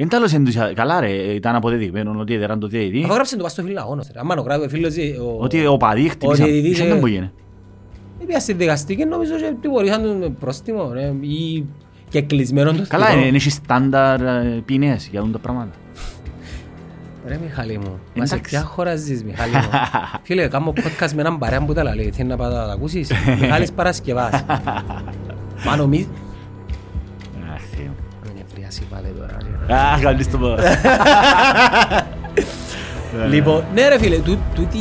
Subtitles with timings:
[0.00, 3.04] Εν τέλος ενθουσια- καλά ρε, ήταν αποδεδειγμένο ότι έδεραν το διαιτητή.
[3.04, 4.20] Αφού γράψε το πας στο φιλαγόνος, ρε.
[4.20, 6.46] Άμα το γράφει ο φίλος, ε, ο- Ότι ο παδί ο χτυπήσαν.
[6.46, 7.30] διαιτητής, Είχε ε, δεν που γίνει.
[8.26, 11.64] Πήγα στη δικαστική, νομίζω ότι τιμωρήσαν τον πρόστιμο, ρε, ή
[12.08, 13.26] και κλεισμένο το Καλά, θηρό.
[13.26, 15.72] είναι έχει στάνταρ ε, ποινές για τα πράγματα.
[17.26, 18.50] Ρε Μιχάλη μου, μας σε Εντάξει.
[18.56, 19.60] ποια χώρα ζεις Μιχάλη μου.
[20.26, 23.10] Φίλε, κάνω podcast με έναν παρέα που τα λέει, θέλει να πάω να τα ακούσεις.
[23.40, 24.44] Μιχάλης Παρασκευάς.
[25.66, 26.08] Μα νομίζεις...
[28.68, 28.86] Αχ, Θεέ μου.
[28.86, 29.36] Με νευρίαση πάλι τώρα.
[29.66, 29.74] ρε.
[29.74, 30.54] Α, καλής το πω.
[33.30, 34.78] Λοιπόν, ναι ρε φίλε, τού- τούτη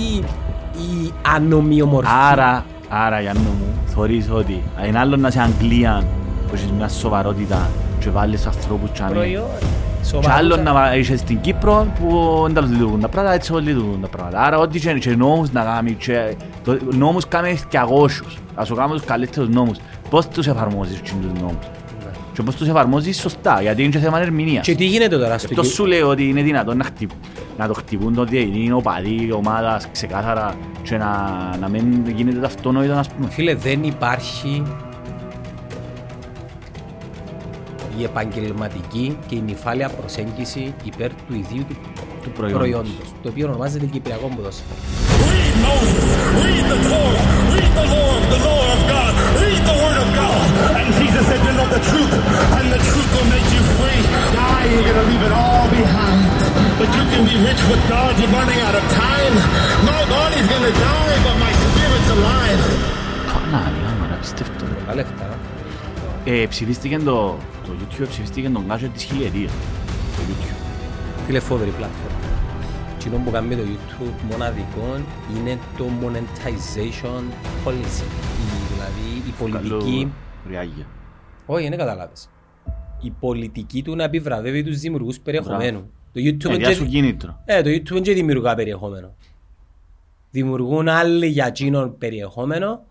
[0.77, 2.09] η ανομοιομορφή.
[2.31, 6.03] Άρα, άρα Γιάννο μου, θωρείς ότι είναι άλλο να είσαι Αγγλία
[6.47, 9.13] που έχεις μια σοβαρότητα και βάλεις ανθρώπους και αμέ.
[9.13, 9.43] προϊόν.
[9.59, 10.33] Και Σοβαρούσα.
[10.35, 14.07] άλλο να είσαι στην Κύπρο που δεν τα λειτουργούν τα πράγματα, έτσι όλοι λειτουργούν τα
[14.07, 14.41] πράγματα.
[14.41, 18.37] Άρα ό,τι και, και νόμους να κάνει, και, το, νόμους κάνει και αγώσους.
[18.55, 19.77] Ας σου κάνουμε τους καλύτερους νόμους.
[20.09, 21.65] Πώς τους εφαρμόζεις τους νόμους.
[22.37, 24.65] Και πώς τους εφαρμόζεις σωστά, γιατί είναι και θέμα ερμηνείας.
[24.65, 27.09] Και τι γίνεται τώρα στο Αυτό Κύ- σου λέω ότι είναι δυνατόν να, χτυπ,
[27.57, 31.07] να το χτυπούν το διαιτητή, είναι οπαδοί, ομάδας, ξεκάθαρα και να,
[31.59, 33.29] να μην γίνεται το αυτονόητο, ας πούμε.
[33.29, 34.63] Φίλε, δεν υπάρχει
[37.99, 41.75] η επαγγελματική και η νυφάλια προσέγγιση υπέρ του ιδίου του,
[42.23, 42.59] Του προϊόντος.
[42.59, 44.69] προϊόντος, το οποίο ονομάζεται Κυπριακό ποδόσφαιρο.
[45.29, 46.07] Read Moses,
[46.43, 50.36] read the Torah, read the law, the law of God, read the word of God.
[50.87, 52.13] And Jesus said, you know the truth,
[52.57, 53.99] and the truth will make you free.
[54.39, 56.23] Die, you're gonna leave it all behind.
[56.79, 59.33] But you can be rich with God, you're running out of time.
[59.91, 62.63] My body's gonna die, but my spirit's alive.
[63.33, 64.65] Παναγία μου, ρε, απίστευτο.
[64.65, 64.73] ρε.
[64.79, 65.27] Πολλά λεφτά.
[66.25, 69.51] Ε, ψηφίστηκε το, το YouTube, ψηφίστηκε τον gadget της χιλιετίας.
[70.15, 70.55] Το YouTube.
[71.25, 72.17] Φίλε, φόβερη πλατφόρμα.
[72.99, 74.87] Εκείνο που κάνει το YouTube μοναδικό
[75.35, 77.21] είναι το monetization
[77.65, 78.07] policy.
[78.43, 80.11] Η- δηλαδή η πολιτική...
[80.47, 80.85] Καλό ριάγια.
[81.45, 82.29] Όχι, δεν καταλάβεις.
[83.01, 85.91] Η πολιτική του να επιβραβεύει τους δημιουργούς περιεχομένου.
[86.13, 87.41] Το YouTube Ε, είναι διά σου και- κίνητρο.
[87.45, 89.15] Ε, το YouTube δεν δημιουργά περιεχόμενο.
[90.31, 92.83] Δημιουργούν άλλοι για εκείνον περιεχόμενο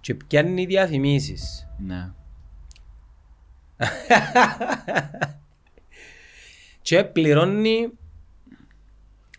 [0.00, 1.68] και πιάνει διαφημίσεις.
[1.78, 2.10] Ναι.
[6.82, 7.90] Και πληρώνει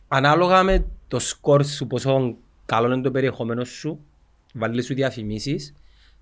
[0.07, 3.99] ανάλογα με το σκορ σου, πόσο καλό είναι το περιεχόμενο σου,
[4.53, 5.73] βάλει σου διαφημίσεις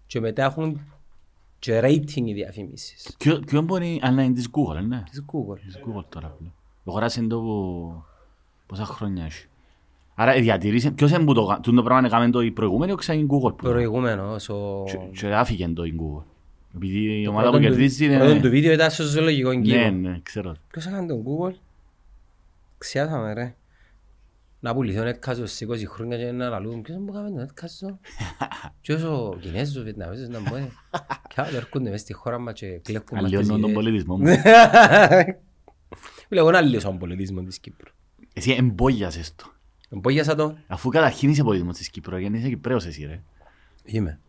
[0.07, 0.81] και μετά έχουν
[1.59, 3.15] και rating οι διαφημίσεις.
[3.17, 5.57] Ποιο, ποιο μπορεί, αλλά είναι της Google, ε, ναι; Της Google.
[5.65, 6.27] Της Google τώρα.
[6.37, 6.53] πλέον.
[6.85, 7.93] Το χωράσει το που...
[8.67, 9.45] πόσα χρόνια έχει.
[10.15, 12.91] Άρα η διατηρήση, ποιος είναι που το, κα- τούτο το πράγμα έκαμε το η προηγούμενη,
[12.91, 13.55] όχι σαν η Google.
[13.55, 14.83] που- Προηγούμενος, ο...
[14.85, 16.23] Και- Και άφηκε το η Google.
[16.75, 18.49] Επειδή η το ομάδα που πρώτο του- κερδίζει το πρώτο του είναι...
[18.49, 19.91] βίντεο ήταν στο ζωολογικό Ναι, κύριο.
[19.91, 20.55] ναι, ξέρω.
[20.71, 21.53] Ποιος έκανε τον Google;
[22.77, 23.55] Ξιάσαμε ρε.
[24.61, 26.81] Να πουληθεί ο Netcast σε 20 χρόνια και να λαλούν.
[26.81, 27.95] Ποιος μου έκανε τον Netcast.
[28.81, 30.69] Ποιος ο Κινέζος, ο Βιετναμέζος, να μου πάνε.
[31.27, 33.73] Και άλλοι έρχονται μες στη χώρα μας και κλέφουν μας τις Αλλιώνω τον ιδέες.
[33.73, 34.25] πολιτισμό μου.
[36.27, 37.89] Φίλε, εγώ να αλλιώσω τον πολιτισμό της Κύπρου.
[38.33, 39.51] Εσύ εμπόγιασες το.
[39.89, 40.57] Εμπόγιασα το.
[40.67, 43.21] Αφού καταρχήν είσαι πολιτισμός της Κύπρου, γιατί είσαι Κυπρέος εσύ ρε.
[43.85, 44.19] Είμαι.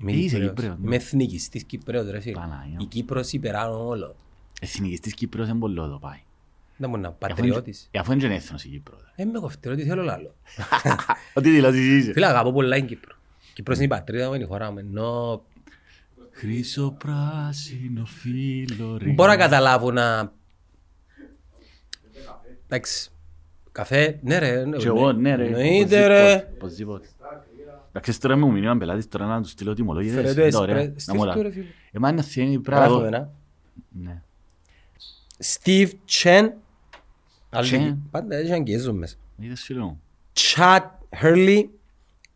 [0.00, 0.48] Είμαι Είσαι Κυπρέος.
[0.54, 0.86] Κυπρέος, ναι.
[0.86, 2.32] Είμαι εθνικιστής Κυπρέος ρε φίλε.
[2.34, 2.76] Παναγιά.
[2.80, 4.16] Η Κύπρος υπεράνω όλο.
[4.60, 6.18] Εθνικιστής Κύπρος είναι πολύ εδώ πάει.
[6.80, 7.88] Δεν μπορεί να Αφού είναι- πατριώτης.
[7.90, 9.00] ε, Αφού είναι και έθνος η Κύπρος.
[9.16, 10.34] Ε, με κοφτερό, τι θέλω λάλο.
[11.34, 12.12] Ό,τι δηλώσεις είσαι.
[12.12, 13.14] Φίλε, αγαπώ πολλά την Κύπρο.
[13.54, 14.78] Κύπρος είναι η πατρίδα μου, είναι η χώρα μου.
[14.78, 15.42] Ενώ
[16.30, 19.10] Χρυσό πράσινο φύλλο ρε.
[19.10, 20.32] Μπορώ να καταλάβω να...
[22.66, 23.10] Εντάξει,
[23.72, 24.64] καφέ, ναι ρε.
[24.78, 25.44] Και εγώ, ναι ρε.
[25.46, 26.48] Εννοείται ρε.
[26.54, 27.08] Οπωσδήποτε.
[27.88, 30.14] Εντάξει, τώρα με μου μείνει πελάτης, τώρα να τους στείλω τιμολόγητες.
[30.14, 31.22] Φέρε το είναι ωραία, εσπρέ- να στείλ' μου
[38.10, 39.16] Πάντα έχει αγγέζουν μέσα.
[39.38, 40.00] Είδες φίλο μου.
[40.32, 40.82] Chad
[41.22, 41.64] Hurley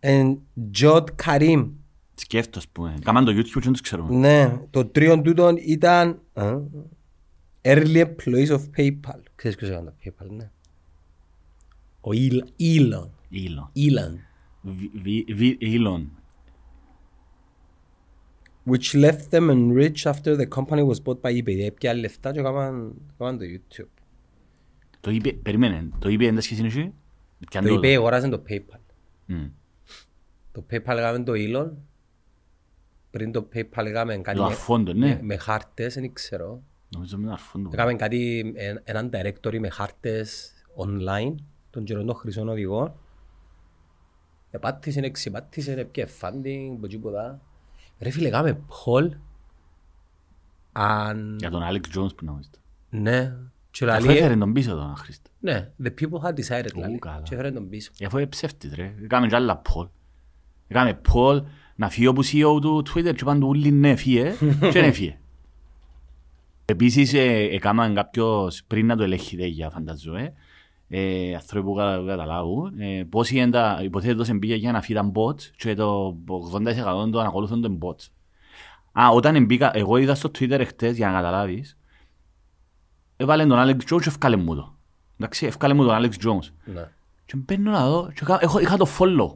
[0.01, 0.37] and
[0.81, 1.71] Jod Karim.
[2.15, 4.17] Σκέφτος που Κάμαν το YouTube και δεν τους ξέρουμε.
[4.17, 6.57] Ναι, το τρίον τούτον ήταν α,
[7.63, 9.21] Early Employees of PayPal.
[9.35, 10.51] Ξέρεις ποιος έκανε το PayPal, ναι.
[12.01, 12.45] Ο Elon.
[12.61, 13.09] Elon.
[13.29, 13.71] Ήλον.
[13.77, 14.17] Elon.
[14.61, 16.11] Βι- βι- βι- Ήλον.
[18.71, 21.59] which left them enriched after the company was bought by eBay.
[21.65, 24.02] Έπια λεφτά και έκαναν έκαναν το YouTube.
[25.03, 26.93] Το είπε, περίμενε, το είπε έντας σχέση εσύ.
[27.51, 28.79] Πιαν Το eBay αγοράζαν το PayPal.
[29.27, 29.47] Μμ.
[30.53, 31.71] Το PayPal έκαμε το Elon.
[33.11, 35.19] Πριν το PayPal έκαμε κάτι Το με- αφόντο, με, ναι.
[35.23, 36.63] με χάρτες, δεν ξέρω.
[36.89, 37.71] Νομίζω με αρφόντο.
[37.73, 41.35] Έκαμε κάτι, ε, έναν directory με χάρτες online,
[41.71, 42.95] των καιρών των χρυσών οδηγών.
[44.51, 47.41] Επάτησε, εξυπάτησε, έπιε funding, από τίποτα.
[47.99, 49.09] Ρε φίλε, έκαμε poll.
[50.73, 51.37] Αν...
[51.41, 52.59] Για τον Alex Jones που να βρίσκεται.
[52.91, 53.37] Ναι.
[53.73, 55.31] Και Αφού λαλεί, έφερε τον πίσω τον Χρήστο.
[55.41, 56.99] Ναι, the people had decided, λαλεί.
[56.99, 57.21] καλά.
[57.23, 57.91] Και έφερε τον πίσω.
[57.99, 58.95] Ε, Αφού είναι ψεύτης ρε.
[59.05, 59.89] Έκαμε και άλλα poll.
[60.69, 61.43] Έκαμε poll
[61.77, 64.33] να φύγει όπου CEO του Twitter και πάνε του ούλοι ναι φύγε
[64.73, 65.17] και δεν φύγε.
[66.65, 70.33] Επίσης, ε, έκαναν κάποιος πριν να το ελέγχεται για φανταζώ, ε,
[70.89, 75.43] ε, άνθρωποι που κατα- καταλάβουν, ε, πόσοι εντα, υποθέτω σε μπήκε για να φύγαν bots
[75.57, 78.07] και το 80% των ακολουθούν των bots.
[79.01, 81.77] Α, όταν μπήκα, εγώ είδα στο Twitter εχθές, για να καταλάβεις,
[83.23, 84.75] έβαλε τον Alex Jones και ευκάλε μου το.
[85.19, 86.51] Εντάξει, ευκάλε μου τον Alex Jones.
[86.65, 86.89] Ναι.
[87.27, 89.35] Και μπαίνω να δω και είχα, έχω, είχα το follow.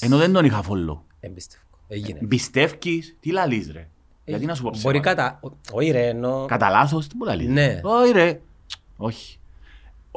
[0.00, 0.98] Ενώ δεν τον είχα follow.
[1.20, 1.62] Εμπιστεύω.
[1.88, 2.18] Έγινε.
[2.28, 3.88] Πιστεύεις, τι λαλείς ρε;
[4.24, 5.38] Γιατί να σου πω Μπορεί ψέματα.
[5.40, 5.40] κατά...
[5.72, 6.46] Όχι ρε, εννοώ...
[6.46, 7.48] Κατά λάθος, τι μου λαλείς.
[7.48, 7.80] Ναι.
[7.82, 8.40] Όχι ρε.
[8.96, 9.38] Όχι.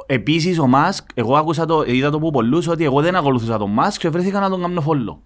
[0.06, 3.72] Επίσης ο Μάσκ, εγώ άκουσα το, είδα το από πολλούς ότι εγώ δεν ακολουθούσα τον
[3.72, 5.18] Μάσκ και βρέθηκα να τον κάνω follow.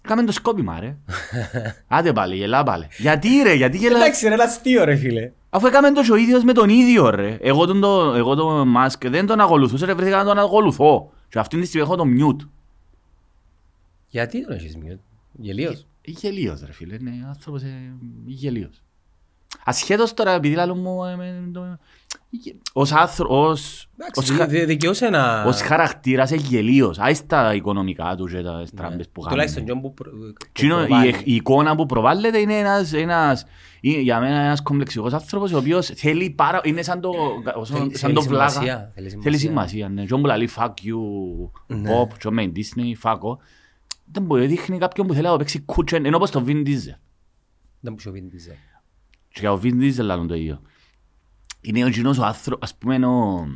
[0.00, 0.96] Κάμε το σκόπιμα ρε.
[1.88, 2.86] Άντε πάλι, γελά πάλι.
[2.98, 5.32] Γιατί ρε, γιατί γελάς; Εντάξει ρε, είναι αστείο ρε φίλε.
[5.50, 7.38] Αφού έκαμε το και ο ίδιος με τον ίδιο ρε.
[7.40, 11.12] Εγώ τον, το, εγώ τον Μάσκ δεν τον ακολουθούσα και βρέθηκα να τον ακολουθώ.
[11.28, 12.46] Και αυτή τη στιγμή έχω τον mute.
[14.08, 15.00] Γιατί τον έχεις μειώσει.
[15.32, 17.92] Γελίος; Γελίος ρε φίλε, είναι άνθρωπος ε,
[18.26, 18.82] γελίος.
[19.64, 21.78] Ασχέτως τώρα επειδή λάλλον μου ε, με το-
[22.72, 25.42] ως άνθρωπος, Εντάξει, ως, χα- δε- δικαιούσε να...
[25.44, 26.98] ως χαρακτήρας είναι γελίος.
[26.98, 29.30] Άις τα οικονομικά του και τα στράμπες που Ναι.
[29.30, 29.82] Τουλάχιστον κάνουν.
[29.82, 31.08] John που προ- που Τσίνο, η, προβάλλει.
[31.08, 33.44] εκ- η εικόνα που προβάλλεται είναι ένας, ένας
[33.80, 37.10] είναι για μένα ένας κομπλεξικός άνθρωπος ο οποίος θέλει πάρα, είναι σαν το,
[37.54, 38.50] όσο- Θέλει- σαν το θέλει βλάκα.
[38.50, 39.48] σημασία, θέλει Θέλει σημασία.
[39.48, 40.04] σημασία, ναι.
[40.04, 40.96] Και όπου λέει fuck you,
[41.66, 41.90] Ναι.
[42.00, 43.36] pop, και με Disney, fuck off.
[44.12, 46.96] Δεν μπορεί, δείχνει κάποιον που θέλει να το παίξει κούτσεν, ενώ όπως το Vin Diesel.
[47.80, 48.44] Δεν μου σου πει τι
[49.28, 50.60] Και για ο Vin Diesel λάλλον το ίδιο.
[51.60, 53.46] Είναι ο κοινός ο άνθρωπος, ας πούμε ο...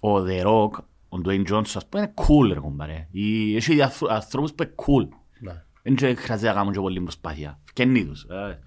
[0.00, 0.70] Ο The Rock,
[1.08, 3.08] ο Dwayne Johnson, ας πούμε είναι cool ρε κομπάρε.
[3.10, 5.08] Ή- Έχει διάφρο- ανθρώπους που είναι cool.
[5.40, 5.62] Ναι.
[5.82, 7.58] Δεν και χρειάζεται να κάνουν και πολύ προσπάθεια.
[7.64, 8.24] Φκένει τους.
[8.24, 8.58] ε.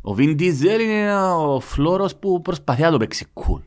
[0.00, 3.62] Ο Vin Diesel είναι ένα- ο φλόρος που προσπαθεί να το παίξει cool.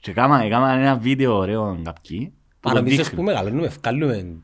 [0.00, 2.32] Και κάμα, έκανα ένα βίντεο ωραίο κάποιοι.
[2.60, 3.16] που Μα το νομίζω δείχνουν.
[3.16, 4.36] που μεγαλώνουμε, ευκάλλουμε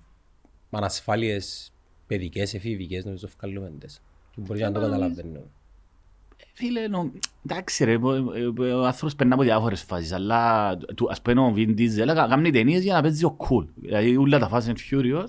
[0.70, 1.72] ανασφάλειες
[2.06, 4.00] παιδικές, εφηβικές, νομίζω ευκάλλουμε τες.
[4.34, 5.40] Και μπορεί να το καταλαβαίνω.
[6.62, 7.10] Φίλε, νο...
[7.46, 11.52] εντάξει ρε, ο, ο, ο άνθρωπος περνά από διάφορες φάσεις, αλλά του, ας πούμε ο
[11.56, 13.64] Vin Diesel έκα- κάνει ταινίες για να παίζει ο cool.
[13.74, 15.24] Δηλαδή όλα τα Fast and Furious,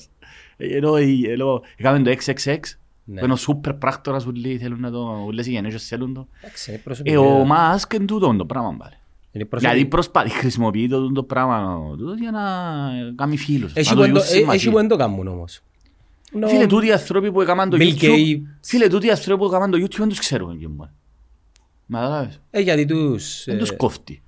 [0.57, 0.95] ενώ,
[1.31, 2.57] ενώ έκαμε το XXX,
[3.03, 3.19] Ναι.
[3.19, 6.27] που είναι ο σούπερ πράκτορας που λέει, θέλουν να το, όλες οι γενέσεις θέλουν το.
[6.41, 7.15] Εντάξει, είναι Ε, προσωπική.
[7.15, 8.93] ο Μάσκ είναι τούτο το πράγμα πάλι.
[9.31, 9.85] Είναι Δηλαδή προσωπική.
[9.87, 12.41] προσπαθεί, χρησιμοποιεί το, το πράγμα τούτος για να
[13.15, 13.73] κάνει φίλους.
[13.73, 14.71] Έχει να που το εν το- γιους ε, έχει σημασία.
[14.71, 15.59] που εν το κάνουν όμως.
[16.33, 18.39] Νο- Φίλε, τούτοι οι άνθρωποι που έκαναν το Bill YouTube, Gates.
[18.61, 20.89] φίλε, τούτοι οι άνθρωποι που έκαναν το YouTube δεν τους ξέρουν και μόνο.
[21.91, 22.41] Μα καταλάβες.
[22.49, 23.43] Ε, γιατί τους...
[23.45, 24.21] Δεν ε, τους κόφτει.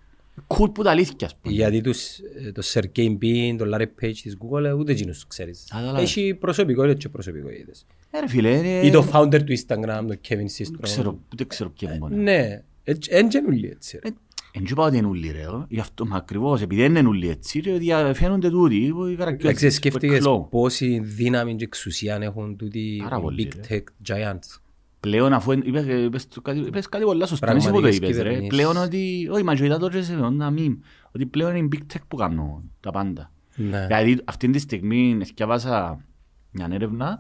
[0.48, 1.54] Κουλ που τα αλήθεια, ας πούμε.
[1.54, 5.28] Γιατί τους, ε, το Sergey Brin, το Larry Page της Google, ε, ούτε εκείνους τους
[5.28, 5.68] ξέρεις.
[5.70, 6.02] Καταλάβες.
[6.02, 7.86] Έχει προσωπικότητες και προσωπικότητες.
[8.12, 8.80] Ε, ρε φίλε, είναι...
[8.80, 10.82] Ή το founder του Instagram, το Kevin Systrom.
[10.82, 12.16] Ξέρω, ούτε ξέρω ποιο είναι μόνο.
[12.16, 12.64] Ναι,
[13.10, 14.00] εν γενούλοι έτσι.
[14.04, 14.10] ρε.
[14.56, 15.66] Εν και πάω ότι είναι ούλοι ρε, ε.
[15.68, 19.52] γι' αυτό μα ακριβώς, επειδή δεν είναι ούλοι έτσι, ρε, διαφαίνονται τούτοι, που οι χαρακτήρες
[19.52, 20.48] Εντάξει, που σκέφτηκες εκλώ.
[20.52, 24.58] πόση δύναμη και εξουσία έχουν τούτοι οι Πάρα πολύ, big tech giants.
[25.04, 27.82] Πλέον αφού εν- είπες, είπες, το κάτι, είπες κάτι πολλά σωστό, δεν είσαι που το
[27.82, 28.30] Πραγματικές είπες ρε.
[28.30, 28.58] κυβερνήσεις.
[28.58, 30.78] Πλέον ότι, όχι μα και είδα τώρα σε ένα meme,
[31.12, 33.32] ότι πλέον είναι οι big tech που κάνουν τα πάντα.
[33.56, 33.86] Ναι.
[33.88, 36.06] Δηλαδή αυτή τη στιγμή διαβάσα
[36.52, 37.20] μια έρευνα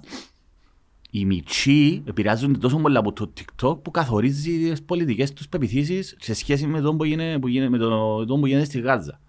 [1.12, 6.34] οι μητσοί επηρεάζονται τόσο πολύ από το TikTok που καθορίζει τις πολιτικές τους πεπιθήσεις σε
[6.34, 9.20] σχέση με το που γίνεται, που γίνεται, με το, το που γίνεται στη Γάζα.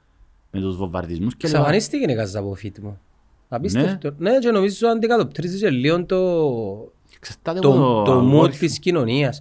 [0.50, 1.58] Με τους βομβαρδισμούς και λοιπά.
[1.58, 2.98] Εξαφανίστηκε η Γάζα από φίτιμο.
[3.48, 4.14] Απίστευτο.
[4.18, 6.93] Ναι, και νομίζω αντικατοπτρίζεις και λίγο το, Ξεστάται
[7.42, 8.56] το, από το mood αγόρι.
[8.56, 9.40] της κοινωνίας.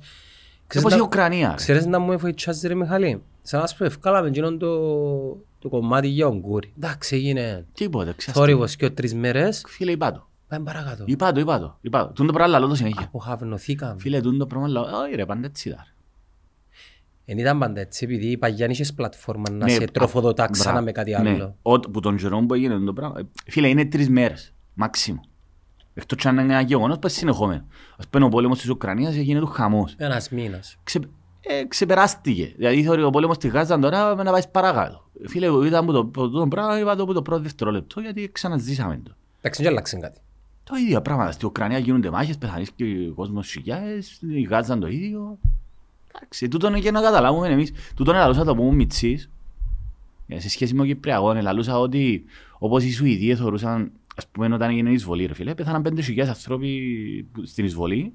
[0.67, 1.49] Ξέρεις Όπως η να- Ουκρανία.
[1.49, 1.55] ρε.
[1.55, 3.21] Ξέρεις να μου εφοητσάζει ρε Μιχαλή.
[3.41, 4.77] Σαν να σου ευκάλαμε εκείνον το,
[5.59, 6.73] το κομμάτι για τον Κούρι.
[6.77, 8.39] Εντάξει, έγινε Τίποτε, ξεστάται.
[8.39, 9.63] θόρυβος και τρεις μέρες.
[9.67, 10.27] Φίλε, είπα το.
[10.47, 11.03] Πάμε παρακάτω.
[11.07, 11.77] Είπα το, είπα το.
[11.81, 12.13] Είπα το.
[12.13, 13.01] Τούν το πράγμα λαλό το συνέχεια.
[13.05, 13.95] Αποχαυνοθήκαμε.
[13.99, 14.87] Φίλε, τούν το πράγμα λαλό.
[15.05, 15.85] Όχι ρε, πάντα έτσι ήταν.
[17.25, 20.69] Εν ήταν πάντα έτσι, επειδή η Παγιάννη είχες πλατφόρμα να Ναι, σε α- τροφοδοτά ξανά
[20.71, 20.85] μπράβο.
[20.85, 21.17] με κάτι Ναι.
[21.29, 21.55] άλλο.
[21.61, 23.19] Ό, που τον καιρό που έγινε το πράγμα.
[23.19, 24.53] ε, Φίλε, είναι τρεις μέρες.
[24.73, 25.19] Μάξιμο.
[25.93, 27.65] Εκτός και αν είναι ένα γεγονός που είναι συνεχόμενο.
[27.97, 29.93] Ας πούμε ο πόλεμος της Ουκρανίας έγινε του χαμός.
[29.97, 30.77] Ένας μήνας.
[30.83, 30.99] Ξε,
[31.41, 32.53] ε, ξεπεράστηκε.
[32.57, 35.09] Δηλαδή θεωρεί ο πόλεμος στη Γάζα τώρα να πάει παρακάτω.
[35.25, 39.01] Φίλε, είδα που το, που το πράγμα, είπα το που το πρώτο δευτερόλεπτο γιατί ξαναζήσαμε
[39.03, 39.11] το.
[39.41, 40.19] Εντάξει, δεν άλλαξε κάτι.
[40.63, 41.31] Το ίδιο πράγμα.
[41.31, 45.37] Στην Ουκρανία γίνονται μάχες, πεθανίσκει ο κόσμος χιλιάδες, η Γάζα το ίδιο.
[46.15, 47.71] Εντάξει, τούτο είναι και να καταλάβουμε εμείς.
[47.95, 49.29] Τούτο είναι λαλούσα το πούμε μητσής.
[50.27, 52.23] Ε, Σε σχέση με τον Κυπριακό, λαλούσα ότι
[52.57, 56.35] όπως οι Σουηδοί θεωρούσαν, ας πούμε όταν έγινε η εισβολή, ρε φίλε, πέθαναν πέντε χιλιάδες
[56.35, 56.79] άνθρωποι
[57.31, 58.13] που- στην εισβολή.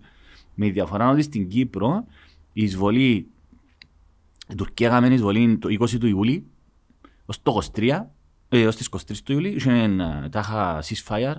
[0.54, 2.04] Με τη διαφορά ότι στην Κύπρο
[2.52, 3.26] η εισβολή,
[4.48, 6.46] η Τουρκία έκαμε εισβολή το 20 του Ιούλη,
[7.26, 8.14] ως το 23,
[8.48, 11.34] ε, ως τις 23 του Ιούλη, είχε ένα τάχα ceasefire,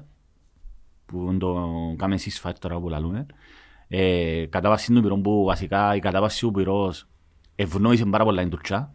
[1.05, 3.25] που το κάμε ceasefire τώρα που λαλούμε.
[3.87, 7.07] Ε, κατάβαση του πυρών που βασικά η κατάβαση του πυρός
[7.55, 8.93] ευνόησε πάρα πολλά την Τουρκιά.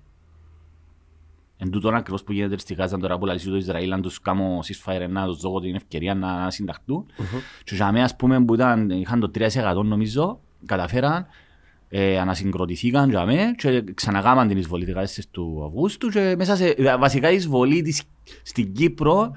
[1.64, 4.58] Εν τούτον ακριβώς που γίνεται στη Γάζα τώρα που λαλήσει το Ισραήλ αν τους κάνω
[4.64, 7.06] ceasefire να τους δω την ευκαιρία να συνταχτούν.
[7.64, 11.26] Και για μένα ας πούμε που ήταν, είχαν το 3% νομίζω, καταφέραν,
[11.88, 17.30] ε, ανασυγκροτηθήκαν για μένα και ξανακάμαν την εισβολή 14 του Αυγούστου και μέσα σε, βασικά
[17.30, 18.02] η εισβολή της,
[18.42, 19.32] στην Κύπρο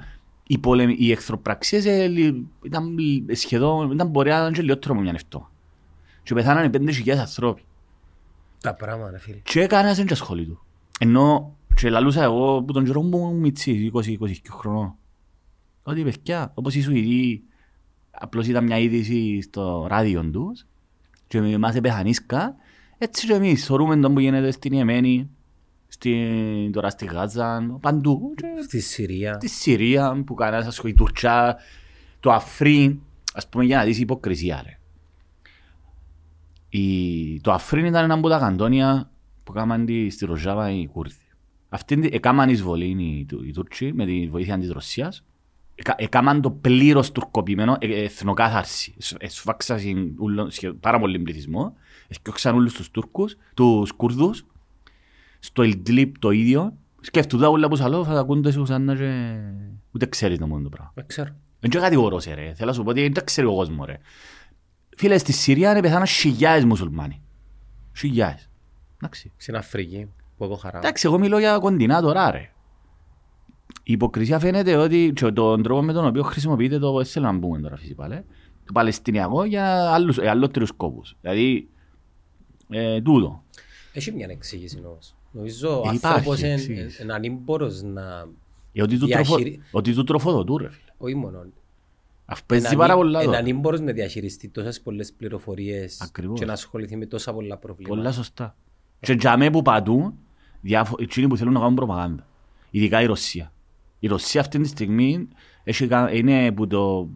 [0.47, 4.93] οι, πολεμ, οι εχθροπραξίες ε, λι- ήταν λι- σχεδόν, ήταν μπορεί να ήταν και λιγότερο
[4.93, 5.49] από μια αυτό.
[6.23, 7.61] Και πεθάνανε 5.000 ανθρώποι.
[8.61, 9.37] Τα πράγματα, ρε φίλε.
[9.43, 10.61] Και κανένας δεν ασχολεί του.
[10.99, 14.15] Ενώ και λαλούσα εγώ που τον καιρό μου μητσί, 20-20
[14.49, 14.95] χρονών.
[15.83, 17.43] Ότι παιδιά, όπως οι Σουηδοί,
[18.11, 20.65] απλώς ήταν μια είδηση στο ράδιο τους
[21.27, 22.55] και μας επεχανίσκα,
[22.97, 25.29] έτσι και εμείς θεωρούμε τον που γίνεται στην Ιεμένη,
[25.87, 28.33] στην, τώρα στη Γάζα, παντού.
[28.35, 29.33] Και Στη Συρία.
[29.33, 31.57] στη Συρία που κανένας ασχολεί, η Τουρκιά,
[32.19, 32.99] το Αφρίν,
[33.33, 34.79] ας πούμε για να δεις η υποκρισία ρε.
[36.69, 39.11] Η, το Αφρίν ήταν ένα από τα καντόνια
[39.43, 41.26] που έκαναν τη, στη Ροζάβα οι Κούρδοι.
[41.69, 45.23] Αυτοί την- έκαναν εισβολή οι, Του- οι Τούρκοι με τη βοήθεια της Ρωσίας.
[45.75, 48.93] Εκα- Έκαναν το πλήρως τουρκοποιημένο ε, εθνοκάθαρση.
[48.99, 51.73] Εσ- Εσφάξαν ούλο- σχε- πάρα πολύ πληθυσμό.
[52.07, 54.45] Εσκιώξαν όλους τους Τούρκους, τους Κούρδους.
[55.39, 56.77] Στο Ιλντλίπ το ίδιο.
[57.01, 59.35] Σκέφτονται τα όλα που σαλώ, θα τα ακούνται σε ουσιανά και
[59.91, 60.91] ούτε ξέρεις το μόνο το πράγμα.
[60.95, 61.35] Δεν ξέρω.
[61.59, 63.85] Δεν και κατηγορώς σε ρε, θέλω να σου πω ότι δεν τα ξέρει ο κόσμος
[63.85, 63.97] ρε.
[64.97, 67.21] Φίλε, στη Συρία είναι πεθάναν χιλιάδες μουσουλμάνοι.
[67.97, 68.49] Χιλιάδες.
[68.97, 69.31] Εντάξει.
[69.37, 70.07] Στην Αφρική.
[70.37, 70.77] Που έχω χαρά.
[70.77, 72.51] Εντάξει, εγώ μιλώ για κοντινά τώρα ρε.
[73.83, 77.37] Η υποκρισία φαίνεται ότι και τον τρόπο με τον οποίο χρησιμοποιείται το, δεν θέλω να
[77.37, 78.23] μπούμε τώρα φυσικά, λέ,
[78.65, 81.15] το Παλαιστινιακό για άλλους, ε, αλλότερους σκόπους.
[81.21, 81.69] Δηλαδή,
[82.69, 83.43] ε, τούτο.
[83.93, 85.15] Έχει μια εξήγηση όμως.
[85.31, 87.03] Νομίζω ο Ε, υπάρχει άνθρωπος είναι εξήγηση.
[87.03, 88.25] είναι ανήμπορος να...
[88.73, 90.91] Ε, ότι του, τροφο, Διαχειρι- ότι του τροφοδοτούν ρε φίλε.
[90.97, 91.45] Όχι μόνο.
[92.25, 93.37] Αυτό παίζει πάρα πολλά Είναι τώρα.
[93.37, 96.39] ανήμπορος να διαχειριστεί τόσες πολλές πληροφορίες Ακριβώς.
[96.39, 97.95] και να ασχοληθεί με τόσα πολλά προβλήματα.
[97.95, 98.55] Πολλά σωστά.
[98.99, 100.13] Και για μέ που πατούν, διάφο-
[100.99, 102.25] εκείνοι που θέλουν να κάνουν προπαγάνδα.
[102.71, 103.51] Ειδικά η Ρωσία.
[103.99, 105.27] Η Ρωσία αυτή τη στιγμή
[105.63, 107.09] έχει, κα- είναι που το...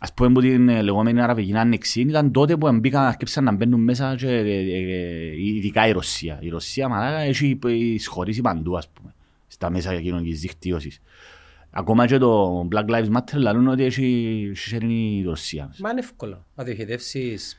[0.00, 3.80] Ας πούμε που την ε, λεγόμενη Αραβική Άνοιξη ήταν τότε που μπήκαν, αρκέψαν να μπαίνουν
[3.80, 6.38] μέσα και, ε, ε, ειδικά η Ρωσία.
[6.40, 9.14] Η Ρωσία μαλάκα έχει εισχωρήσει παντού ας πούμε,
[9.46, 11.00] στα μέσα κοινωνικής δικτύωσης.
[11.70, 15.74] Ακόμα και το Black Lives Matter λαλούν ότι έχει σέρνει η Ρωσία.
[15.80, 16.44] Μα είναι εύκολο.
[16.54, 17.56] Να διοχετεύσεις...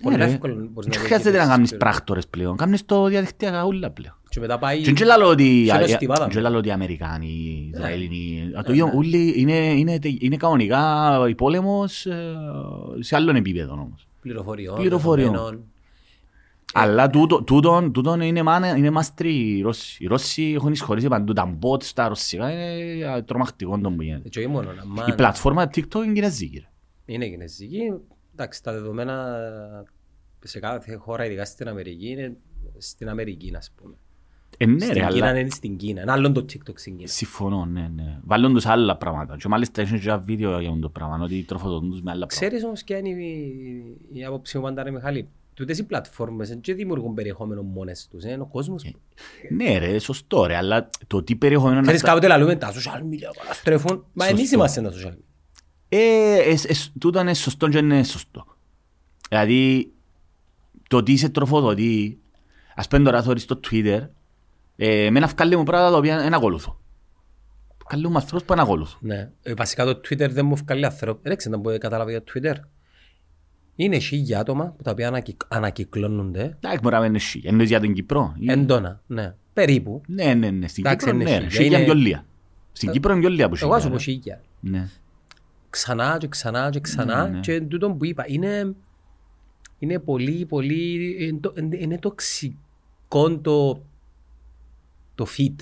[0.00, 0.24] Ναι, Πολύ ρε.
[0.24, 1.78] εύκολο μπορείς Δεν να χρειάζεται να διοχετεύσεις κάνεις πληροφορίες.
[1.78, 2.56] πράκτορες πλέον.
[2.56, 4.14] Κάνεις το διαδικτυακά ούλα πλέον.
[4.36, 4.80] Και μετά πάει...
[4.80, 6.26] Και δεν λέω ότι σε ένα στιβάδα.
[6.26, 11.24] δεν λέω ότι οι Αμερικάνοι, οι Ισραηλινοί, Ναι, το ίδιο, όλοι είναι, είναι, είναι κανονικά
[11.28, 12.36] η πόλεμος ε,
[13.00, 14.08] σε άλλον επίπεδο όμως.
[14.20, 15.30] πληροφοριών, Πληροφοριών.
[15.30, 15.64] δεδομένων.
[16.72, 20.04] Αλλά τούτο, τούτον, τούτον είναι, μάνα, είναι μάστροι οι Ρώσοι.
[20.04, 21.32] Οι Ρώσοι έχουν εισχωρήσει παντού.
[21.32, 24.28] Τα bot στα ρωσικά είναι τρομακτικό το που γίνεται.
[24.28, 24.70] Και όχι μόνο.
[24.72, 26.58] Η αμάν πλατφόρμα TikTok είναι κινέζικη.
[26.58, 26.68] ρε.
[27.14, 27.78] Είναι κινέζικη.
[28.32, 29.38] Εντάξει, τα δεδομένα
[30.40, 32.36] σε κάθε χώρα, ειδικά στην Αμερική, είναι
[32.78, 33.94] στην Αμερική, ας πούμε.
[34.58, 36.00] Ε, ναι, στην ρε, Κίνα αλλά είναι στην Κίνα.
[36.02, 37.08] Είναι άλλο το TikTok στην Κίνα.
[37.08, 38.18] συμφωνώ, ναι, ναι.
[38.24, 39.36] Βάλουν τους άλλα πράγματα.
[39.36, 42.46] Και μάλιστα έχουν και ένα βίντεο για το πράγμα, ότι τροφοδοτούν τους με άλλα πράγματα.
[42.46, 45.28] Ξέρεις όμως ποια είναι η, η άποψη μου πάντα ρε Μιχάλη.
[45.54, 48.24] Τούτες οι πλατφόρμες δεν δημιουργούν περιεχόμενο μόνες τους.
[48.24, 48.82] Είναι ο κόσμος.
[48.82, 48.98] που-
[49.54, 52.98] Ναι ρε, σωστό ρε, αλλά το τι περιεχόμενο να Ξέρεις στα- κάποτε λαλούμε τα social
[53.00, 54.04] media καταστρέφουν.
[54.12, 54.38] Μα Σωστό.
[54.38, 55.24] εμείς είμαστε τα social media.
[55.88, 55.98] Ε,
[56.38, 58.44] ε, ε, τούτο είναι σωστό και είναι σωστό.
[59.28, 59.92] Δηλαδή,
[60.88, 62.18] το τι σε τροφοδοτεί,
[62.74, 64.08] ας πούμε τώρα θωρείς στο Twitter, ε,
[64.76, 66.80] εμένα βγάλει μου πράγματα τα οποία δεν ακολουθώ.
[67.88, 68.98] Βγάλει μου ανθρώπους που δεν ακολουθώ.
[69.00, 69.30] Ναι.
[69.42, 71.20] Ε, Βασικά το Twitter δεν μου βγάλει άνθρωπο.
[71.22, 72.54] Δεν ξέρω αν μπορεί να καταλάβει για Twitter.
[73.76, 75.36] Είναι χίλια άτομα που τα οποία ανακυ...
[75.48, 77.40] ανακυκλώνονται Εντάξει, μωρά με είναι σι.
[77.44, 78.34] Εννοείς για την Κύπρο.
[78.38, 79.00] ή- έντονα.
[79.06, 79.34] Ναι.
[79.52, 80.00] Περίπου.
[80.08, 80.68] Ναι, ναι, ναι.
[80.68, 81.36] Στην Εντάξει, Κύπρο είναι ναι.
[81.36, 81.50] χίλια.
[81.50, 82.24] Σίγια Είναι- είναι πιο λίγα.
[82.72, 84.00] Στην Κύπρο είναι πιο λίγα που Εγώ σίγια, σου πω ρε.
[84.02, 84.40] χίλια.
[84.60, 84.88] Ναι.
[85.70, 87.40] Ξανά και ξανά και ξανά Ναι, ναι.
[87.40, 88.74] και τούτο που είπα είναι,
[89.78, 93.82] είναι πολύ πολύ είναι, το- είναι- είναι τοξικό το,
[95.16, 95.54] το feed.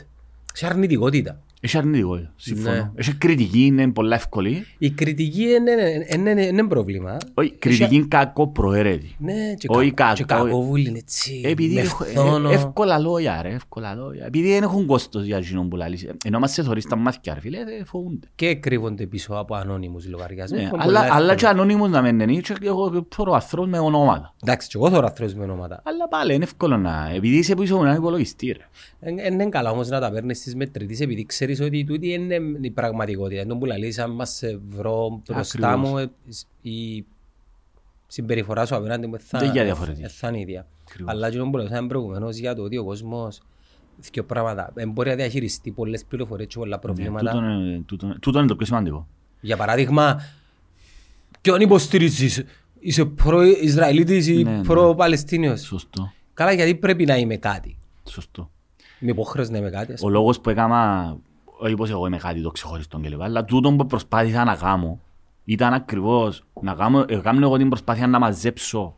[0.52, 1.43] Σε αρνητικότητα.
[1.64, 2.74] Έχει αρνητικό, ε, συμφωνώ.
[2.74, 2.90] Ναι.
[2.94, 4.64] Έχει κριτική, είναι πολλά εύκολη.
[4.78, 5.72] Η κριτική είναι,
[6.16, 7.16] είναι, είναι, είναι πρόβλημα.
[7.34, 9.16] Όχι, κριτική είναι κακό προαιρέτη.
[9.18, 10.14] Ναι, και, Όχι κα, κακό.
[10.14, 11.40] και κακόβουλη είναι έτσι.
[11.44, 12.50] Επειδή με έχω- φθόνο.
[12.50, 14.24] ε, εύκολα λόγια ρε, εύκολα λόγια.
[14.26, 16.06] Επειδή δεν έχουν κόστος για εκείνον που λαλείς.
[16.24, 18.28] Ενώ μας σε θωρείς τα μάτια ρε φίλε, ε, φοβούνται.
[18.34, 20.60] Και κρύβονται πίσω από ανώνυμους λογαριασμούς.
[20.60, 21.62] Ναι, Είναι αλλά, πολλά αλλά και εύκολο.
[21.62, 24.34] ανώνυμος να μένει είναι και εγώ θωρώ ανθρώπους με ονόματα.
[24.42, 25.82] Εντάξει, και εγώ θέλω ανθρώπους με ονόματα.
[25.84, 27.10] Αλλά πάλι είναι εύκολο να...
[27.14, 28.68] Επειδή είσαι πίσω από έναν υπολογιστή ρε.
[29.00, 32.70] Δεν είναι καλά όμως να τα παίρνεις στις μετρητής επειδή ξέρεις ότι τούτη είναι η
[32.70, 33.40] πραγματικότητα.
[33.40, 35.90] Εν τω που λαλείς αν μας σε βρω μπροστά Ακριβώς.
[35.90, 36.10] μου ε,
[36.62, 37.04] η
[38.06, 40.04] συμπεριφορά σου απέναντι μου θα, Δεν για διαφορετική.
[40.04, 40.66] ε, θα είναι ίδια.
[40.88, 41.12] Ακριβώς.
[41.12, 43.40] Αλλά και που λέγαμε προηγουμένως για το ότι ο κόσμος
[44.12, 44.70] δύο πράγματα.
[44.74, 47.30] Δεν μπορεί να διαχειριστεί πολλές πληροφορίες και πολλά Ναι, προβλήματα.
[47.30, 49.06] τούτο είναι- τούτο- Τούτο είναι το πιο σημαντικό.
[49.40, 50.20] Για παράδειγμα,
[51.40, 52.44] ποιον υποστηρίζεις,
[52.80, 54.62] είσαι προ-Ισραηλίτης ή Ναι, ναι.
[54.62, 56.12] προ-Παλαιστίνιος; Σωστό.
[56.34, 57.76] Καλά, γιατί πρέπει να είμαι κάτι.
[58.08, 58.50] Σωστό.
[58.98, 59.92] Με υποχρέωση να είμαι κάτι.
[59.92, 61.16] ας Ο λόγος που έκανα,
[61.58, 63.22] όχι πως εγώ είμαι κάτι το ξεχωριστό κλπ.
[63.22, 65.00] Αλλά τούτο που προσπάθησα να κάνω
[65.44, 68.96] ήταν ακριβώς να κάνω, ε, κάνω εγώ την προσπάθεια να μαζέψω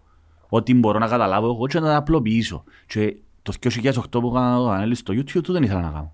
[0.49, 2.65] ό,τι μπορώ να καταλάβω εγώ και να τα απλοποιήσω.
[2.87, 6.13] Και το 2008 που έκανα το κανάλι στο YouTube τούτο δεν ήθελα να κάνω.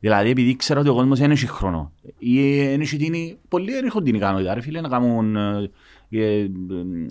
[0.00, 1.92] Δηλαδή επειδή ξέρω ότι ο κόσμος δεν έχει χρόνο.
[2.18, 5.70] Ή δεν έχει την, πολλοί δεν έχουν την ικανότητα ρε φίλε να κάνουν, ε,
[6.10, 6.48] ε,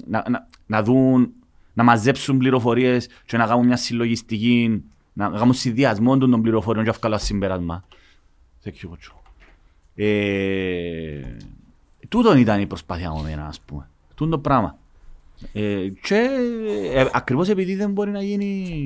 [0.07, 1.33] να, να, να δουν,
[1.73, 6.89] να μαζέψουν πληροφορίες και να κάνουν μια συλλογιστική, να κάνουν συνδυασμό των των πληροφοριών και
[6.89, 7.83] να βγάλουν ένα συμπέρασμα.
[8.63, 9.21] Thank you, Κότσο.
[9.95, 11.21] Ε,
[12.09, 13.89] τούτον ήταν η προσπάθεια μου εμένα, ας πούμε.
[14.15, 14.77] Τούτο το πράγμα.
[15.53, 16.27] Ε, και
[16.93, 18.79] ε, ακριβώς επειδή δεν μπορεί να γίνει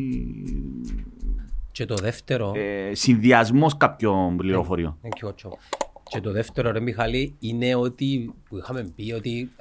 [1.72, 4.98] Και το δεύτερο, ε, συνδυασμός κάποιων πληροφοριών.
[5.01, 5.58] Thank you, Ότσο.
[6.03, 9.51] Και το δεύτερο ρε Μιχάλη είναι ότι που είχαμε πει ότι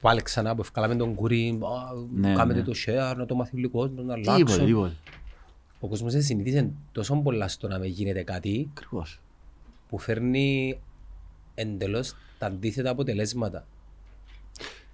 [0.00, 2.64] πάλι ξανά που ευκάλαμε τον κουρί, «Α, Ναι, κάμετε ναι.
[2.64, 4.66] το share, να το μάθει ο κόσμος, να Τίποτε, αλλάξουν.
[4.66, 4.92] τίποτε.
[5.80, 9.20] Ο κόσμος δεν συνηθίζει τόσο πολλά στο να με γίνεται κάτι Ακριβώς.
[9.90, 10.80] Που φέρνει
[11.54, 13.66] εντελώς τα αντίθετα αποτελέσματα.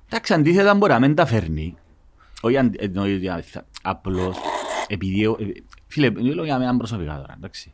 [0.08, 1.76] Εντάξει, αντίθετα μπορεί να μην τα φέρνει.
[2.40, 4.36] Όχι αντι- εννοεί ότι θα- απλώς
[4.88, 5.22] επειδή...
[5.22, 5.44] εγώ- ε,
[5.86, 7.72] Φίλε, μιλώ για μένα προσωπικά τώρα, εντάξει.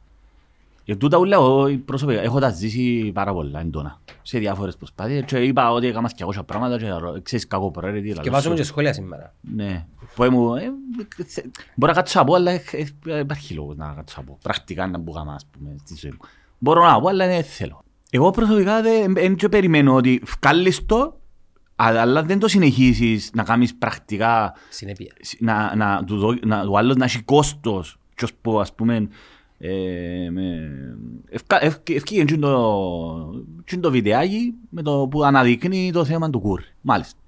[0.85, 4.00] Για τούτα ούλα εγώ προσωπικά έχω τα ζήσει πάρα πολλά έντονα.
[4.23, 8.09] Σε διάφορες προσπάθειες και είπα ότι έκανα 200 πράγματα και ρω- ξέρεις κακό προαίρετη.
[8.09, 8.61] Και λαλός βάζουμε σου.
[8.62, 9.35] και σχόλια σήμερα.
[9.41, 9.87] Ναι.
[10.14, 10.62] Που μου, ε,
[11.26, 12.62] θε- μπορώ να κάτσω να πω, αλλά ε,
[13.07, 14.38] ε, υπάρχει λόγος να κάτσω να πω.
[14.43, 16.19] Πρακτικά να μπω γάμα, ας πούμε, στη ζωή μου.
[16.64, 17.83] Μπορώ να πω, αλλά δεν θέλω.
[18.11, 20.97] Εγώ προσωπικά δεν δεν και περιμένω ότι βγάλεις το,
[21.76, 25.12] α- αλλά δεν το συνεχίσεις να κάνεις πρακτικά, Συνέπεια.
[25.38, 29.09] να, να, του δω- να, ο άλλος να έχει κόστος και ως πω, ας πούμε,
[29.59, 30.71] ε, με,
[31.31, 36.40] ευκα- ευ- ευκήγε και το, και το βιντεάκι με το που αναδεικνύει το θέμα του
[36.40, 36.61] κούρ.
[36.81, 37.19] Μάλιστα.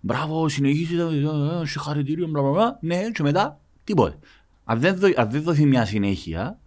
[0.00, 2.78] Μπράβο, συνεχίζεις το βίντεο, ε, συγχαρητήριο, μπλα, μπλα, μπλα.
[2.80, 4.18] Ναι, και μετά τίποτε.
[4.64, 6.58] Αν δεν, δω- αν δεν δοθεί μια συνέχεια,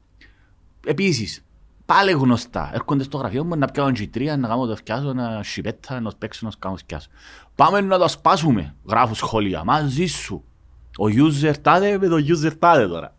[0.86, 1.45] επίσης,
[1.86, 2.72] πάλι γνωστά.
[2.74, 6.46] Έρχονται στο γραφείο μου να πιάσουν G3, να κάνω το φτιάσω, να σιπέτα, να παίξω,
[6.46, 7.10] να κάνω φτιάσω.
[7.56, 10.44] Πάμε να το σπάσουμε, γράφουν σχόλια, μαζί σου.
[10.98, 13.16] Ο user τάδε με το user τάδε τώρα.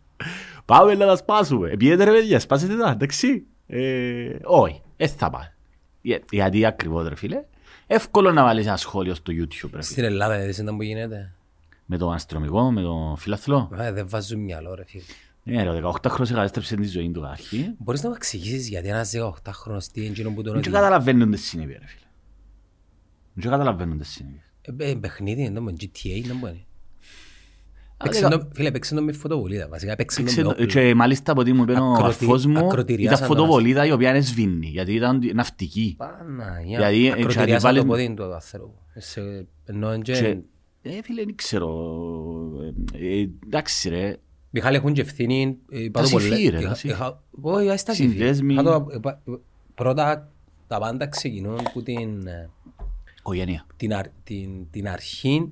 [0.65, 1.69] Πάμε να τα σπάσουμε.
[1.69, 3.45] Επιέτε ρε παιδιά, σπάσετε τα, εντάξει.
[3.67, 5.47] Ε, όχι, δεν θα πάει.
[6.01, 7.43] Για- Γιατί ακριβώς ρε φίλε,
[7.87, 9.81] εύκολο να βάλεις ένα σχόλιο στο YouTube ρε φίλε.
[9.81, 11.31] Στην Ελλάδα δεν ήταν που γίνεται.
[11.85, 13.69] Με τον αστρομικό, με τον φιλαθλό.
[13.77, 15.03] Ε, Δεν βάζουν μυαλό ρε φίλε.
[15.47, 17.73] Ναι ρε, ο 18 χρόνος εγκατέστρεψε τη ζωή του αρχή.
[17.77, 20.71] Μπορείς να μου εξηγήσεις γιατί ένας 18χρονος τι είναι εκείνο που τον Δεν και οδηγεί;
[20.83, 22.05] καταλαβαίνουν τις συνέπειες ρε φίλε.
[23.33, 24.43] Δεν και καταλαβαίνουν τις συνέπειες.
[24.61, 26.65] Ε, ε, Παιχνίδι είναι το με GTA, δεν μπορεί.
[27.99, 29.67] Α, Παίξε δεν- το- Φίλε, παίξε το με φωτοβολίδα.
[29.67, 30.65] Βασικά παίξε το με Ξέρω- όπλο.
[30.65, 33.39] Και μάλιστα από ό,τι μου είπε ο Ακροτη- αρφός μου, ακροτηριάσαν ήταν τώρα.
[33.41, 35.93] φωτοβολίδα η οποία είναι σβήνει, γιατί ήταν ναυτική.
[35.97, 36.77] Παναγία.
[36.77, 38.73] Γιατί, ε, Ακροτηριάσαν και το βάλεις- πόδι του ανθρώπου.
[38.97, 40.37] Σε- Ενώ εν Και, και-
[40.89, 41.69] ε, φίλε, δεν ξέρω.
[42.93, 44.15] Ε, ε, εντάξει ρε,
[44.49, 45.57] Μιχάλη έχουν και ευθύνη.
[45.71, 46.95] ε, είπα Τα το πολλές- συμφί, ρε, είχα- τα συμφί.
[46.95, 48.11] είχα- Όχι, ας τα συμφί.
[48.11, 48.53] Συνδέσμοι.
[48.53, 49.21] Είχα το- είπα-
[49.75, 50.31] Πρώτα
[50.67, 52.49] τα πάντα ξεκινούν που την, ε,
[53.17, 53.65] οικογένεια.
[53.77, 55.51] την, αρ- την, την αρχή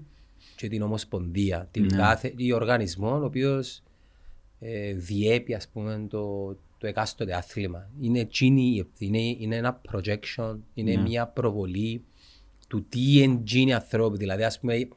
[0.56, 1.98] και την ομοσπονδία, την Ναι.
[1.98, 3.84] κάθε ή οργανισμό ο οποίος
[4.60, 7.90] ε, διέπει ας πούμε το, το εκάστοτε άθλημα.
[8.02, 11.02] Είναι, εκείνη η ευθύνη, είναι ένα projection, είναι Ναι.
[11.02, 12.04] μια προβολή
[12.68, 14.18] του τι είναι εκείνοι οι ανθρώποι.
[14.18, 14.88] Δηλαδή ας πούμε ε,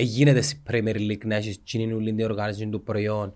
[0.00, 3.34] γίνεται στην Premier League να έχεις εκείνη όλη την οργάνωση του προϊόν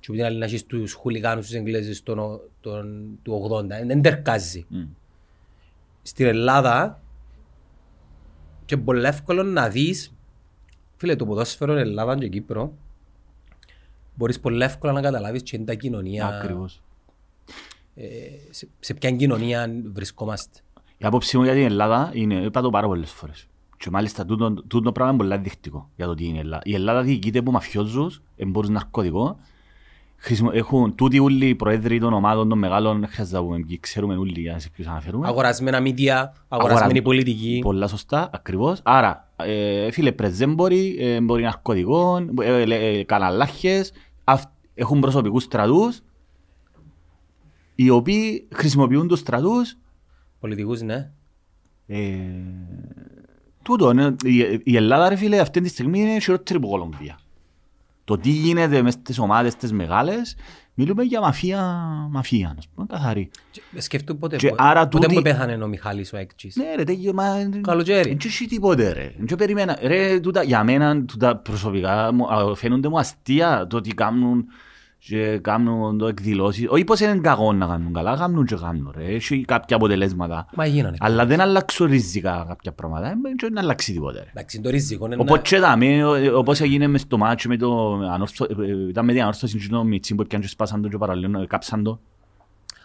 [0.00, 3.70] και από την άλλη να έχεις τους χουλιγάνους τους Εγγλέζες των, των, του 80.
[3.70, 4.82] Ε, Δεν τερκάζει Μμ.
[6.02, 7.02] στην Ελλάδα
[8.64, 10.12] και πολύ εύκολο να δεις
[10.96, 12.72] φίλε το ποδόσφαιρο Ελλάδα και Κύπρο
[14.14, 16.82] μπορείς πολύ εύκολα να καταλάβεις και είναι τα κοινωνία Ακριβώς.
[17.94, 18.06] ε,
[18.50, 20.60] σε, σε ποια κοινωνία βρισκόμαστε
[20.98, 23.46] Η άποψή μου για την Ελλάδα είναι, είπα το πάρα πολλές φορές.
[23.82, 26.62] Και μάλιστα τούτο, τούτο το πράγμα είναι πολύ δεικτικό για το τι είναι η Ελλάδα.
[26.64, 29.36] Η Ελλάδα διοικείται από μαφιόζους, εμπόρους ναρκωτικών.
[30.16, 33.78] Χρησιμο, έχουν τούτοι όλοι οι προέδροι των ομάδων των μεγάλων, δεν χρειάζεται να πούμε, ποιοι
[33.80, 35.26] ξέρουμε όλοι για σε ποιους αναφέρουμε.
[35.28, 38.80] αγορασμένα μίδια, αγορασμένη Αγορα- πολιτική Πολλά σωστά, ακριβώς.
[38.82, 43.92] Άρα, ε, φίλε, πρεζέμποροι, ε, εμπόροι ναρκωτικών, ε, ε, ε, καναλάρχες,
[44.24, 46.00] αυ- έχουν προσωπικούς στρατούς,
[47.74, 49.76] οι οποίοι χρησιμοποιούν τους στρατούς
[50.40, 51.10] πολιτικούς ναι
[51.86, 51.98] Ε,
[53.62, 57.18] τούτο, ναι, η, η Ελλάδα ρε φίλε αυτή τη στιγμή είναι χειρότερη από Κολομβία.
[58.04, 60.36] Το τι γίνεται μες στις ομάδες τις μεγάλες,
[60.74, 61.62] μιλούμε για μαφία,
[62.10, 63.30] μαφία, να πούμε, καθαρή.
[63.50, 66.74] Και σκέφτομαι πότε, Και πότε, άρα πότε τούτη- μου πέθανε ο Μιχάλης ο Έκτζης Ναι
[66.76, 67.26] ρε, τέτοιο, μα...
[67.60, 68.08] Καλοτζέρι.
[68.08, 69.14] Δεν έχει τίποτε ρε.
[69.18, 69.78] Δεν περιμένα.
[69.82, 74.44] Ρε, τούτα, για μένα, τούτα προσωπικά, μου, α, φαίνονται μου αστεία το ότι κάνουν
[75.04, 76.66] και κάνουν το εκδηλώσεις.
[76.68, 79.04] Όχι πως είναι κακό να κάνουν καλά, κάνουν και κάνουν ρε.
[79.04, 80.46] Έχει κάποια αποτελέσματα.
[80.54, 80.96] Μα γίνανε.
[81.00, 83.08] Αλλά δεν αλλάξουν ριζικά κάποια πράγματα.
[83.08, 84.18] Ε, Δεν αλλάξει τίποτε.
[84.18, 84.30] ρε.
[84.30, 85.42] Εντάξει, το ριζικό είναι Οπότε να...
[85.42, 89.20] και δάμε, ο- όπως έγινε μες στο μάτσο με το ανόρθω, ε, ήταν με την
[89.20, 92.00] ανόρθωση και το Μιτσί που έπιαν και σπάσαν το και παραλληλούν, ε, κάψαν το.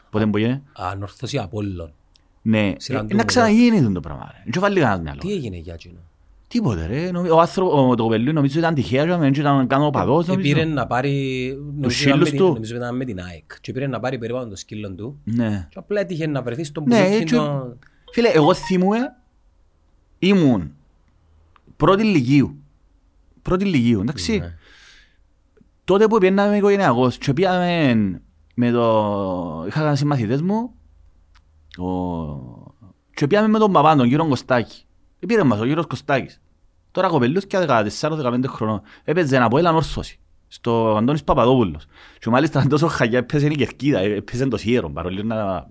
[0.10, 0.62] Πότε που έγινε.
[0.74, 1.94] Ανορθώση Απόλλων.
[2.42, 4.30] Ναι, Σειρά ε, του να μου, ξαναγίνει τον το πράγμα.
[4.32, 4.42] ρε.
[4.44, 5.20] Δεν και βάλει κανένας μυαλό.
[5.20, 6.00] Τι έγινε για εκείνο;
[6.48, 7.12] Τίποτε ρε.
[7.12, 10.60] Νομι- Ο άνθρωπο, το κοπελού νομίζω ήταν τυχαία και δεν ήταν καν ο παδός Επήρε
[10.60, 10.74] νομίζω.
[10.76, 11.54] να πάρει...
[11.76, 12.54] νομίζω ήταν σύλλους με την- του.
[12.54, 13.52] Νομίζω ήταν με την ΑΕΚ.
[13.62, 15.20] Και πήρε να πάρει περίπου το σκύλο του.
[15.24, 15.68] Ναι.
[15.70, 17.78] Και απλά έτυχε να βρεθεί στον Ναι, μπουζούκι έτσι- το...
[18.14, 18.98] Φίλε, εγώ θυμούμαι,
[20.20, 20.72] ήμουν
[21.78, 22.56] πρώτη λυκείου.
[23.42, 24.38] Πρώτη λυκείου, εντάξει.
[24.38, 24.54] Ναι.
[25.84, 27.96] Τότε που πήγαμε οικογενειακός και πήγαμε
[28.54, 29.66] με το...
[29.68, 30.72] Είχα κάνει συμμαθητές μου
[31.78, 32.64] ο...
[33.14, 34.82] και πήγαμε με τον παπά, τον κύριο Κωστάκη.
[35.20, 36.42] Πήρε μας ο κύριος Κωστάκης.
[36.92, 38.82] Τώρα κοπελούς και 14-15 χρονών.
[39.04, 40.20] Έπαιζε ένα από έλαν όρθωση.
[40.48, 41.86] Στο Αντώνης Παπαδόπουλος.
[42.20, 45.68] Και μάλιστα ήταν τόσο χαγιά, έπαιζε η κερκίδα, έπαιζε το σίερο, παρόλο να...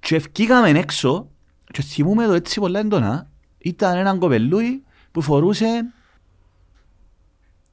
[0.00, 1.28] Και ευκήκαμε έξω
[1.72, 3.30] και θυμούμαι το έτσι πολλά έντονα.
[3.58, 4.82] Ήταν έναν κοπελούι
[5.12, 5.92] που φορούσε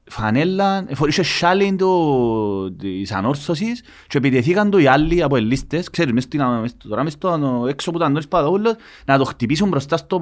[0.06, 6.22] φανέλα, φορούσε σάλι του, της ανόρθωσης και επιτεθήκαν του οι άλλοι από ελίστες, ξέρεις, μες
[6.22, 9.96] στην, μες, στο- τώρα μες στο, έξω που ήταν Αντώνης Παδόπουλος, να το χτυπήσουν μπροστά
[9.96, 10.18] στο...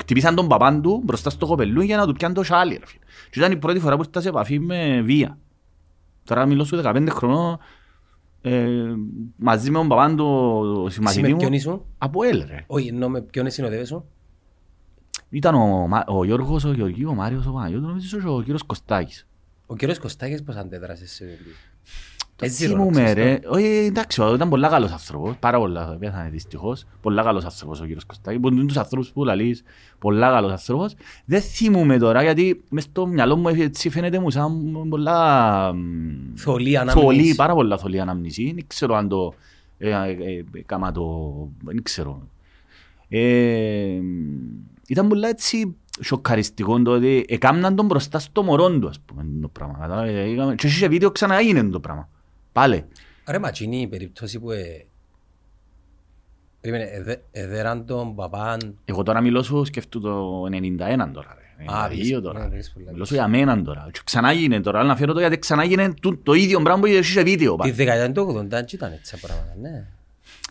[0.00, 2.76] Χτυπήσαν τον παπάν του μπροστά στο κοπελού για να του πιάνουν το σάλι.
[2.80, 3.00] ρε φίλε.
[3.30, 5.38] Και ήταν η πρώτη φορά που ήρθα σε επαφή με βία.
[6.24, 7.58] Τώρα μιλώ σου 15 χρονών,
[8.40, 8.66] ε,
[9.36, 11.56] μαζί με τον παπάν του Εσύ συμμαθητή με ποιον μου.
[11.56, 12.64] ήσουν; Από ελ ρε.
[12.66, 14.02] Όχι, εννοώ με ποιον συνοδεύεσαι;
[15.36, 18.62] Ήταν ο, Μα- ο Γιώργος, ο Γεωργίου, ο Μάριος, ο Παναγιώτος, νομίζω και ο κύριος
[18.62, 19.26] Κωστάκης.
[19.66, 22.44] Ο κύριος Κωστάκης πώς αντέδρασε σε αυτό.
[22.44, 23.20] Έτσι Θυμούμαι ρώτησες το.
[23.20, 27.84] ρε, όχι εντάξει, ήταν πολλά καλός άνθρωπος, πάρα πολλά, πέθανε δυστυχώς, πολλά καλός άνθρωπος ο
[27.84, 29.62] κύριος Κωστάκης, που είναι τους ανθρώπους που λαλείς,
[29.98, 30.94] πολλά καλός άνθρωπος.
[31.24, 35.72] Δεν θυμούμαι τώρα, γιατί μες στο μυαλό μου έτσι φαίνεται μου σαν πολλά...
[35.72, 37.06] μ, Θολή ανάμνηση.
[37.06, 38.52] Θολή, πάρα πολλά θολή ανάμνηση.
[38.54, 39.34] Δεν ξέρω αν το
[39.78, 41.02] ε, ε, ε, έκαμα το...
[41.64, 42.28] Δεν ξέρω.
[43.08, 44.00] Ε,
[44.88, 49.48] ήταν πολλά έτσι σοκαριστικό το ότι έκαναν τον μπροστά στο μωρόν του, ας πούμε, το
[49.48, 49.78] πράγμα.
[49.80, 52.08] Κατάλαβες, ε, είχαμε- Και σε βίντεο ξανά έγινε το πράγμα.
[52.52, 52.84] Πάλε.
[53.28, 54.86] Ρε μα εκείνη η περίπτωση που ε...
[56.60, 61.36] Περίμενε, εδε- εδέραν τον παπάν Εγώ τώρα μιλώ σου σκεφτού το 91 τώρα.
[61.58, 61.64] Ρε.
[61.74, 62.48] Α, 92 πεις- τώρα.
[62.48, 63.88] ναι, πεις πολλά, Μιλώ σου για μένα τώρα.
[63.92, 64.78] Και ξανά έγινε τώρα.
[64.78, 67.50] Αλλά αναφέρω το γιατί ξανά έγινε το, το ίδιο πράγμα που είχε σε βίντεο.
[67.52, 67.70] Τη πάλι.
[67.72, 69.86] δεκαετία του 80 έτσι ήταν έτσι τα πράγματα, ναι.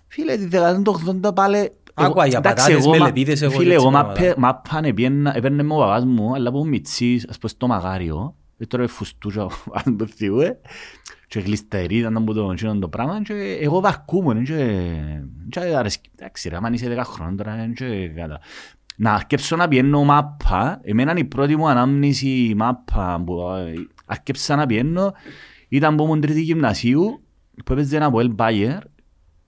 [0.07, 1.71] Φίλε, τη δεκαετία του 80 πάλι...
[1.97, 4.19] Άκουα εγώ- για εντάξει, πατάτες, εγώ, μα- μελετήτες, εγώ Φίλε, έτσι εγώ πράγματα.
[4.21, 8.35] μάπε- μάπαν έπαιρνα- έπαιρνε με ο παπάς μου, αλλά από μητσής, ας πούμε, στο μαγάριο,
[8.57, 9.47] ε, τώρα φουστούσα,
[9.85, 10.57] αν το θυμούμε,
[11.27, 14.83] και γλιστερίδα ήταν που το γίνον το πράγμα και εγώ βαρκούμουν και
[15.49, 16.09] και αρέσκει.
[16.17, 18.39] εντάξει ρε, άμα είσαι 10 χρόνων τώρα ε, και κατά.
[18.97, 23.73] Να αρκέψω να πιένω μάπα, εμένα η πρώτη μου ανάμνηση μάπα που ε,
[24.05, 25.13] αρκέψα να πιένω
[25.69, 27.21] ήταν που ήμουν τρίτη γυμνασίου
[27.65, 28.77] που έπαιζε ένα από El Bayer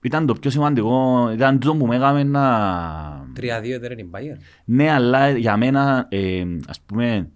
[0.08, 3.26] ήταν το πιο σημαντικό, ήταν το που με έκαμε να...
[3.36, 3.40] 3-2
[3.80, 4.38] δεν είναι η Bayern.
[4.64, 7.30] Ναι, αλλά για μένα, ε, ας πούμε,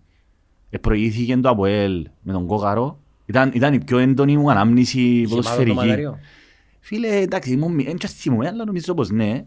[0.70, 2.98] ε, προηγήθηκε το ΑΠΟΕΛ με τον Κόκαρο.
[3.26, 5.76] Ήταν, ήταν η πιο έντονη μου ανάμνηση Γεμάτο το ποδοσφαιρική.
[5.76, 6.18] μαγαριό.
[6.80, 9.44] Φίλε, εντάξει, ήμουν, μη- δεν και θυμούμαι, αλλά νομίζω πως ναι.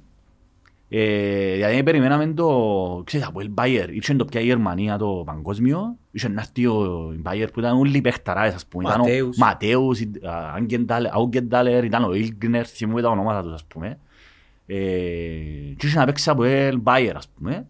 [0.98, 5.98] Ε, γιατί περιμέναμε το, ξέρεις, από el Bayer, είχε το πια η Γερμανία το παγκόσμιο,
[6.12, 8.84] είχε να έρθει ο η Bayer που ήταν όλοι οι παιχταράδες, ας πούμε.
[8.90, 9.38] Ήταν ο Ματέους.
[9.38, 14.00] Ματέους, η- α, Άγγεντάλερ, Άουγκεντάλερ, ήταν ο Ιλγκνερ, θυμούμαι τα ονόματα τους, ας πούμε.
[14.66, 14.76] Ε,
[15.78, 17.68] και είχε να παίξεις από el Bayer, ας πούμε.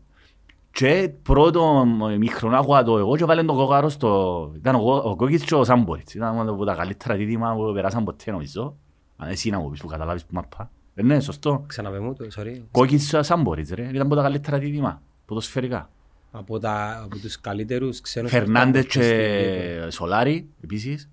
[0.71, 1.85] Και πρώτο
[2.19, 4.51] μικρό άκουα το εγώ και βάλε τον κόκαρο στο...
[4.55, 6.13] Ήταν ο, Κο- ο Κόκκιτς και ο Σάμποριτς.
[6.13, 8.75] Ήταν ένα από τα καλύτερα δίδυμα που περάσαν ποτέ νομίζω.
[9.17, 10.69] Αν εσύ να μου πεις που καταλάβεις που μάπα.
[10.95, 11.63] Ε, ναι, σωστό.
[11.67, 12.61] Ξαναπε μου το, sorry.
[12.71, 13.87] Κόκκιτς και ο Σάμποριτς ρε.
[13.89, 15.01] Ήταν από τα καλύτερα δίδυμα.
[15.25, 15.89] Ποδοσφαιρικά.
[16.31, 21.09] Από, τα, από τους καλύτερους ξένους Φερνάντες παίκτες στην και Σολάρι επίσης.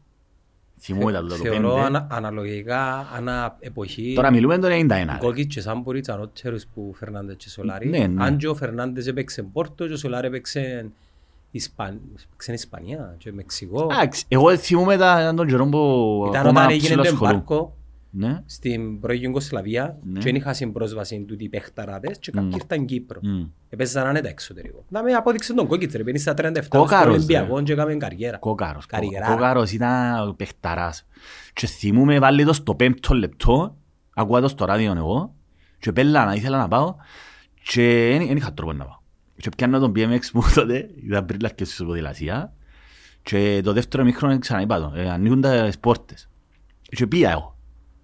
[0.79, 1.85] Θυμούμαι τα τούτα το Θεωρώ πέντε.
[1.85, 4.89] ανα, αναλογικά ανά εποχή Τώρα μιλούμε το 91.
[4.89, 5.17] ρε.
[5.19, 7.89] Κόκκιτ και Σάμποριτς ανώτερους που Φερνάντες και Σολάρι.
[7.89, 8.25] Ναι, ναι.
[8.25, 10.91] Αν και ο Φερνάντες έπαιξε Πόρτο και ο Σολάρι έπαιξε
[11.51, 12.01] Ισπαν...
[12.27, 13.89] έπαιξε Ισπανία και Μεξικό.
[13.93, 17.73] Εντάξει, εγώ θυμούμαι τα ήταν τον καιρό που Ήταν ακόμα όταν έγινε το ψηλασχολούμαι.
[18.15, 18.43] Εμπάρκο Ναι.
[18.47, 20.19] στην πρώην Ιουγκοσλαβία Ναι.
[20.19, 22.55] και δεν είχαν πρόσβαση τούτοι οι παιχταράδες και κάποιοι Μμ.
[22.57, 23.21] ήρθαν Κύπρο.
[23.23, 23.45] Μμ.
[23.69, 24.85] Έπαιζαν άνετα εξωτερικό.
[24.89, 27.11] Να με απόδειξε τον Κόκκιτς ρε, μπαίνει στα 37 Κόκαρος, στον ρε.
[27.11, 28.37] Ολυμπιακό και έκαμε καριέρα.
[28.39, 28.87] Κόκαρος.
[28.87, 29.27] κο- Καριέρα.
[29.27, 31.07] Κόκαρος ήταν παιχταράς.
[31.53, 33.77] Και θυμούμαι βάλει το στο πέμπτο λεπτό,
[34.15, 35.35] ακούω το στο ράδιο εγώ,
[35.79, 36.95] και πέλα να ήθελα να πάω,
[37.63, 38.97] και δεν είχα τρόπο να πάω.
[39.37, 42.53] Και πιάνω τον BMX μου τότε, ήταν πριν λαρκές στην ποδηλασία,
[43.23, 46.29] και το δεύτερο μικρό ξαναείπα το, ε, ανοίγουν τα πόρτες.
[46.83, 47.57] Και πήγα εγώ.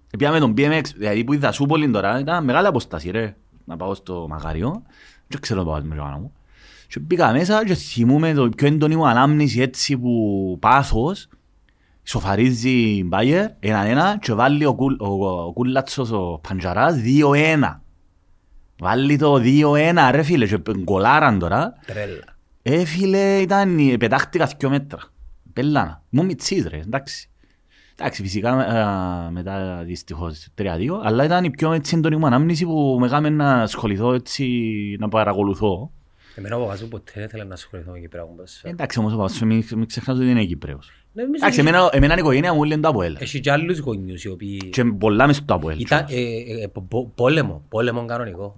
[0.09, 3.77] Και πήγα με τον BMX, δηλαδή που είδα Σούπολη τώρα, ήταν μεγάλη αποστάση ρε, να
[3.77, 4.83] πάω στο Μαγάριο,
[5.27, 6.33] δεν ξέρω το πάω με το μου.
[6.87, 11.27] Και πήγα μέσα και θυμούμαι το πιο έντονη μου ανάμνηση έτσι που πάθος
[12.09, 17.79] Σοφαρίζει η Μπάγερ, ένα-ένα και βάλει ο, Κουλ, ο, ο Κούλατσος ο Παντζαράς 2-1.
[18.79, 21.73] Βάλει το 2-1 ρε φίλε και γκολάραν τώρα.
[21.85, 22.23] Τρέλα.
[22.61, 24.99] Ε φίλε ήταν, πετάχτηκα δυο μέτρα.
[25.53, 26.03] Πελάνα.
[26.09, 27.29] Μου μητσής ρε, εντάξει.
[27.99, 28.49] Εντάξει, φυσικά
[29.27, 30.63] ε, μετά δυστυχώς 3-2,
[31.03, 34.45] αλλά ήταν η πιο έτσι έντονη μου ανάμνηση που με έκαμε να ασχοληθώ έτσι,
[34.99, 35.91] να παρακολουθώ.
[36.35, 38.73] Εμένα ο παπάς μου ποτέ δεν ήθελε να ασχοληθώ με Κυπριακό ποδόσφαιρο.
[38.73, 40.91] Εντάξει όμως ο παπάς σου μην, μην ξεχνάς ότι είναι Κύπρεος.
[41.13, 43.15] Νομίζω Εντάξει, ότι εμένα, εμένα η οικογένεια μου είναι το Αποέλ.
[43.19, 44.57] Έχει και άλλους γονιούς οι οποίοι...
[44.57, 45.79] Και πολλά μες στο Αποέλ.
[45.79, 48.55] Ήταν ε, ε, ε, πο- πο- πόλεμο, πόλεμο κανονικό.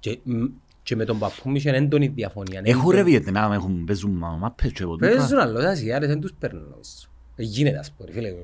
[0.00, 0.44] Και, μ,
[0.82, 2.60] και με τον παππού μου είχε έντονη διαφωνία.
[2.64, 3.10] Έχουν ρε Έντονη.
[3.18, 5.08] Βιετνάμ, έχουν παίζουν μα- μάπες και ποτέ.
[5.16, 6.74] Παίζουν άλλο, τα Ασιάτες δεν τους παίρνουν.
[7.36, 7.44] Νομίζω.
[7.44, 8.34] Δεν γίνεται ας πούμε, φίλε.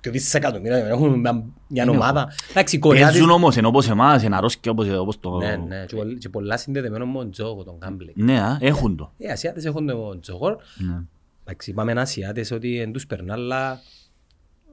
[0.00, 2.32] Και δισεκατομμύρια έχουν μια- μια ομάδα.
[2.50, 3.12] Εντάξει, οι Κορεάτες...
[3.12, 5.36] Παίζουν όμως ενώ όπως εμάς, εν αρρώσκια όπως, όπως το...
[5.36, 8.12] Ναι, ναι, και πολλ- και πολλά συνδεδεμένο με τον Τζόγο, τον Κάμπλε.
[8.14, 9.12] Ναι, α, έχουν το.
[9.16, 10.48] Οι Ασιάτες έχουν τον Τζόγο.
[10.76, 11.02] Ναι.
[11.44, 13.80] Εντάξει, είπαμε Ασιάτες ότι δεν τους περνά, αλλά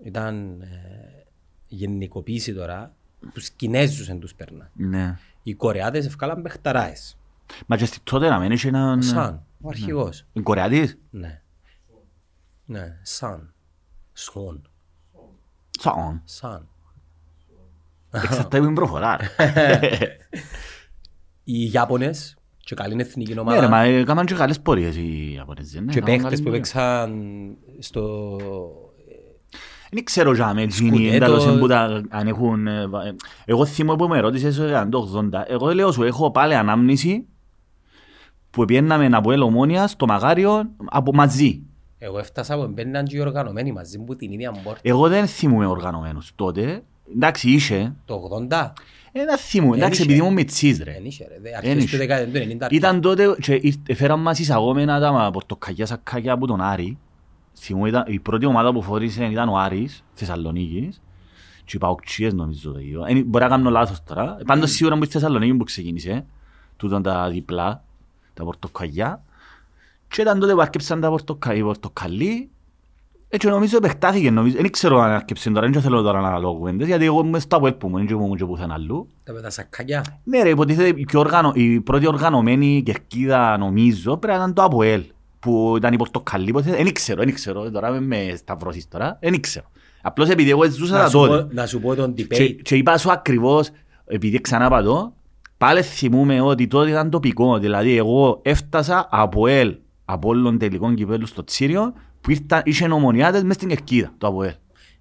[0.03, 1.25] ήταν ε,
[1.67, 2.93] γενικοποίηση τώρα.
[3.33, 4.69] Τους Κινέζους δεν τους περνά.
[4.73, 5.17] Ναι.
[5.43, 7.17] Οι Κορεάτες ευκάλαν παιχταράες.
[7.65, 9.01] Μα και στη τότε να μην είχε έναν...
[9.03, 10.25] Σαν, ο αρχηγός.
[10.33, 11.41] Είναι Κορεάτης; Ναι.
[12.65, 13.53] Ναι, σαν.
[14.19, 14.61] Σον.
[15.79, 16.21] Σαν.
[16.25, 16.67] Σαν.
[18.11, 19.17] Εξαρτάται που είναι προφορά.
[19.17, 19.27] ρε.
[21.43, 23.67] Οι Ιάπωνες και καλή είναι εθνική Ναι ρε, ομάδα.
[23.69, 25.79] μα έκαναν και καλές πορείες οι Ιαπωνέζοι.
[25.81, 26.59] ναι, Και έκαναν παίχτες καλή που πορεία.
[26.59, 27.23] παίξαν
[27.79, 28.37] στο...
[29.91, 31.15] Δεν ξέρω για με εκείνοι Σκουτέτο.
[31.15, 32.67] εντάλλως που τα- αν έχουν...
[32.67, 35.43] ε, βα- ε, Εγώ θυμώ που με ρώτησες ε, αν το 80.
[35.47, 37.25] Εγώ λέω σου έχω πάλι ανάμνηση
[38.49, 41.61] που πιέναμε από Ελομόνια στο Μαγάριο από μαζί.
[41.99, 44.79] Εγώ έφτασα που μπαίναν και οι οργανωμένοι μαζί μου την ίδια πόρτα.
[44.83, 46.83] Εγώ δεν θυμούμαι οργανωμένους τότε.
[47.15, 47.95] Εντάξει, είχε.
[48.05, 48.73] Το 80
[49.11, 49.71] Ε, δεν θυμούμαι.
[49.75, 50.09] Δεν Εντάξει, είχε.
[50.11, 50.91] επειδή ήμουν μητσής ρε.
[50.91, 51.33] δεν είχε ρε.
[51.41, 51.91] Δε- Δεν Αρχές είχε.
[51.91, 52.67] του δεκαετία του 90.
[52.71, 56.97] Ήταν τότε και ήρθε- έφεραν μας εισαγόμενα τα πορτοκαλιά σακάκια από τον Άρη.
[57.59, 61.01] Θυμούμαι, ήταν, η πρώτη ομάδα που φορήσε ήταν ο Άρης, Θεσσαλονίκης.
[61.65, 63.05] Και οι Παοκτσίες νομίζω το ίδιο.
[63.07, 64.37] Ε, Μπορεί να κάνω λάθος τώρα.
[64.45, 66.25] Πάντως σίγουρα μου η Θεσσαλονίκη που ξεκίνησε.
[66.77, 67.83] Τούτον τα διπλά,
[68.33, 69.23] τα πορτοκαλιά.
[70.07, 72.49] Και ήταν τότε που άρκεψαν τα πορτοκαλί, πορτοκαλί.
[73.29, 74.55] Έτσι νομίζω επεκτάθηκε, νομίζω.
[74.61, 77.55] Δεν ξέρω αν άρκεψε τώρα, δεν θέλω τώρα να λέω κουβέντες, γιατί εγώ είμαι στο
[77.55, 79.09] Αποέλ που μου, δεν ήμουν και πουθενά αλλού.
[79.23, 80.03] Τα με τα σακάκια.
[80.23, 81.51] Ναι ρε, υποτίθεται η, πιο οργανω...
[81.55, 85.03] η πρώτη οργανωμένη κερκίδα νομίζω πρέπει να ήταν το ΑΠΟΕΛ
[85.39, 89.41] που ήταν η Πορτοκαλί, υποτίθεται, δεν ξέρω, δεν ξέρω, τώρα με, με σταυρώσεις τώρα, δεν
[89.41, 89.65] ξέρω.
[90.01, 92.55] Απλώς επειδή εγώ ζούσα Να τα σου τότε πω- Να σου πω τον και, debate.
[92.61, 93.69] και είπα σου ακριβώς,
[94.05, 95.13] επειδή ξανά πατώ,
[95.57, 99.75] πάλι θυμούμαι ότι τότε ήταν τοπικό, δηλαδή εγώ έφτασα από ΕΛ,
[100.09, 104.53] από όλων τελικών κυπέλου στο Τσίριο, που ήρθαν, είχε νομονιάτες μες στην κερκίδα, το ΑΠΟΕΛ.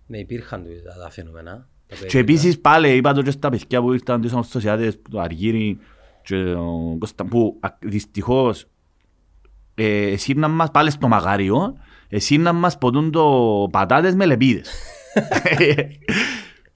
[0.07, 1.51] Ναι, υπήρχαν τα- τα φαινόμενα.
[1.51, 2.19] τα Και περίεργα.
[2.19, 5.79] επίσης πάλι είπα το και στα παιδιά που ήρθαν τους ορθωσιάτες, το Αργύρι
[6.23, 8.67] και ο Κώστα, που α- δυστυχώς
[9.75, 11.77] ε, εσύρναν μας πάλι στο μαγάριο,
[12.09, 13.33] εσύρναν μας ποτούν το
[13.73, 14.71] πατάτες με λεπίδες.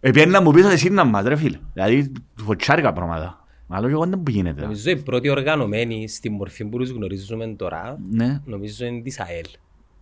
[0.01, 1.59] Επιέναν μου πίσω εσύρναν μας ρε φίλε.
[1.73, 2.13] Δηλαδή
[2.45, 3.40] φωτσάρικα πράγματα.
[3.73, 4.63] Άλλο και εγώ δεν που γίνεται.
[4.63, 9.45] Νομίζω η πρώτη οργανωμένη στη μορφή που τους γνωρίζουμε τώρα, Ναι, νομίζω είναι της ΑΕΛ.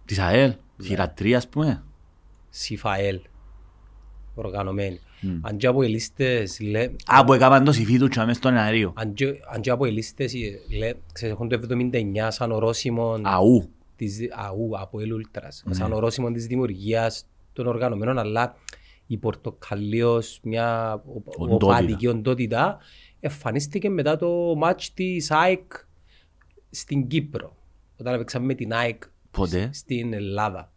[0.04, 1.82] της ΑΕΛ, σειρά ας πούμε;
[2.50, 3.20] ΣΥΦΑΕΛ.
[4.34, 5.00] Οργανωμένη.
[5.40, 8.56] Αν και από οι λίστες, λέ- Α, που έκαναν το συμφί τους και μες στον
[8.56, 8.92] αερίο.
[8.96, 13.16] αν και- αν και από οι λίστες, ε, λέ- ξέρεις, έχουν το 79 σαν ορόσημο
[13.22, 13.68] Αού.
[13.96, 18.54] της, αού, από El Ultras, σαν ορόσημο της δημιουργίας των οργανωμένων, αλλά
[19.06, 21.66] η Πορτοκαλίος, μια ο- Οντότητα.
[21.66, 22.78] οπαδική οντότητα,
[23.20, 25.72] εμφανίστηκε μετά το μάτς της ΑΕΚ
[26.70, 27.56] στην Κύπρο,
[28.00, 30.72] όταν έπαιξαμε με την ΑΕΚ Πότε, στην Ελλάδα.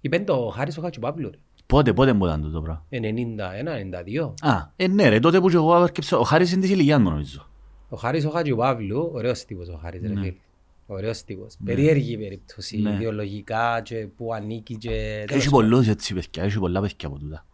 [0.00, 1.38] Είπε το Χάρης ο Χατσοπαύλου, ρε.
[1.66, 2.84] πότε, πότε μου ήταν το το πράγμα.
[2.90, 4.34] 91-92.
[4.40, 7.10] Α, ε, ναι ρε, τότε που και εγώ άρκεψα, ο Χάρης είναι της ηλικίας μου
[7.10, 7.46] νομίζω.
[7.88, 10.34] Ο Χάρης ο Χατζηπαύλου, ωραίος τύπος ο Χάρης, ρε φίλε.
[10.90, 11.56] Ωραίος τύπος.
[11.64, 12.90] Περίεργη περίπτωση, Ναι.
[12.90, 14.88] ιδεολογικά και που ανήκει και...
[15.26, 15.68] τέλος Έχει πάντων.
[15.70, 17.46] πολλούς έτσι παιδιά, έχει πολλά παιδιά από τούτα.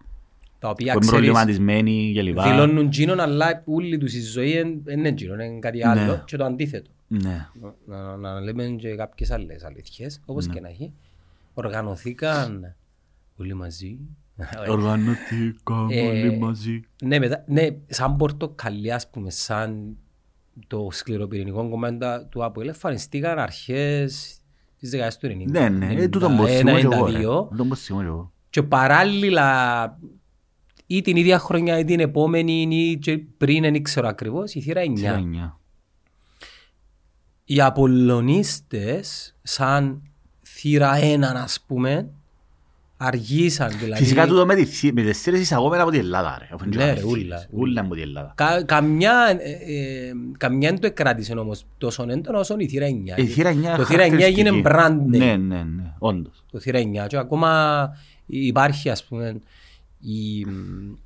[0.65, 2.43] Τα οποία Που είναι ξέρεις, προβληματισμένοι και λοιπά.
[2.51, 6.23] δηλώνουν τζίνον, αλλά όλη τους η ζωή εν- εν είναι τζίνον, είναι κάτι άλλο Ναι.
[6.25, 6.91] και το αντίθετο.
[7.07, 7.47] Ναι.
[7.87, 10.55] Να, να, να λέμε και κάποιες άλλες αλήθειες, όπως Ναι.
[10.55, 10.93] και να έχει.
[11.55, 12.75] Οργανωθήκαν
[13.37, 13.99] όλοι μαζί.
[14.69, 16.81] Οργανωθήκαμε Ε, όλοι μαζί.
[17.05, 19.97] Ναι, μετά, ναι, σαν πορτοκαλί, ας πούμε, σαν
[20.67, 21.97] το σκληροπυρηνικό κομμάτι
[22.29, 24.39] του ΑΠΟΕΛ, εμφανιστήκαν αρχές
[24.79, 25.51] της δεκαετίας του 90.
[25.51, 27.07] Ναι, ναι, ε, τούτον πως θυμώ και εγώ.
[27.07, 27.19] ρε.
[27.19, 27.49] 91-92.
[27.51, 28.33] Τούτον πως θυμώ και εγώ.
[28.51, 29.99] Και παράλληλα,
[30.87, 34.81] ή την ίδια χρονιά ή την επόμενη ή και πριν, δεν ξέρω ακριβώς, η θύρα
[34.83, 34.99] 9.
[34.99, 35.59] Σειρά εννιά.
[37.45, 40.03] Οι Απολλωνίστες, σαν
[40.47, 42.09] θύρα 1, ας πούμε,
[42.97, 44.03] αργήσαν δηλαδή.
[44.03, 46.49] Φυσικά τούτο με τη θύ- με τις θύρες εισαγόμενα από την Ελλάδα ρε.
[46.55, 47.49] αφού είναι Ναι, και ρε, άλλες ούλα, θύρες.
[47.51, 48.33] Ούλα από την Ελλάδα.
[48.37, 53.17] Κα, καμιά, ε, ε, καμιά δεν το εκράτησε όμως τόσο έντονο όσο η θύρα 9.
[53.17, 54.63] Η θύρα εννιά Το θύρα 9 έγινε χαρακτηριστική.
[54.65, 55.19] brand name.
[55.19, 55.93] Ναι, ναι, ναι.
[55.99, 56.45] όντως.
[56.51, 57.89] το θύρα 9 και ακόμα
[58.27, 59.41] υπάρχει ας πούμε
[60.05, 60.39] η,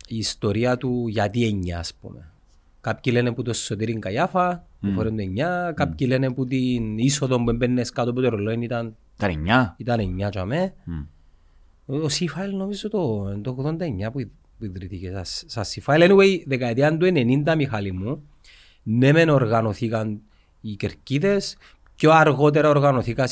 [0.09, 2.31] η ιστορία του γιατί 9 ας πούμε.
[2.81, 5.23] Κάποιοι λένε που το Σωτήριν Καγιάφα, που φορούν το
[5.69, 9.75] 9, κάποιοι λένε που την είσοδο που έμπαινες κάτω από το ρολόι ήταν, Τα εννιά.
[9.79, 10.75] ήταν 9 για μέ.
[10.85, 11.05] Μμ.
[11.87, 16.11] Ο C-File νομίζω το, το 89 που, που ιδρύθηκε σαν- σαν C-File.
[16.11, 17.07] Anyway, δεκαετία του
[17.45, 18.23] 90 Μιχάλη μου,
[18.83, 20.21] ναι μεν οργανωθήκαν
[20.61, 21.57] οι Κερκίδες,
[21.95, 23.27] πιο αργότερα οργανωθήκαν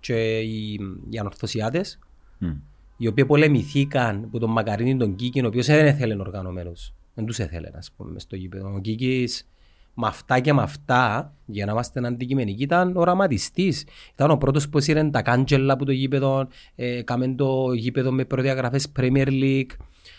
[0.00, 0.72] και οι,
[1.10, 1.98] οι Ανορθωσιάτες,
[2.38, 2.50] Μμ.
[2.96, 6.94] Οι οποίοι πολεμηθήκαν από τον Μακαρίνη τον Κίκιν, ο οποίος δεν ήθελε οργανωμένους.
[7.14, 8.74] Δεν τους ήθελε, ας πούμε, μες στο γήπεδο.
[8.74, 9.48] Ο Κίκης
[9.94, 13.84] με αυτά και με αυτά, για να είμαστε αντικειμενικοί, ήταν οραματιστής.
[14.12, 18.24] Ήταν ο πρώτος που έσυρε τα κάντζελα από το γήπεδο, ε, κάμεν το γήπεδο με
[18.24, 19.70] προδιαγραφές Premier League,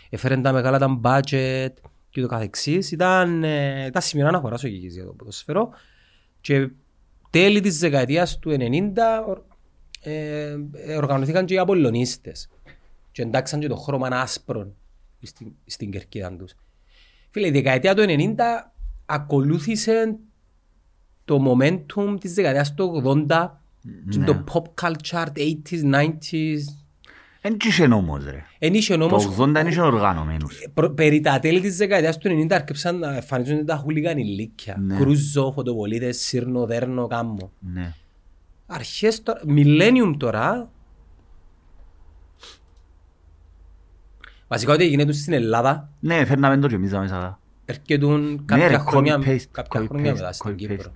[0.09, 1.73] έφερε τα μεγάλα τα budget
[2.09, 2.91] και το καθεξής.
[2.91, 5.69] Ήταν, ε, ήταν σημείο αναφοράς ο Κίκης για το ποδοσφαιρό.
[6.41, 6.69] Και
[7.29, 9.43] τέλη της δεκαετίας του 90 ορ-
[10.01, 12.49] ε, ε, οργανωθήκαν και οι Απολλωνίστες
[13.15, 14.67] και εντάξαν και το χρώμα άσπρο
[15.21, 16.53] στην, στην κερκίδα τους.
[17.31, 18.35] Φίλε, η δεκαετία του 90
[19.05, 20.15] ακολούθησε
[21.25, 23.49] το momentum της δεκαετίας του 80
[24.09, 24.25] και Ναι.
[24.25, 26.59] το pop culture 80s, 90s.
[27.41, 28.43] Εν είχε όμως ρε.
[28.59, 30.67] Εν είχε Το όμως 80 δεν είχε οργανωμένους.
[30.73, 34.77] προ- περί τα τέλη της δεκαετίας του 90 άρχισαν να εμφανίζονται τα χούλιγαν ηλίκια.
[34.79, 34.95] Ναι.
[34.95, 37.51] Κρούζο, φωτοβολίδες, σύρνο, δέρνο, κάμμο.
[37.59, 37.93] Ναι.
[38.65, 40.71] Αρχές τώρα, millennium τώρα,
[44.47, 47.39] βασικά ό,τι γίνεται στην Ελλάδα, Ναι, φέρναμε το και εμείς τα μέσα.
[47.65, 50.55] έρχεται Ναι, κάποια ρε, χρόνια, copy-paste, κάποια copy-paste, χρόνια μετά στην copy-paste.
[50.55, 50.91] Κύπρο.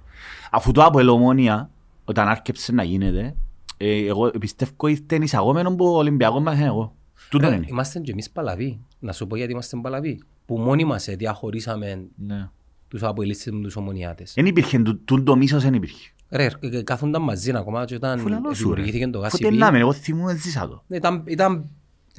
[0.51, 1.69] Αφού το από Ελομόνια,
[2.05, 3.35] όταν άρχισε να γίνεται,
[3.77, 6.93] ε, εγώ πιστεύω ήρθε εισαγόμενο που ο Ολυμπιακός μας εγώ.
[7.29, 7.65] Τούτον Ρε, είναι.
[7.69, 8.79] Είμαστε και εμείς παλαβοί.
[8.99, 10.21] Να σου πω γιατί είμαστε παλαβοί.
[10.45, 12.49] Που μόνοι μας ε, διαχωρίσαμε Ναι.
[12.87, 14.31] τους αποελίστες με τους ομονιάτες.
[14.35, 16.09] Δεν υπήρχε, τού- τούν το μίσος δεν υπήρχε.
[16.29, 18.69] Ρε, ε, κάθονταν μαζί ακόμα και όταν Φουλανό σου ρε.
[18.75, 19.53] δημιουργήθηκε το Φωτέ GACP.
[19.57, 20.83] να με, εγώ θυμούμαι ζήσα το.
[20.87, 21.69] Ήταν, ήταν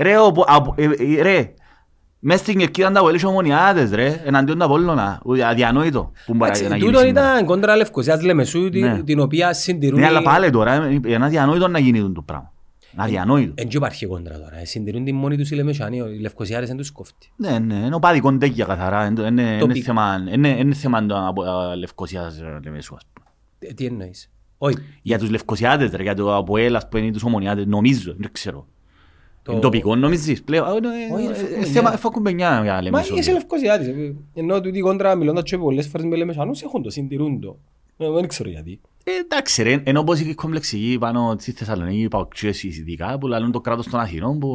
[0.01, 1.55] Ρε, ο- από- ε, ε, ρε,
[2.19, 5.21] μες στην κερκίδα τα βολείς ομονιάτες ρε, εναντίον τα Απόλλωνα.
[5.25, 7.31] Ου- Αδιανόητο που μπορεί Εντάξει, να γίνει τούτον σήμερα.
[7.33, 9.03] ήταν κόντρα Λευκοσιάς Λεμεσού, τη- Ναι.
[9.03, 10.01] την οποία συντηρούν...
[10.01, 12.53] Ναι, αλλά οι- πάλι τώρα, ε, είναι αδιανόητο να γίνει το πράγμα.
[12.97, 13.53] Αδιανόητο.
[13.57, 14.59] Εν και υπάρχει κόντρα τώρα.
[14.61, 17.33] ε, Συντηρούν την μόνη τους οι Λεμεσιανοί, οι Λευκοσιάρες δεν τους κόφτει.
[17.37, 19.07] Ναι, ναι, είναι ο πάδικον τέκια καθαρά.
[19.07, 23.03] Είναι- Είναι είναι Τοπικ- θέμα- είναι- είναι θέμα το από- α, Λευκοσίας ε, Λεμεσού, ας
[23.13, 23.27] πούμε.
[23.59, 24.77] Ε, Τι εννοείς; Όχι.
[25.03, 28.67] Για τους Λευκοσιάτες, ρε, για το Αποέλ, ας πούμε, ή τους Ομονιάτες, νομίζω, δεν ξέρω.
[29.42, 30.66] Το- Είναι τοπικό, νομίζεις, πλέον.
[30.66, 31.66] ε, ε, Όχι, ε, ρε, ε, φακουμπενιά.
[31.72, 33.16] θέμα- φακουμπενιά για Μα Λεμεσό.
[33.16, 33.87] είσαι Λευκοσιάτης.
[33.88, 37.59] ε, Ενώ τούτοι κόντρα μιλώντας και πολλές φορές με Λεμεσιανούς έχουν το, συντηρούν το.
[37.96, 38.81] Ε, Δεν ξέρω γιατί.
[39.05, 43.53] Ε, Εντάξει ρε, ενώ όπως οι κομπλεξικοί πάνω στη Θεσσαλονίκη, οι παοξίες ειδικά, που λαλούν
[43.53, 44.48] το κράτος των Αθηνών που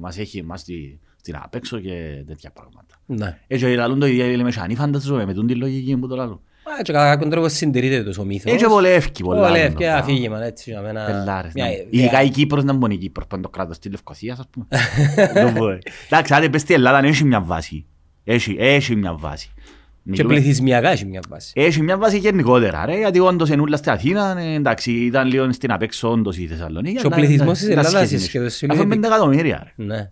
[0.00, 2.94] μας έχει εμάς στη- στην απέξω και τέτοια πράγματα.
[3.06, 3.38] Ναι.
[3.46, 6.40] Έτσι λαλούν το ίδιο οι Λεμεσανοί, φανταζομαι, με τούν τη λογική που το λαλούν.
[6.66, 8.52] Μα και κατά κάποιον τρόπο συντηρείται τόσο ο μύθος.
[8.52, 9.40] Έτσι βολεύκει πολλά.
[9.40, 10.00] Βολεύει λαλούν το και πράγμα.
[10.02, 11.04] αφήγημα, έτσι, για μένα.
[11.04, 11.52] Πελάρες.
[11.54, 11.70] Μια- ναι.
[11.70, 14.46] μια- Ειδικά η Κύπρος να μπορεί η Κύπρος που είναι το κράτος της Λευκοσίας, ας
[14.50, 14.66] πούμε.
[15.34, 15.78] Δεν μπορεί.
[16.10, 17.86] Εντάξει, άντε πες στη Ελλάδα έχει μια βάση.
[18.24, 19.50] Έχει, έχει μια βάση.
[19.56, 21.52] Και Μιλούμε- πληθυσμιακά έχει μια βάση.
[21.56, 25.52] Έχει μια βάση γενικότερα, ρε, γιατί όντως είναι ούλας στην Αθήνα, ε, εντάξει, ήταν λίγο
[25.52, 26.94] στην απέξω όντως η Θεσσαλονίκη.
[26.96, 28.56] Και ο αλλά, πληθυσμός εντάξει, της ένα Ελλάδας σχέση είναι σχεδόν έχει.
[28.56, 29.84] σου Αφού λέει είναι πέντε εκατομμύρια, ρε.
[29.84, 30.10] Ναι.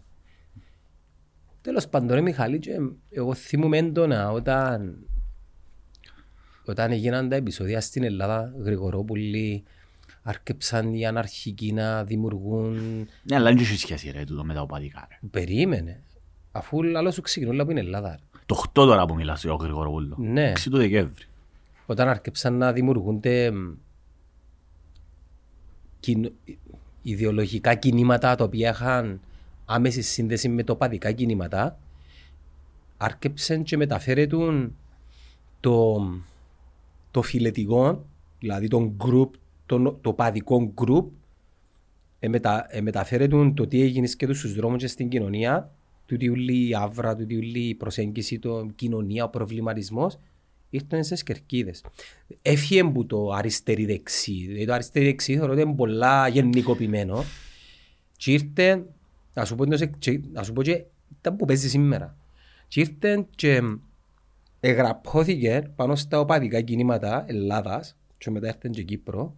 [1.60, 2.70] Τέλος πάντων, ρε Μιχάλη, και
[3.10, 4.96] εγώ θυμούμαι έντονα όταν,
[6.64, 9.62] όταν έγιναν τα επεισόδια στην Ελλάδα, Γρηγορόπουλοι,
[10.22, 12.75] άρκεψαν οι αναρχικοί να δημιουργούν...
[13.22, 15.29] Ναι, αλλά δεν έχει σχέση, ρε, τούτο με τα οπαδικά, ρε.
[15.31, 16.03] Περίμενε.
[16.53, 18.18] Αφού λαλός σου ξεκινούν από την Ελλάδα.
[18.46, 20.16] Το 8 τώρα που μιλάς, ο Γρηγοροπούλο.
[20.18, 20.53] Ναι.
[20.57, 21.25] 6 του Δεκέμβρη.
[21.87, 23.75] Όταν άρκεψαν να δημιουργούνται μ,
[26.01, 26.33] κιν-
[27.03, 29.20] ιδεολογικά κινήματα τα οποία είχαν
[29.64, 31.79] άμεση σύνδεση με το παδικά κινήματα,
[32.96, 34.37] άρκεψαν και μεταφέρεται
[35.61, 36.01] το,
[37.12, 38.07] το φιλετικό,
[38.38, 39.31] δηλαδή τον group,
[39.66, 41.05] το, το παδικό group,
[42.18, 45.70] ε, μετα, ε, μεταφέρεται το τι έγινε και τους στους δρόμους και στην κοινωνία,
[46.07, 50.18] τούτη ούλη η άβρα, τούτη ούλη η προσέγγιση, το κοινωνία, ο προβληματισμός,
[50.70, 51.85] ήρθαν στις κερκίδες.
[52.42, 54.44] Έφυγε που το αριστερή δεξί.
[54.46, 57.25] Δηλαδή το αριστερή δεξί θεωρώ ότι είναι πολλά γενικοποιημένο.
[58.16, 58.85] Και ήρθε,
[59.35, 60.85] να σου πω, εντός εκ- και- να σου πω και
[61.18, 62.16] ήταν που παίζει σήμερα.
[62.68, 63.62] Και ήρθε και
[64.64, 69.35] εγραπώθηκε πάνω στα οπαδικά κινήματα Ελλάδας και μετά ήρθε και Κύπρο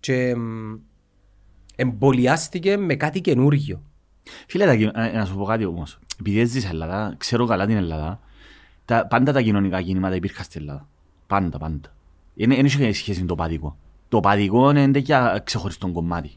[0.00, 0.74] και μ,
[1.76, 3.82] εμπολιάστηκε με κάτι καινούργιο.
[4.46, 5.98] Φίλε, τα κοινο- ε, να σου πω κάτι όμως.
[6.20, 8.20] Επειδή έζεις στην Ελλάδα, ξέρω καλά την Ελλάδα,
[8.84, 10.88] τα, πάντα τα κοινωνικά κινήματα υπήρχαν στην Ελλάδα.
[11.26, 11.94] Πάντα, πάντα.
[12.34, 13.76] Είναι, δεν έχει σχέση με το παδικό.
[14.08, 16.30] Το παδικό είναι τέτοια ξεχωριστό κομμάτι.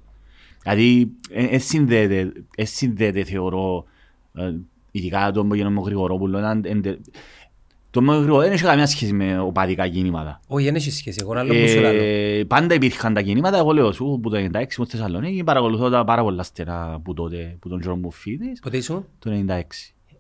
[0.63, 3.85] Δηλαδή, δεν συνδέεται, ε, συνδέεται, θεωρώ,
[4.33, 4.53] ε,
[4.91, 6.99] ειδικά το που γίνομαι ο Γρηγορόπουλος, ήταν- εντε-
[7.91, 10.39] Το Μαυρικό δεν έχει καμία σχέση με οπαδικά κινήματα.
[10.47, 11.19] Όχι, δεν έχει σχέση.
[11.21, 11.91] Εγώ άλλο που σου λέω.
[11.93, 15.89] Ε, πάντα υπήρχαν τα κινήματα, εγώ λέω σου, που το 96 μου στη Θεσσαλονίκη, παρακολουθώ
[15.89, 19.61] τα πάρα πολλά στενά που τότε, που τον Τζον Μουφίδης, Ποτέ ήσουν; το 96.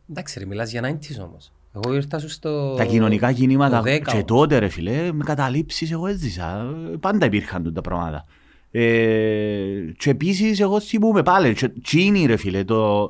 [0.09, 1.51] Εντάξει ρε, μιλάς για 90's όμως.
[1.75, 2.73] Εγώ ήρθα σου στο...
[2.75, 4.25] Τα κοινωνικά κινήματα το 10 και όμως.
[4.25, 6.75] τότε ρε φίλε, με καταλήψεις εγώ έζησα.
[6.99, 8.25] Πάντα υπήρχαν τούτα πράγματα.
[8.71, 13.09] Ε, και επίσης εγώ θυμούμαι πάλι, και τσίνη ρε φίλε, το,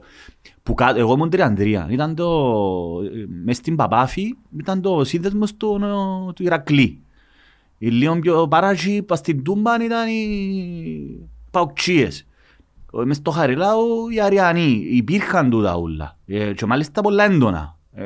[0.63, 2.29] που κάτω, εγώ ήμουν 33, ήταν το,
[3.15, 5.79] ε, μες στην Παπάφη, ήταν το σύνδεσμος του,
[6.29, 6.99] ε, του Ηρακλή.
[7.77, 12.27] Η λίγο πιο παράγει, πας στην Τούμπαν ήταν οι Παουξίες.
[13.01, 16.17] Ε, Μες στο Χαριλάου οι Αριανοί, υπήρχαν τούτα ούλα.
[16.25, 17.77] Ε, και μάλιστα πολλά έντονα.
[17.93, 18.05] Ε,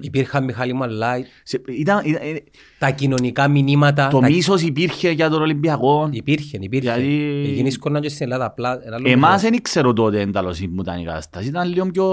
[0.00, 2.36] Υπήρχαν Μιχάλη μου, αλλά σε- ήταν, ήταν, ε,
[2.78, 4.08] τα κοινωνικά μηνύματα...
[4.08, 4.28] το τα...
[4.28, 6.08] μίσος υπήρχε για τον Ολυμπιακό.
[6.12, 6.88] Υπήρχε, υπήρχε.
[6.98, 8.44] Γιατί- Έγινε σκορνά και στην Ελλάδα.
[8.44, 9.50] Απλά, ένα άλλο Εμάς πράγμα.
[9.50, 11.48] δεν ξέρω τότε εντάλλως που ήταν η κατάσταση.
[11.48, 12.04] Ήταν λίγο πιο...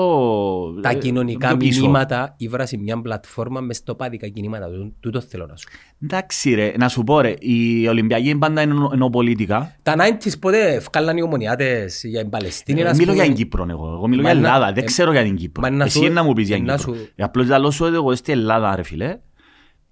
[0.81, 1.81] τα ε, κοινωνικά πιο πίσω.
[1.81, 4.69] μηνύματα ήβρασε μια πλατφόρμα μες στο πάδικα κινήματα.
[4.69, 6.05] Τού- Τούτο θέλω να σου πω.
[6.05, 9.75] Εντάξει ρε, να σου πω ρε, οι Ολυμπιακοί πάντα είναι ενωπολίτικα.
[9.83, 12.81] Τα 90's ποτέ ευκάλαν οι ομονιάτες για την Παλαιστίνη.
[12.81, 13.23] Ε, ας Μιλώ πούμε.
[13.23, 15.35] για την Κύπρο εγώ, εγώ μιλώ Μα για να- Ελλάδα, ε, δεν ξέρω για την
[15.35, 15.61] Κύπρο.
[15.61, 16.93] μα να Εσύ σου- να μου πεις για την να Κύπρο.
[16.93, 19.17] σου- Ε, Απλώς λαλώ σου ότι εγώ στην Ελλάδα ρε φίλε,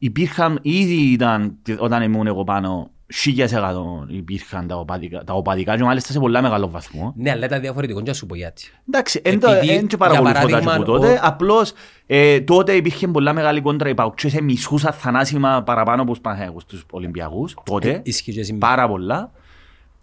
[0.03, 5.83] υπήρχαν, ήδη ήταν, όταν ήμουν εγώ πάνω, χίλιας εκατό υπήρχαν τα οπαδικά, τα οπαδικά και
[5.83, 7.13] μάλιστα σε πολλά μεγάλο βαθμό.
[7.17, 8.01] Ναι, αλλά ήταν διαφορετικό.
[8.01, 8.63] Και να σου πω γιατί.
[8.89, 11.73] Εντάξει, εν το- Επειδή, εν και παρακολουθώ για τα και παράδειγμα, που τότε, ο- απλώς
[12.05, 16.65] ε, τότε υπήρχε πολλά μεγάλη κόντρα οι Παουξές σε μισούσα θανάσιμα παραπάνω από τους Παναθηναϊκούς
[16.65, 18.67] τους Ολυμπιακούς, τότε, Ε, Ισχύει και σήμερα.
[18.75, 19.31] πάρα πολλά.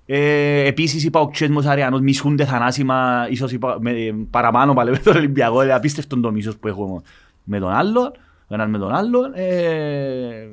[0.07, 3.93] Ε, επίσης οι Παουξές μου Αριανούς μισούνται θανάσιμα, ίσως οι Πα- με,
[4.31, 7.03] παραπάνω πάλι με τον Ολυμπιακό, είναι απίστευτο το μίσος που έχω
[7.45, 8.13] με τον άλλον,
[8.49, 9.33] ο ένας με τον άλλον.
[9.35, 10.49] Ε,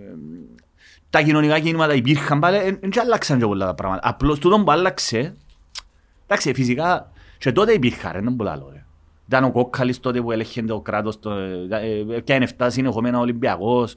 [1.10, 4.10] τα κοινωνικά κινήματα υπήρχαν πάλι, δεν άλλαξαν και πολλά τα πράγματα.
[4.10, 5.36] Απλώς τούτο που άλλαξε,
[6.26, 8.70] εντάξει φυσικά και τότε υπήρχαν, ρε, δεν πολλά λέω.
[8.74, 8.86] ρε.
[9.28, 13.96] Ήταν ο Κόκκαλης τότε που έλεγχε το κράτος, το, ε, και είναι 7 συνεχόμενα Ολυμπιακός,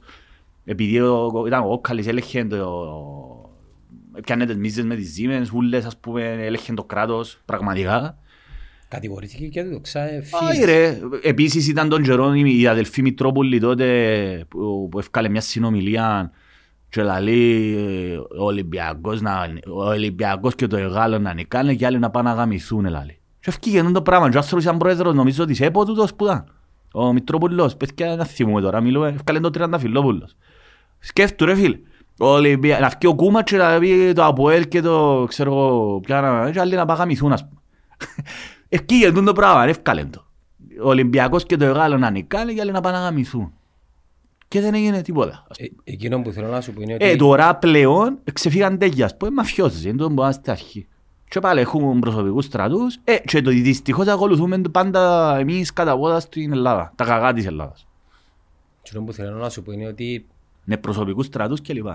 [0.65, 3.49] επειδή ο, ήταν ο Κόκκαλης έλεγχε το,
[4.23, 8.17] πιάνε τις μίζες με τις ζήμες, ούλες ας πούμε έλεγχε το κράτος πραγματικά.
[8.89, 14.45] Κατηγορήθηκε και το ξάε Όχι ρε, επίσης ήταν τον καιρό η η αδελφή Μητρόπουλη τότε
[14.47, 16.31] που, που έφκαλε μια συνομιλία
[16.89, 21.99] και λέει ε, ο Ολυμπιακός, να, ο Ολυμπιακός και το Εγάλο να νικάνε και άλλοι
[21.99, 23.19] να πάνε να γαμηθούν λαλή.
[23.39, 26.51] Και ευκήγε το πράγμα και ο άνθρωπος ήταν πρόεδρος νομίζω της ΕΠΟ τούτος που ήταν.
[26.93, 30.35] Ο Μητρόπουλος, παιδιά να θυμούμε τώρα, μιλούμε, έφκαλε το Τριανταφυλλόπουλος.
[30.99, 31.79] Σκέφτου ρε φίλε.
[32.19, 32.79] Ο Ολυμπια...
[32.79, 36.51] Να φκεί ο Κούμας και να πει το Αποέλ και το ξέρω εγώ ποια να...
[36.51, 37.61] και άλλοι να πάνε γαμηθούν ας πούμε.
[38.69, 40.25] Ευκήγε το πράγμα, εύκαλε το.
[40.83, 43.53] Ο Ολυμπιακός και το Εγάλο να νικάνε και άλλοι να πάνε να γαμηθούν.
[44.47, 45.45] Και δεν έγινε τίποτα.
[45.49, 45.69] ας πούμε.
[45.83, 49.25] Ε, Εκείνο που θέλω να σου πω είναι ότι Ε, τώρα πλέον ξεφύγαν τέτοιας που
[49.25, 50.87] είναι μαφιόζοι, είναι το που είμαστε στην αρχή.
[51.27, 56.51] Και πάλι έχουμε προσωπικούς στρατούς, ε, και το δυστυχώς ακολουθούμε πάντα εμείς κατά πόδα στην
[56.51, 57.87] Ελλάδα, τα κακά της Ελλάδας.
[58.85, 60.25] εκείνο που θέλω να σου πω είναι ότι
[60.63, 61.87] Με προσωπικούς στρατούς κλπ.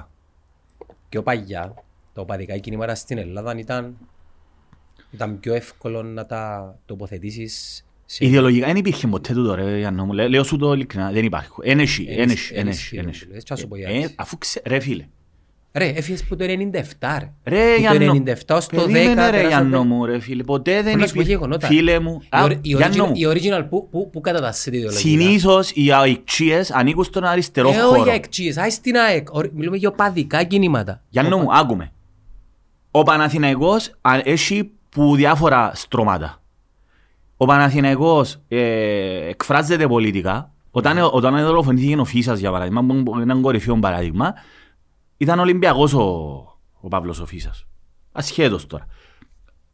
[1.08, 1.74] πιο παλιά
[2.12, 3.96] τα οπαδικά κινήματα στην Ελλάδα ήταν,
[5.14, 8.24] ήταν πιο εύκολο να τα τοποθετήσεις σε...
[8.26, 11.50] Ιδεολογικά δεν υπήρχε ποτέ τούτο ρε Γιάννο μου, Λέ- λέω σου το ειλικρινά, δεν υπάρχει.
[11.62, 13.26] Εν έχει, εν έχει, εν έχει, εν έχει.
[13.32, 14.14] Ε, θα σου πω Ε, γιατί.
[14.16, 14.62] Αφού ξε...
[14.64, 15.06] ρε φίλε.
[15.76, 16.48] Ρε, έφυγες που το 97
[17.18, 17.32] ρε.
[17.44, 20.18] Ρε Που Γιάννο, το 97 ως το 10 περίμενε ρε πέρασε Γιάννο το- μου ρε
[20.20, 21.30] φίλε, ποτέ δεν Θέλω να σου πω υπήρχε.
[21.36, 21.66] γεγονότα.
[21.66, 24.76] Φίλε μου, Η Α, ορι- η Γιάννο original- μου, Η original που, που, που κατατάσσεται
[24.76, 28.02] η ιδεολογία; συνήθως οι αοικτσίες ανήκουν στον αριστερό Ε, όχι χώρο.
[28.02, 29.28] για εκτσίες, άι στην ΑΕΚ.
[29.34, 31.02] Ορι- Μιλούμε για οπαδικά κινήματα.
[31.08, 31.92] Γιάννο μου, άκουμε.
[32.90, 36.42] Ο Παναθηναϊκός α, έχει που διάφορα στρώματα.
[37.36, 40.52] Ο Παναθηναϊκός ε, εκφράζεται πολιτικά.
[40.70, 44.34] Όταν, όταν δολοφονήθηκε ο Φίσας, για παράδειγμα, που είναι έναν κορυφαίο παράδειγμα,
[45.16, 46.00] ήταν Ολυμπιακός ο,
[46.80, 47.66] ο Παύλος ο Φίσας.
[48.12, 48.86] Ασχέτως τώρα.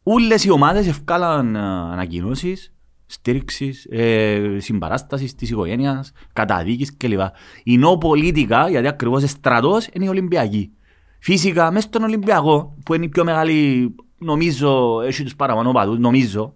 [0.03, 2.73] Όλες οι ομάδες ευκάλαν ε, ανακοινώσεις,
[3.05, 7.19] στήριξης, ε, συμπαράστασης της οικογένειας, καταδίκης κλπ.
[7.63, 10.71] Η νο πολιτικά, γιατί ακριβώς στρατός, είναι οι Ολυμπιακοί.
[11.19, 13.95] Φυσικά, μέσα στον Ολυμπιακό, που είναι η πιο μεγάλη,
[14.25, 16.53] νομίζω, έχει τους παραπάνω παδούς, νομίζω,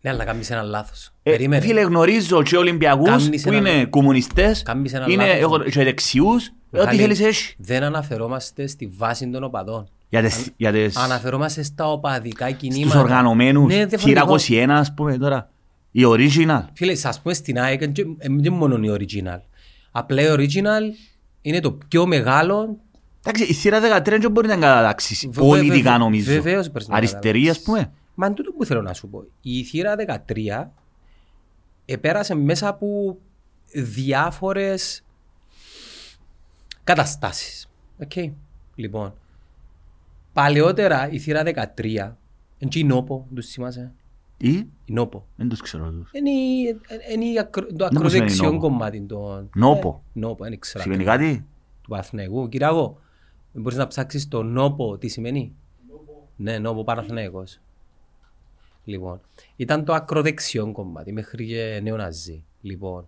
[0.00, 1.10] Ναι, αλλά κάνεις ένα λάθος.
[1.22, 1.62] ε, Περίμενε.
[1.62, 3.86] φίλε, γνωρίζω και Ολυμπιακούς Κάμνεις που ένα είναι λάθος.
[3.90, 5.40] κομμουνιστές, Κάμνεις ένα είναι λάθος.
[5.40, 7.54] έχω- και δεξιούς, ό,τι Μιχάλη, θέλεις έχεις.
[7.58, 9.88] Δεν αναφερόμαστε στη βάση των οπαδών.
[10.08, 12.88] Για τις, για τις, Αναφερόμαστε στα οπαδικά κινήματα.
[12.88, 14.34] στους οργανωμένους, Ναι, θύρα διαφορετικό.
[14.34, 15.50] 21 ας πούμε τώρα,
[15.90, 16.62] η original.
[16.72, 17.92] Φίλε, σας πούμε στην ΑΕΚ δεν
[18.30, 19.38] είναι μόνο η original.
[19.90, 20.82] Απλά η original
[21.42, 22.76] είναι το πιο μεγάλο
[23.24, 26.32] Εντάξει, η θύρα 13 δεν μπορεί να εγκατατάξει Βε- βε- πολιτικά βε- νομίζω.
[26.32, 27.64] βεβαίως μπορείς να Αριστερή ας εγκατατάξεις.
[27.64, 27.92] πούμε.
[28.14, 29.24] Μα είναι τούτο που θέλω να σου πω.
[29.42, 30.70] Η θύρα 13
[31.84, 33.16] επέρασε μέσα από
[33.72, 35.02] διάφορες
[36.84, 37.68] καταστάσεις.
[38.02, 38.32] Οκ.
[38.74, 39.14] Λοιπόν,
[40.32, 42.16] παλαιότερα η θύρα 13,
[42.58, 43.92] εν και η νόπο, τους θυμάσαι;
[44.36, 44.50] Ή,
[44.84, 45.26] Η Νόπο.
[45.36, 46.10] δεν τους ξέρω τους.
[46.12, 46.80] Είναι η-
[47.14, 48.58] είναι η ακρο- το μου σημαίνει ακροδεξιό Νόπο.
[48.58, 49.50] κομμάτι των...
[49.54, 50.02] Νόπο.
[50.14, 50.82] Ε, Νόπο, δεν ξέρω.
[50.82, 51.44] Σημαίνει κάτι;
[51.82, 52.48] Του Παναθηναϊκού.
[52.48, 52.98] Κυράγω,
[53.52, 55.52] μπορείς να ψάξεις το Νόπο τι σημαίνει;
[56.36, 57.60] Ναι, Νόπο Παναθηναϊκός.
[58.84, 59.20] Λοιπόν,
[59.56, 62.44] ήταν το ακροδεξιό κομμάτι μέχρι και νεοναζί.
[62.60, 63.06] Λοιπόν,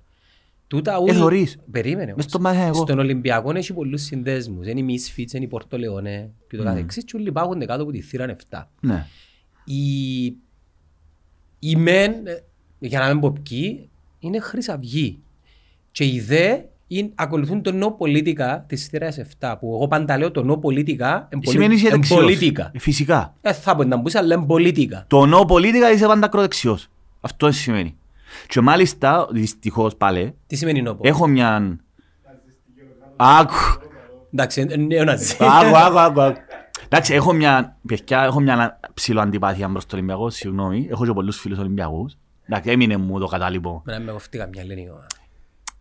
[0.66, 1.58] τούτα ούλ- θωρείς.
[1.70, 2.24] Περίμενε Μες όμως.
[2.24, 2.82] στον Παναθηναϊκό.
[2.82, 4.66] Στον Ολυμπιακό έχει πολλούς συνδέσμους.
[4.66, 8.00] Είναι οι Misfits, είναι οι Πορτολεόνε και το καθεξής και όλοι πάγονται κάτω από τη
[8.00, 8.62] θύρα 7.
[8.80, 9.06] Ναι.
[9.64, 10.24] Η,
[11.58, 12.42] η μεν, ε,
[12.78, 15.22] για να μην πω ποιοι, είναι χρυσαυγοί.
[15.92, 16.60] Και οι δε
[16.98, 19.54] είναι, ακολουθούν το νο πολιτικά της θύρα 7.
[19.60, 22.20] Που εγώ πάντα λέω το νο πολιτικά Σημαίνει είσαι δεξιός.
[22.20, 22.70] πολιτικά.
[22.74, 23.34] Ε, Φυσικά.
[23.40, 25.04] Ε, θα πω να μπούσα, αλλά είναι πολιτικά.
[25.06, 26.88] Το νο πολίτικα είσαι πάντα ακροδεξιός.
[27.20, 27.96] Αυτό σημαίνει.
[28.46, 31.78] Και μάλιστα, δυστυχώς πάλι, Τι σημαίνει νο έχω μια...
[33.16, 33.54] Άκου.
[34.32, 35.36] Εντάξει, ε, νεοναζί.
[35.40, 36.40] Άκου, άκου, άκου, άκου.
[36.84, 40.88] Εντάξει, έχω μια, παιδιά, έχω μια ψηλό αντιπάθεια προς το Ολυμπιακό, συγγνώμη.
[40.90, 42.16] Έχω και πολλούς φίλους Ολυμπιακούς.
[42.46, 43.82] Εντάξει, έμεινε μου το κατάλοιπο.
[43.84, 44.90] Να με κοφτεί καμιά ελληνική.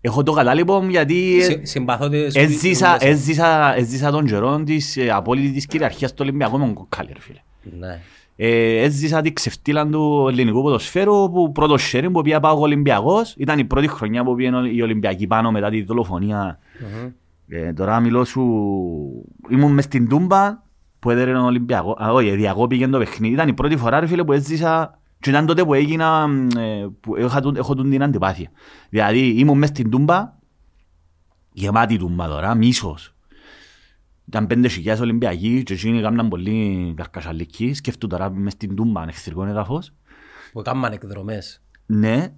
[0.01, 4.63] Έχω το κατάλοιπο μου γιατί ε, Συ- Συμπαθώ τις- έζησα, τις- έζησα, έζησα τον καιρό
[4.63, 7.39] της ε, απόλυτης κυριαρχίας του Ολυμπιακού με τον κοκκάλι, ρε φίλε.
[7.79, 7.99] Ναι.
[8.35, 13.33] Ε, έζησα την ξεφτύλα του ελληνικού ποδοσφαίρου που πρώτος σέρι που πήγα πάω ο Ολυμπιακός
[13.37, 17.09] ήταν η πρώτη χρονιά που πήγαινε οι Ολυμπιακοί πάνω μετά τη δολοφονία Μμμ.
[17.47, 18.41] ε, τώρα μιλώ σου
[19.49, 20.63] ήμουν μες στην Τούμπα
[20.99, 24.23] που έδερε ο Ολυμπιακό α, όχι, διακόπηκε το παιχνίδι ήταν η πρώτη φορά ρε φίλε
[24.23, 28.49] που έζησα και ήταν τότε που έγινα ε, που είχα, τούν- έχω τούν την αντιπάθεια
[28.89, 30.33] δηλαδή ήμουν μες στην Τούμπα
[31.53, 33.13] γεμάτη Τούμπα τώρα, μίσος
[34.27, 37.73] ήταν πέντε χιλιάδες Ολυμπιακοί και εκείνοι έκαναν πολύ καρκασαλικοί.
[37.73, 39.93] Σκέφτου τώρα μες στην Τούμπα, εχθρικό έδαφος.
[40.53, 41.61] Που έκαναν εκδρομές.
[41.85, 42.33] Ναι,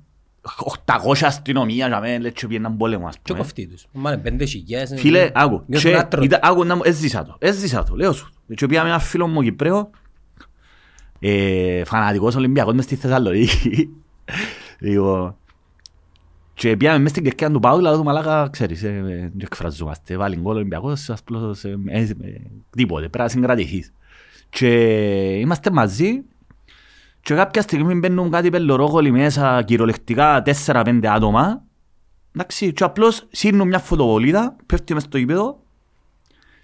[0.85, 3.37] 800 αστυνομία για μένα, λέει και πήγαιναν πόλεμο, ας Και πούμε.
[3.39, 3.85] κοφτεί τους.
[3.91, 4.99] Μάνε πέντε χιλιάδες.
[5.01, 6.25] Φίλε, άκου, Νιώθουν και άτρωτοι.
[6.25, 8.29] ήταν- άκου να μου, έζησα το, έζησα το, λέω σου.
[8.55, 9.89] Και πήγαμε ένα φίλο μου Κυπρέο,
[11.25, 13.89] ε, φανατικός Ολυμπιακός μες στη Θεσσαλονίκη.
[14.79, 15.35] Λοιπόν,
[16.53, 20.17] και πήγαμε μες στην κερκία του Πάου, δηλαδή του μαλάκα, ξέρεις, ε, ε, δεν εκφραζόμαστε,
[20.17, 22.11] βάλει γκολ Ολυμπιακός, απλώς, ε, ε, ε,
[22.69, 23.93] τίποτε, πρέπει να συγκρατηθείς.
[24.49, 24.69] Και
[25.39, 26.23] είμαστε μαζί
[27.21, 31.63] και κάποια στιγμή μπαίνουν κάτι πελωρόκολλοι μέσα, κυριολεκτικά 4-5 άτομα,
[32.35, 35.59] εντάξει, και απλώς σύρνουν μια φωτοβολίδα, πέφτει μες στο γήπεδο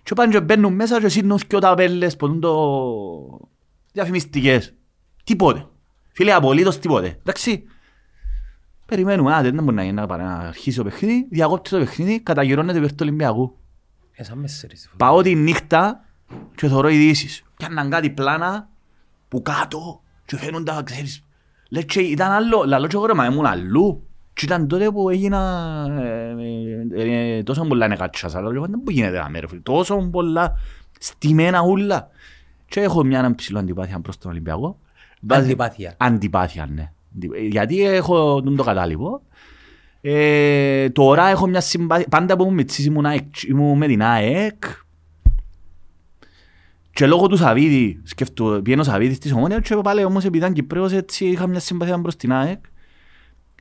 [0.03, 3.49] και πάνε και μπαίνουν μέσα και σύρνουν δυο ταπέλες που είναι το...
[3.91, 4.73] διαφημιστικές.
[5.23, 5.65] Τίποτε.
[6.11, 7.07] Φίλε, απολύτως τίποτε.
[7.07, 7.63] Εντάξει.
[8.85, 12.19] Περιμένουμε, άντε, δεν μπορεί να γίνει να πάρει να αρχίσει το παιχνίδι, διακόπτει το παιχνίδι,
[12.19, 13.57] καταγυρώνεται υπέρ του Ολυμπιακού.
[14.11, 14.89] Ε, σαν μεσσερις.
[14.97, 16.05] Πάω τη νύχτα
[16.55, 17.43] και θωρώ ειδήσεις.
[17.57, 18.69] Πιάνναν κάτι πλάνα
[19.27, 21.25] που κάτω και φαίνουν τα, ξέρεις,
[21.69, 24.03] λέει και ήταν άλλο, λαλό και εγώ ρε, μα ήμουν αλλού.
[24.33, 25.39] Και ήταν τότε που έγινα
[25.99, 26.35] ε,
[26.93, 30.09] ε, ε, τόσο πολλά νεκάτσας, αλλά λέω, δεν που γίνεται να με ρε φίλε, τόσο
[30.11, 30.57] πολλά
[30.99, 32.09] στημένα ούλα.
[32.69, 34.79] Και έχω μια ένα ψηλό αντιπάθεια προς τον Ολυμπιακό.
[35.27, 35.93] Αντιπάθεια.
[35.97, 36.91] Αντιπάθεια, ναι.
[37.49, 39.21] Γιατί έχω τον το κατάλοιπο.
[40.01, 42.05] Ε, τώρα έχω μια συμπάθεια.
[42.09, 44.63] Πάντα που ήμουν μητσής ήμουν, ΑΕΚ- ήμουν με την ΑΕΚ.
[46.93, 50.53] Και λόγω του Σαββίδη, σκέφτομαι, πήγαινε ο Σαββίδης της Ομόνιας και πάλι όμως επειδή ήταν
[50.53, 52.59] Κυπρέος έτσι είχα μια συμπάθεια προς την ΑΕΚ.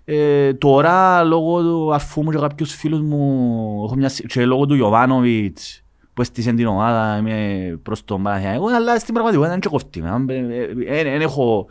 [0.04, 4.66] Ε, τώρα λόγω του αρφού μου και κάποιους φίλους μου έχω μια, συ- και λόγω
[4.66, 5.82] του Ιωβάνοβιτς
[6.18, 10.00] που έστησε την ομάδα είμαι προς τον Παναθηναϊκό αλλά στην πραγματικότητα δεν και κοφτεί.
[11.00, 11.66] Δεν έχω...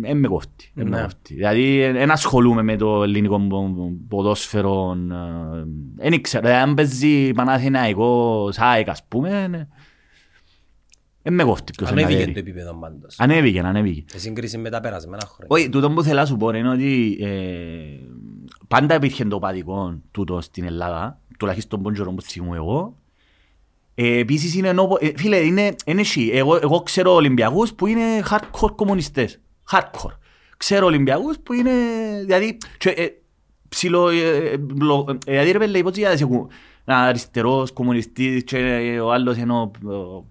[0.00, 0.70] Δεν με κόφτει.
[0.76, 1.02] εν με Ναι.
[1.02, 1.34] κόφτει.
[1.34, 4.96] Δηλαδή δεν ασχολούμαι με το ελληνικό πο- ποδόσφαιρο.
[5.96, 6.42] Δεν ήξερα.
[6.46, 9.68] Δηλαδή, Αν παίζει Παναθηναϊκός ΑΕΚ ας πούμε
[11.22, 12.48] δεν με κόφτει ποιος είναι να Ανέβηκε το δέρει.
[12.48, 13.14] επίπεδο πάντως.
[13.18, 14.02] Ανέβηκε, ανέβηκε.
[14.06, 15.46] Σε σύγκριση με τα περασμένα χρόνια.
[15.48, 17.28] Όχι, τούτο που θέλω να σου πω είναι ότι ε,
[18.68, 22.94] πάντα υπήρχε το παδικό τούτο στην Ελλάδα, τουλάχιστον τον καιρό που θυμούμαι εγώ.
[23.94, 26.30] Ε, επίσης είναι, νόπο, ε, φίλε, είναι, είναι εσύ.
[26.32, 29.40] Εγώ, εγώ ξέρω Ολυμπιακούς που είναι hardcore κομμουνιστές.
[29.72, 30.12] Hardcore.
[30.56, 31.70] Ξέρω Ολυμπιακούς που είναι,
[32.24, 33.06] δηλαδή, και, ε,
[33.68, 36.26] ψηλο, ε, ε, μπλο- ε, δηλαδή ρε πέλε, πώς γίνεται
[36.84, 40.24] ένα αριστερός κομμουνιστής και ο άλλος είναι ο, ο-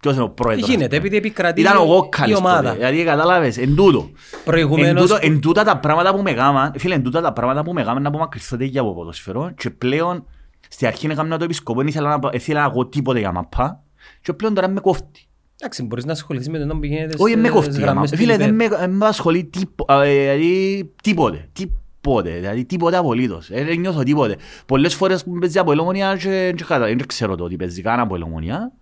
[0.00, 0.68] ποιος είναι ο πρόεδρος.
[0.68, 2.62] Γίνεται, επειδή επικρατεί Ήταν ο η Γόκαλης ομάδα.
[2.62, 3.98] τότε, δηλαδή κατάλαβες, εν τούτο.
[3.98, 7.62] Εν Προηγουμένως, τούτο- Εν τούτα τα πράγματα που με γάμαν, φίλε, εν τούτα τα πράγματα
[7.62, 10.24] που με γάμαν να απομακρυνθώ τέτοια από ποδοσφαιρό και πλέον
[10.68, 13.82] στην αρχή έκανα το επισκοπό, δεν ήθελα να ήθελα να εγώ τίποτε για μαπά
[14.22, 15.26] και πλέον τώρα με κόφτει.
[15.60, 17.70] εντάξει, μπορείς να ασχοληθείς με το που γίνεται Όχι, με στις κόφτει.
[17.70, 18.10] για γραμμές μαπά.
[18.10, 18.68] του Φίλε, δεν ΙΠΕ.
[18.68, 21.48] με δεν με ασχολεί τίπο- α, ε, δηλαδή, τίποτε.
[21.52, 22.30] Τίποτε.
[22.30, 23.50] Δηλαδή τίποτε απολύτως.
[23.50, 24.36] Ε, Δεν νιώθω τίποτε.
[24.66, 28.00] Πολλές φορές που παίζει από ελομονία και και κατα- δεν ξέρω το ότι παίζει καν
[28.00, 28.72] από ελομονία.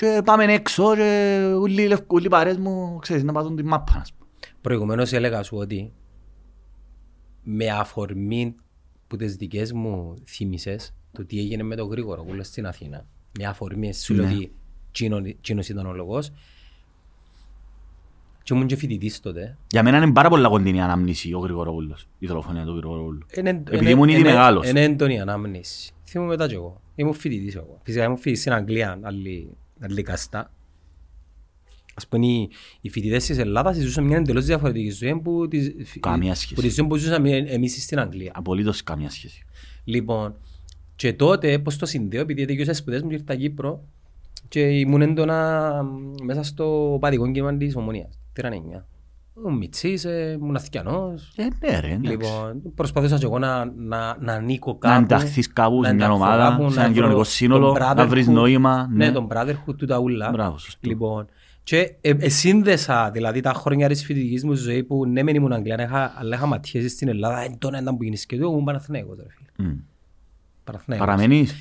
[0.00, 3.62] Και πάμε έξω και όλοι οι λευκοί- όλοι οι παρέες μου, ξέρεις, να πάτουν τη
[3.62, 3.92] μάπα.
[4.00, 4.30] ας πούμε.
[4.60, 5.92] Προηγουμένως έλεγα σου ότι
[7.42, 8.54] με αφορμή
[9.06, 13.06] που τις δικές μου θύμισες το τι έγινε με τον Γρήγορο Κούλο στην Αθήνα
[13.38, 14.34] με αφορμή σου λέω Ναι.
[14.34, 14.52] ότι
[14.88, 16.30] εκείνον- εκείνος ήταν ο λόγος
[18.42, 19.56] Και ήμουν και φοιτητής τότε.
[19.70, 23.26] Για μένα είναι πάρα πολλά κοντινή ανάμνηση ο Γρηγορόπουλος, η δολοφονία του Γρηγορόπουλου.
[23.36, 24.68] Είναι- Επειδή είναι- ήμουν ήδη είναι- μεγάλος.
[24.68, 25.92] Είναι έντονη η ανάμνηση.
[26.04, 26.80] Θυμούμαι μετά κι εγώ.
[26.94, 27.80] Ήμουν φοιτητής εγώ.
[27.82, 30.52] Φυσικά ήμουν φοιτητής στην Αγγλία, άλλη, άλλη καστά.
[31.94, 32.50] Ας πούμε, οι,
[32.80, 36.54] οι φοιτητές της Ελλάδας ζούσαν μια εντελώς διαφορετική ζωή που, τις, Καμία σχέση.
[36.54, 38.32] που τη ζωή που ζούσαμε εμείς στην Αγγλία.
[38.34, 39.42] Απολύτως καμία σχέση.
[39.84, 40.34] Λοιπόν,
[40.96, 43.84] και τότε πώς το συνδέω, επειδή τελειώσα τις σπουδές μου και ήρθα Κύπρο
[44.48, 48.86] και ήμουν έντονα μ, μέσα στο παδικό κίνημα της Ομονίας, τυραννιά.
[49.44, 51.32] Ο Μιτσής, ε, ήμουν αθηκιανός.
[51.36, 52.10] Ε, ναι ρε, εντάξει.
[52.10, 55.02] Λοιπόν, προσπαθούσα και εγώ να, να, να ανήκω Να κάπου.
[55.02, 57.76] ενταχθείς κάπου σε να μια ενταχθώ ομάδα, κάπου, σε να ένα βρω κοινωνικό τον σύνολο,
[57.96, 58.32] να βρεις brotherhood.
[58.32, 58.88] νόημα.
[58.90, 59.12] Ναι, ναι.
[59.12, 60.30] τον brotherhood του τα ούλα.
[60.30, 60.88] Μπράβο, σωστό.
[60.88, 61.26] Λοιπόν,
[61.62, 65.52] και ε, ε, σύνδεσα δηλαδή τα χρόνια της φοιτητικής μου ζωή που ναι μεν ήμουν
[65.52, 69.16] Αγγλία, είχα- αλλά είχα ματιές στην Ελλάδα, έντονα ήταν που γίνεις και εγώ ήμουν Παναθηναϊκός
[69.16, 69.68] ρε φίλε.
[69.68, 69.76] Μμ.
[70.64, 71.06] Παναθηναϊκός.
[71.06, 71.54] Παραμένεις;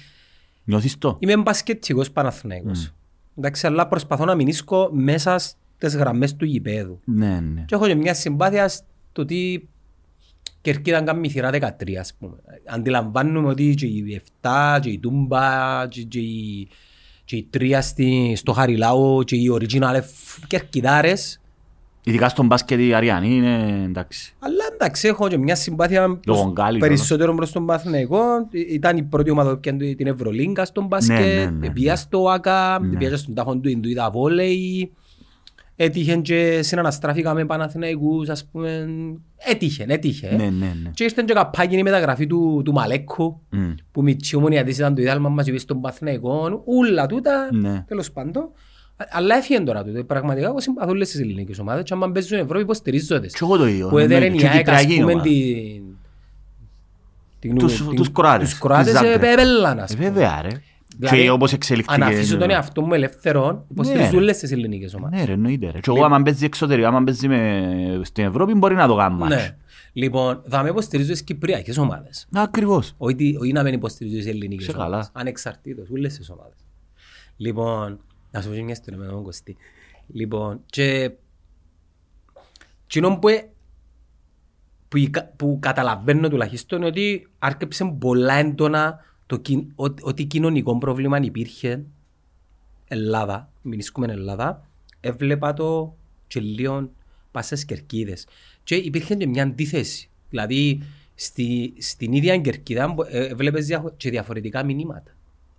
[0.64, 2.92] Νιώθεις το; Είμαι μπασκετικός Παναθηναϊκός.
[3.38, 5.40] Εντάξει, αλλά προσπαθώ να μείνω μέσα
[5.78, 7.00] στις γραμμές του γηπέδου.
[7.04, 7.64] Ναι, ναι.
[7.68, 9.70] Και έχω και μια συμπάθεια στο ότι
[10.62, 11.60] Κερκίδα κάνει θύρα 13
[12.00, 12.36] ας πούμε.
[12.66, 15.40] Αντιλαμβάνουμε ότι και η 7 και η Τούμπα
[15.90, 16.68] και, και, η,
[17.26, 21.42] και η 3 στη, στο Χαριλάου και οι original F- κερκιδάρες
[22.04, 24.34] Ειδικά στον μπάσκετ οι Αριανοί είναι εντάξει.
[24.40, 28.20] αλλά εντάξει έχω και μια συμπάθεια προς- Λόγω Γκάλι, περισσότερο προς τον Παθηναϊκό.
[28.70, 31.20] Ήταν η πρώτη ομάδα που πιάνε την Ευρωλίγκα στον μπάσκετ.
[31.20, 31.98] ναι, ναι, Πήγα ναι.
[31.98, 32.98] στο ΆΚΑ, Ναι.
[32.98, 34.92] πήγα στον τάχον του Ινδουίδα Βόλεϊ.
[35.80, 38.88] Έτυχε και συναναστράφηκα με Παναθηναϊκούς, ας πούμε.
[39.38, 40.28] Έτυχε, έτυχε.
[40.36, 40.50] Ναι, ναι,
[40.84, 40.90] ναι.
[40.94, 43.70] Και ήρθε και καπάκι η μεταγραφή του, του Μαλέκου, Μμ.
[43.92, 46.62] που μητσί ομονιατής ήταν το ιδάλμα μας και πήγε στον Παθηναϊκό.
[46.66, 47.84] Ούλα τούτα, Ναι.
[47.88, 48.44] τέλος πάντων.
[48.98, 50.04] Α- Αλλά έφυγε τώρα τούτο.
[50.04, 53.32] Πραγματικά εγώ συμπαθώ όλες τις ελληνικές ομάδες και άμα παίζουν Ευρώπη υποστηρίζω τις.
[53.34, 53.88] Και εγώ το ίδιο.
[53.88, 55.30] Που έδερε ναι, η και ΑΕΚ, ας Κυπριακή πούμε, ομάδα.
[55.30, 55.84] την...
[57.40, 59.24] την- Τους- την- τους Κροάτες, Τους Κροάτες της ε, Ζάγκρεπ.
[59.24, 60.10] επέβαιναν, ας Ε, πούμε.
[60.10, 60.50] Βέβαια ρε.
[60.98, 62.04] Δηλαδή, Και όπως εξελιχθήκε.
[62.04, 62.54] Αν αφήσω τον ναι.
[62.54, 64.18] εαυτό μου ελεύθερο, υποστηρίζω Ναι.
[64.18, 65.20] όλες τις ελληνικές ομάδες.
[65.20, 65.80] Ναι ρε, εννοείται ρε.
[65.80, 69.36] Και εγώ άμα παίζει εξωτερικά, άμα παίζει με- στην Ευρώπη μπορεί να το κάνω μάτς.
[69.36, 69.58] Ναι.
[69.94, 72.28] Λοιπόν, θα με υποστηρίζω τις κυπριακές ομάδες.
[72.30, 72.94] Να, Ακριβώς.
[72.98, 74.86] Όχι, τι- όχι να μην υποστηρίζω τις ελληνικές Σε καλά.
[74.86, 75.10] ομάδες.
[75.14, 76.58] Ανεξαρτήτως, όλες τις ομάδες.
[77.38, 78.00] Λοιπόν,
[78.32, 79.58] να σου πω και μια ιστορία με τον Κωστή.
[80.08, 81.12] Λοιπόν, και...
[82.88, 83.50] Κοινό που, ε-
[84.88, 90.26] που, η κα- που καταλαβαίνω τουλάχιστον είναι ότι άρκεψε πολλά έντονα το, κοι- ότι, ότι
[90.26, 91.84] κοινωνικό πρόβλημα υπήρχε
[92.88, 94.66] Ελλάδα, μηνίσκουμε Ελλάδα,
[95.00, 95.96] έβλεπα το
[96.28, 96.90] και λίγο
[97.32, 98.28] πας στις κερκίδες.
[98.64, 100.10] Και υπήρχε και μια αντίθεση.
[100.30, 100.82] Δηλαδή,
[101.16, 105.12] στη, στην ίδια κερκίδα μπο- ε, έβλεπες διαχω- και διαφορετικά μηνύματα.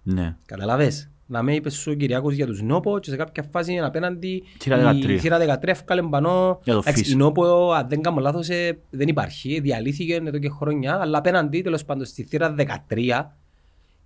[0.02, 0.36] Ναι.
[0.46, 1.08] Καταλαβες.
[1.30, 4.42] Να με είπες σου ο Κυριάκος για τους Νόπο και σε κάποια φάση είναι απέναντι
[4.58, 5.18] Θύρα η 13.
[5.18, 6.60] θύρα 13 έφκαλε πανώ.
[6.64, 7.12] Για το Εντάξει, φύση.
[7.12, 11.62] Η Νόπο αν δεν κάνω λάθος ε, δεν υπάρχει, διαλύθηκε εδώ και χρόνια αλλά απέναντι
[11.62, 13.24] τέλος πάντων στη θύρα 13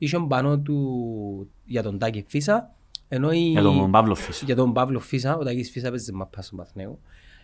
[0.05, 2.75] είχε πάνω του για τον Τάκη Φίσα
[3.09, 3.39] ενώ η...
[3.39, 4.45] Για τον Παύλο Φύση.
[4.45, 6.99] για τον Παύλο Φίσα, ο Τάκης Φίσα παίζει μαπά στον Παθνέο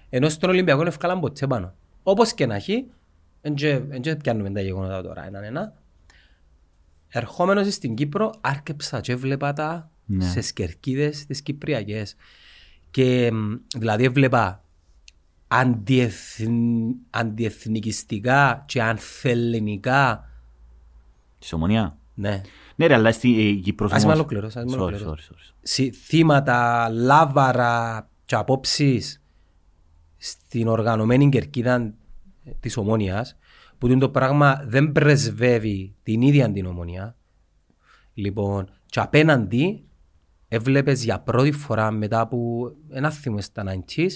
[0.08, 1.74] ενώ στον Ολυμπιακό είναι ευκάλαν ποτέ πάνω.
[2.02, 2.86] Όπως και να έχει,
[3.40, 5.72] δεν πιάνουμε τα γεγονότα τώρα έναν ένα,
[7.08, 10.24] ερχόμενος στην Κύπρο άρκεψα και έβλεπα τα Ναι.
[10.24, 12.16] σε κερκίδες τις Κυπριακές.
[12.90, 14.64] Και μ, δηλαδή έβλεπα
[15.48, 16.54] αντιεθν,
[17.10, 20.28] αντιεθνικιστικά και ανθεληνικά
[21.38, 21.98] Της Ομονία.
[22.18, 22.40] Ναι,
[22.76, 25.16] Ναι ρε, αλλά στη ε, Κύπρος Ας με όμως- ολοκληρώσω, ας με Sorry, ολοκληρώσω.
[25.30, 25.54] sorry, sorry.
[25.62, 29.22] συ- θύματα, λάβαρα και απόψεις
[30.16, 31.94] στην οργανωμένη κερκίδα
[32.60, 33.36] της Ομόνιας
[33.78, 37.16] που το πράγμα δεν πρεσβεύει την ίδια την Ομόνια
[38.14, 39.84] λοιπόν και απέναντι
[40.48, 44.10] έβλεπες για πρώτη φορά μετά από ένα θυμό στα 90's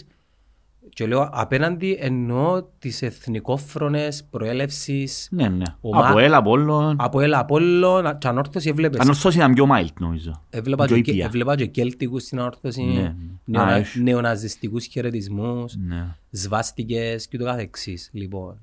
[0.89, 5.64] και λέω απέναντι εννοώ τις εθνικόφρονες προέλευσης Ναι, ναι.
[5.80, 6.95] Ομα- Από έλα, από όλο.
[6.99, 10.43] από έλα Απόλλων και ανόρθωση έβλεπες Αν ορθώς ήταν πιο mild νομίζω.
[10.51, 11.24] Έβλεπα Πιο και, ήπια.
[11.24, 13.14] έβλεπα και κέλτικους στην ανόρθωση, Ναι.
[13.45, 14.01] νεονα, Α, έχεις.
[14.03, 16.16] νεοναζιστικούς χαιρετισμούς, Ναι.
[16.30, 18.11] σβάστηκες και το καθεξής.
[18.12, 18.59] Λοιπόν.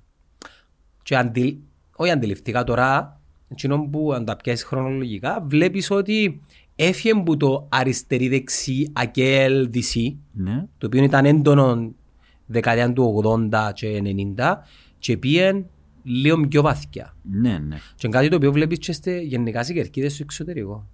[1.04, 1.60] Και αντι,
[1.96, 6.42] όχι αντιληφθήκα τώρα, εκείνο που αν τα πιάσεις χρονολογικά, βλέπεις ότι
[6.76, 10.66] έφυγε που το αριστερή-δεξί ΑΚΕΛ DC, Ναι.
[10.78, 11.92] το οποίο ήταν έντονο
[12.52, 13.22] δεκαετία του
[13.52, 14.02] 80 και
[14.38, 14.54] 90
[15.00, 15.64] και πήγε
[16.04, 17.16] λίγο πιο βαθιά.
[17.32, 17.76] Ναι, ναι.
[17.96, 20.88] Και είναι κάτι το οποίο βλέπεις και στε, γενικά σε κερκίδες στο εξωτερικό.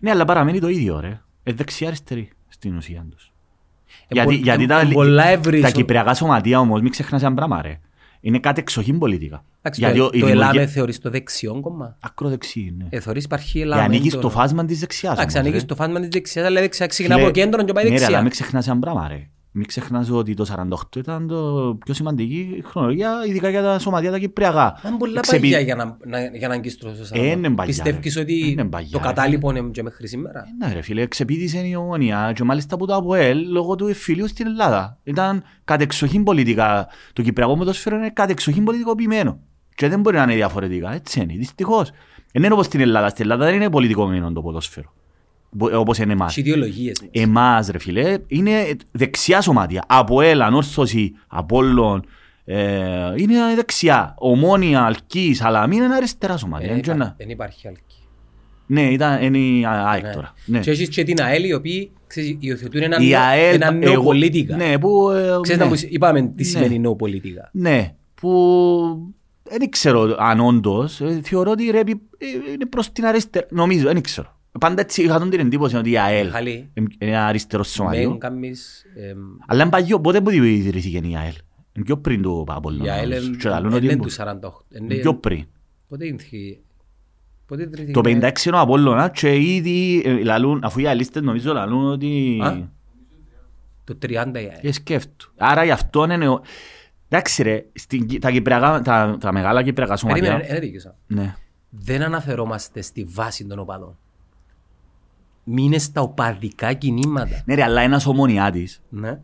[0.00, 1.20] Ναι, αλλά παραμένει το ίδιο ρε.
[1.42, 3.32] Ε, δεξιά-αριστερή στην ουσία τους.
[3.86, 5.62] Ε, Γιατί, πο- γιατί ε, τα, πολλά ευρύς.
[5.62, 7.80] τα κυπριακά σωματεία όμως, μην ξεχνάς ένα πράγμα ρε.
[8.20, 9.44] Είναι κάτι εξοχήν πολιτικά.
[9.58, 12.86] Εντάξει, Γιατί το, ο- η το δημιουργία- ΕΛΑΜΕ θεωρείς το δεξιό κόμμα; Ακροδεξί, ναι.
[12.90, 13.82] Ε, θεωρείς υπάρχει Για ΕΛΑΜΕ.
[13.82, 14.28] ανήκεις έντονο.
[14.28, 15.12] στο φάσμα της δεξιάς.
[15.12, 15.74] Εντάξει, όμως, ανήκεις ρε.
[15.74, 17.94] στο φάσμα της δεξιάς, αλλά η δεξιά ξεκινά Φίλε, από κέντρο και πάει Ναι, ρε,
[17.96, 18.22] αλλά δεξιά.
[18.22, 19.28] μην ξεχνάς ένα πράγμα ρε.
[19.52, 20.46] Μην ξεχνάς ότι το
[20.92, 24.80] 48 ήταν το πιο σημαντική χρονολογία, ειδικά για τα σωματεία τα κυπριακά.
[24.82, 27.64] Αν πολλά Ξεπι- παγιά για να, να, για να αγκίστρωσω σαν Ε, να- είναι παγιά,
[27.64, 28.20] Πιστεύεις ρε.
[28.20, 29.04] ότι Είναι παγιά, το ρε.
[29.04, 32.86] κατάλοιπο είναι και μέχρι σήμερα; Ε, Ναι ρε φίλε, ξεπίδησε η ομονία και μάλιστα από
[32.86, 34.98] το ΑΠΟΕΛ λόγω του εφηλίου στην Ελλάδα.
[35.04, 36.88] Ήταν κατεξοχήν πολιτικά.
[37.12, 39.38] Το κυπριακό ποδόσφαιρο είναι κατεξοχήν πολιτικοποιημένο.
[39.74, 40.92] Και δεν μπορεί να είναι διαφορετικά.
[40.94, 41.90] Έτσι είναι, δυστυχώς.
[42.32, 43.08] Δεν είναι όπως στην Ελλάδα.
[43.08, 44.92] Στην Ελλάδα δεν είναι πολιτικοποιημένο το ποδόσφαιρο.
[45.50, 46.30] Μπο- Όπως είναι εμάς.
[46.36, 47.02] Έχει ιδεολογίες.
[47.10, 48.52] Εμάς ρε φίλε, είναι
[48.90, 49.84] δεξιά σωμάτια.
[49.88, 52.04] ΑΠΟΕΛ, Ανόρθωση, Απόλλων,
[52.44, 54.14] ε, είναι δεξιά.
[54.18, 56.66] Ομόνια, Αλκής, Σαλαμίν είναι αριστερά σωμάτια.
[56.66, 57.76] Δεν Είναι και υπά- ένα- Δεν υπάρχει άλλη.
[58.66, 60.10] Ναι, ήταν, είναι η ΑΕΚ Ναι.
[60.12, 60.34] τώρα.
[60.44, 60.58] Ναι.
[60.60, 63.92] Και έχεις και την ΑΕΛ οι οποίοι ξέρεις, υιοθετούν ένα, Η νέο- ΑΕΛ, ένα νέο
[63.92, 64.56] εγώ- πολίτικα.
[64.56, 65.10] Ναι, που...
[65.10, 65.64] ε, Ξέρεις ναι.
[65.64, 66.42] να μου είπαμε τι Ναι.
[66.42, 67.48] σημαίνει νέο πολίτικα.
[67.52, 73.46] Ναι, που δεν ξέρω αν όντως, ε, θεωρώ ότι ρέπει ε, είναι προς την αριστερά.
[73.50, 74.38] Νομίζω, δεν ξέρω.
[74.60, 76.70] Πάντα έτσι είχα τον την εντύπωση ότι η ΑΕΛ Χαλή.
[76.74, 78.08] είναι ένα αριστερός σωματείο.
[78.10, 81.34] Μεν κάνεις, εμ, Αλλά είναι παγιό, πότε που ιδρύθηκε η ΑΕΛ;
[81.72, 82.84] Είναι πιο πριν του Απόλλωνα.
[82.84, 83.26] Η ΑΕΛ νομίζω.
[83.26, 84.64] είναι Και λαλούν ότι είναι είναι τους 48.
[84.76, 85.44] είναι Είναι- πιο πριν.
[85.88, 86.58] Πότε ήρθε-
[87.46, 91.52] πότε ήρθε- Το 56 είναι ο Απόλλωνας και ήδη ε, λαλούν, αφού οι αλίστες νομίζω
[91.52, 92.38] λαλούν ότι...
[92.42, 92.68] Α;
[93.84, 94.60] Το 30 η ΑΕΛ.
[94.60, 95.32] Και σκέφτου.
[95.36, 96.28] Άρα γι' αυτό είναι...
[96.28, 96.42] ο-
[97.08, 100.50] Εντάξει ρε, στην Κι- τα, κυπριακά, τα, τα μεγάλα κυπριακά Περίμενε, σωματεία...
[100.50, 100.94] ένα δίκαιο.
[101.06, 101.34] Ναι.
[101.70, 103.96] Δεν αναφερόμαστε στη βάση των οπαδών.
[105.52, 107.42] Μείνε στα οπαδικά κινήματα.
[107.46, 109.20] ναι ρε, αλλά ένας ομονιάτης Ναι.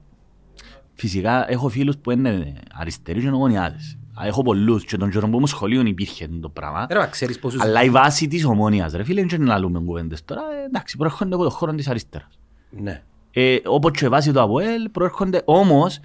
[0.94, 3.98] Φυσικά έχω φίλους που είναι αριστεροί και ομονιάτες.
[4.20, 6.86] Α, Έχω πολλούς και τον καιρό που μου σχολείων υπήρχε το πράγμα.
[6.90, 7.60] Ρε, μα ξέρεις πόσους...
[7.60, 10.40] Αλλά η βάση της ομόνιας ρε φίλε δεν να λούμε κουβέντες τώρα.
[10.40, 12.38] ε, Εντάξει προέρχονται από το χώρο της αριστεράς.
[12.70, 13.02] Ναι.
[13.30, 15.98] Ε, όπως και η βάση του ΑΠΟΕΛ προέρχονται όμως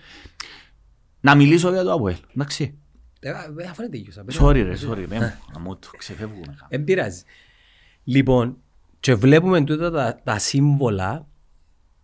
[1.21, 2.15] να μιλήσω για το ΑΠΟΕΛ.
[2.35, 2.77] Εντάξει.
[3.19, 3.33] Ε, ε,
[3.69, 4.23] Αφού είναι δίκαιο.
[4.39, 5.05] Sorry ρε, sorry.
[5.07, 6.55] με, Να μου το ξεφεύγουμε.
[6.69, 7.21] Δεν πειράζει.
[8.03, 8.57] Λοιπόν,
[9.01, 11.25] και βλέπουμε τούτα τα, τα σύμβολα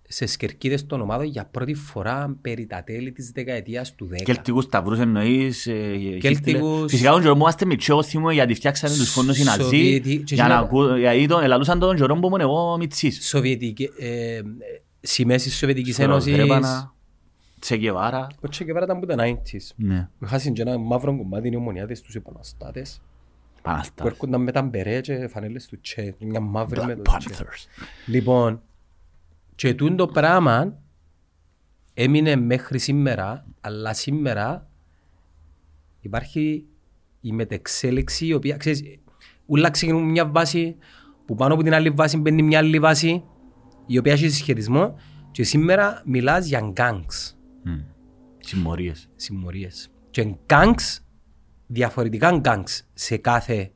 [0.09, 4.15] σε σκερκίδες των ομάδων για πρώτη φορά περί τα τέλη της δεκαετίας του 10.
[4.23, 5.67] Κέλτικους σταυρούς εννοείς.
[5.67, 5.71] ε,
[6.19, 6.87] Κέλτικους- Χίτλερ.
[6.89, 9.61] Φυσικά τον καιρό που είμαστε μητσί, εγώ θυμούμαι γιατί φτιάξανε τους φόνους οι Ναζί.
[9.61, 13.27] Σοβιετι- και Για να εκείνα- ακού- γιατί τον ελαλούσαν τον καιρό που ήμουν εγώ μητσής.
[13.27, 14.41] Σοβιετική, ε,
[15.01, 16.33] σημαίες της Σοβιετικής Ξέρω, Ένωσης.
[16.33, 16.93] Γκρέπανα,
[17.59, 18.27] Τσεκεβάρα.
[18.41, 19.73] Ο Τσέ Γκεβάρα ήταν που τα 90s.
[19.75, 22.15] Ναι, Χάσιν και ένα μαύρο κομμάτι οι ομονιάτες τους
[23.67, 24.05] επαναστάτες που Παναστάς.
[24.05, 26.15] έρχονταν με τα μπερέ και φανέλες του Τσέ.
[26.19, 27.29] Μια μαύρη με Black το Τσέ.
[27.45, 27.85] Panthers.
[28.05, 28.61] Λοιπόν,
[29.55, 30.77] και τούτο το πράγμα
[31.93, 34.69] έμεινε μέχρι σήμερα, αλλά σήμερα
[35.99, 36.65] υπάρχει
[37.21, 38.83] η μετεξέλιξη η οποία, ξέρεις,
[39.45, 40.75] ούλα ξεκινούν μια βάση
[41.25, 43.23] που πάνω από την άλλη βάση μπαίνει μια άλλη βάση
[43.85, 44.95] η οποία έχει συσχετισμό
[45.31, 47.79] και σήμερα μιλάς για gangs, Μμ.
[48.37, 49.09] Συμμορίες.
[49.15, 49.91] συμμορίες.
[50.09, 50.97] Και gangs,
[51.67, 53.71] διαφορετικά gangs σε κάθε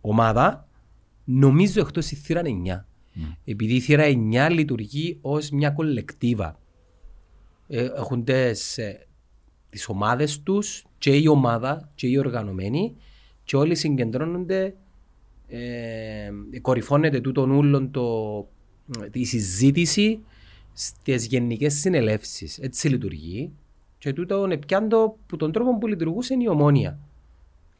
[0.00, 0.68] ομάδα,
[1.24, 2.84] νομίζω εκτός η θύρα 9.
[3.44, 6.58] Επειδή η θύρα 9 λειτουργεί ως μια κολεκτίβα.
[7.68, 9.06] Ε, έχουν τις, ε,
[9.70, 12.96] τις ομάδες τους και η ομάδα και οι οργανωμένοι
[13.44, 14.74] και όλοι συγκεντρώνονται
[15.48, 18.48] ε, κορυφώνεται τούτον ούλον το,
[19.12, 20.20] η συζήτηση
[20.72, 22.58] στις γενικές συνελεύσεις.
[22.58, 23.52] Έτσι λειτουργεί
[23.98, 26.98] και τούτο είναι πιάντο που τον τρόπο που λειτουργούσε η ομόνια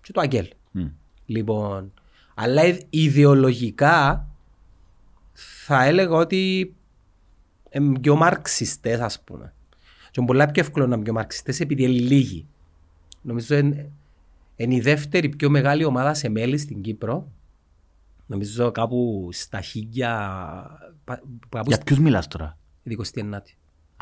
[0.05, 0.49] και το αγγέλ.
[0.71, 0.87] Μμ.
[1.27, 1.93] Λοιπόν,
[2.35, 4.27] αλλά ιδ- ιδεολογικά
[5.33, 6.75] θα έλεγα ότι
[7.71, 9.53] είναι πιο μαρξιστές ας πούμε.
[10.05, 12.47] Και είναι πολλά πιο εύκολο να είναι πιο μαρξιστές επειδή είναι λίγοι.
[13.23, 13.91] Νομίζω είναι,
[14.57, 17.29] είναι η δεύτερη πιο μεγάλη ομάδα σε μέλη στην Κύπρο.
[18.27, 20.09] Νομίζω κάπου στα χίλια...
[21.05, 23.37] πα- Κάπου Για στα ποιους μιλάς τώρα; 29η.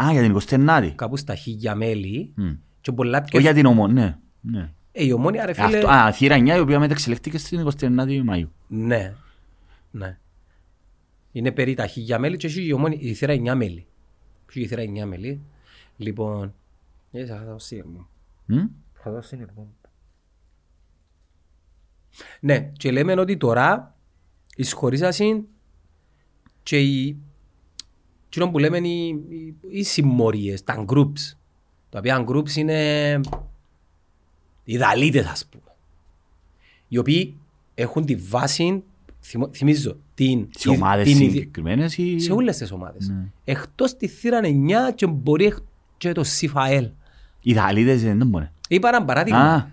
[0.03, 0.39] Α, για την
[0.69, 0.93] 29η.
[0.95, 2.33] Κάπου στα χίλια μέλη.
[2.35, 2.53] Μμ.
[2.81, 3.39] Και πολλά πιο...
[3.39, 4.21] Όχι για την ομόνια.
[4.41, 4.59] Ναι.
[4.59, 4.73] ναι.
[4.93, 5.77] Ε, η ομόνια ρε φίλε...
[5.77, 8.49] Αυτό, α, θύρα 9 η οποία μεταξελέχθηκε στην 29η Μαΐου.
[8.69, 9.15] Ναι.
[9.91, 10.19] Ναι.
[11.33, 13.87] Είναι περί τα χίλια μέλη και έχει η, ομόνη, η θύρα 9 μέλη.
[14.49, 15.41] Έχει η θύρα 9 μέλη.
[15.97, 16.55] Λοιπόν...
[17.13, 18.09] Ε, θα δώσω σύνδεσμο.
[18.47, 19.69] Μμ; Θα δώσω σύνδεσμο.
[22.41, 23.97] Ναι, και λέμε ότι τώρα
[24.57, 25.47] εισχωρήσασαν
[26.63, 27.17] και οι...
[28.29, 31.37] Κοινό που λέμε οι, οι, οι συμμορίες, τα groups.
[31.89, 33.21] Τα οποία groups είναι
[34.65, 35.63] οι δαλίτες ας πούμε.
[36.89, 37.37] Οι οποίοι
[37.75, 38.83] έχουν τη βάση,
[39.21, 40.49] θυμο- θυμίζω, την...
[40.59, 42.19] Σε ομάδες την ιδε- συγκεκριμένες ή...
[42.19, 43.09] σε όλες τις ομάδες.
[43.09, 43.25] Ναι.
[43.45, 44.47] Εκτός τη θύρα 9
[44.95, 45.57] και μπορεί εκ-
[45.97, 46.89] και το ΣΥΦΑΕΛ.
[47.41, 48.51] Οι Δαλίδες δεν μπορεί.
[48.69, 49.41] Είπα ένα παράδειγμα.
[49.55, 49.67] Α,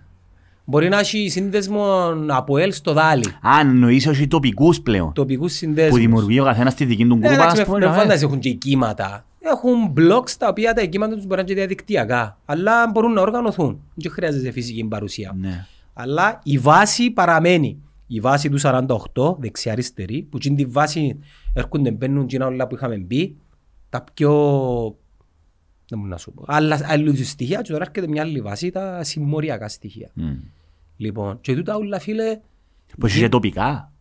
[0.66, 1.84] Μπορεί να έχει σύνδεσμο
[2.28, 3.26] από ΕΛ στο Δάλι.
[3.42, 5.14] α, εννοείς όχι τοπικούς πλέον.
[5.14, 6.00] Τοπικούς Που συνδέσμους.
[6.00, 7.80] δημιουργεί ο καθένας τη δική του Ε, γκρούπα, εντάξει, ας με- πούμε.
[7.80, 7.98] με ναι.
[7.98, 9.26] φάνταση έχουν και κύματα.
[9.40, 12.38] Έχουν blogs τα οποία τα κύματα τους μπορεί να είναι και διαδικτυακά.
[12.46, 13.82] Αλλά μπορούν να οργανωθούν.
[13.96, 15.36] Δεν χρειάζεται φυσική παρουσία.
[15.38, 15.66] Ναι.
[15.94, 17.82] Αλλά η βάση παραμένει.
[18.08, 21.20] Η βάση του 48, δεξιά-αριστερή, που είναι τη βάση
[21.54, 23.36] έρχονται μπαίνουν και όλα που είχαμε μπει,
[23.90, 24.32] τα πιο
[25.90, 26.44] Δεν μπορώ να σου πω.
[26.48, 30.10] Αλλά άλλου τους στοιχεία και τώρα έρχεται μια άλλη βάση τα συμμοριακά στοιχεία.
[30.14, 30.36] Μμ.
[30.98, 32.40] Λοιπόν, και τούτα όλα φίλε,
[33.00, 33.92] Πώς είχε τοπικά;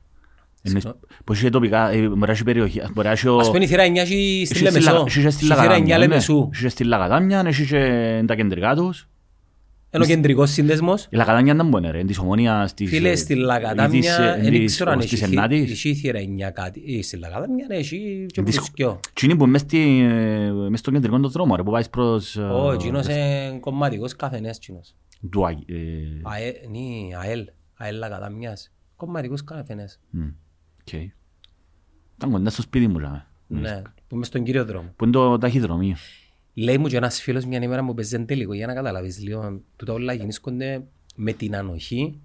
[0.75, 0.87] Εννοείς,
[1.25, 3.67] Πώς είχε τοπικά, ε, μπορεί να έχει περιοχή, μπορεί να έχει ο- ας πούμε η
[3.67, 5.05] θύρα 9 έχει στη Είχε στη Λα- Λεμεσό.
[5.19, 6.07] είχε στη Η θύρα 9 Λαγαδάμια, ναι.
[6.07, 6.49] Λεμεσού.
[6.53, 9.09] Είχε στη Λαγαδάμια, έχει και τα κεντρικά τους.
[9.95, 11.05] Είναι ο κεντρικός σύνδεσμος.
[11.11, 12.89] Η Λαγαδάμια δεν μπορεί, ρε, είναι της Ομόνιας, της...
[12.91, 15.71] Φίλε, ε, στη ή της, Λαγαδάμια ε, δεν της- ξέρω αν της έχει Εννάτης.
[15.71, 16.83] έχει θύρα 9 κάτι.
[16.99, 19.01] Ε, Στη Λακατάμια ναι, έχει και Της- πουσκιό.
[19.13, 22.37] Τι είναι που μες στη- ε, μες στον κεντρικό το δρόμο, ρε, που πάεις προς...
[22.37, 24.95] ε, Ω, εκείνος είναι κομματικός καφενές εκείνος.
[25.31, 25.75] του Άγι- ε,
[26.23, 27.45] ΑΕ, ναι, ΑΕΛ,
[27.77, 28.73] ΑΕΛ Λακατάμιας.
[28.97, 30.01] Κομματικός καφενές.
[30.97, 31.11] Μ, οκ.
[32.17, 33.25] Ήταν κοντά στο σπίτι μου, ρε.
[33.47, 34.93] Ναι, που είμαι στον κύριο δρόμο.
[34.97, 35.97] Που είναι το ταχυδρομείο.
[36.55, 39.61] Λέει μου και ένας φίλος μια ημέρα μου παίζει τελικό για να καταλάβεις λίγο.
[39.77, 40.83] Τούτα όλα γεννήσκονται
[41.17, 42.19] με την ανοχή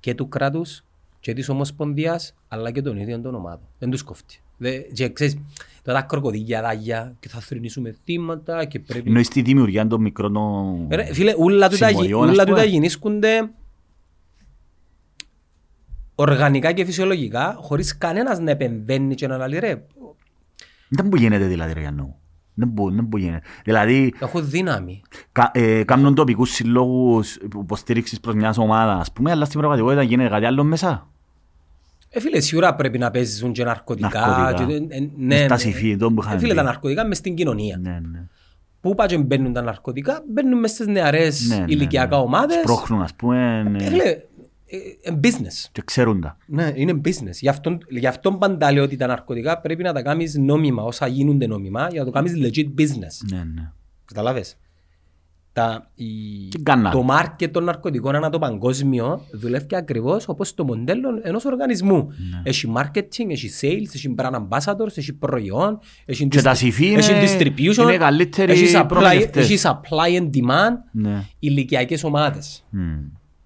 [0.00, 0.84] και του κράτους
[1.20, 3.66] και της ομοσπονδίας αλλά και των ίδιων των ομάδων.
[3.78, 4.40] Δεν τους κόφτει.
[4.56, 5.38] Δε, και ξέρεις,
[5.82, 9.06] τώρα τα κροκοδίλια δάγια και θα θρυνήσουμε θύματα και πρέπει...
[9.06, 10.32] Εννοείς τη δημιουργία των μικρών...
[10.32, 12.56] των- Ρε, φίλε, ούλα τούτα, γι- συμμοριών, ας ούλα πούμε.
[12.56, 13.50] τούτα γεννήσκονται
[16.22, 19.86] οργανικά και φυσιολογικά χωρίς κανένας να επεμβαίνει και να λέει ρε,
[20.88, 22.16] Δεν που γίνεται δηλαδή, ρε Γιάννου.
[22.54, 23.42] Δεν που, δεν που γίνεται.
[23.64, 25.02] Δηλαδή, έχω δύναμη.
[25.32, 30.28] κα, ε, κάνουν τοπικούς συλλόγους υποστήριξης προς μιας ομάδας, ας πούμε, αλλά στην πραγματικότητα γίνεται
[30.28, 31.06] κάτι άλλο μέσα.
[32.08, 34.20] Ε, φίλε, σίγουρα πρέπει να παίζουν και ναρκωτικά.
[34.26, 34.64] Ναρκωτικά.
[34.66, 36.56] Και, ε, ε, Μες τα συμφί, τον που Ε, είχαμε φίλε, πει.
[36.56, 37.78] τα ναρκωτικά μες στην κοινωνία.
[37.82, 38.26] Ναι, ναι.
[38.80, 42.22] Πού πάει και μπαίνουν τα ναρκωτικά, μπαίνουν μες στις νεαρές Ναι, ναι, ηλικιακά ναι.
[42.22, 42.56] ομάδες.
[42.56, 44.16] Σπρώχνουν, ας πούμε, Ε, ναι, φίλε,
[45.02, 45.68] ε, ε, business.
[45.72, 46.36] και ξέρουν τα.
[46.46, 47.34] Ναι, είναι business.
[47.40, 51.06] Γι' αυτόν, γι' αυτόν πάντα λέω ότι τα ναρκωτικά πρέπει να τα κάνεις νόμιμα, όσα
[51.06, 53.30] γίνονται νόμιμα, για να το κάνεις legit business.
[53.30, 53.70] Ναι, ναι.
[54.04, 54.56] Καταλάβες;
[55.52, 56.04] Τα, η,
[56.48, 56.90] Και γκάνα.
[56.90, 61.96] το μάρκετ των ναρκωτικών ανά το παγκόσμιο δουλεύει ακριβώς όπως το μοντέλο ενός οργανισμού.
[62.30, 62.40] Ναι.
[62.42, 67.10] Έχει marketing, έχει sales, έχει brand ambassadors, έχει προϊόν, έχει, Και τα distri- συμφί έχει
[67.12, 69.50] είναι- distribution, είναι οι καλύτεροι έχει supply, προμηθευτές.
[69.50, 71.24] έχει supply and demand, Ναι.
[71.38, 72.64] ηλικιακές ομάδες.
[72.70, 72.80] Μμ.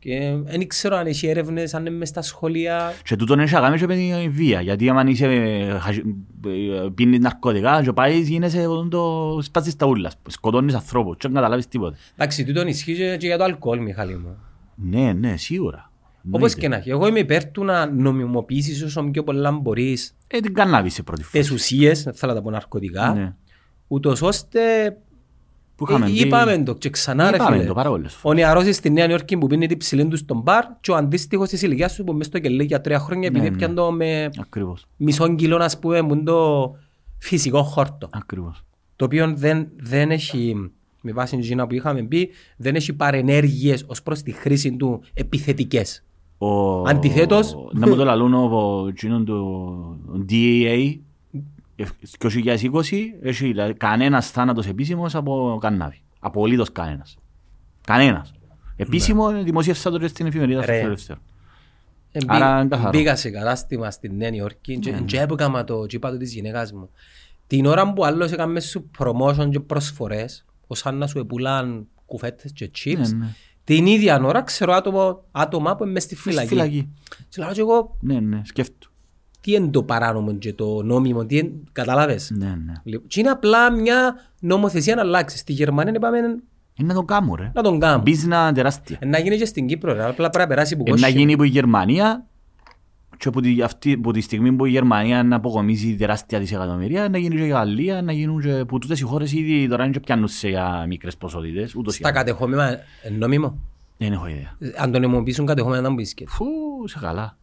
[0.07, 2.93] Και δεν ξέρω αν έχει έρευνες, αν είναι μες στα σχολεία.
[3.05, 6.05] Και τούτον έχει να κάνει και με τη βία, γιατί άμα είσαι ε, χαζι-
[6.47, 11.69] ε, πίνεις ναρκωτικά και πάεις γίνεσαι το σπάζεις τα ούλα, σκοτώνεις ανθρώπους και δεν καταλάβεις
[11.69, 11.97] τίποτα.
[12.17, 14.37] Εντάξει, τούτον ισχύει και- και για το αλκοόλ, Μιχάλη μου.
[14.75, 15.91] Ναι, ναι, σίγουρα.
[16.31, 16.61] Όπως Εννοείται.
[16.61, 16.91] και να έχει.
[16.91, 21.23] Εγώ είμαι υπέρ του να νομιμοποιήσεις όσο πιο πολλά μπορείς Ε, την κάναβη σε πρώτη
[21.23, 21.43] φορά.
[21.43, 23.35] τις ουσίες, δεν θέλω να τα πω ναρκωτικά, Ναι.
[23.89, 24.61] ούτως ώστε
[25.77, 27.67] Που είχαμε ε, πει- είπαμε το και ξανά ρε Είπαμε φίλε.
[27.69, 28.39] το πάρα πολλές φορές.
[28.39, 31.49] Ο νεαρός στη Νέα Υόρκη που πίνει την ψηλή του στον μπαρ και ο αντίστοιχος
[31.49, 33.55] της ηλικίας του που μες στο κελί για τρία χρόνια επειδή ναι.
[33.55, 36.71] έπιαν το με Ακριβώς, μισό κιλό ας πούμε που είναι το
[37.19, 38.09] φυσικό χόρτο.
[38.13, 38.65] ακριβώς.
[38.97, 40.71] Το οποίο δεν, δεν έχει,
[41.01, 45.01] με βάση την Γίνα που είχαμε πει, δεν έχει παρενέργειες ως προς τη χρήση του
[45.15, 46.05] επιθετικές.
[46.39, 46.81] Ο...
[46.89, 50.97] Αντιθέτως- Να μου το λαλούν ο εκείνον του DEA
[52.19, 52.83] το 2020
[53.23, 56.01] έχει δηλαδή, κανένας θάνατος επίσημος από κανάβη.
[56.21, 57.19] Απολύτως κανένας.
[57.87, 58.33] Κανένας.
[58.77, 60.79] Επίσημο δημοσίευσα το και στην εφημερίδα στο Ρε.
[60.79, 61.19] Φιλελεύθερο.
[62.13, 62.91] Ε, Άρα μπή- είναι καθαρό.
[62.99, 65.01] Μπήκα σε κατάστημα στη Νέα Υόρκη και, Ναι.
[65.01, 66.91] και έπαικα το και είπα το της γυναίκας μου.
[67.47, 72.53] Την ώρα που άλλος έκαμε σου promotion και προσφορές, ως αν να σου επουλάν κουφέτες
[72.53, 73.27] και chips, Ναι, ναι.
[73.65, 76.49] την ίδια ώρα ξέρω άτομο, άτομα που είναι μες στη Μες στη φυλακή.
[76.49, 76.89] φυλακή.
[77.29, 78.86] Και λέω και εγώ, Ναι, ναι, σκέφτου.
[79.47, 82.73] Τι είναι το παράνομο και το νόμιμο, τι είναι, καταλάβες; Ναι, ναι.
[82.85, 85.41] Λοιπόν, Και είναι απλά μια νομοθεσία να αλλάξεις.
[85.41, 86.39] Στη Γερμανία είπαμε Είναι
[86.89, 87.51] να το κάνω ρε.
[87.55, 88.03] να τον κάνουμε.
[88.03, 88.97] Μπίζνα τεράστια.
[89.01, 90.03] Ε, Να γίνει και στην Κύπρο, ρε.
[90.05, 91.13] απλά πρέπει να περάσει που Ε, να κόσχη.
[91.19, 92.27] γίνει που η Γερμανία
[93.19, 97.19] και από τη, αυτή, που τη στιγμή που η Γερμανία να αποκομίσει τεράστια δισεκατομμυρία να
[97.19, 100.01] γίνει και η Γαλλία, να γίνουν και που τούτες οι χώρες ήδη τώρα είναι και
[100.01, 102.21] πιάνουν σε για μικρές ποσότητες ούτως ή Στα άλλως.
[102.21, 102.71] κατεχόμενα
[103.03, 103.59] ε, νόμιμο;
[103.97, 104.57] Δεν έχω ιδέα.
[104.59, 106.25] Ε, Αν τον νομιμοποιήσουν κατεχόμενα να μου πεις και.
[106.29, 106.45] Φου,
[106.85, 107.37] σε καλά.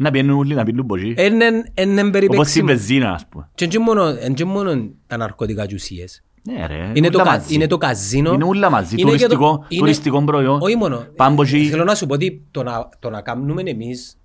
[0.00, 1.14] Να πιένουν όλοι να πίνουν ποσί.
[1.18, 2.66] Είναι είναι Όπως στην περιπέξιμο.
[2.66, 3.48] βενζίνα ας πούμε.
[3.54, 6.22] Και είναι μόνο, εν και μόνο τα ναρκωτικά και ουσίες.
[6.42, 6.90] Ναι ρε.
[6.94, 7.54] Είναι το, ούλα κα, μαζί.
[7.54, 8.32] είναι το καζίνο.
[8.32, 8.94] Είναι όλα μαζί.
[8.98, 10.58] Είναι και το- Τουριστικό, είναι- τουριστικό προϊόν.
[10.62, 11.06] Όχι μόνο.
[11.16, 14.18] Πάμπο Ε, και- Θέλω να σου πω ότι το να, το να κάνουμε εμείς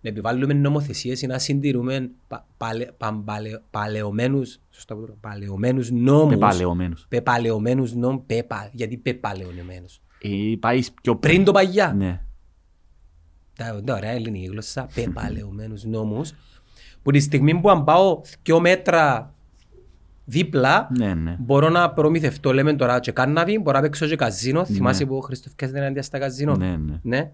[0.00, 5.90] να επιβάλλουμε νομοθεσίες ή να συντηρούμε πα, παλαι, παμπαλαι, παλαιωμένους, σωστά που το λέω, παλαιωμένους
[5.90, 6.32] νόμους.
[6.32, 7.06] Πεπαλαιωμένους.
[7.08, 8.22] Πεπαλαιωμένους νόμους.
[8.26, 10.00] Πεπα, γιατί πεπαλαιωμένους.
[10.22, 10.28] Ε,
[10.60, 11.94] Πάεις πιο Πριν το παγιά.
[11.96, 12.20] Ναι.
[13.56, 16.32] Τα, τα ωραία ελληνική γλώσσα, πεπαλαιωμένους νόμους,
[17.02, 19.32] που τη στιγμή που αν πάω δυο μέτρα
[20.24, 21.36] δίπλα, Ναι, ναι.
[21.38, 25.20] μπορώ να προμηθευτώ, λέμε τώρα, και κάναβι, μπορώ να παίξω και καζίνο, θυμάσαι που ο
[25.20, 26.98] Χριστόφκας δεν ενάντια στα καζίνο; Ναι, ναι.
[27.02, 27.30] ναι.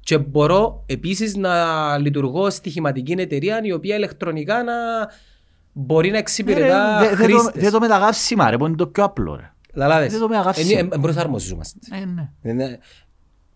[0.00, 4.72] Και μπορώ επίσης να λειτουργώ στοιχηματική εταιρεία η οποία ηλεκτρονικά να
[5.72, 7.62] μπορεί να εξυπηρετά Ε, δε- δε το- χρήστες.
[7.62, 9.52] Δεν το μεταγάψιμα ρε, που είναι το πιο απλό ρε.
[9.72, 10.10] Καταλάβες.
[10.12, 10.74] δεν το με αγάπησε.
[10.74, 11.78] Ε, ε, Προσαρμοζόμαστε.
[11.90, 12.30] Ε, ναι.
[12.42, 12.78] Είναι-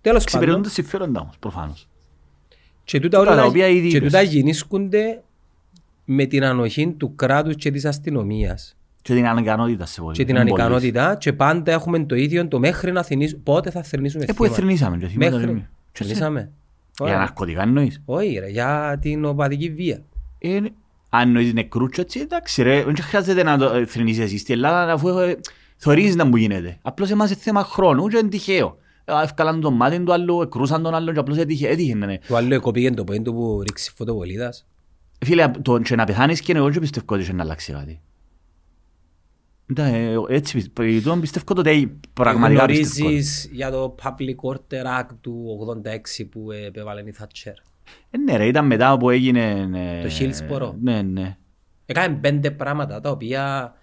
[0.00, 1.88] Τέλος Εξυπηρετούν πάντων, τα συμφέροντα όμως, προφανώς.
[2.84, 4.08] Και τούτα, Τούτα όλα, τα οποία ήδη και είπες.
[4.12, 5.22] τούτα γεννήσκονται
[6.04, 8.76] με την ανοχή του κράτους και της αστυνομίας.
[9.02, 10.16] Και την ανικανότητα σε πολύ.
[10.16, 10.64] και την Είναι πολλές.
[10.64, 13.40] ανικανότητα και πάντα έχουμε το ίδιο το μέχρι να θυνήσουμε.
[13.44, 14.96] Πότε θα θρυνήσουμε Ε, που εθρυνήσαμε.
[14.96, 15.50] και θυμάται Μέχρι.
[15.50, 15.62] εμείς.
[15.92, 16.50] Και Θρυνήσαμε.
[17.04, 20.02] Για ναρκωτικά εννοείς; Όχι ρε, για την οπαδική βία.
[20.38, 20.56] Ε,
[21.08, 24.54] Αν εννοείς νεκρούς και έτσι, εντάξει ρε, δεν χρειάζεται να το ε, θρυνείς εσύ στην
[24.54, 25.36] Ελλάδα αφού ε,
[25.76, 26.78] θωρείς να μου γίνεται.
[26.82, 28.78] Απλώς εμάς είναι θέμα χρόνου και είναι τυχαίο.
[29.04, 32.18] Ε, Έφκαλαν τον μάτι του άλλου, εκρούσαν τον άλλον και απλώς έτυχε, έτυχε ναι.
[32.18, 34.66] Το άλλο εκοπήγε το πόντο που ρίξει φωτοβολίδας.
[35.24, 38.00] Φίλε, το και να πεθάνεις και εγώ δεν πιστεύω ότι είχε να αλλάξει κάτι.
[39.70, 43.08] Ήταν, ε, Έτσι πιστεύω, τον πιστεύω ότι πραγματικά πιστεύω.
[43.08, 45.58] Γνωρίζεις για το Public Order Act του
[46.20, 47.52] 86 που επέβαλε η Thatcher;
[48.10, 49.68] Ε, Ναι ρε, ήταν μετά που έγινε...
[49.74, 50.74] ε, Το Hillsborough.
[50.80, 51.36] Ναι, ναι.
[51.86, 53.74] Έκανε πέντε πράγματα τα οποία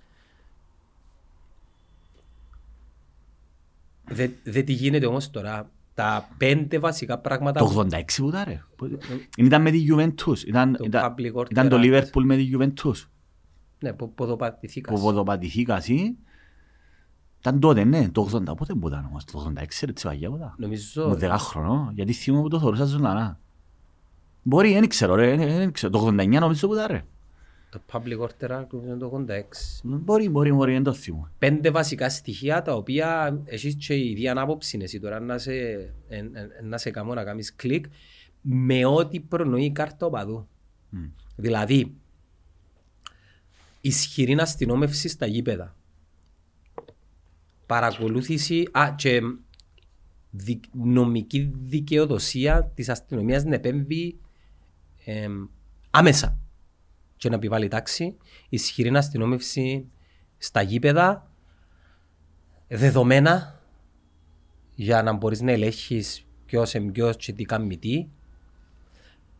[4.11, 5.69] δεν δε τι γίνεται όμως τώρα.
[5.93, 8.63] Τα πέντε βασικά πράγματα Το 86 που ήταν ρε.
[9.37, 10.37] Ήταν με τη Juventus.
[10.47, 11.83] Ήταν, Το ήταν, Public Order ήταν το Act.
[11.83, 13.07] Liverpool με τη Juventus.
[13.79, 14.95] ναι, που ποδοπατηθήκας.
[14.95, 16.15] Που ποδοπατηθήκας εσύ.
[17.39, 18.55] Ήταν τότε, ναι, το 80.
[18.57, 20.53] Πότε που ήταν όμως, το 86 ρε, τσιβαγιά που ήταν.
[20.57, 23.39] Νομίζω Μου 10 χρονών, γιατί θυμούμαι που το θεωρούσα ζωντανά.
[24.43, 25.91] Μπορεί, δεν ξέρω ρε, δεν- δεν ξέρω.
[25.91, 27.03] Το 89 νομίζω που ήταν ρε.
[27.71, 29.41] Το Public Order Act νομίζω είναι το 86.
[29.83, 31.31] Μπορεί, μπορεί, μπορεί, δεν το θυμούμαι.
[31.39, 35.53] Πέντε βασικά στοιχεία τα οποία εσείς και η ίδια άποψη εσύ τώρα να σε,
[36.07, 37.85] εν- εν- να σε κάνω να κάνεις κλικ
[38.41, 40.47] με ό,τι προνοεί η κάρτα οπαδού.
[40.89, 41.05] Μμ.
[41.35, 41.93] Δηλαδή,
[43.81, 45.75] ισχυρή αστυνόμευση στα γήπεδα.
[47.65, 49.21] Παρακολούθηση α, και
[50.31, 54.19] δι, νομική δικαιοδοσία της αστυνομίας να επέμβει
[55.05, 55.45] εμ,
[55.89, 56.40] άμεσα
[57.21, 58.17] και να επιβάλλει τάξη.
[58.49, 59.87] Ισχυρή αστυνόμευση
[60.37, 61.31] στα γήπεδα,
[62.67, 63.61] δεδομένα
[64.75, 68.07] για να μπορείς να ελέγχεις ποιος είναι ποιος και τι κάνει τι.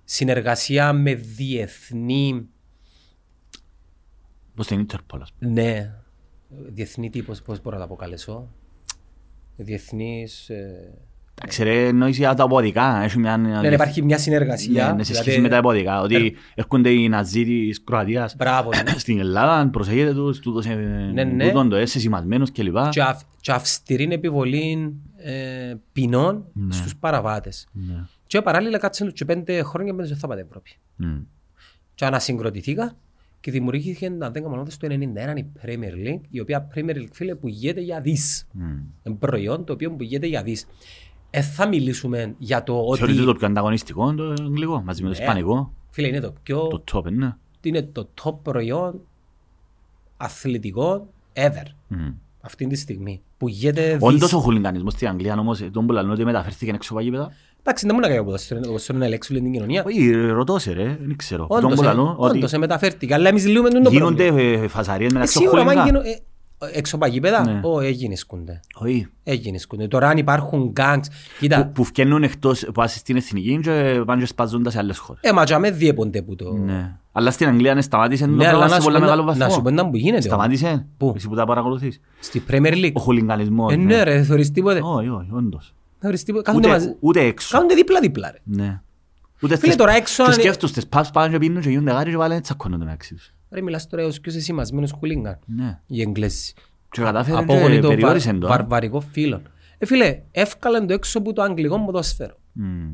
[0.04, 2.50] Συνεργασία με διεθνή
[4.56, 5.52] Πώς την Interpol, ας πούμε.
[5.52, 5.96] Ναι.
[6.50, 8.50] Διεθνή τύπος, πώς μπορώ να τα αποκαλέσω.
[9.56, 10.50] Διεθνής...
[10.50, 10.98] Ε...
[11.36, 13.02] Εντάξει ρε, εννοείς για τα αποδικά.
[13.04, 13.38] Έχει μια...
[13.38, 14.86] Ναι, να υπάρχει μια συνεργασία.
[14.88, 16.02] Ναι, ναι, σε σχέση δηλαδή- με τα υποδικά.
[16.02, 18.70] Ότι έρχονται οι Ναζί της Κροατίας Μπράβο.
[18.86, 18.92] ναι.
[19.00, 20.66] στην Ελλάδα, προσέχετε τους, τούτος
[21.14, 21.46] Ναι, ναι.
[21.48, 22.76] τούτον το έσαι σημασμένος κλπ.
[22.90, 26.74] και, αυ, και αυστηρή επιβολή ε, ποινών Ναι.
[26.74, 27.68] στους παραβάτες.
[27.72, 28.06] Ναι.
[28.28, 30.70] Και παράλληλα κάτσαν τους και πέντε χρόνια μέσα θα πάτε Ευρώπη.
[30.96, 31.18] Μμ.
[31.96, 32.96] Και ανασυγκροτηθήκα
[33.40, 37.08] και δημιουργήθηκε, αν δεν κάνω λάθος, το 1991 η Premier League, η οποία Premier League
[37.12, 38.48] φίλε πουλιέται για δις.
[38.52, 38.64] Μμ.
[39.04, 40.66] Είναι προϊόν το οποίο πουλιέται για δις.
[41.34, 43.00] Ε, θα μιλήσουμε για το ότι...
[43.00, 45.22] Θεωρείτε το πιο ανταγωνιστικό το αγγλικό, μαζί με το Ναι.
[45.24, 46.68] ισπανικό, Φίλε, είναι το πιο...
[46.68, 47.36] το top, ναι.
[47.62, 49.00] είναι το top προϊόν
[50.18, 52.10] αθλητικό ever Μμ.
[52.42, 53.22] αυτή τη στιγμή.
[53.38, 54.34] Που γίνεται Όντως δις.
[54.34, 57.32] ο χουλιγκανισμός στην Αγγλία όμως, τον που λένε ότι μεταφέρθηκε έξω από γήπεδα.
[57.60, 59.84] Εντάξει, δεν μου να κάνει ποδόσφαιρο, θέλω να ελέγξω την κοινωνία.
[59.86, 61.48] Όχι, ρωτώ σε ρε, δεν ξέρω.
[61.48, 63.14] Τον Όντως, που ε, λένε ότι όντως, ε, μεταφέρθηκε.
[63.14, 64.64] Αλλά εμείς λύουμε τον γίνονται πρόβλημα.
[64.64, 65.64] ε, φασαρίες Ε, μεταξύ Σίγουρα,
[66.62, 66.70] μα χουλιγκάν.
[66.70, 67.59] γίνω- ε, έξω από γήπεδα, Ναι.
[67.64, 68.59] ω, έγινε σκούνται.
[68.76, 69.88] Όχι, Έγινε σκούνται.
[69.88, 71.03] Τώρα αν υπάρχουν gangs,
[71.39, 74.97] κοίτα, που- που βγαίνουν εκτός, που άσε στην εθνική και πάνε και σπαζούνται σε άλλες
[74.97, 75.22] χώρες.
[75.24, 76.53] ε, μα και αμέ διέπονται που το...
[76.53, 76.95] Ναι.
[77.14, 79.24] Αλλά στην Αγγλία ναι, σταμάτησε το Ναι, αλλά πράγμα να σε σου πολύ πω μεγάλο
[79.24, 79.84] να- να σου πω βαθμό.
[79.84, 80.22] να που γίνεται.
[80.22, 80.86] Σταμάτησε.
[80.97, 81.99] Πού; Εσύ που τα παρακολουθείς.
[82.20, 82.91] Στη Premier League.
[82.93, 83.74] Ο χουλιγκανισμός.
[83.74, 84.80] Ε, ναι ρε, θεωρείς τίποτε.
[84.84, 85.74] Όχι, όχι, όντως.
[85.99, 86.43] Θεωρείς τίποτε.
[86.43, 86.88] Κάθονται μαζί.
[86.88, 87.49] Ούτε, ούτε έξω.
[87.55, 88.38] Κάθονται δίπλα-δίπλα ρε.
[88.43, 88.82] Ναι.
[89.43, 91.91] Ούτε Φίλε, στις- τώρα έξω Και αν- σκέφτους τις πας πάνε και πίνουν και γίνονται
[91.91, 93.34] γάρι και βάλουν τσακώνονται μεταξύ τους.
[93.52, 95.39] Ρε, μιλάς τώρα ως ποιος εσημασμένος χουλίγκαν.
[95.45, 95.80] Ναι.
[95.88, 96.54] Οι Εγγλέζοι.
[96.91, 98.45] Και κατάφερε Απόγονοι και των περιόρισε βα- το.
[98.47, 98.49] α.
[98.49, 99.49] βαρβαρικών φίλων.
[99.78, 102.36] Ε, φίλε, εύκαλαν το έξω από το αγγλικό ποδόσφαιρο.
[102.52, 102.91] Μμμ.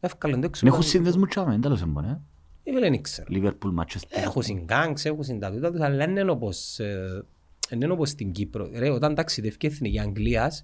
[0.00, 2.20] Εύκαλαν το έξω Δεν από έχουν το- σύνδεσμο τσάμε, τέλος εμπονέ.
[2.62, 3.26] Ε, φίλε, δεν ξέρω.
[3.30, 4.06] Liverpool, Manchester.
[4.08, 7.24] Έχουν συγκάνξ, έχουν συντατούτα τους, αλλά είναι όπως, ε,
[7.72, 8.70] είναι όπως στην Κύπρο.
[8.74, 10.62] Ρε, όταν ταξιδεύει η Εθνική Αγγλίας,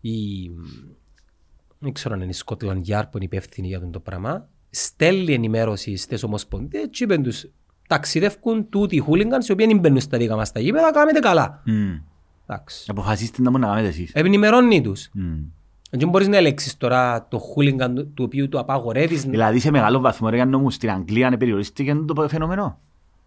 [0.00, 0.14] η,
[1.78, 5.32] δεν ξέρω αν είναι η Σκότλαντ Yard που είναι υπεύθυνη για αυτό το πράγμα, στέλνει
[5.34, 7.46] ενημέρωση στις ομοσπονδίες και είπαν τους,
[7.86, 11.62] ταξιδεύουν τούτοι οι χούλιγκανς οι οποίοι δεν μπαίνουν στα δικά μας τα γήπεδα, κάνετε καλά.
[11.64, 11.94] Μμ.
[12.46, 12.84] Εντάξει.
[12.88, 14.10] Αποφασίστε να μου να κάνετε εσείς.
[14.14, 15.08] Ενημερώνει τους.
[15.12, 15.36] Μμ.
[15.90, 19.24] Δεν μπορείς να ελέγξεις τώρα το χούλιγκαν του του οποίου του απαγορεύεις.
[19.24, 22.78] Δηλαδή σε μεγάλο βαθμό ρε Γιάννο μου στην Αγγλία είναι περιορίστηκε το φαινόμενο.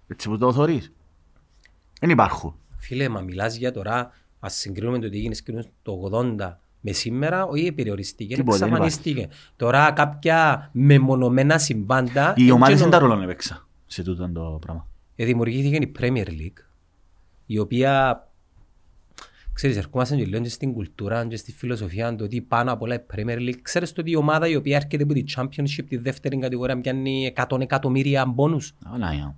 [0.08, 0.92] Έτσι που το θωρείς.
[2.00, 2.56] Δεν υπάρχουν.
[2.78, 7.46] Φίλε, μα μιλάς για τώρα, ας συγκρίνουμε το τι έγινε σκηνούς το 80 με σήμερα,
[7.46, 9.28] όχι περιοριστήκε, Τίποτε, δεν εξαφανίστηκε.
[9.56, 12.34] Τώρα κάποια μεμονωμένα συμβάντα...
[12.36, 14.88] Οι ομάδες έτσι δεν τα εννοώ- ρόλο έπαιξα σε τούτο το πράγμα.
[15.16, 16.64] Ε, δημιουργήθηκε η Premier League,
[17.46, 18.24] η οποία,
[19.54, 22.96] ξέρεις, ερχόμαστε και λίγο και στην κουλτούρα και στη φιλοσοφία το ότι πάνω απ' όλα
[22.96, 23.60] η Premier League.
[23.62, 27.34] Ξέρεις το ότι η ομάδα η οποία έρχεται από τη Championship, τη δεύτερη κατηγορία, πιάνει
[27.50, 29.36] 100 εκατομμύρια μπόνους Α, να, για.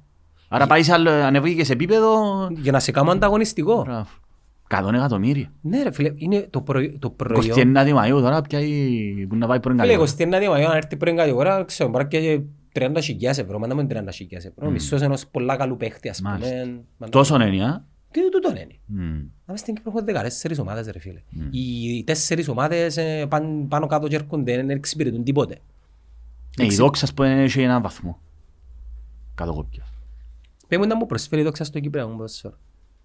[0.48, 2.22] Άρα πάει σε άλλο, ανεβήκε σε επίπεδο...
[2.58, 3.82] για να σε κάνω ανταγωνιστικό.
[3.84, 4.08] Μπράβο.
[4.90, 5.52] 100 εκατομμύρια.
[5.62, 7.74] Ναι ρε φίλε, είναι το, προϊ- το προϊόν.
[7.76, 10.50] 29 Μαΐου τώρα πια η- που να πάει πρώην Φίλε, κατηγορία.
[10.50, 12.42] 29 Μαΐου, αν έρθει πριν κατηγορά, ξέρω, μπορεί και
[12.76, 14.70] 30 χιλιάδες ευρώ, μα να μην 30 χιλιάδες ευρώ.
[14.70, 16.32] Μισός ενός πολλά καλού παίχτη, ας πούμε.
[16.32, 16.82] Μάλιστα.
[16.98, 17.86] Μα- Τόσο έννοια.
[18.12, 18.68] Τι τούτο είναι.
[18.86, 19.24] Μμ.
[19.46, 20.04] Να στην Κύπρο έχουμε
[20.52, 21.22] 14 ομάδες ρε φίλε.
[21.52, 25.58] Οι τέσσερις ομάδες ε, παν- πάνω κάτω και έρχονται, δεν εξυπηρετούν τίποτε.
[26.58, 28.20] Ναι, η δόξα ας πούμε έχει έναν βαθμό.
[29.36, 29.84] Κάτω κόπια.
[30.68, 32.58] Πες μου να μου προσφέρει η δόξα στο Κυπρέο μου ποδοσφαίρο.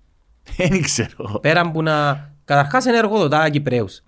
[0.56, 1.38] Δεν ξέρω.
[1.42, 2.30] Πέραν που να...
[2.44, 4.02] Καταρχάς είναι εργοδοτά Κυπρέους.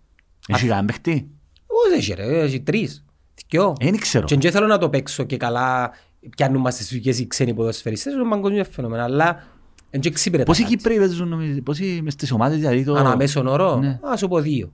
[0.49, 1.31] Έχει κανένα παίχτη;
[1.67, 3.05] Όχι έχει ρε, έχει τρεις.
[3.49, 3.75] Δυο.
[3.81, 4.27] Δεν ξέρω.
[4.27, 5.91] Και δεν θέλω να το παίξω και καλά
[6.37, 9.45] πιάνουν μας τις δουλειές οι ξένοι ποδοσφαιριστές, είναι παγκόσμιο φαινόμενο, αλλά
[9.91, 10.77] δεν και εξυπηρετά Πόσοι κάτι.
[10.77, 12.95] Κύπροι παίζουν νομίζω, πόσοι μες στις ομάδες δηλαδή το...
[12.95, 13.99] Ανά μέσον όρο, Ναι.
[14.03, 14.73] ας σου πω δύο.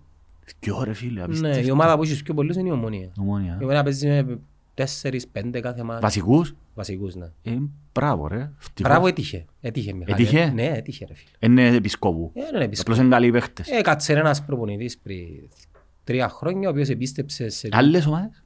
[0.61, 1.67] Δυο ρε φίλε, Ναι, απίστευτο.
[1.67, 3.11] η ομάδα που έχει πιο πολλούς είναι η Ομόνια.
[3.19, 3.57] Ομόνια.
[3.61, 4.39] Η Ομόνια παίζει με
[4.75, 6.01] τέσσερις, πέντε κάθε μάτι.
[6.01, 7.27] Βασικούς; Βασικούς, ναι.
[7.43, 7.57] Ε,
[7.93, 8.51] μπράβο ρε.
[8.61, 8.91] Ευτυχώς.
[8.93, 9.45] Μπράβο, έτυχε.
[9.61, 10.23] Έτυχε, Μιχάλη.
[10.23, 11.31] Έτυχε; Ναι, έτυχε, ρε φίλε.
[11.53, 12.31] Είναι επισκόπου.
[12.35, 12.81] Ε, είναι επίσκοπο.
[12.93, 13.69] Απλώς είναι καλοί παίχτες.
[13.69, 15.27] Ε, κάτσε ένας προπονητής πριν
[16.05, 17.69] τρία χρόνια, ο οποίος επίστεψε σε...
[17.73, 18.44] Άλλες ομάδες;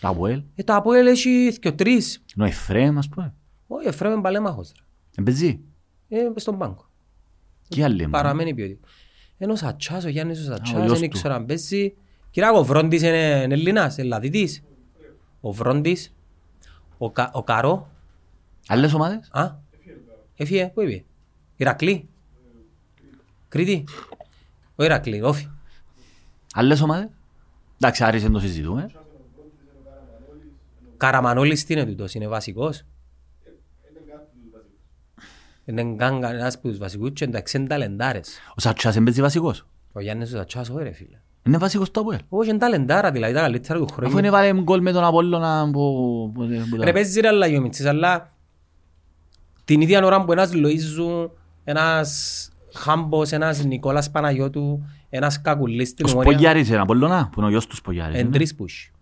[0.00, 0.42] Τα Αποέλ.
[0.54, 2.24] Ε, το Αποέλ έχει και τρεις.
[2.40, 3.34] Ο Εφραίμ ας πούμε.
[3.66, 4.72] Όχι, ο Εφραίμ είναι παλέμαχος.
[4.76, 4.82] ρε.
[5.14, 5.60] Δεν παίζει.
[6.08, 6.88] Ε, στον πάγκο.
[7.68, 8.04] Και άλλοι.
[8.04, 8.10] μα.
[8.10, 8.88] Παραμένει ποιότητα.
[9.38, 11.04] Ενώ ο Σατσάς, ο Γιάννης ο ο Σατσάς, γιος δεν του.
[11.04, 11.94] ήξερα αν παίζει.
[12.30, 14.62] Κυράκο, ο Βρόντις είναι είναι Ελλήνας, είναι Λαδίτης.
[15.40, 16.14] Ο Βρόντις,
[16.98, 17.90] ο, Κα, ο Καρό,
[18.68, 19.56] Άλλες ομάδες; α,
[20.36, 21.04] έφυγε, πού είπε,
[21.56, 22.08] Ηρακλή,
[23.48, 23.84] Κρήτη,
[24.76, 25.48] ο Ηρακλή, όφι.
[26.54, 27.08] Άλλες ομάδες;
[27.76, 28.90] Εντάξει, Άρης δεν το συζητούμε.
[31.00, 32.82] Καραμανόλης τι είναι τούτος, είναι βασικός;
[35.64, 38.38] Είναι καν κανένας από τους βασικούς και εντάξει είναι ταλεντάρες.
[38.56, 41.16] Ο Σατσάς δεν παίζει βασικός; Ο Γιάννης ο Σατσάς, όχι ρε φίλε.
[41.46, 42.18] Είναι βασικός στο Αποέλ.
[42.28, 44.18] Όχι είναι ταλεντάρα, δηλαδή τα καλύτερα του Αφού χρόνου.
[44.18, 45.80] είναι βάλε γκολ με τον Απόλλωνα που...
[46.34, 48.32] που- που- Ρε παίζει ρε αλλαγή ο Μιτσής, αλλά
[49.64, 51.30] την ίδια ώρα που ένας Λοΐζου,
[51.64, 57.46] ένας Χάμπος, ένας Νικόλας Παναγιώτου, ένας Κακουλής στην Ο Ομόνια, Σπογιάρης είναι Απόλλωνα, που είναι
[57.46, 58.14] ο γιος τους Σπογιάρης.
[58.14, 58.30] εν είναι.
[58.30, 58.92] τρεις πους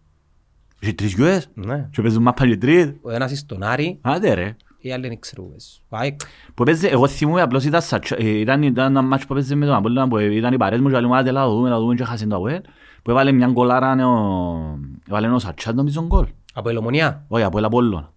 [0.81, 0.87] έχει.
[0.87, 1.49] Έχει τρεις γιουές.
[1.55, 1.89] Ναι.
[1.93, 2.93] Και παίζουν μάπα και τρεις.
[3.03, 4.57] Ο ένας είναι στον Άρη, Άντε ρε.
[4.79, 5.43] οι άλλοι δεν ξέρω.
[5.43, 5.83] πες.
[5.89, 6.21] Ο ΑΕΚ.
[6.55, 9.67] Που παίζει, εγώ θυμούμαι απλώς ήταν, Σατσα- ε, ήταν, ήταν ένα μάτσο που παίζει με
[9.67, 11.95] τον Απόλλωνα που ήταν οι παρέες μου και άλλοι μου άντε να δούμε, να δούμε
[11.95, 12.61] και χάσαν το Αποέλ.
[13.03, 16.27] Που έβαλε μια γκολάρα ναι, ο- έβαλε ο Σατσάς νομίζω γκολ.
[16.55, 18.13] Από Ελομονιά, Όχι, Αποέλ Απόλλωνα.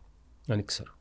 [0.46, 0.92] δεν ξέρω.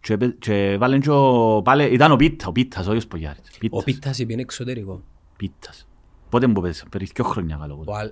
[0.00, 3.42] Και, έπαι- και βάλε και ο, πάλι, ήταν ο Πίτα, ο Πίτας, όχι ο Σπογιάρης.
[3.54, 5.02] Ο Πίτας, Πίτας είπε είναι εξωτερικό.
[5.36, 5.86] Πίτας.
[6.28, 7.82] Πότε μου παίζει, περί δυο χρόνια καλό.
[7.86, 8.10] Ο Αλ...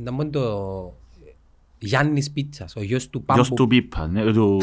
[0.00, 0.40] Ήταν μόνο το
[1.78, 3.54] Γιάννης Πίτσας, ο γιος του Γιος Πάμπου.
[3.54, 4.60] του Πίπα, ναι, του...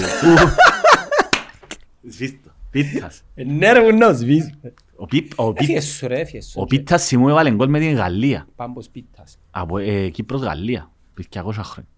[2.07, 2.49] Σβήστο.
[2.69, 3.21] Πίτας.
[3.35, 4.53] Ε, Ναι ρε μου να σβήσει.
[4.95, 6.53] Ο Πίπ- ο Πίπ- Έφυγε σου ρε, έφυγε σου.
[6.61, 8.47] Ο Πίτας θυμούμαι έβαλε γκολ με την Γαλλία.
[8.55, 9.37] Πάμπος Πίτας.
[9.51, 10.91] Από ε, Κύπρος Γαλλία.
[11.13, 11.89] Πριν 200 χρόνια.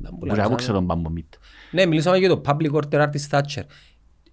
[0.00, 0.54] Ήταν που Μπορεί να λάζανε.
[0.54, 1.34] ξέρω τον Πάμπο Μίτ.
[1.70, 3.62] Ναι, μιλήσαμε για το public order art της Thatcher.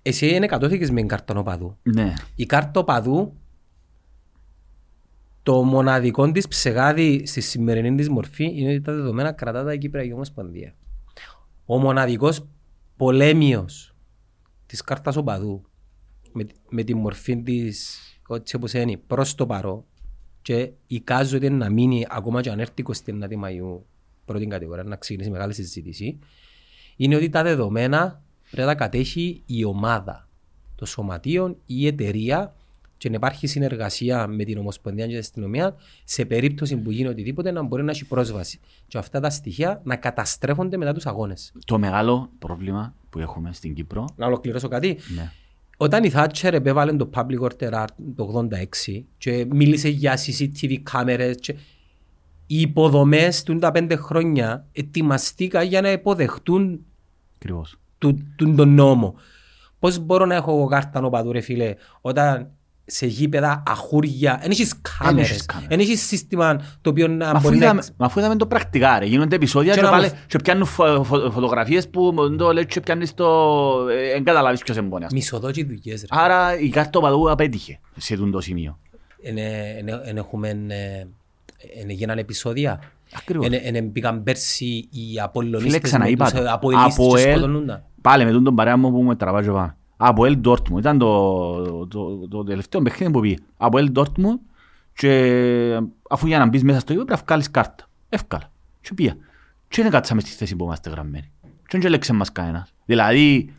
[0.01, 1.77] Εσύ είναι κατώθηκες με την κάρτα οπαδού.
[1.83, 2.13] Ναι.
[2.35, 3.33] Η κάρτα οπαδού,
[5.43, 10.13] το μοναδικό της ψεγάδι στη σημερινή της μορφή είναι ότι τα δεδομένα κρατά τα Κύπρια
[10.13, 10.75] Ομοσπονδία.
[11.65, 12.47] Ο μοναδικός
[12.97, 13.95] πολέμιος
[14.65, 15.63] της κάρτας οπαδού
[16.31, 19.85] με, με τη μορφή της έτσι όπως είναι προς το παρό
[20.41, 23.81] και εικάζονται να μείνει ακόμα και αν έρθει 29 Μαΐου
[24.25, 26.19] πρώτη κατηγορία να ξεκινήσει μεγάλη συζήτηση
[26.95, 30.27] είναι ότι τα δεδομένα πρέπει να τα κατέχει η ομάδα,
[30.75, 32.55] το σωματείο ή η εταιρεία
[32.99, 37.51] και να υπάρχει συνεργασία με την Ομοσπονδία και την αστυνομία σε περίπτωση που γίνει οτιδήποτε
[37.51, 38.59] να μπορεί να έχει πρόσβαση.
[38.87, 41.53] Και αυτά τα στοιχεία να καταστρέφονται μετά τους αγώνες.
[41.65, 44.05] Το μεγάλο πρόβλημα που έχουμε στην Κύπρο.
[44.15, 44.97] Να ολοκληρώσω κάτι.
[45.15, 45.31] Ναι.
[45.77, 47.85] Όταν η Thatcher επέβαλε το Public Order Act
[48.15, 48.47] το
[48.85, 51.51] 86 και μίλησε για CCTV κάμερες και
[52.47, 56.85] οι υποδομές του τα πέντε χρόνια ετοιμαστήκαν για να υποδεχτούν
[57.35, 57.79] Ακριβώς.
[57.97, 59.15] του, του, τον νόμο.
[59.79, 62.51] Πώς μπορώ να έχω εγώ κάρτα νοπαδού ρε φίλε όταν
[62.91, 65.69] σε γήπεδα αχούρια, δεν έχεις κάμερες, έχεις κάμερες.
[65.69, 67.63] δεν έχεις σύστημα το οποίο να Μα αφού μπορεί να...
[67.65, 70.37] είδαμε, μα αφού είδαμε το πρακτικά ρε, γίνονται επεισόδια Και και, να πάλι, μου- και
[70.43, 73.25] πιάνουν φω, φω, φωτογραφίες που μ, το λέει και πιάνεις το...
[73.89, 75.03] ε, εν καταλάβεις ποιος εμπόνει.
[75.03, 75.19] ας πούμε.
[75.21, 76.07] Μισοδόκοι δουλειές ρε.
[76.09, 78.79] Άρα η κάρτα παδού απέτυχε σε τούτο το σημείο.
[80.05, 81.05] Εν έχουμε, ε,
[81.81, 82.79] εν γίνανε επεισόδια.
[83.17, 83.47] Ακριβώς.
[83.51, 86.51] Εν, εν μπήκαν πέρσι οι Φίλε Απολλωνίστες ξαναείπα με τους το.
[86.51, 87.83] Αποελίστες Από και ελ, σκοτωνούνταν.
[88.01, 89.75] πάλι με τον τον παρέα μου που με τραβάζει πάνω.
[90.01, 93.35] Από ελ Dortmund, ήταν το, το, το τελευταίο παιχνίδι που πήγε.
[93.57, 94.39] Από ελ Dortmund
[94.93, 97.87] και αφού για να μπεις μέσα στο γήπεδο πρέπει να βγάλεις κάρτα.
[98.09, 98.51] Εύκολα.
[98.81, 99.15] Και πήγα.
[99.67, 101.31] Και δεν κάτσαμε στη θέση που είμαστε γραμμένοι.
[101.41, 102.73] Και δεν έλεξε μας κανένας.
[102.85, 103.53] Δηλαδή,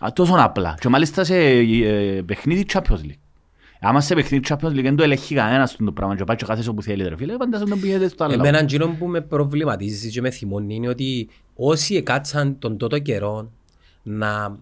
[0.00, 0.74] α, τόσο απλά.
[0.80, 3.18] Και μάλιστα σε ε, παιχνίδι Champions League.
[3.80, 6.70] Άμα σε παιχνίδι Champions League δεν το ελέγχει κανένας το πράγμα και πάει και κάθεσαι
[6.70, 8.32] όπου θέλει ρε φίλε, φαντάζομαι να πήγαινε στο άλλο.
[8.32, 13.50] Εμένα εκείνο που με προβληματίζει και με θυμώνει είναι ότι όσοι εκάτσαν τον τότο καιρό
[14.02, 14.58] να,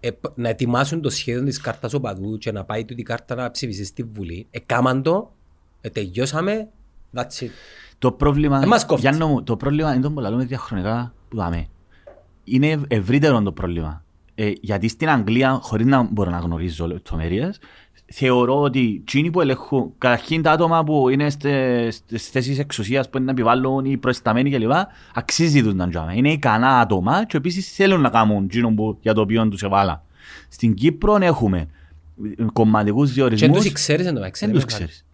[0.00, 3.50] επ- να ετοιμάσουν το σχέδιο της κάρτας οπαδού και να πάει τούτη η κάρτα να
[3.50, 5.32] ψηφιστεί στη Βουλή, εκάμαν το,
[5.80, 6.68] ε, τελειώσαμε,
[7.14, 7.48] that's it.
[7.98, 9.06] Το πρόβλημα, Ε, μας κόφτει.
[9.08, 11.66] Γιάννο μου, το πρόβλημα είναι το που λέμε διαχρονικά που δάμε.
[12.44, 14.02] Είναι ευρύτερο το πρόβλημα.
[14.34, 17.58] Ε, γιατί στην Αγγλία, χωρίς να μπορώ να γνωρίζω λεπτομέρειες,
[18.12, 23.16] θεωρώ ότι εκείνοι που ελεγχούν, καταρχήν τα άτομα που είναι στε- στις θέσεις εξουσίας που
[23.16, 24.72] είναι να επιβάλλουν οι προϊσταμένοι κλπ.
[25.14, 26.12] αξίζει τους να τζάμε.
[26.16, 30.04] Είναι ικανά άτομα και επίσης θέλουν να κάνουν εκείνο που, για το οποίο τους εβάλα.
[30.48, 31.68] Στην Κύπρο έχουμε
[32.52, 33.62] κομματικούς Και δεν διορισμούς.
[33.64, 34.84] τους ξέρεις εν τω μεταξύ, Δεν ρε τους Μιχάλη.
[34.90, 35.06] ξέρεις.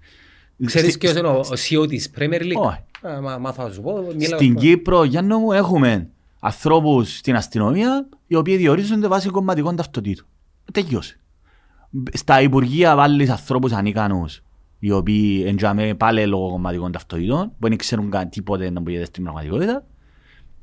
[0.64, 2.78] Ξέρεις Στη- ποιος είναι ο ο CEO της Premier League; Όχι.
[3.14, 3.92] Α, μα- Μάθα να σου πω.
[4.16, 6.08] μίλα- Στην Κύπρο, Γιάννο μου, έχουμε
[6.40, 10.26] ανθρώπους στην αστυνομία οι οποίοι διορίζονται βάσει κομματικών ταυτοτήτων.
[10.72, 11.18] Τελειώσε.
[12.12, 14.42] Στα Υπουργεία βάλεις ανθρώπους ανίκανους
[14.78, 19.22] οι οποίοι εντιαμε πάλι λόγω κομματικών ταυτοτήτων που δεν ξέρουν καν τίποτε να μπορεί στην
[19.22, 19.84] πραγματικότητα.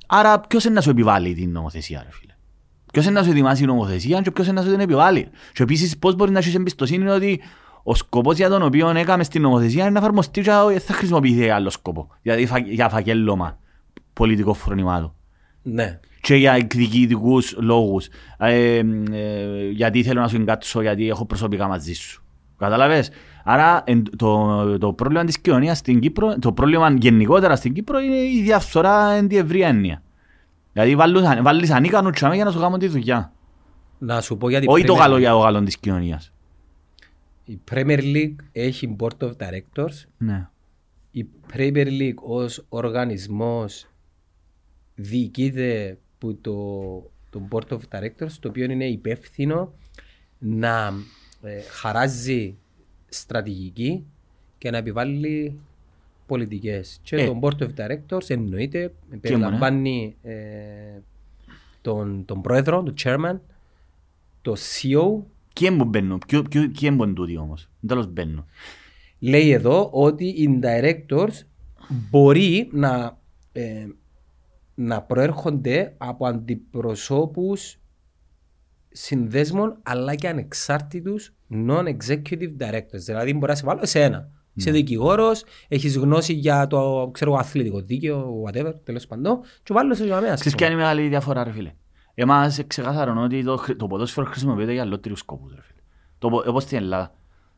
[0.08, 2.34] Άρα ποιος είναι να σου επιβάλλει την νομοθεσία ρε φίλε;
[2.94, 5.64] Ποιος είναι να σου ετοιμάσει η νομοθεσία και ποιος είναι να σου την επιβάλλει; Και
[5.64, 7.42] επίσης πώς μπορεί να έχεις εμπιστοσύνη ότι
[7.84, 11.44] ο σκοπός για τον οποίο έκαμε στην νομοθεσία είναι να εφαρμοστεί και δεν θα χρησιμοποιηθεί
[11.44, 12.08] για άλλο σκοπό.
[12.22, 13.60] Δηλαδή φα- για φακέλωμα
[14.14, 15.14] πολιτικών φρονημάτων
[15.62, 16.00] Ναι.
[16.22, 18.08] Και για εκδικητικούς λόγους.
[18.38, 18.82] Ε,
[19.12, 22.24] ε, γιατί θέλω να σου εγκάτσω, γιατί έχω προσωπικά μαζί σου.
[22.58, 23.10] Κατάλαβες.
[23.44, 28.16] Άρα εν- το, το πρόβλημα της κοινωνίας στην Κύπρο, το πρόβλημα γενικότερα στην Κύπρο είναι
[28.16, 30.02] η διαφθορά εν τη ευρία έννοια.
[30.74, 33.34] Δηλαδή βάλεις, βάλεις ανίκανους τσάμε για να σου κάνουν τη δουλειά.
[33.98, 35.20] Να σου πω για την Όχι το Premier καλό League.
[35.20, 36.32] για το καλό της κοινωνίας.
[37.46, 39.94] Η Premier League έχει Board of Directors.
[40.18, 40.48] Ναι.
[41.12, 43.86] Η Premier League ως οργανισμός
[44.96, 46.54] διοικείται που το,
[47.30, 49.74] το Board of Directors το οποίο είναι υπεύθυνο
[50.40, 50.94] να
[51.44, 52.56] ε, χαράζει
[53.10, 54.04] στρατηγική
[54.58, 55.60] και να επιβάλλει
[56.26, 57.00] πολιτικές.
[57.04, 57.26] Και Ε.
[57.26, 60.34] το Board of Directors εννοείται, περιλαμβάνει ε,
[61.82, 63.40] τον, τον πρόεδρο, τον chairman,
[64.42, 65.22] το CEO
[65.54, 67.70] Ποιοι είναι που μπαίνουν, ποιο- ποιο- ποιοι είναι που είναι τούτοι όμως.
[67.88, 68.46] Τέλος μπαίνουν.
[69.20, 71.42] λέει εδώ ότι οι directors
[72.10, 73.18] μπορεί να,
[73.52, 73.88] ε,
[74.82, 77.78] να προέρχονται από αντιπροσώπους
[78.90, 81.34] συνδέσμων αλλά και ανεξάρτητους
[81.68, 83.00] non-executive directors.
[83.06, 84.30] Δηλαδή μπορεί να σε βάλω εσένα.
[84.54, 90.06] Είσαι δικηγόρος, έχεις γνώση για το ξέρω, αθλητικό δίκαιο, whatever, τέλος πάντων, και βάλω σε
[90.06, 90.34] για μένα.
[90.34, 91.72] Ξέρεις ποια είναι η μεγάλη διαφορά ρε φίλε;
[92.14, 95.80] Εμάς ξεκάθαρον ότι το, χρ- το ποδόσφαιρο χρησιμοποιείται για αλλότριους σκοπούς ρε φίλε.
[96.20, 97.14] Το, πο- όπως στην Ελλάδα.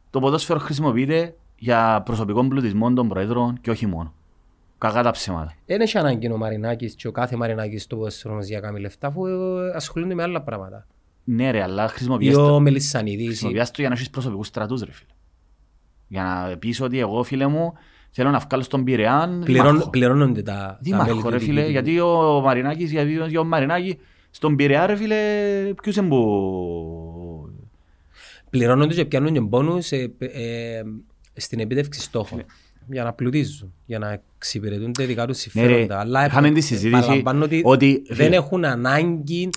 [0.10, 4.14] Το ποδόσφαιρο χρησιμοποιείται για προσωπικό πλουτισμό των προέδρων και όχι μόνο.
[4.88, 5.54] Κακά τα ψέματα.
[5.66, 8.80] Δεν έχει ανάγκη ο Μαρινάκης και ο κάθε Μαρινάκης στο ποδόσφαιρο μας για να κάνει
[8.80, 10.88] λεφτά, αφού ε, ασχολούνται με άλλα πράγματα.
[11.24, 13.24] Ναι ρε, αλλά Ή χρησιμοποιείς ο το, Μελισσανίδης.
[13.24, 15.10] ή- χρησιμοποιείς το για να έχεις προσωπικούς στρατούς ρε φίλε.
[16.08, 17.74] Για να πεις ότι εγώ φίλε μου
[18.10, 19.90] θέλω να βγάλω στον Πειραιά Πληρών, δήμαρχο.
[19.90, 21.72] πληρώνονται τα, τα μέλη Δήμαρχο του ρε φίλε, διοικητικού.
[21.90, 23.98] γιατί ο Μαρινάκης, γιατί ο- ο Μαρινάκη
[24.32, 25.16] στον Πειραιά ρε φίλε,
[25.82, 27.50] ποιος είναι που...
[28.50, 30.82] Πληρώνονται και πιάνουν και πόνους ε, ε,
[31.34, 32.44] στην επίτευξη στόχων.
[32.90, 36.00] Για να πλουτίζουν, για να εξυπηρετούν τα δικά τους Ναι, ρε, συμφέροντα.
[36.00, 39.50] Αλλά είχαμε ε, τη συζήτηση παραλαμβάνω ότι, ότι- δεν έχουν ανάγκη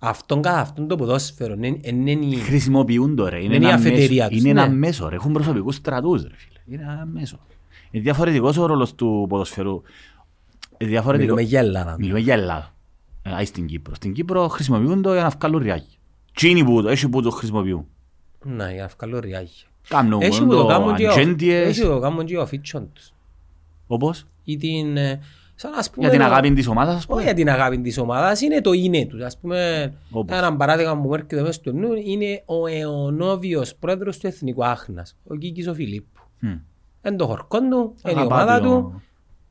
[0.00, 1.54] αυτόν καθ' αυτόν το ποδόσφαιρο.
[1.60, 3.44] Είναι, είναι η- Χρησιμοποιούν το ρε.
[3.44, 4.28] Είναι ένα η αφετηρία μέσο.
[4.28, 4.74] τους, Είναι ένα ναι.
[4.74, 5.14] μέσο ρε.
[5.14, 6.58] Έχουν προσωπικούς στρατούς ρε φίλε.
[6.76, 7.38] Είναι ένα μέσο.
[7.90, 9.82] Είναι διαφορετικός ο ρόλος του ποδοσφαιρού.
[10.78, 11.24] Είναι διαφορετικό.
[11.32, 11.96] Μιλούμε για Ελλάδα.
[11.98, 12.74] Μιλούμε για Ελλάδα.
[13.22, 13.94] Ε, άι στην Κύπρο.
[13.94, 15.96] Στην Κύπρο χρησιμοποιούν το για να βγάλουν ριάκι.
[16.34, 17.86] Τι είναι που το, έχει που το χρησιμοποιούν.
[18.44, 19.64] Να, για να βγάλω ριάκι.
[19.88, 21.68] Κάνουν Έχει που το το κάνουν και ο- ατζέντιες.
[21.68, 23.12] έχει που το κάνουν και ο αφίτσον τους.
[23.86, 25.20] Όπως; Ή την, ε,
[25.54, 27.22] σαν ας πούμε, για την ο- αγάπη της ομάδας ας Όχι πούμε.
[27.22, 29.22] για την αγάπη της ομάδας, είναι το είναι τους.
[29.22, 30.36] Ας πούμε, Όπως.
[30.38, 35.16] ένα παράδειγμα που μου έρχεται μέσα στο νου είναι ο αιωνόβιος πρόεδρος του Εθνικού Άχνας,
[35.26, 36.20] ο Κίκης ο Φιλίππου.
[36.40, 36.48] Μμ.
[37.06, 39.02] Είναι το χορκό του, είναι η Αγαπά ομάδα το- του.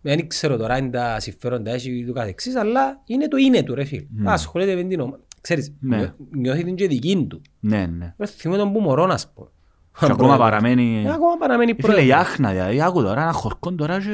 [0.02, 3.84] Δεν ξέρω τώρα αν τα συμφέροντα έχει του καθεξής, αλλά είναι το είναι του ρε
[3.84, 4.06] φίλ.
[4.26, 5.20] Ασχολείται με την ομάδα.
[5.42, 5.98] Ξέρεις, Ναι.
[5.98, 7.42] νιώ- νιώθει την και δική του.
[7.60, 8.14] Ναι, ναι.
[8.18, 9.50] Δεν θυμώ τον που μωρό να πω.
[10.00, 11.04] Και ακόμα παραμένει...
[11.06, 12.20] Ε, Ακόμα παραμένει Ε, Φίλε, η πρόεδρος.
[12.28, 14.10] Άχνα, δηλαδή, άκου τώρα, ένα χορκό τώρα και...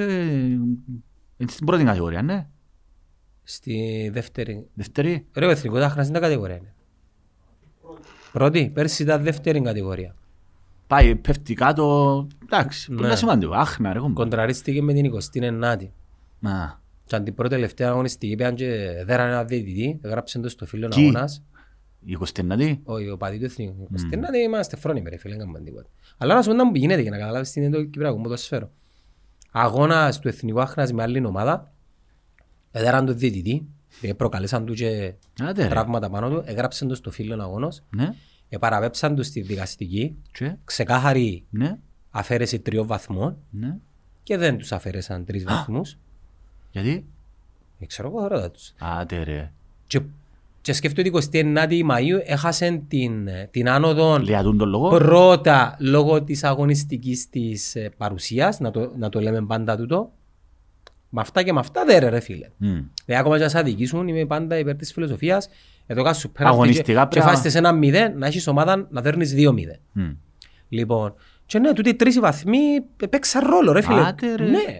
[1.38, 2.47] Είναι στην πρώτη κατηγορία, ναι.
[3.43, 4.68] Στη δεύτερη.
[4.73, 5.26] Δεύτερη.
[5.34, 6.55] Ρε, ο Εθνικός Άχνας είναι τα κατηγορία.
[6.55, 6.73] είναι.
[8.31, 10.15] Πρώτη, πέρσι ήταν δεύτερη κατηγορία.
[10.88, 12.27] Πάει, πέφτει κάτω.
[12.43, 12.97] Εντάξει, Ναι.
[13.01, 13.53] πολύ σημαντικό.
[13.53, 14.14] Άχνα, ρε, κομπά.
[14.14, 15.88] Κοντραρίστηκε με την 29η.
[16.39, 16.81] Να.
[17.05, 18.68] Και αν την πρώτη τελευταία αγωνιστική πήγαν και
[19.05, 21.43] δέραν ένα διαιτητή, έγραψαν το στο φίλο Κι; αγώνας.
[22.05, 22.77] Η 29η.
[22.84, 23.88] Όχι, ο παδί του εθνικού.
[23.95, 25.89] Στενάτε είμαστε φρόνιμοι ρε φίλε, δεν κάνουμε τίποτα.
[26.17, 28.71] Αλλά να σου πω να μου γίνεται για να καταλάβεις τι είναι το Κυπριακό ποδοσφαίρο.
[29.51, 31.71] Αγώνας του εθνικού άχνας με άλλη ομάδα,
[32.71, 33.67] έδεραν το διαιτητή,
[34.01, 35.67] ε, προκαλέσαν του και Άντε, ρε.
[35.69, 38.13] τραύματα πάνω του, έγραψαν το στο φίλο αγώνος, Ναι.
[38.49, 40.55] επαραπέψαν του στη δικαστική, Και.
[40.65, 41.77] ξεκάθαρη Ναι.
[42.09, 43.77] αφαίρεση τριών βαθμών Ναι.
[44.23, 45.97] και δεν τους αφαίρεσαν τρεις βαθμούς.
[46.71, 47.05] Γιατί;
[47.80, 48.73] Δεν ξέρω εγώ ρώτα τους.
[48.80, 49.51] Άντε ρε.
[49.88, 50.01] Και,
[50.64, 54.90] και σκέφτομαι ότι 29η Μαΐου έχασαν την, την άνοδο Λιατούν τον λόγο.
[54.90, 60.11] πρώτα λόγω της αγωνιστικής της ε, παρουσίας, να το, να το λέμε πάντα τούτο.
[61.10, 62.48] Με αυτά και με αυτά δεν ρε, ρε φίλε.
[62.57, 62.68] Μμ.
[63.06, 65.49] Δηλαδή ακόμα και να σε αδικήσουν είμαι πάντα υπέρ της φιλοσοφίας.
[65.88, 68.48] Εδώ κάτω σου πέρα Αγωνιστικά και, και πρέπει να- φάστε σε ένα μηδέν να έχεις
[68.48, 69.80] ομάδα να δέρνεις δύο μηδέν.
[69.91, 70.10] Μμ.
[70.69, 71.14] Λοιπόν,
[71.45, 72.60] και ναι, τούτοι οι τρεις οι βαθμοί
[73.10, 74.02] παίξαν ρόλο ρε φίλε.
[74.07, 74.45] Άτε, ρε.
[74.49, 74.80] Ναι.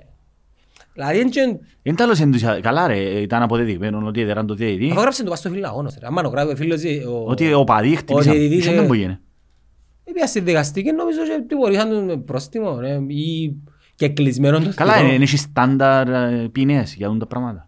[0.94, 2.60] Δηλαδή, εν και- Είναι τέλος ενθουσια...
[2.60, 4.92] Καλά ρε, ήταν αποδεδειγμένο ότι έδεραν το διαιτητή.
[4.92, 5.96] αφού γράψε το πας στο φίλο αγώνος.
[6.00, 6.08] ρε.
[6.08, 6.84] Άμα το γράφει ο φίλος...
[6.84, 8.34] ε, ο- Ότι ο παδί χτυπήσαν.
[8.34, 9.18] διαιτητής, Είχε ε, δεν που γίνει.
[10.14, 13.54] Πήγα στη δικαστική νομίζω και τιμωρήσαν τον με πρόστιμο ρε, ή
[13.96, 15.14] και κλεισμένο το Καλά, θηρό.
[15.14, 17.68] είναι έχει στάνταρ ε, ποινές για τα πράγματα.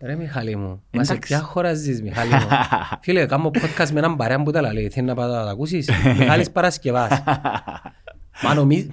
[0.00, 1.32] Ρε Μιχάλη μου, μας σε Εντάξει.
[1.34, 2.46] ποια χώρα ζεις Μιχάλη μου;
[3.02, 5.90] Φίλε, κάνω podcast με έναν παρέα που τα λέει, θέλει να πάω να τα ακούσεις;
[6.18, 7.22] Μιχάλης Παρασκευάς.
[8.42, 8.88] Μα νομίζεις...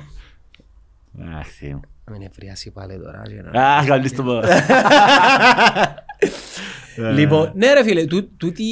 [1.39, 1.79] Αχ, Θεέ μου.
[2.05, 3.21] Να μην ευριάσει πάλι τώρα.
[3.27, 4.39] και να- Αχ, καλής το πω.
[7.15, 8.63] Λοιπόν, ναι ρε φίλε, τού- τούτη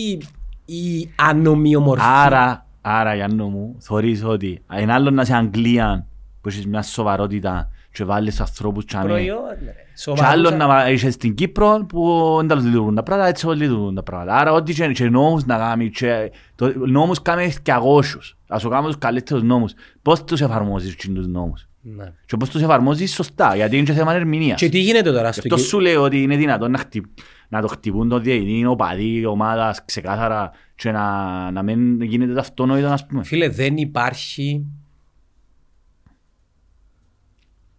[0.66, 2.08] η ανομοιομορφία.
[2.22, 6.06] Άρα, άρα Γιάννο μου, θωρείς ότι είναι άλλο να είσαι Αγγλία
[6.42, 9.08] που έχεις μια σοβαρότητα και βάλεις ανθρώπους και αμέ.
[9.08, 9.38] προϊόν.
[9.50, 9.72] ρε.
[9.72, 10.30] Και Σοβαρούσα.
[10.32, 14.04] άλλο να είσαι στην Κύπρο που δεν τα λειτουργούν τα πράγματα, έτσι όλοι λειτουργούν τα
[14.04, 14.38] πράγματα.
[14.38, 18.38] Άρα ό,τι και, και νόμους να κάνει, και, το, νόμους κάμε και αγώσους.
[18.48, 19.74] Ας σου κάνουμε τους καλύτερους νόμους.
[20.02, 22.14] Πώς τους εφαρμόζεις και τους νόμους; Ναι.
[22.26, 24.60] Και πώς τους εφαρμόζεις σωστά, γιατί είναι και θέμα ερμηνείας.
[24.60, 27.06] Και τι γίνεται τώρα Γι' στο αυτό Κύ- σου λέω ότι είναι δυνατόν να, χτυπ,
[27.50, 32.40] να το χτυπούν το διαιτητή, ο παδί, ομάδας ξεκάθαρα και να, να μην γίνεται το
[32.40, 33.24] αυτονόητο, ας πούμε.
[33.24, 34.66] Φίλε, δεν υπάρχει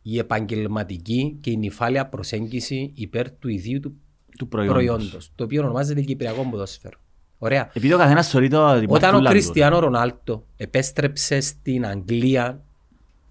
[0.02, 3.97] η επαγγελματική και η νυφάλια προσέγγιση υπέρ του ιδίου του
[4.39, 4.74] Του προϊόντος.
[4.85, 6.98] προϊόντος, το οποίο ονομάζεται Κυπριακό ποδόσφαιρο.
[7.39, 7.70] Ωραία.
[7.74, 8.68] Επειδή ο καθένας θεωρεί το...
[8.70, 12.64] ότι υπάρχει Όταν ο τούλα Κριστιανό Ρονάλτο επέστρεψε στην Αγγλία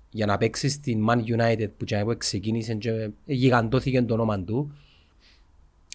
[0.10, 4.72] για να παίξει στην Man United που και που ξεκίνησε και γιγαντώθηκε το όνομα του,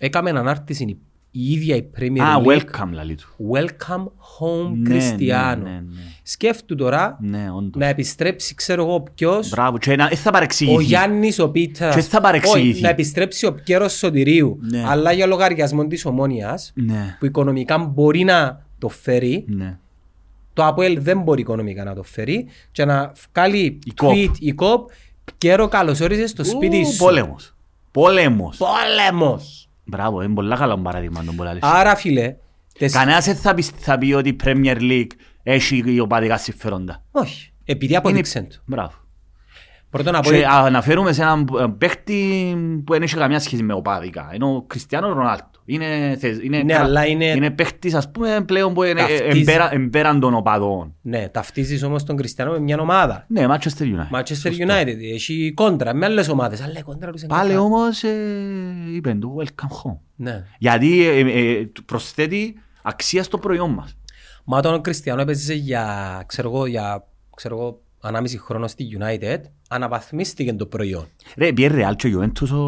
[0.00, 0.98] έκαμε ανάρτηση η-
[1.36, 3.50] η ίδια η Premier Α, League welcome λαλί του.
[3.54, 5.58] Welcome home Ναι, Cristiano.
[5.62, 6.02] ναι, ναι, ναι.
[6.22, 7.80] Σκέφτου τώρα Ναι, όντως.
[7.82, 10.76] να επιστρέψει, ξέρω εγώ ποιος, Μπράβο, και να, δεν θα παρεξηγηθεί.
[10.76, 12.70] ο Γιάννης ο Πίτας, Και θα παρεξηγηθεί.
[12.70, 14.84] Όχι, να επιστρέψει ο Πιέρος Σωτηρίου, Ναι.
[14.86, 19.78] αλλά για λογαριασμό της Ομόνιας, Ναι, που οικονομικά μπορεί να το φέρει, ναι.
[20.54, 24.10] Το ΑΠΟΕΛ δεν μπορεί οικονομικά να το φέρει, και να βγάλει Η ΚΟΠ.
[24.14, 24.88] tweet η ΚΟΠ,
[25.38, 26.96] Πιέρο καλώς όρισες στο σπίτι Ου, σου.
[26.96, 27.54] Πόλεμος.
[27.90, 28.56] Πόλεμος.
[28.56, 29.68] Πόλεμος.
[29.84, 31.62] Μπράβο, είναι πολλά καλό παράδειγμα τον πολλά λες.
[31.62, 32.36] Άρα φίλε,
[32.78, 35.06] τες- Κανένας δεν θα, πει, θα πει ότι η Premier League
[35.42, 37.02] έχει οπαδικά συμφέροντα.
[37.10, 38.56] όχι, επειδή αποδείξε το.
[38.64, 38.92] Μπράβο.
[39.90, 40.30] Πρώτον απο...
[40.30, 42.54] Και αναφέρουμε σε έναν ε, παίχτη
[42.86, 44.30] που δεν έχει καμιά σχέση με οπαδικά.
[44.34, 45.53] Είναι ο Κριστιανό Ρονάλτο.
[45.66, 49.40] Είναι, θες- είναι, Ναι, αλλά είναι- είναι παίχτης ας πούμε πλέον που είναι ε, Ταυτίζει.
[49.40, 50.94] εμπέρα- εμπέραν των οπαδών.
[51.02, 53.24] Ναι, ταυτίζεις όμως τον Κριστιανό με μια ομάδα.
[53.28, 54.18] Ναι, Manchester United.
[54.18, 54.64] Manchester Σωστό.
[54.68, 57.60] United, έχει κόντρα με άλλες ομάδες, αλλά η κόντρα τους είναι Πάλι καλά.
[57.62, 58.08] όμως ε,
[58.94, 59.96] είπεν του welcome home.
[60.16, 60.44] Ναι.
[60.58, 63.96] Γιατί ε, ε, του προσθέτει αξία στο προϊόν μας.
[64.44, 65.84] Μα όταν ο Κριστιανό έπαιζε για,
[66.26, 69.38] ξέρω εγώ, για, ξέρω εγώ, ανάμιση χρόνο στη United,
[69.68, 71.06] αναβαθμίστηκε το προϊόν.
[71.36, 72.62] Ρε, πιέ Real και Juventus ο...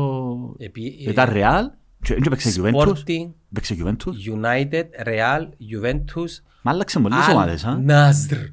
[0.59, 1.62] Επί, Ήταν Real
[2.02, 2.86] και δεν παίξε Juventus.
[2.89, 4.35] Sporting, Παίξε Juventus.
[4.35, 5.43] United, Real,
[5.73, 6.31] Juventus,
[6.62, 7.64] Μα άλλαξε πολλές ομάδες.
[7.64, 7.78] α.
[7.86, 8.51] Al-Nassr.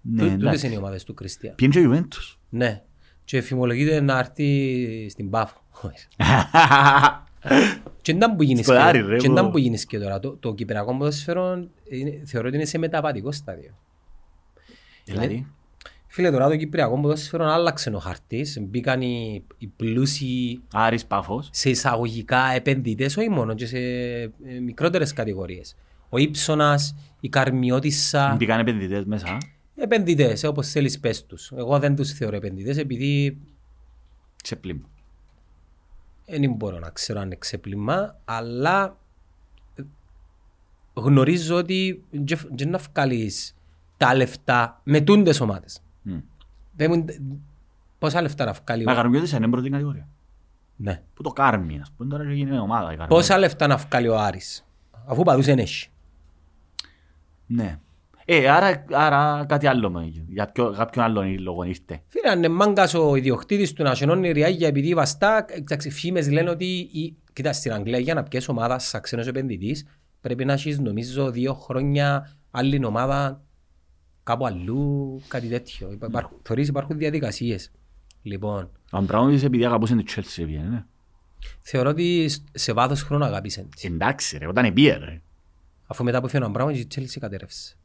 [0.00, 0.66] Ναι, Τούτες εντάξει.
[0.66, 1.54] είναι οι ομάδες του Κριστιανού.
[1.56, 2.82] Πιέν και Juventus; Ναι.
[3.24, 5.60] Και εφημολογείται να έρθει στην Πάφο.
[8.02, 9.50] Και ήταν που γίνεις Στο και, Άρη, ρε, και ήταν πω.
[9.50, 10.20] που γίνεις και τώρα.
[10.20, 13.70] Το, το κυπριακό ποδόσφαιρο είναι- θεωρώ ότι είναι σε μεταβατικό στάδιο.
[15.04, 15.46] Δηλαδή,
[16.16, 18.58] Φίλε, τώρα το κυπριακό ποδόσφαιρο άλλαξε ο χαρτής.
[18.60, 21.48] Μπήκαν οι, οι πλούσιοι Άρης Πάφος.
[21.52, 24.32] σε εισαγωγικά επενδυτές, όχι μόνο, και σε ε,
[24.62, 25.76] μικρότερες κατηγορίες.
[26.08, 29.38] Ο Ήψονας, η Καρμιώτισσα, Μπήκαν επενδυτές μέσα.
[29.76, 31.52] επενδυτές, ε, όπως θέλεις πες τους.
[31.56, 33.38] Εγώ δεν τους θεωρώ επενδυτές επειδή
[34.42, 34.88] Ξεπλήμα.
[36.26, 38.96] δεν μπορώ να ξέρω αν είναι ξεπλήμα, αλλά
[39.74, 39.82] ε,
[40.94, 42.04] γνωρίζω ότι
[42.56, 43.54] δεν να βγάλεις
[43.96, 45.80] τα λεφτά με τούντες ομάδες.
[46.78, 47.04] Μμ.
[47.04, 47.40] Δεν μου-
[47.98, 48.94] Πόσα λεφτά να βγάλει Μα ο...
[48.94, 50.08] Καρμιώτης είναι πρώτη κατηγορία.
[50.76, 51.02] Ναι.
[51.14, 53.16] Που το Κάρμι, ας πούμε, τώρα έγινε ομάδα η Καρμιώτης.
[53.16, 54.66] Πόσα λεφτά να βγάλει ο Άρης,
[55.06, 55.88] αφού παδούς δεν έχει.
[57.46, 57.78] Ναι.
[58.24, 62.02] Ε, άρα, άρα κάτι άλλο με, για ποιο, κάποιον άλλον λόγο ήρθε.
[62.06, 66.50] Φίλε, αν είναι μάγκας ο ιδιοκτήτης του να σενώνει ριάγια επειδή βαστά, εντάξει, φήμες λένε
[66.50, 67.16] ότι η...
[67.32, 69.86] Κοίτα, στην Αγγλία για να πιέσει ομάδα σαν ξένος επενδυτής
[70.20, 73.42] πρέπει να έχεις νομίζω δύο χρόνια άλλη ομάδα
[74.26, 75.92] κάπου αλλού, κάτι τέτοιο.
[75.92, 77.70] Υπά- Υπάρχουν, θωρείς, υπάρχουν διαδικασίες.
[78.22, 80.84] Λοιπόν, Ο Αμπραούμιτς επειδή αγαπούσε την Chelsea πήγαινε, ναι.
[81.60, 83.86] θεωρώ ότι σ- σε βάθος χρόνου αγάπησαν τη.
[83.86, 85.20] Εντάξει ρε, όταν επίε ρε.
[85.86, 87.76] Αφού μετά που φύγει ο Αμπράμος η Chelsea κατέρευσε.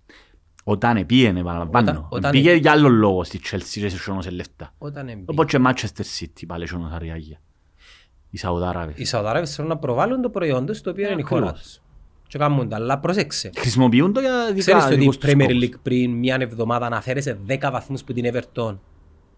[0.64, 1.90] Όταν επίενε, επαναλαμβάνω.
[1.90, 4.74] Όταν- όταν Πήγε επί- για άλλο λόγο στη Chelsea και σε σώνωσε λεφτά.
[4.78, 5.24] Όταν εμπεί.
[5.28, 7.42] Οπότε και Manchester City πάλι σώνωσε αριάγια.
[8.30, 8.96] Οι Σαουδάραβες.
[8.98, 11.68] Οι Σαουδάραβες θέλουν να προβάλλουν το προϊόν τους το οποίο είναι η χώρα Ακριβώς.
[11.68, 11.82] τους.
[12.32, 13.50] Και κάνουν τα, αλλά πρόσεξε.
[13.58, 15.64] Χρησιμοποιούν το για Ξέρεις δικά ότι η δικούς τους Premier σκόπους.
[15.64, 18.78] League πριν μια εβδομάδα αναφέρεσε 10 βαθμούς που την Everton;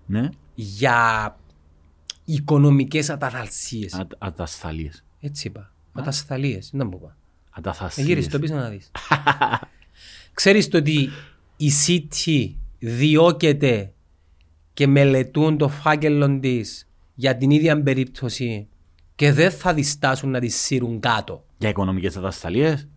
[0.05, 1.37] Ναι, για
[2.25, 3.93] οικονομικές αταθαλσίες.
[3.93, 5.03] Α- ατασθαλίες.
[5.19, 5.71] Έτσι είπα.
[5.93, 6.69] Ατασθαλίες.
[6.73, 7.17] Δεν μου είπα.
[7.49, 8.07] Αταθασίες.
[8.07, 8.91] Γύρισε το πίσω να δεις.
[10.33, 11.09] Ξέρεις το ότι
[11.57, 12.49] η City
[12.79, 13.93] διώκεται
[14.73, 18.67] και μελετούν το φάκελο της για την ίδια περίπτωση
[19.15, 21.43] και δεν θα διστάσουν να τη σύρουν κάτω.
[21.57, 22.87] Για οικονομικές ατασταλίες.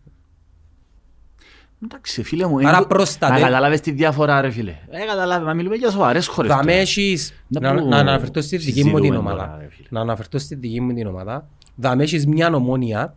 [1.84, 4.78] Εντάξει φίλε μου, Άρα είναι- προστατε- να καταλάβεις τη διαφορά ρε φίλε.
[4.90, 6.51] Ε, καταλάβει, μα μιλούμε για σοβαρές χώρες.
[6.51, 6.66] Θα τώρα.
[6.72, 9.36] με έχεις, Να να, που να αναφερθώ στη δική μου την συζητούμε ομάδα.
[9.47, 9.86] τώρα, ρε φίλε.
[9.90, 11.48] Να αναφερθώ στη δική μου την ομάδα.
[11.80, 13.16] Θα με έχεις μια ομόνια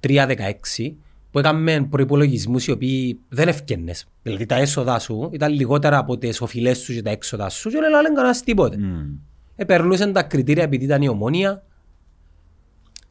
[0.00, 0.96] 2013-16
[1.30, 4.06] που έκαμε προϋπολογισμούς οι οποίοι δεν ευκαινες.
[4.22, 7.78] Δηλαδή τα έσοδα σου ήταν λιγότερα από τις οφειλές σου και τα έξοδα σου και
[7.80, 8.76] δεν λένε κανένας τίποτε.
[8.76, 9.06] Μμμ.
[9.56, 11.64] Επερνούσαν τα κριτήρια επειδή ήταν η ομόνια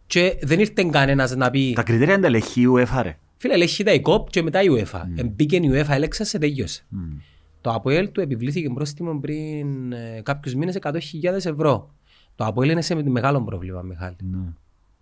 [0.06, 3.18] και δεν ήρθε κανένας να πει Τα κριτήρια είναι τα λεχή η UEFA ρε.
[3.38, 5.02] Φίλε, ελέγχει τα η ΚΟΠ και μετά η UEFA.
[5.16, 6.86] Εμπήκε η UEFA, έλεξα σε τέλειωσε.
[6.90, 7.18] Μμ.
[7.62, 11.94] Το ΑΠΟΕΛ του επιβλήθηκε πρόστιμο πριν ε, κάποιους μήνες 100.000 ευρώ.
[12.36, 14.16] Το ΑΠΟΕΛ είναι σε μεγάλο πρόβλημα, Μιχάλη.
[14.22, 14.54] Ναι.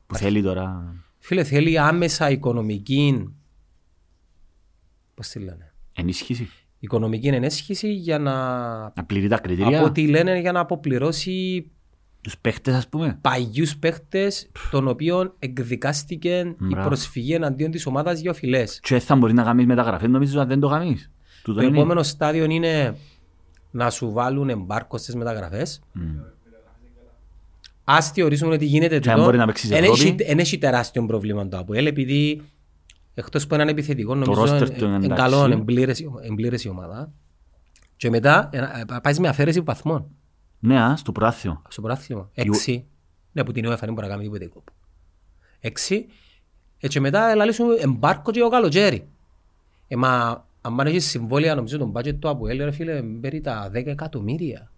[0.07, 3.33] Που θέλει τώρα Φίλε, θέλει άμεσα οικονομική...
[5.13, 6.49] Πώς τη λένε; ενίσχυση.
[6.83, 8.33] Οικονομική ενέσχυση για να...
[8.79, 9.77] Να πληρεί τα κριτήρια.
[9.77, 11.65] Από ό,τι λένε για να αποπληρώσει
[12.21, 13.17] Τους παίχτες ας πούμε.
[13.21, 16.29] παγιούς παίχτες των οποίων εκδικάστηκε
[16.61, 16.87] η Μπράβο.
[16.87, 18.79] προσφυγή εναντίον της ομάδας για οφειλές.
[18.83, 21.11] Και θα μπορεί να κάνεις μεταγραφές νομίζω αν δεν το κάνεις.
[21.43, 21.77] Τούτο Το είναι.
[21.77, 22.95] επόμενο στάδιο είναι
[23.71, 25.81] να σου βάλουν εμπάρκο στις μεταγραφές.
[25.93, 26.01] Μμ.
[27.83, 30.01] Ας θεωρήσουμε ότι γίνεται Και αν τούτο, μπορεί να παίξεις εν Ευρώπη.
[30.01, 32.41] έχει- εν έχει τεράστιο πρόβλημα το ΑΠΟΕΛ επειδή
[33.13, 35.23] εκτός που έναν επιθετικό νομίζω roster είναι του είναι είναι εντάξει.
[35.23, 37.11] καλό, είναι πλήρες η- είναι πλήρες η ομάδα.
[37.95, 40.07] Και μετά ε, ε, πάεις με αφαίρεση βαθμών
[40.59, 41.61] Ναι, α, στο προάθιο.
[41.69, 42.29] στο πρωτάθλημα.
[42.33, 42.85] Έξι.
[43.31, 44.71] Ναι, που την UEFA δεν μπορεί να κάνει τίποτε κόπο.
[45.59, 46.05] Έξι.
[46.79, 49.07] Ε, και μετά λαλήσουν εμπάρκο και ο καλοκαίρι.
[49.87, 53.69] Ε, μα αν πάνε έχεις συμβόλαια νομίζω τον budget του ΑΠΟΕΛ ρε φίλε περί τα
[53.73, 54.71] 10 εκατομμύρια.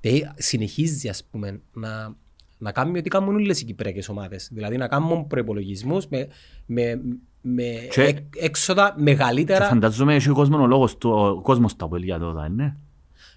[0.00, 2.14] Ε, συνεχίζει ας πούμε να,
[2.58, 4.48] να κάνουμε ό,τι κάνουν όλες οι κυπριακές ομάδες.
[4.52, 6.28] Δηλαδή να κάνουν προϋπολογισμούς με,
[6.66, 7.00] με,
[7.42, 9.64] με Και- εκ- έξοδα Και μεγαλύτερα.
[9.66, 12.74] φαντάζομαι έχει ο κόσμος ο λόγος του, ο κόσμος τα Αποέλ για τότε, ναι.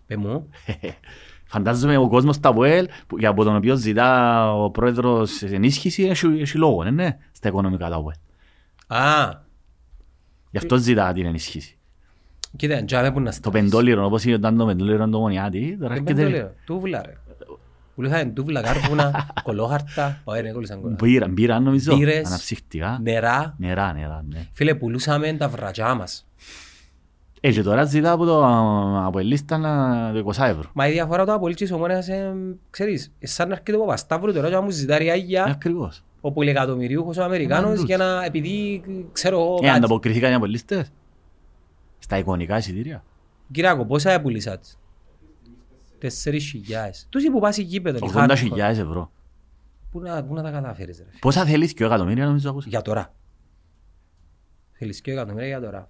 [0.06, 0.49] Πε μου.
[1.48, 6.27] Φαντάζομαι ο κόσμος τα Αποέλ που- για από τον οποίο ζητά ο πρόεδρος ενίσχυση έχει,
[6.40, 8.15] έχει λόγο, ναι, ναι, στα οικονομικά τα Αποέλ.
[8.88, 9.44] Α,
[10.52, 11.77] Γι' αυτό ζητά την ενίσχυση.
[12.56, 13.61] κοίτα, τζάμε που να Το στάσεις.
[13.61, 16.52] πεντόλιρο, όπως ήταν το πεντόλιρο το μονιάτι, τώρα Δεν έρχεται το λέω.
[16.65, 17.14] Τούβλα ρε.
[17.96, 20.22] Πουλούσαν τούβλα, κάρπουνα, κολόχαρτα.
[20.24, 20.96] Ωραία, δεν κόλλησαν κόλλα.
[21.00, 22.26] μπύρα, μπύρα νομίζω, Μπύρες.
[22.28, 23.00] αναψύχτικα.
[23.02, 23.56] Νερά.
[23.58, 24.48] Νερά, νερά, ναι.
[24.54, 26.26] Φίλε, πουλούσαμε τα βρατζά μας.
[27.42, 28.46] Ε, και τώρα ζητά από το
[29.06, 30.70] Αποελίστα να- το 20 ευρώ.
[30.74, 32.34] Μα η διαφορά του απολύτης ομόνιας, ε,
[32.70, 36.04] ξέρεις, ε, σαν να έρχεται ο Παπασταύρου τώρα και να μου ζητά ριάγια Ακριβώς.
[36.22, 37.84] ο πολυεκατομμυριούχος ο Αμερικάνος Μαντούς.
[37.86, 39.78] για να, επειδή, ξέρω εγώ, Ε, κάτι.
[39.78, 40.92] ανταποκριθήκαν οι Αποελίστες.
[42.00, 43.04] Στα εικονικά εισιτήρια.
[43.52, 44.66] Κυράκο, πόσα έπουλησατε.
[46.00, 47.08] Τέσσερις χιλιάδες.
[47.10, 48.06] Τους που πας γήπεδο.
[48.06, 48.58] οι 80.000 hardcore.
[48.60, 49.12] ευρώ.
[49.92, 51.04] Πού να, πού να τα καταφέρεις ρε.
[51.04, 51.18] φίλε.
[51.20, 52.70] Πόσα θέλεις και ο εκατομμύρια νομίζω ακούσα.
[52.70, 53.14] Για τώρα.
[54.72, 55.90] Θέλεις και εκατομμύρια για τώρα.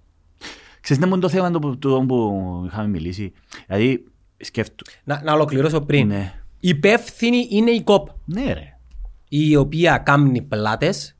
[0.80, 3.32] Ξέρεις τι είναι το θέμα το που, το που είχαμε μιλήσει.
[3.66, 4.04] Δηλαδή,
[4.36, 4.84] σκέφτου.
[5.04, 6.06] Να, να ολοκληρώσω πριν.
[6.06, 6.32] Ναι.
[6.60, 8.08] Υπεύθυνη είναι η ΚΟΠ.
[8.24, 8.78] Ναι ρε.
[9.28, 11.16] η οποία κάνει πλάτες,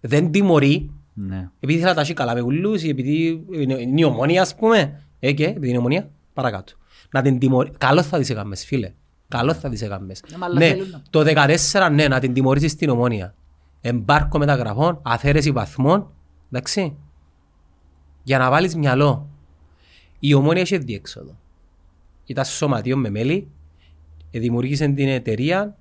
[0.00, 1.50] δεν τιμωρεί, Ναι.
[1.60, 4.54] επειδή θέλει να τα έχει καλά με ουλούς ή επειδή είναι είναι η ομόνια ας
[4.56, 6.72] πούμε, ε και επειδή είναι ομόνια, παρακάτω.
[7.16, 8.92] Να την τιμωρεί, καλό θα τις έκαμες φίλε,
[9.28, 10.22] καλό θα τις έκαμες.
[10.30, 13.34] Ναι, μα αλλά Ναι, θέλουν να- το 14 ναι, να την τιμωρήσεις στην ομόνια.
[13.80, 16.12] Εμπάρκο μεταγραφών, αφαίρεση βαθμών,
[16.50, 16.96] εντάξει,
[18.22, 19.28] για να βάλεις μυαλό.
[20.18, 21.36] Η ομόνια έχει διέξοδο.
[22.24, 23.48] Ήταν σωματείο με μέλη,
[24.30, 25.76] ε, δημιούργησε την εταιρεία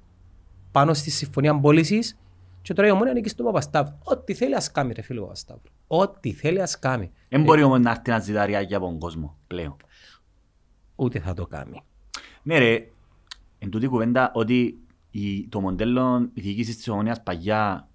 [0.72, 2.18] πάνω στη συμφωνία πώλησης
[2.62, 3.95] και τώρα η ομόνια ανήκει στον Παπασταύρου.
[4.03, 5.72] Ό,τι θέλει ας κάνει ρε φίλε ο Παπασταύρου.
[5.88, 7.12] Ό,τι θέλει ας κάνει.
[7.30, 9.76] Δεν μπορεί όμως να έρθει να ζητά ριάκια από τον κόσμο πλέον.
[10.96, 11.84] Ούτε θα το κάνει.
[12.44, 12.88] Ναι ρε,
[13.60, 14.78] εν τούτη κουβέντα ότι
[15.12, 17.88] η, το μοντέλο διοίκησης της ομονίας παγιά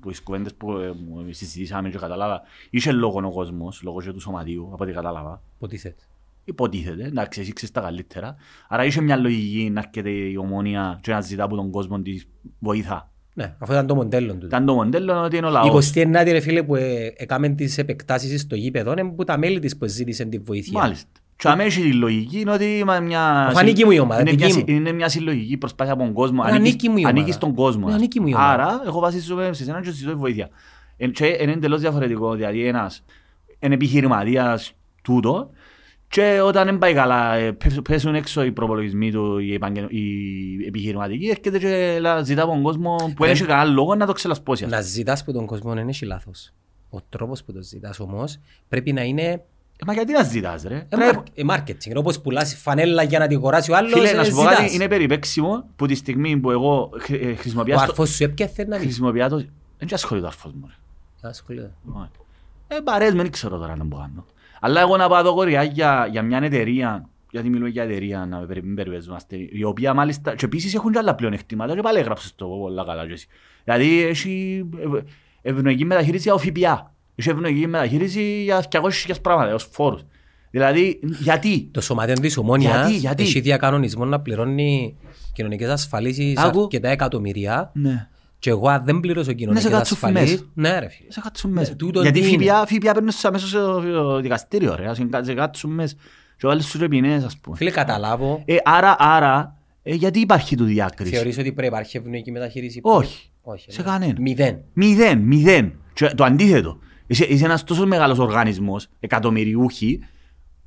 [0.00, 4.12] που τις κουβέντες που ε, μου συζητήσαμε και κατάλαβα είχε λόγο ο κόσμος, λόγω και
[4.12, 5.42] του σωματείου από ό,τι κατάλαβα.
[5.58, 6.02] Ποτίθεται.
[6.44, 8.36] Υποτίθεται, εντάξει, εσύ ξέρεις τα καλύτερα.
[8.68, 12.20] Άρα είχε μια λογική να έρχεται η ομόνια και να ζητά από τον κόσμο τη
[12.58, 13.10] βοήθα.
[13.34, 14.46] Ναι, αυτό ήταν το μοντέλο του.
[14.46, 15.92] Ήταν το μοντέλο ότι είναι ο Η λαός.
[15.94, 19.76] 29η ρε φίλε που ε, έκαμε τις επεκτάσεις στο γήπεδο είναι που τα μέλη της
[19.76, 20.80] που ζήτησαν τη βοήθεια.
[20.80, 21.10] Μάλιστα.
[21.36, 23.46] Και αμέσως η λογική είναι ότι είναι μια...
[23.46, 24.60] Αφού ανήκει μου η ομάδα, είναι δική μια, μου.
[24.60, 26.42] συ- είναι μια συλλογική προσπάθεια από τον κόσμο.
[26.42, 27.16] Μα ανήκει μου η ομάδα.
[27.16, 27.86] ανήκεις στον κόσμο.
[27.88, 28.52] Μα ανήκει μου η ομάδα.
[28.52, 30.48] Άρα, εγώ βασίζομαι σε εσένα και ζητώ βοήθεια.
[30.96, 33.04] Εν- Και είναι εντελώς διαφορετικό, δηλαδή ένας
[33.58, 34.72] είναι επιχειρηματίας
[35.02, 35.50] τούτο
[36.08, 39.84] και όταν δεν πάει καλά, ε, πέφ- πέσουν έξω οι προπολογισμοί του, οι, επαγγελ...
[39.88, 43.94] οι επιχειρηματικοί, έρχεται και λα- ζητά από τον κόσμο που Ε, δεν έχει κανένα λόγο
[43.94, 44.66] να το ξελασπώσει.
[44.66, 46.52] Να ζητάς που τον κόσμο δεν έχει λάθος.
[46.90, 48.38] Ο τρόπος που το ζητάς όμως
[48.68, 49.40] πρέπει να είναι Ε,
[49.86, 51.92] Μα γιατί να ζητάς ρε; ε, μαρ- ε, marketing.
[51.96, 54.56] Όπως πουλάς φανέλα για να την αγοράσει ο άλλος, Φίλε, ε, να σου πω ζητάς.
[54.56, 57.80] κάτι, είναι περιπέξιμο που τη στιγμή που εγώ χρη- ε, Ο χρησιμοποιώ το...
[57.80, 58.84] αρφός σου έπιαθε να μην.
[58.84, 59.36] Χρησιμοποιώ το...
[59.78, 61.28] Δεν και ασχολείται ο αρφός μου ρε.
[61.28, 61.70] Ασχολείται.
[61.92, 62.08] Όχι.
[62.68, 64.24] Ε, παρές με, δεν ξέρω τώρα να μπορώ να κάνω.
[64.60, 68.46] Αλλά εγώ να πάω εδώ κοριά για, για μια εταιρεία, γιατί μιλούμε για εταιρεία, να
[68.62, 72.46] μην περιπέζομαστε, η οποία μάλιστα, και επίσης έχουν και άλλα πλεονεκτήματα και πάλι έγραψες το
[72.46, 73.26] πολλά καλά και εσύ.
[73.64, 75.06] Δηλαδή έχει ευ-
[75.42, 80.00] ευνοϊκή μεταχείριση για ΟΦΠΑ, έχει ευνοϊκή μεταχείριση για 200.000 πράγματα, ως φόρους.
[80.50, 84.96] Δηλαδή, γιατί, Το σωματείο της Ομόνιας Γιατί, γιατί; έχει διακανονισμό να πληρώνει
[85.32, 86.62] κοινωνικές ασφαλίσεις Άκου.
[86.62, 90.30] αρκετά εκατομμυρία ναι, και εγώ αν δεν πληρώσω κοινωνικές κάτσουν ασφαλίσεις...
[90.54, 90.70] μέσα.
[90.70, 91.10] Ναι ρε φίλε.
[91.12, 91.70] σε κάτσουν μέσα.
[91.70, 92.44] Ναι, τούτο Γιατί τι είναι.
[92.44, 95.94] ΦΠΑ, ΦΠΑ παίρνουν σε αμέσως στο δικαστήριο, ρε, ας σε κάτσουν μέσα.
[96.36, 97.56] Και βάλεις στους ρεπινές, ας πούμε.
[97.56, 101.14] Φίλε καταλάβω, Ε, άρα, άρα, ε, γιατί υπάρχει του διάκριση.
[101.14, 103.30] θεωρείς ότι πρέπει να υπάρχει ευνοϊκή μεταχείριση; Όχι.
[103.42, 103.72] Όχι.
[103.72, 103.88] Σε ναι.
[103.90, 104.14] κανένα.
[104.20, 104.58] Μηδέν.
[104.72, 105.72] Μηδέν, μηδέν.
[105.92, 106.78] Και το αντίθετο.
[107.06, 110.00] Είσαι, είσαι ένας τόσο μεγάλος οργανισμός, εκατομμυριούχοι,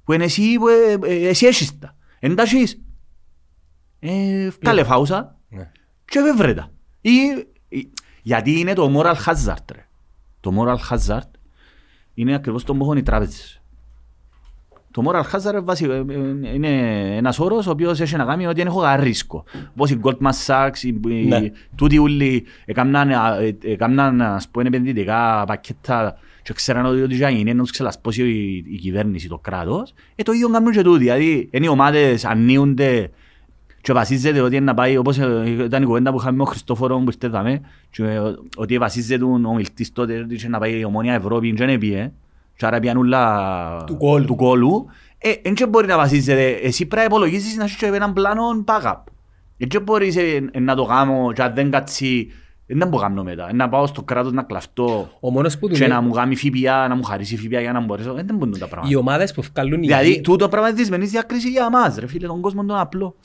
[0.04, 1.96] που είναι εσύ, που, ε, ε, εσύ έχεις τα.
[2.20, 2.82] Εν τα έχεις.
[4.00, 5.72] Ε, βγάλε φάουσα Ναι.
[6.06, 6.72] και βεβρέ τα.
[7.02, 7.10] Ή,
[7.70, 7.90] ή-
[8.22, 9.66] γιατί είναι το moral hazard.
[9.74, 9.88] Ρε.
[10.40, 11.30] Το moral hazard
[12.14, 13.62] είναι ακριβώς το που έχουν οι τράπεζες.
[14.92, 16.68] Το moral hazard βασι- ε, ε, είναι
[17.16, 19.44] ένας όρος ο οποίος έχει να κάνει ότι δεν έχω κανένα ρίσκο.
[19.72, 21.52] Όπως η Goldman Sachs, οι- οι- Ναι.
[21.76, 26.18] τούτοι όλοι έκαναν, ε, έκαναν, ας πούμε επενδυτικά πακέτα
[26.50, 29.94] και ξέραν ότι ό,τι θα γίνει να τους ξελασπώσει η, η κυβέρνηση, το κράτος.
[30.16, 31.00] Ε, το ίδιο κάνουν και τούτοι.
[31.00, 33.10] Δηλαδή, είναι οι ομάδες ανοίγονται
[33.82, 36.48] και βασίζεται ότι είναι να πάει, όπως ε, ήταν η κουβέντα που είχαμε με τον
[36.48, 38.20] Χριστόφορο που ήρθε δάμε, και ε,
[38.56, 42.12] ότι βασίζεται ο μιλτής τότε ότι είχε να πάει η Ομόνια Ευρώπη και δεν πήγε,
[42.56, 44.26] και άρα πιάνουν όλα Του κόλου.
[44.26, 44.86] του κόλου.
[45.18, 48.64] Ε, εν και μπορεί να βασίζεται, εσύ πρέπει να υπολογίσεις να έχεις και έναν πλάνο
[48.66, 49.04] backup.
[49.58, 52.32] Εν και μπορείς ε, ε, να το κάνω και αν δεν κάτσει,
[52.76, 53.50] δεν μπορώ να κάνω μετά.
[53.50, 56.36] Ε, Να πάω στο κράτος να κλαφτώ Ο μόνος που και δουλεύει, να μου κάνει
[56.36, 58.18] ΦΠΑ, να μου χαρίσει ΦΠΑ για να μπορέσω.
[58.18, 58.98] Ε, Δεν μπορούν τα οι πράγματα.
[59.00, 62.42] ομάδες που βγάλουν Δηλαδή, υγεία, τούτο πράγμα είναι δυσμενής διακρίση για εμάς, ρε φίλε, τον
[62.42, 63.16] κόσμο τον απλό.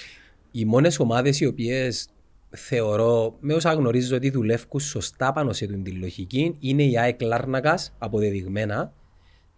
[0.51, 2.09] οι μόνες ομάδες οι οποίες
[2.51, 7.21] θεωρώ, με όσα γνωρίζω ότι δουλεύουν σωστά πάνω σε την τη λογική, είναι η ΑΕΚ
[7.23, 8.93] Λάρνακας, αποδεδειγμένα,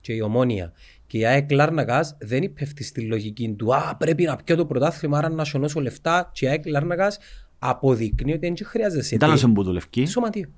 [0.01, 0.73] και η Ομόνια.
[1.07, 5.19] Και η ΑΕΚ Λάρνακας δεν υπέφτει στη λογική του «Α, πρέπει να πιω το πρωτάθλημα,
[5.19, 7.19] άρα να σωνώσω λεφτά» και η ΑΕΚ Λάρνακας
[7.59, 9.15] αποδεικνύει ότι δεν χρειάζεσαι.
[9.15, 10.49] Ήταν ο που δουλευκεί, Σωματείο.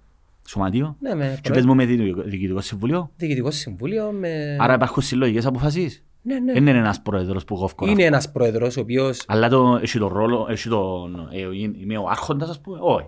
[0.47, 0.97] σωματείο.
[1.01, 3.11] Ναι, με Και πες μου με δι- διοικητικό συμβουλίο.
[3.17, 4.57] διοικητικό συμβούλιο, με...
[4.61, 6.03] Άρα υπάρχουν συλλογικές αποφάσεις.
[6.23, 6.53] ναι, ναι.
[6.53, 7.87] Δεν είναι ένας πρόεδρος που κόφκω.
[7.87, 11.39] Είναι ένας πρόεδρος ο οποίος Αλλά το, έχει τον ρόλο, έχει τον, ε,
[11.81, 13.07] είμαι ο άρχοντας ας πούμε, όχι.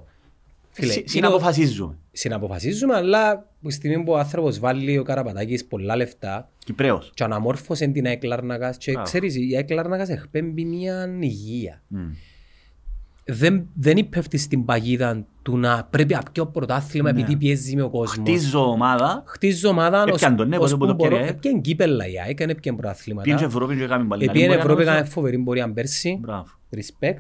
[0.73, 1.95] Φίλε, Συ- είναι ο- Συναποφασίζουμε.
[2.13, 7.11] συναποφασίζουμε, αλλά που τη στιγμή που ο άνθρωπος βάλει ο Καραπατάκης πολλά λεφτά Κυπρέος.
[7.15, 9.07] και αναμόρφωσε την ΑΕΚ Λάρνακας και Μπράβο.
[9.07, 11.83] ξέρεις, η ΑΕΚ Λάρνακας εκπέμπει μια υγεία.
[11.87, 11.99] Μμ.
[13.33, 17.91] Δεν, δεν υπέφτει στην παγίδα του να πρέπει να πιω πρωτάθλημα επειδή πιέζει με ο
[17.91, 18.29] κόσμος.
[18.29, 21.17] Χτίζω ομάδα, Χτίζω ομάδα ως, Έπιαν τον, ναι, ως πότε που που το μπορώ.
[21.17, 21.31] πιέρε.
[21.31, 23.25] Έπιαν κύπελα η ΑΕΚ, δεν έπιαν πρωταθλήματα.
[23.25, 24.25] πήγαινε Ευρώπη και έκαμε πάλι.
[24.25, 26.19] Επίεν καλή Ευρώπη πορεία, έκανε φοβερή πορεία πέρσι.
[26.21, 26.47] Μπράβο.
[26.77, 27.17] Respect.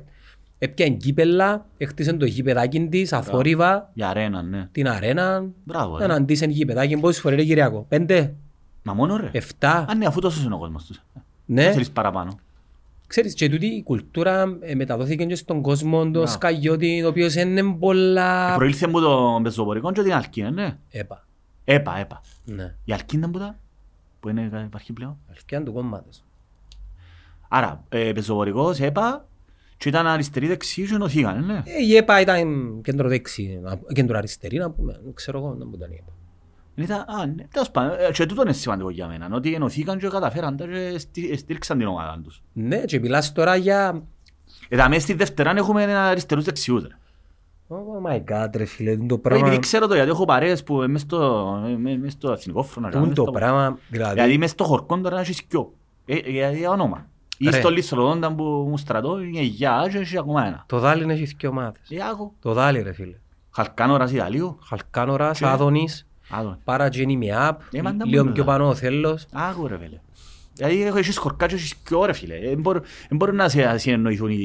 [0.58, 4.68] Έπιαν κύπελα, έχτισαν το γήπεδάκι της, αθόρυβα, Για αρένα, ναι.
[4.72, 5.44] την αρένα.
[5.64, 5.96] Μπράβο.
[5.98, 6.04] ρε.
[6.04, 8.34] Έναν ντύσεν γήπεδάκι, πόσες φορές ρε Κυριακό; Πέντε,
[8.82, 9.28] Μα μόνο ρε.
[9.32, 9.84] εφτά.
[9.88, 11.02] Αν ναι, αφού τόσο είναι ο κόσμος τους.
[11.46, 11.62] Ναι.
[11.62, 12.38] Δεν θέλεις παραπάνω.
[13.10, 16.26] Ξέρεις, και τούτη η κουλτούρα ε, μεταδόθηκε και στον κόσμο, το Μπράβο.
[16.26, 18.54] σκαγιώτη, το οποίος είναι πολλά...
[18.56, 20.76] Προήλθε από το πεζοπορικό και την Αλκίνα, ναι.
[20.90, 21.26] Έπα.
[21.64, 22.20] Έπα, έπα.
[22.44, 22.74] Ναι.
[22.84, 23.58] Η Αλκίνα που τα,
[24.20, 25.18] που είναι, υπάρχει πλέον.
[25.30, 26.24] Αλκιάν του κόμματος.
[27.48, 29.28] Άρα, ε, πεζοπορικός, έπα,
[29.76, 31.62] και ήταν αριστερή δεξί και ενωθήκαν, ναι.
[31.64, 35.00] Ε, η ΕΠΑ ήταν κέντρο δεξί, να- κέντρο αριστερή, να πούμε.
[35.04, 36.12] Δεν ξέρω εγώ, δεν μου ήταν η ΕΠΑ.
[36.74, 40.08] Ήταν, α, ναι, τέλος πάντων, ε, και τούτο είναι σημαντικό για μένα, ότι ενωθήκαν και
[40.08, 42.42] καταφέραν τα και στή- στήριξαν την ομάδα τους.
[42.52, 44.02] Ναι, και μιλάς τώρα για...
[44.68, 46.82] Εδώ μέσα στη Δευτεράν έχουμε αριστερούς δεξιούς.
[46.82, 46.94] ρε.
[47.68, 49.58] Oh my god, ρε φίλε, το Επειδή πράγμα...
[49.58, 52.88] ξέρω το, γιατί έχω παρέες που μες στο, με- μες στο εθνικό φρόνο.
[52.88, 54.38] Πού είναι το πράγμα, Δηλαδή δηλαδή...
[54.38, 55.72] μες στο χορκόν τώρα έχεις κοιό.
[56.06, 57.06] Ε, ε, Για για όνομα.
[57.38, 57.52] Ή Ρε.
[57.60, 60.64] στο Λισροδόντα που μου στρατώ είναι γιά και έχει ακόμα ένα.
[60.66, 61.80] Το Δάλιν έχεις δύο ομάδες.
[61.90, 62.32] Ε, άκου.
[62.40, 63.16] Το Δάλι, ρε φίλε.
[63.50, 64.58] Χαλκάνορας Ιταλίου.
[64.62, 66.58] Χαλκάνορας, Και- Άδωνης, Άδω.
[66.64, 68.50] Παρατζένι με απ, Ε, μα τα λίγο μόνο πιο τα.
[68.52, 69.26] πάνω ο Θέλος.
[69.32, 69.98] Άκου ρε φίλε.
[70.54, 72.38] Δηλαδή έχω- έχεις χορκά και έχεις κοιό ρε φίλε.
[72.48, 74.36] Δεν μπορούν- δεν μπορούν να σε συνεννοηθούν οι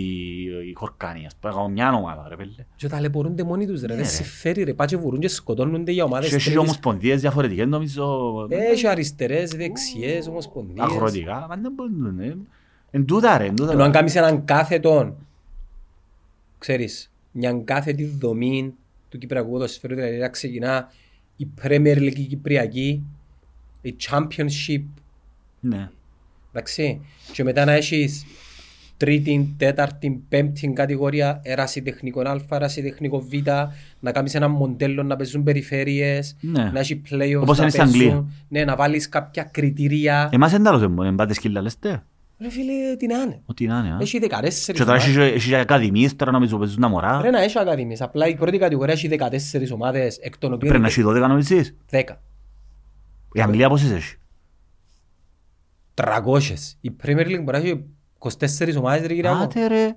[0.69, 1.25] οι χορκάνοι.
[1.25, 2.65] Ας πούμε, κάνω μια ομάδα ρε φίλε.
[2.75, 4.09] Και ταλαιπωρούνται μόνοι τους ρε, Ναι, δεν ρε.
[4.09, 6.61] συμφέρει ρε, πάει και βουρούν και σκοτώνονται για ομάδες Και έχεις τρίτης.
[6.63, 8.31] ομοσπονδίες διαφορετικές νομίζω.
[8.49, 10.85] Έχει αριστερές, δεξιές, ομοσπονδίες.
[10.85, 11.45] Αγροτικά.
[11.49, 12.19] Μα δεν μπορούν.
[12.19, 12.37] ε.
[12.91, 13.45] Εν τούτα ρε.
[13.45, 13.71] εν τούτα.
[13.71, 15.15] Ενώ αν κάνεις έναν κάθετον,
[16.57, 18.73] ξέρεις, μια κάθετη δομή
[19.09, 20.91] του Κυπριακού ποδοσφαίρου, δηλαδή να ξεκινά
[21.37, 23.03] η Premier League η Κυπριακή,
[23.81, 24.83] η Championship,
[25.59, 25.89] Ναι.
[26.51, 27.01] εντάξει,
[27.31, 28.25] και μετά να έχεις
[28.97, 33.31] τρίτη, τέταρτη, πέμπτη κατηγορία, ερασιτεχνικό Α, ερασιτεχνικό Β,
[33.99, 36.69] να κάνεις ένα μοντέλο να παίζουν περιφέρειες, Ναι.
[36.73, 38.05] να έχει playoffs Όπως να είναι στην Αγγλία.
[38.07, 40.29] παίζουν, ναι, να βάλεις κάποια κριτήρια.
[40.31, 41.07] Εμάς δεν τα λέω μόνο.
[41.07, 42.03] Εν πάτε σκύλα λέστε.
[42.39, 43.93] Ρε φίλε, τι να είναι; Ό,τι να είναι.
[43.93, 43.97] α.
[44.01, 45.07] Έχει 14 Και τώρα ομάδες.
[45.07, 47.17] έχει- έχεις και ακαδημίες τώρα νομίζω παίζουν τα μωρά.
[47.19, 48.01] Πρέπει να έχει ακαδημίες.
[48.01, 51.75] Απλά η πρώτη κατηγορία έχει 14 ομάδες, εκ των οποίων Πρέπει να έχει 12 νομίζεις;
[51.89, 52.21] 10.
[53.33, 54.15] Η Αγγλία πόσες έχει;
[55.93, 56.77] 300.
[56.81, 57.85] Η Premier League μπορεί να έχει
[58.19, 59.41] 24 ομάδες ρε κύριε μου.
[59.41, 59.95] Άτε ρε.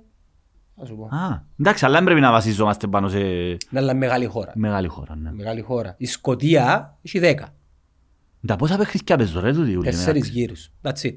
[0.75, 1.03] Θα σου πω.
[1.15, 4.51] Α, εντάξει, αλλά δεν πρέπει να βασίζομαστε πάνω σε Είναι αλλά μεγάλη χώρα.
[4.55, 5.15] μεγάλη χώρα.
[5.15, 5.31] Ναι.
[5.31, 5.95] Μεγάλη χώρα.
[5.97, 7.35] Η Σκοτία έχει 10.
[8.47, 10.31] Τα πόσα παιχνίδια παίζω ρε τούτοι ούλοι, Τέσσερις εντάξει.
[10.31, 10.71] γύρους.
[10.81, 11.15] That's it.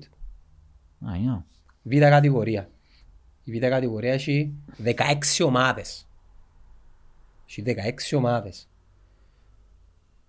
[1.04, 1.42] Α, yeah.
[1.82, 2.70] Β' κατηγορία.
[3.44, 4.52] Η Β' κατηγορία έχει
[4.84, 4.92] 16
[5.44, 6.06] ομάδες.
[7.48, 8.68] Έχει 16 ομάδες.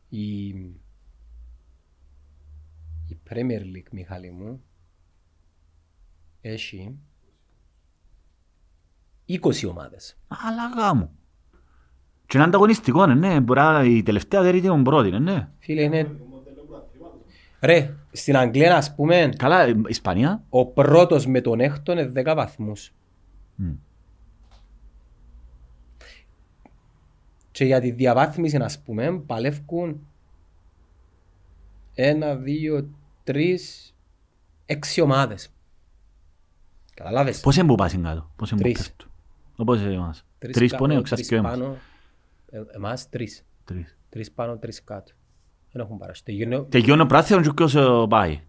[0.09, 0.47] Η,
[3.07, 4.63] η Premier League, Μιχάλη μου,
[6.41, 6.97] έχει
[9.27, 10.17] 20 ομάδες.
[10.27, 11.11] Αλλά γάμο.
[12.25, 13.39] Και είναι ανταγωνιστικό, ναι, ναι.
[13.39, 15.49] Μπορεί να η τελευταία δεν είναι την πρώτη, ναι, ναι.
[15.59, 16.15] Φίλε, είναι...
[17.65, 20.43] Ρε, στην Αγγλία, ας πούμε, Καλά, ε, Ισπανία.
[20.49, 22.93] ο πρώτος με τον έκτο είναι 10 βαθμούς.
[23.55, 23.71] Μμ.
[27.51, 30.07] Και για τη διαβάθμιση, ας πούμε, παλεύκουν
[31.93, 32.89] ένα, δύο,
[33.23, 33.95] τρεις,
[34.65, 35.53] έξι ομάδες.
[36.93, 38.77] Καταλάβες; Πώς είναι που πας κάτω, πώς είναι που Τρεις.
[38.77, 39.11] πέφτουν;
[39.55, 40.25] Όπως εμάς.
[40.39, 41.51] Τρεις Τρεις κάτω, πονέο, τρεις ξέρεις και εμάς.
[41.51, 41.77] πάνω.
[42.49, 43.45] Ε, εμάς τρεις.
[43.63, 43.97] Τρεις.
[44.09, 45.11] Τρεις πάνω, τρεις κάτω.
[45.75, 46.23] Δεν έχουν παράσει.
[46.23, 48.39] Τελειώνει- Τελειώνει ο πράθυρο και ποιος ε, πάει.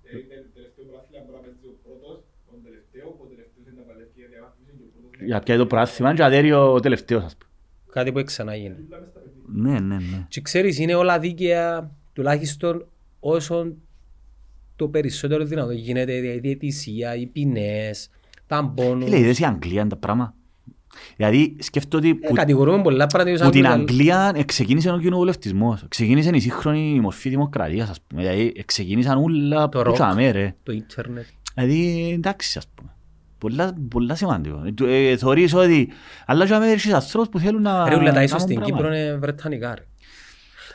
[5.25, 7.51] Για ποια είναι το πράθυμα και αδέρει ο τελευταίος, ας πούμε.
[7.93, 8.75] Κάτι που ξαναγίνει.
[9.47, 10.27] Ναι, ναι, ναι.
[10.29, 12.87] Και ξέρεις, είναι όλα δίκαια, τουλάχιστον
[13.21, 13.77] όσον
[14.77, 18.11] το περισσότερο δυνατό γίνεται η διαιτησία, οι ποινές,
[18.47, 19.05] τα μπόνους.
[19.05, 20.35] Φίλε, είδες η Αγγλία είναι τα πράγμα.
[21.17, 23.45] Δηλαδή, σκέφτομαι ότι Ε, που- κατηγορούμε πολλά πράγματα.
[23.45, 25.85] που την Άγγλους, Αγγλία ε, ξεκίνησε ο κοινοβουλευτισμός.
[25.89, 28.23] Ξεκίνησε η σύγχρονη μορφή δημοκρατίας, ας πούμε.
[28.23, 29.95] Δηλαδή, ε, ξεκίνησαν όλα Το που ροκ.
[29.95, 30.55] τσάμε, ρε.
[30.63, 31.25] Το ίντερνετ.
[31.55, 32.89] Δηλαδή, εντάξει, ας πούμε.
[33.39, 34.63] Πολλά, πολλά σημαντικό.
[34.67, 35.89] Ε, του- Ε, θεωρείς ότι...
[36.27, 37.89] Αλλά και αμέσως ανθρώπους που θέλουν να...
[37.89, 38.83] Ρε ούλα τα ίσως κάνουν στην πράγματα.
[38.89, 39.83] Κύπρο είναι βρετανικά ρε.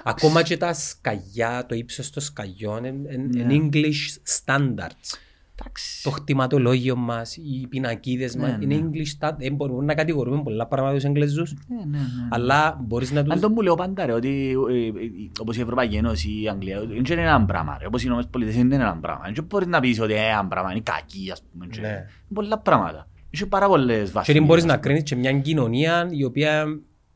[0.03, 5.17] Ακόμα και τα σκαγιά, το ύψος των σκαγιών είναι είναι English standards.
[5.61, 6.03] Εντάξει.
[6.03, 8.81] Το χτιματολόγιο μας, οι πινακίδες μας, Ναι, είναι ναι.
[8.89, 9.35] English standards.
[9.37, 12.27] Δεν μπορούμε να κατηγορούμε πολλά πράγματα τους Εγγλέζους, Ναι, ναι, ναι.
[12.29, 13.33] αλλά μπορείς να τους...
[13.33, 14.91] Αν τον μου λέω πάντα ρε, ότι ε, ε,
[15.39, 18.57] όπως η Ευρωπαϊκή Ένωση, η Αγγλία, δεν είναι ένα πράγμα ρε, όπως οι Ηνωμένες Πολιτείες
[18.57, 19.31] είναι ένα πράγμα.
[19.33, 21.67] Δεν μπορείς να πεις ότι είναι ένα πράγμα, είναι κακή ας πούμε.
[21.67, 21.87] και- Ναι.
[21.87, 23.07] Είναι πολλά πράγματα.
[23.31, 24.27] Έχει πάρα πολλές βάσεις.
[24.27, 26.65] Και δεν μπορείς να κρίνεις και μια κοινωνία η οποία,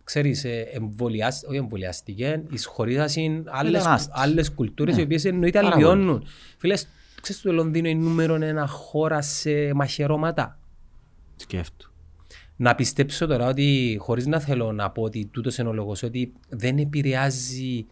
[0.03, 4.21] ξέρεις, ε, εμβολιάσ- όχι εμβολιαστική, εισχωρήσασαν άλλες, Μετανάστες.
[4.23, 5.01] άλλες κουλτούρες Ναι.
[5.01, 6.23] οι οποίες εννοείται Πάρα αλλοιώνουν.
[6.57, 6.87] Φίλες,
[7.23, 10.59] ξέρεις το Λονδίνο είναι νούμερο ένα χώρα σε μαχαιρώματα;
[11.35, 11.91] Σκέφτου.
[12.55, 16.33] Να πιστέψω τώρα ότι, χωρίς να θέλω να πω ότι τούτος είναι ο λόγος, ότι
[16.49, 17.85] δεν επηρεάζει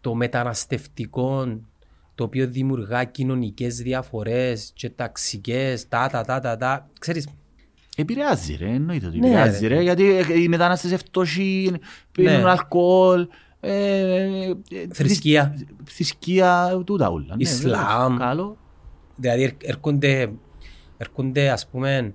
[0.00, 1.60] το μεταναστευτικό
[2.14, 6.88] το οποίο δημιουργά κοινωνικές διαφορές και ταξικές, τα, τα, τα, τα, τα.
[6.98, 7.28] Ξέρεις,
[7.96, 9.74] Επηρεάζει ρε, εννοείται ότι Ναι, επηρεάζει ρε.
[9.74, 11.72] ρε, γιατί ε, οι μετανάστες ευτόχοι,
[12.12, 12.50] πίνουν Ναι.
[12.50, 13.28] αλκοόλ,
[13.60, 14.54] ε, ε,
[14.92, 15.48] Θρησκεία.
[15.56, 17.36] θρησκ- Θρησκεία, τούτα όλα.
[17.36, 18.10] Ναι, Ισλάμ.
[18.12, 18.26] βέβαια.
[18.26, 18.56] Καλό.
[19.16, 20.32] Δηλαδή έρ- έρχονται,
[20.96, 22.14] έρχονται ας πούμε...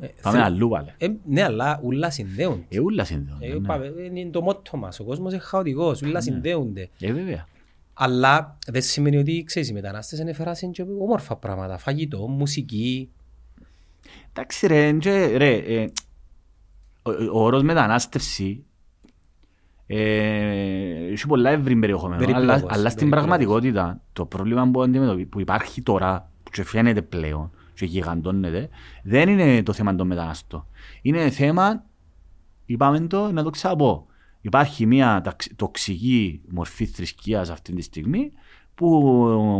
[0.00, 0.92] ε, Πάμε θρη- αλλού πάλι.
[0.98, 2.64] ε, ναι, αλλά ούλα συνδέονται.
[2.68, 3.46] Ε, ούλα συνδέονται.
[3.46, 3.66] Ε, ναι.
[3.66, 5.00] πάμε, Είναι το μότο μας.
[5.00, 6.02] Ο κόσμος είναι χαοτικός.
[6.02, 6.88] Ούλα συνδέονται.
[7.00, 7.46] Ε, βέβαια.
[7.94, 11.78] Αλλά δεν σημαίνει ότι ξέρεις, οι μετανάστες είναι φεράσουν και όμορφα πράγματα.
[11.78, 13.10] Φαγητό, μουσική.
[14.32, 15.84] Εντάξει ρε, και, ρε ε,
[17.02, 18.73] ο, ο όρος μετανάστευση ε,
[19.86, 23.10] έχει πολλά ευρύ περιεχομένο, Περιπλοκός, αλλά, αλλά στην περιπλοκός.
[23.10, 28.68] πραγματικότητα το πρόβλημα που, αντιμετωπι- που υπάρχει τώρα και φαίνεται πλέον και γιγαντώνεται
[29.02, 30.66] δεν είναι το θέμα των μεταναστών.
[31.02, 31.84] Είναι θέμα,
[32.66, 34.06] είπαμε το, να το ξαναπώ,
[34.40, 38.32] υπάρχει μια ταξ- τοξική μορφή θρησκείας αυτή τη στιγμή
[38.74, 38.86] που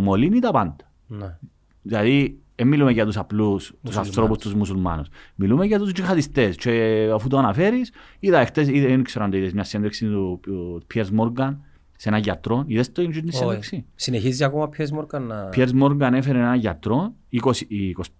[0.03, 0.77] μολύνει τα πάντα.
[1.07, 1.39] Ναι.
[1.83, 4.09] Δηλαδή, δεν μιλούμε για τους απλούς, τους Μουσουλμάνους.
[4.09, 5.09] ανθρώπους, τους μουσουλμάνους.
[5.35, 6.57] Μιλούμε για τους τζιχαδιστές.
[6.57, 10.41] Και αφού το αναφέρεις, είδα χτες, είδα, δεν ξέρω αν το είδες, μια συνέντευξη του
[10.87, 11.65] Πιέρς Μόργαν
[11.97, 12.65] σε έναν γιατρό.
[12.67, 13.85] Είδες το είναι την συνέντευξη; Όχι.
[13.95, 15.45] Συνεχίζει ακόμα Πιέρς Μόρκαν να...
[15.45, 17.51] Πιέρς Μόργαν έφερε έναν γιατρό, 20,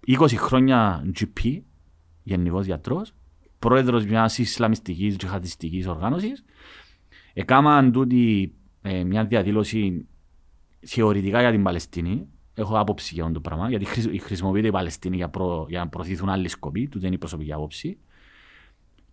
[0.07, 1.61] 20, 20 χρόνια GP,
[2.23, 3.13] γενικός γιατρός,
[3.59, 6.43] πρόεδρος μιας Ισλαμιστικής τζιχαδιστικής οργάνωσης.
[7.33, 10.07] Έκαναν τούτη ε, μια διαδήλωση
[10.85, 12.27] θεωρητικά για την Παλαιστίνη.
[12.57, 15.87] Έχω άποψη για αυτό το πράγμα, γιατί χρησι- χρησιμοποιείται η Παλαιστίνη για, προ, για να
[15.87, 17.97] προωθηθούν άλλοι σκοποί, του δεν είναι η προσωπική άποψη.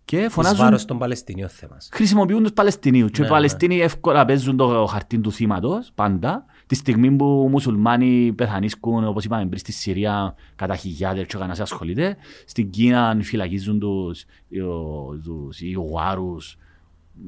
[0.05, 1.89] Και Εις φωνάζουν, βάρος των Παλαιστινίων θέμας.
[1.93, 3.11] χρησιμοποιούν τους Παλαιστινίους.
[3.11, 6.45] Και οι Ναι, Παλαιστίνοι εύκολα παίζουν το χαρτί του θύματος, πάντα.
[6.65, 11.59] Τη στιγμή που οι μουσουλμάνοι πεθανίσκουν, όπως είπαμε πριν, στη Συρία κατά χιλιάδες και κανένας
[11.59, 12.15] ασχολείται.
[12.45, 14.25] Στην Κίνα φυλακίζουν τους,
[14.67, 16.57] ο- τους Ιουάρους,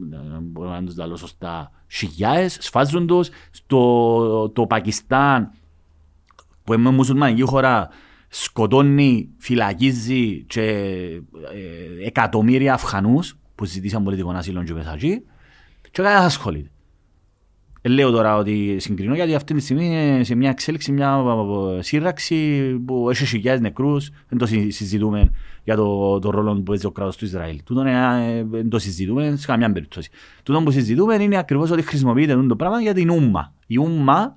[0.10, 3.30] δεν μπορώ να τους λέω σωστά, χιλιάδες, σφάζουν τους.
[3.52, 5.52] Στο το Πακιστάν,
[6.66, 7.90] που είναι μουσουλμανική χώρα,
[8.28, 15.22] σκοτώνει, φυλακίζει και ε, εκατομμύρια Αφγανούς που ζητήσαν πολιτικό ασύλο και πεθαγεί
[15.82, 16.70] και κανένας ασχολείται.
[17.82, 21.24] Ε, Λέω τώρα ότι συγκρινώ γιατί αυτή τη στιγμή είναι σε μια εξέλιξη, μια
[21.78, 24.10] ε, σύραξη που έχει χιλιάδες νεκρούς.
[24.30, 25.32] Δεν το συ- συζητούμε
[25.64, 27.64] για το, το ρόλο που παίζει ο κράτος του Ισραήλ.
[27.64, 30.10] Τούτο είναι, ε, δεν το συζητούμε σε καμιά περίπτωση.
[30.44, 33.54] Τούτο που συζητούμε είναι ακριβώς ότι χρησιμοποιείται τούτο το πράγμα για την Ούμμα.
[33.68, 34.34] Η Ούμμα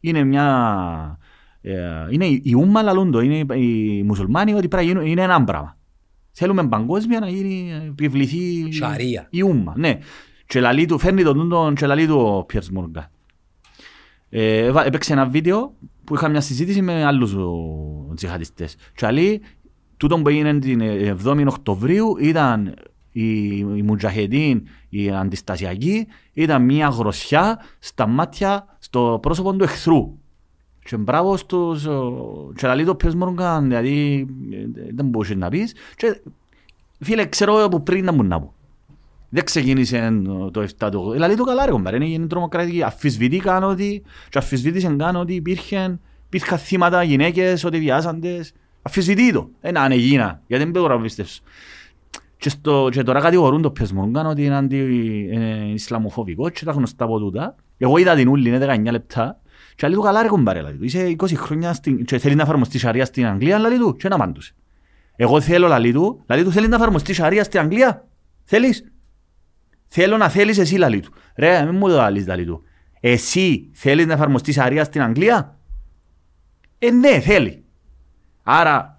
[0.00, 1.18] είναι μια...
[1.62, 1.74] ε,
[2.10, 5.44] είναι η- η Ούμμα λαλούν το, είναι οι μουσουλμάνοι ότι πρέπει να γίνουν- είναι ένα
[5.44, 5.78] πράγμα.
[6.32, 9.26] Θέλουμε παγκόσμια να γίνει, ε, επιβληθεί Σαρία.
[9.30, 9.74] η Ούμμα.
[9.76, 9.98] Ναι.
[10.46, 13.10] Και λαλεί του, φέρνει τον τον και λαλεί του ο Πιέρς Μόργαν.
[14.28, 15.74] Ε, έβα- έπαιξε ένα βίντεο
[16.04, 18.76] που είχα μια συζήτηση με άλλους ο, τζιχαντιστές.
[18.94, 19.40] Και λέει,
[19.96, 22.74] τούτο που έγινε την 7η Οκτωβρίου ήταν
[23.12, 30.18] η, η Μουτζαχεντίν, η αντιστασιακή, ήταν μια γροσιά στα μάτια, στο πρόσωπο του εχθρού.
[30.90, 31.86] Και μπράβο στους...
[31.86, 35.74] ο- Και λαλεί το Πιέρς Μόργαν, δηλαδή ε, δεν μπορούσε να πεις.
[35.96, 36.20] Και,
[37.00, 38.54] φίλε, ξέρω που πριν να μου να πω.
[39.28, 40.10] Δεν ξεκίνησε ε,
[40.50, 41.12] το 7 το 8.
[41.12, 42.82] Δηλαδή το καλά ρε κομπάρε, είναι γίνει τρομοκρατική.
[42.82, 48.52] Αφισβητήκαν ότι, και αφισβήτησαν καν ότι υπήρχαν, υπήρχαν θύματα, γυναίκες, ότι βιάσαντες.
[48.82, 49.50] Αφισβητεί το.
[49.60, 50.42] Ε, να, ναι, γίνα.
[50.46, 51.28] Γιατί δεν μπορώ να πιστεύω.
[52.36, 54.76] Και, στο, και τώρα κατηγορούν το Πεσμόγκαν ότι είναι αντι,
[55.32, 57.54] ε, Ισλαμοφοβικό και τα γνωστά από τούτα.
[57.78, 59.40] Εγώ είδα την ούλη, είναι 19 λεπτά.
[59.80, 60.84] Και λέει του καλά ρε κομπάρε, λέει του.
[60.84, 63.96] Είσαι 20 χρόνια στην, και θέλεις να εφαρμοστεί σαρία στην Αγγλία, λέει του.
[63.96, 64.54] Και να μάντουσε.
[65.16, 68.08] Εγώ θέλω, λέει του, λέει του θέλεις να εφαρμοστεί σαρία στην Αγγλία;
[68.44, 68.92] Θέλεις;
[69.86, 71.12] Θέλω να θέλεις εσύ, λαλή του.
[71.36, 72.62] Ρε, μην μου το λαλείς, λαλή του.
[73.00, 75.58] Εσύ θέλεις να εφαρμοστείς αρία στην Αγγλία;
[76.78, 77.64] Ε, ναι, θέλει.
[78.42, 78.98] Άρα,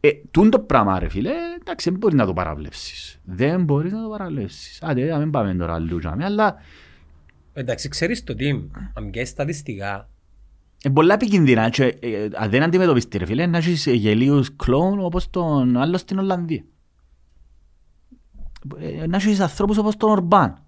[0.00, 3.20] ε, τούν το πράγμα, ρε φίλε, εντάξει, δεν μπορεί να το παραβλέψεις.
[3.24, 4.82] Δεν μπορείς να το παραβλέψεις.
[4.82, 6.56] Άντε, να μην πάμε τώρα αλλού, τζάμε, αλλά
[7.60, 8.48] Εντάξει, ξέρεις το τι,
[8.94, 10.08] αν πιέσεις στατιστικά,
[10.84, 15.00] είναι πολλά επικίνδυνα και ε, αν δεν αντιμετωπιστεί, ρε φίλε, να έχεις ε, γελίους κλόουν
[15.00, 16.64] όπως τον άλλο στην Ολλανδία.
[19.02, 20.62] Ε, Να έχεις ανθρώπους όπως τον Ορμπάν.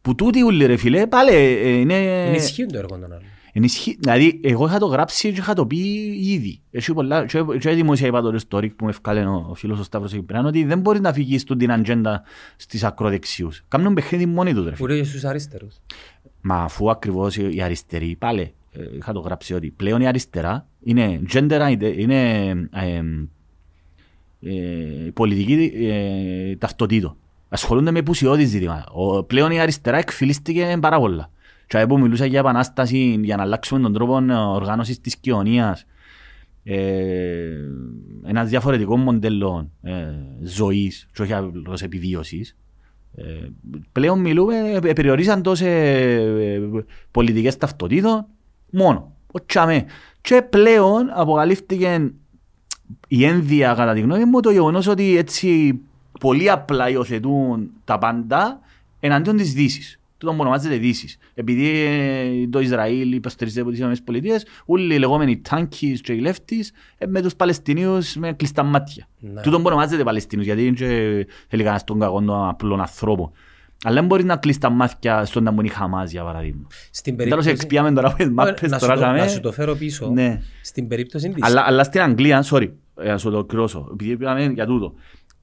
[0.00, 1.94] Που τούτοι ούλοι, ρε φίλε, πάλι ε, είναι...
[1.94, 3.22] είναι ισχύουν το έργο των άλλων.
[3.52, 3.96] Ενισχύ...
[4.00, 5.76] Δηλαδή, εγώ είχα το γράψει και είχα το πει
[6.22, 6.60] ήδη.
[6.70, 7.26] Έχει πολλά...
[7.26, 10.46] Και, και δημόσια είπα το story που με ευκάλε ο, ο φίλος ο Σταύρος Κυπράν
[10.46, 12.22] ότι δεν μπορεί να φύγει στον την ατζέντα
[12.56, 13.64] στις ακροδεξιούς.
[13.68, 14.92] Κάνουν παιχνίδι μόνοι τους, ρε Που φίλε.
[14.94, 15.74] λέει στους αριστερούς.
[16.48, 21.20] Μα αφού ακριβώς οι αριστεροί, πάλι, ε, είχα το γράψει ότι πλέον η αριστερά είναι
[21.32, 23.02] gender, ide- είναι ε,
[24.40, 27.16] ε, πολιτική ε, ταυτοτήτων.
[27.48, 28.84] Ασχολούνται με πουσιώδη ζήτημα.
[28.92, 31.30] Ο, πλέον η αριστερά εκφυλίστηκε πάρα πολλά.
[31.66, 35.86] Και που μιλούσα για επανάσταση, για να αλλάξουμε τον τρόπο ε, οργάνωσης της κοινωνίας,
[36.64, 37.50] ε,
[38.24, 39.92] ένας διαφορετικός μοντέλο ε,
[40.42, 42.56] ζωής και όχι απλώς επιβίωσης.
[43.16, 43.48] Ε,
[43.92, 46.60] πλέον μιλούμε, ε, περιορίζαν το σε ε,
[47.10, 48.26] πολιτικές ταυτοτήτων
[48.70, 49.12] μόνο.
[49.32, 49.84] Ο τσαμέ.
[50.20, 52.12] Και πλέον αποκαλύφθηκε
[53.08, 55.80] η ένδυα κατά τη γνώμη μου το γεγονός ότι έτσι
[56.20, 58.60] πολύ απλά υιοθετούν τα πάντα
[59.00, 60.00] εναντίον της Δύσης.
[60.18, 61.18] Τούτο που ονομάζεται Δύσης.
[61.34, 66.18] Επειδή ε, το Ισραήλ υποστηρίζεται από τις ΗΠΑ, Πολιτείες, όλοι οι λεγόμενοι τάνκις και οι
[66.18, 69.08] λεύτης ε, με τους Παλαιστινίους με κλειστά μάτια.
[69.18, 69.40] Ναι.
[69.40, 70.86] Τούτο που ονομάζεται Παλαιστίνους, γιατί είναι και
[71.48, 73.30] θέλει κανένας τον κακό των απλών ανθρώπων.
[73.84, 76.66] Αλλά δεν μπορεί να κλείσει τα μάτια στον να μου είναι η Χαμάς, για παράδειγμα.
[76.90, 77.48] Στην Τέλος περίπτωση...
[77.48, 78.94] εξπιάμε τώρα με τις μάπες να, σου τώρα.
[78.94, 79.18] το, τζαμέ.
[79.18, 80.10] να σου το φέρω πίσω.
[80.10, 80.42] Ναι.
[80.62, 81.42] Στην περίπτωση της...
[81.44, 82.70] Αλλά, αλλά στην Αγγλία, sorry,
[83.00, 84.94] ε, να σου το κρώσω, επειδή είπαμε για τούτο.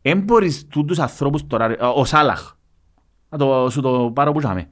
[0.01, 2.53] Εν μπορείς τούτους ανθρώπους τώρα, ρε, ο Σάλαχ,
[3.33, 4.69] να το, σου το πάρω που είχαμε.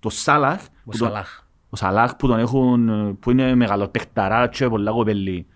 [0.00, 1.42] Το Σάλαχ, Ο που τον- Σαλάχ.
[1.70, 5.46] ο Σαλάχ που τον έχουν, ε, που είναι μεγάλο παιχταρά και πολλά κοπέλη,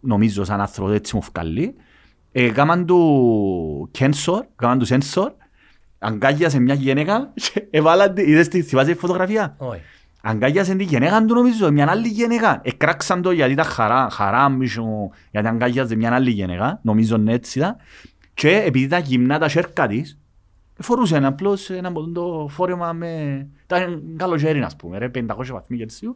[0.00, 1.74] νομίζω σαν άνθρωπος έτσι μου βγάλει,
[2.32, 5.32] ε, κάμαν του κένσορ, κάμαν του σένσορ,
[5.98, 9.80] αγκάγιασε μια γυναίκα και έβαλαν, τη- είδες τη, θυμάσαι τη φωτογραφία; Όχι.
[10.22, 12.60] Αγκάγιασε τη γυναίκα του νομίζω, μια άλλη γυναίκα.
[12.64, 17.58] Εκράξαν το γιατί ήταν χαρά, χαρά μίσο, γιατί αγκάγιαζε μια άλλη γυναίκα, νομίζω ναι, έτσι
[17.58, 17.76] ήταν.
[18.34, 20.18] Και επειδή ήταν γυμνά τα σέρκα της,
[20.78, 23.46] φορούσε ένα απλώς ένα από το φόρεμα με...
[23.64, 25.20] Ήταν καλοκαίρι, ας πούμε, ρε, 500
[25.52, 26.14] βαθμοί Κελσίου.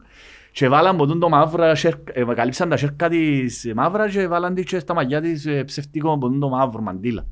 [0.53, 4.55] Και βάλαν από το μαύρα, σέρκα- ε, καλύψαν τα σέρκα της ε, μαύρα και βάλαν
[4.55, 7.27] τη και στα μαγιά της ε, ψευτικό από το μαύρο μαντήλα.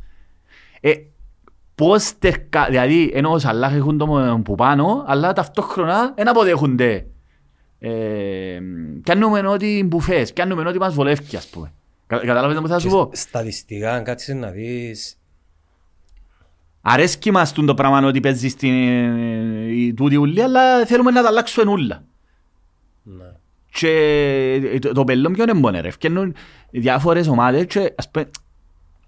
[0.80, 0.92] Ε,
[1.74, 7.06] πώς τερκα, δηλαδή ενώ ο Σαλάχ έχουν το μο- που πάνω, αλλά ταυτόχρονα δεν αποδέχονται.
[7.78, 8.60] Ε,
[9.02, 11.72] κάνουμε ότι μπουφές, κάνουμε ότι μας βολεύει, ας πούμε.
[12.06, 15.19] Κα- Κατάλαβες τι θα σου πω; Και Στατιστικά, αν κάτσεις να δεις...
[16.82, 21.28] Αρέσκει μας τούτο πράγμα ότι παίζει στην ε, η τούτη ουλή, αλλά θέλουμε να τα
[21.28, 22.04] αλλάξουμε ούλα.
[23.02, 23.32] Ναι.
[23.70, 23.88] Και
[24.72, 25.90] ε, το, το πελό ποιον εμπονε ρε.
[25.90, 26.34] Φκαινούν
[26.70, 28.30] διάφορες ομάδες και ας πούμε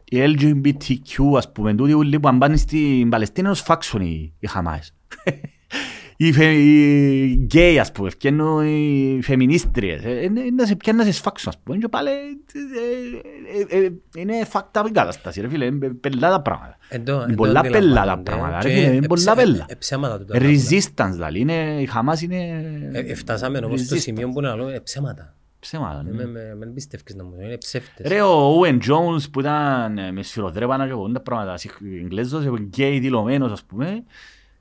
[0.04, 4.32] οι LGBTQ ας πούμε τούτοι ούλοι που αν πάνε στην Παλαιστίνη να τους φάξουν οι,
[4.38, 4.94] οι Χαμάες.
[6.26, 11.06] Οι, φε, οι γκέι ας πούμε, φτιάχνουν οι φεμινίστριες, ε, ε, να σε πιάνουν να
[11.12, 15.48] σε σφάξουν ας πούμε και πάλι ε, ε, ε, είναι fucked up η κατάσταση ρε
[15.48, 16.76] φίλε, είναι πελάτα πράγματα.
[16.88, 18.30] Εν το- Είναι εν το πολλά πελάτα αντιλαμβάνονται.
[18.30, 19.64] πράγματα, ρε Και φίλε, είναι εψε- πολλά πελά.
[19.68, 20.60] ε- ψέματα τούτα πράγματα.
[20.60, 22.36] Resistance δηλαδή, είναι, η Χαμάς είναι
[22.92, 24.00] Ε, ε, Φτάσαμε όμως στο resistance.
[24.00, 25.34] σημείο που να λέμε ψέματα.
[25.60, 26.02] ψέματα.
[26.02, 26.10] ναι.
[26.12, 28.06] Με- με- Με πιστεύεις να μου είναι ψεύτες.
[28.08, 32.50] Ρε ο Ούεν Τζόουνς που ήταν ε, με σφυροδρέπανα και πολλά πράγματα, συγ- Ιγγλέζος, ε,
[32.58, 34.04] γκέι δηλωμένος ας πούμε,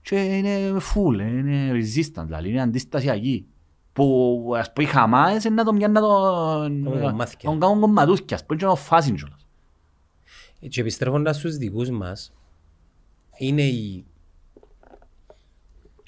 [0.02, 3.46] και είναι φουλ, είναι resistant, δηλαδή είναι αντιστασιακή.
[3.94, 6.84] Που ας πούμε οι Χαμάες είναι να τον πιάνουν να τον...
[6.84, 7.38] Τον κομμάτια.
[7.44, 9.46] να τον κάνουν κομματούσκια, ας πούμε και να τον φάσουν κιόλας.
[10.70, 12.34] Και επιστρέφοντας στους δικούς μας,
[13.38, 14.06] είναι η...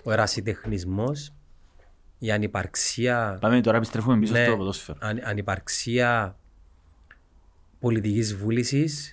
[0.03, 1.33] ο ερασιτεχνισμός,
[2.19, 4.97] η ανυπαρξία, Πάμε τώρα επιστρέφουμε πίσω ναι, στο ποδόσφαιρο.
[5.01, 6.37] αν, ανυπαρξία
[7.79, 9.12] πολιτικής βούλησης και-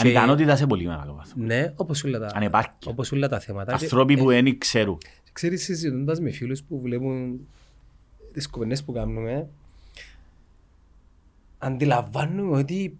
[0.00, 1.32] Ανικανότητα σε πολύ μεγάλο βάθο.
[1.36, 2.90] Ναι, όπως όλα τα, Ανεπάρκεια.
[2.90, 3.76] όπως όλα τα θέματα.
[3.76, 4.98] Και- Ανθρώποι που δεν ξέρουν.
[5.32, 7.40] Ξέρεις, συζητώντας με φίλους που βλέπουν
[8.32, 9.48] τις κουβέντες που κάνουμε,
[11.58, 12.98] αντιλαμβάνουμε ότι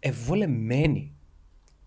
[0.00, 1.08] ευβολεμένοι.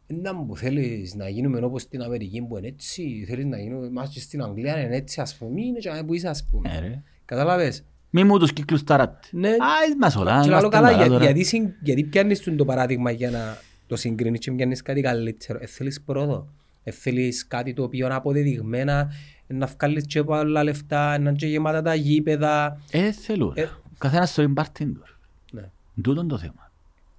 [0.08, 4.10] Δεν που θέλεις να γίνουμε όπως στην Αμερική που είναι έτσι, θέλεις να γίνουμε μας
[4.10, 6.70] και στην Αγγλία είναι έτσι ας πούμε, είναι και που είσαι ας πούμε.
[6.74, 7.02] Ναι, ρε.
[7.26, 7.84] Κατάλαβες.
[8.10, 9.28] Μη μου τους κύκλους ταράτε.
[9.32, 9.50] Ναι.
[9.50, 9.56] Α,
[10.00, 10.26] μας όλα.
[10.42, 11.24] Και είμαστε λαλό καλά, καλά για- τώρα.
[11.24, 13.58] γιατί, συν- γιατί πιάνεις τον το παράδειγμα για να
[13.88, 15.60] το συγκρίνεις και πιάνεις κάτι καλύτερο.
[15.62, 16.48] Ε, θέλεις πρόοδο.
[16.84, 19.12] Ε, θέλεις κάτι το οποίο είναι αποδεδειγμένα,
[19.48, 22.82] ε, να βγάλεις και πολλά λεφτά, να είναι και γεμάτα τα γήπεδα.
[22.92, 23.54] Ε, θέλουν.
[23.56, 23.64] Ε.
[23.64, 25.04] Ο καθένας στο πάρτι του.
[25.52, 25.70] Ναι.
[26.02, 26.72] Τούτον το θέμα.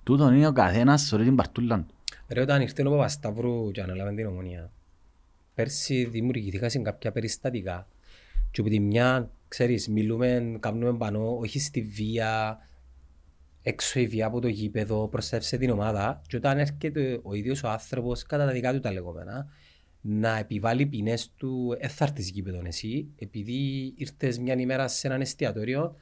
[0.02, 1.94] Τούτον είναι ο καθένας στο την παρτούλα του.
[2.28, 4.70] Ρε όταν ήρθε ο Παπασταύρου και ανέλαβε την ομονία,
[5.54, 7.86] πέρσι δημιουργηθήκαν κάποια περιστατικά
[8.50, 12.58] και από τη μια, ξέρεις, μιλούμε, κάνουμε πανώ, όχι στη βία,
[13.62, 17.68] έξω η βία από το γήπεδο, προστατεύσε την ομάδα και όταν έρχεται ο ίδιος ο
[17.68, 19.46] άνθρωπος, κατά τα δικά του τα λεγόμενα,
[20.00, 25.20] να επιβάλλει ποινές του, «Ε, θα έρθεις γήπεδο εσύ, επειδή ήρθες μια ημέρα σε έναν
[25.20, 25.94] εστιατόριο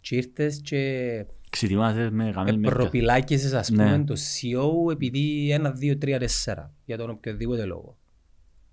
[0.00, 2.80] και ήρθες και Ξετοιμάζεσαι με καμέλ μερικά.
[2.80, 3.84] προπυλάκησες ας Ναι.
[3.92, 7.96] πούμε το CEO επειδή ένα, δύο, τρία, τέσσερα για τον οποιοδήποτε λόγο.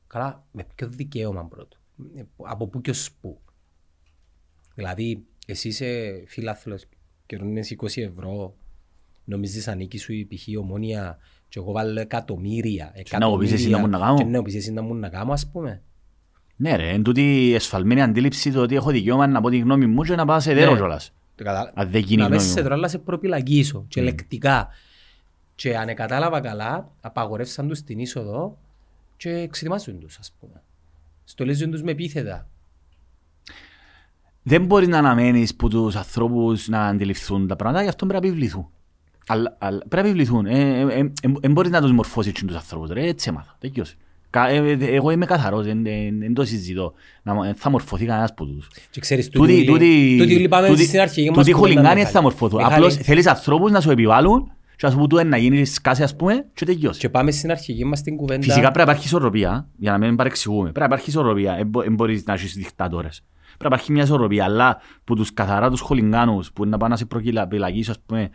[0.07, 1.77] Καλά, με ποιο δικαίωμα πρώτο;
[2.15, 3.41] Ε, Από πού και ως πού;
[4.75, 6.85] Δηλαδή, εσύ είσαι φίλαθλος
[7.27, 8.53] και ρωτήνες 20 ευρώ,
[9.25, 10.47] νομίζεις ανήκει σου η π.χ.
[10.47, 11.17] η ομόνια
[11.49, 14.17] και εγώ βάλω εκατομμύρια, να μου πεις εσύ να μου να κάνω.
[14.17, 15.81] και να μου πεις εσύ να μου να κάνω ας πούμε.
[16.55, 20.03] Ναι ρε, εν τούτη εσφαλμένη αντίληψη το ότι έχω δικαίωμα να πω τη γνώμη μου
[20.03, 20.77] και να πάω σε δέρο Ναι.
[20.77, 21.13] κιόλας.
[21.35, 22.63] Το κατα- Αν δεν γίνει η να μέσα γνώμη σε μου.
[22.63, 24.67] τώρα, αλλά σε προπυλακίσω και λεκτικά.
[25.55, 28.57] Και αν κατάλαβα καλά, απαγορεύσαν τους την είσοδο
[29.17, 30.61] και εξετοιμάζουν τους, ας πούμε.
[31.23, 32.47] Στολίζουν τους με επίθετα.
[34.49, 38.29] Δεν μπορεί να αναμένεις που τους ανθρώπους να αντιληφθούν τα πράγματα, γι' αυτό πρέπει να
[38.31, 38.67] επιβληθούν.
[39.27, 40.45] Αλλά, αλλά πρέπει να επιβληθούν.
[41.41, 42.89] Δεν μπορείς να τους μορφώσεις τους ανθρώπους.
[42.89, 43.55] Ρε, έτσι έμαθα.
[43.59, 43.95] Τελειώσε.
[44.29, 46.93] Κα- ε, ε, Εγώ είμαι καθαρός, δεν το συζητώ.
[47.23, 48.69] Να μο- εν θα μορφωθεί κανένας από τους.
[48.89, 51.31] Και ξέρεις, Τούτοι- τούτοι τούτοι- τούτοι λυπάμαι τούτοι- στην αρχή.
[51.33, 52.63] Τούτοι χουλιγκάνοι δεν θα μορφωθούν.
[52.63, 56.03] Απλώς θέλεις ανθρώπους να σου επιβάλλουν και να σου πούν «Του, ε, να γίνει σκάση
[56.03, 56.99] ας πούμε και τελειώσει.
[56.99, 58.41] Και πάμε στην αρχική μας την κουβέντα.
[58.43, 60.61] Φυσικά πρέπει να υπάρχει ισορροπία, για να μην παρεξηγούμε.
[60.71, 63.23] Πρέπει να υπάρχει ισορροπία, δεν μπορείς να έχεις δικτάτορες.
[63.57, 66.91] Πρέπει να υπάρχει μια ισορροπία, αλλά που τους καθαρά τους χολιγκάνους που είναι να πάνε
[66.91, 68.29] να σε προκυλακίσω, ας πούμε,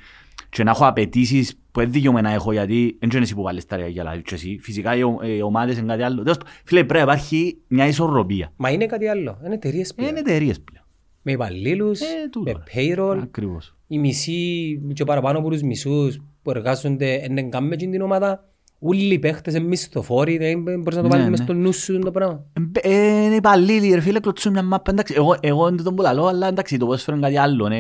[0.48, 3.66] και να έχω απαιτήσεις που δεν δικαιούμαι να έχω, γιατί δεν είναι εσύ που βάλεις
[3.66, 4.58] τα ρε για λάδι και εσύ.
[4.62, 6.22] Φυσικά οι ο- οι ομάδες είναι κάτι άλλο.
[6.22, 8.52] Τέλος πάντων, Φίλε, πρέπει να υπάρχει μια ισορροπία.
[8.56, 9.38] Μα είναι κάτι άλλο.
[9.44, 10.10] Είναι εταιρείες πλέον.
[10.10, 10.84] Είναι εταιρείες πλέον.
[11.22, 12.94] Με υπαλλήλους, Ε, τούτο, με ρε.
[12.94, 13.18] payroll.
[13.22, 13.76] Ακριβώς.
[13.86, 18.44] Οι μισοί και παραπάνω από τους μισούς που εργάζονται δεν κάνουν με την ομάδα.
[18.84, 20.36] Όλοι οι παίχτες είναι μισθοφόροι.
[20.38, 21.30] Δεν μπορείς να το Ναι, βάλεις ναι.
[21.30, 22.44] μες στο νου σου το πράγμα.
[22.82, 26.26] Ε, ε, Είναι υπαλλήλοι ρε φίλε, κλωτσούν μια μάπα, εντάξει, εγώ, εγώ δεν τον πουλαλώ,
[26.26, 27.76] αλλά εντάξει, το ποδόσφαιρο είναι κάτι άλλο, είναι,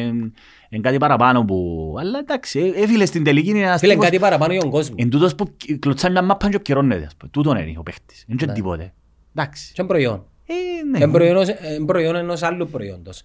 [0.68, 4.06] είναι κάτι παραπάνω που, αλλά εντάξει, ε, ε, φίλε, στην τελική είναι ένας Φίλε, τύπος,
[4.06, 4.94] κάτι παραπάνω για τον κόσμο.
[4.98, 8.36] εν τούτος που κλωτσά μια μάπα και επικαιρώνεται, ας πούμε, τούτον είναι ο παίχτης, είναι
[8.36, 8.52] και Ναι.
[8.52, 8.92] τίποτε,
[9.34, 10.24] εντάξει, Και είναι προϊόν.
[10.46, 10.54] ε,
[10.90, 13.22] ναι, Είναι προϊόν, ως- είναι προϊόν ενός άλλου προϊόντος.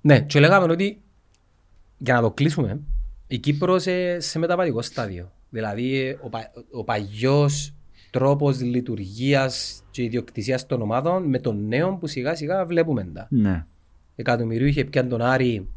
[0.00, 1.00] Ναι, και λέγαμε ότι
[1.98, 2.80] για να το κλείσουμε,
[3.28, 5.32] η Κύπρος ε, σε μεταβατικό στάδιο.
[5.50, 7.72] Δηλαδή ε, ο, πα, ο παλιός
[8.10, 13.26] τρόπος λειτουργίας και ιδιοκτησίας των ομάδων με τον νέο που σιγά σιγά βλέπουμε τα.
[13.30, 13.64] ναι,
[14.16, 15.68] Εκατομμυρίους είχε πιάνει τον Άρη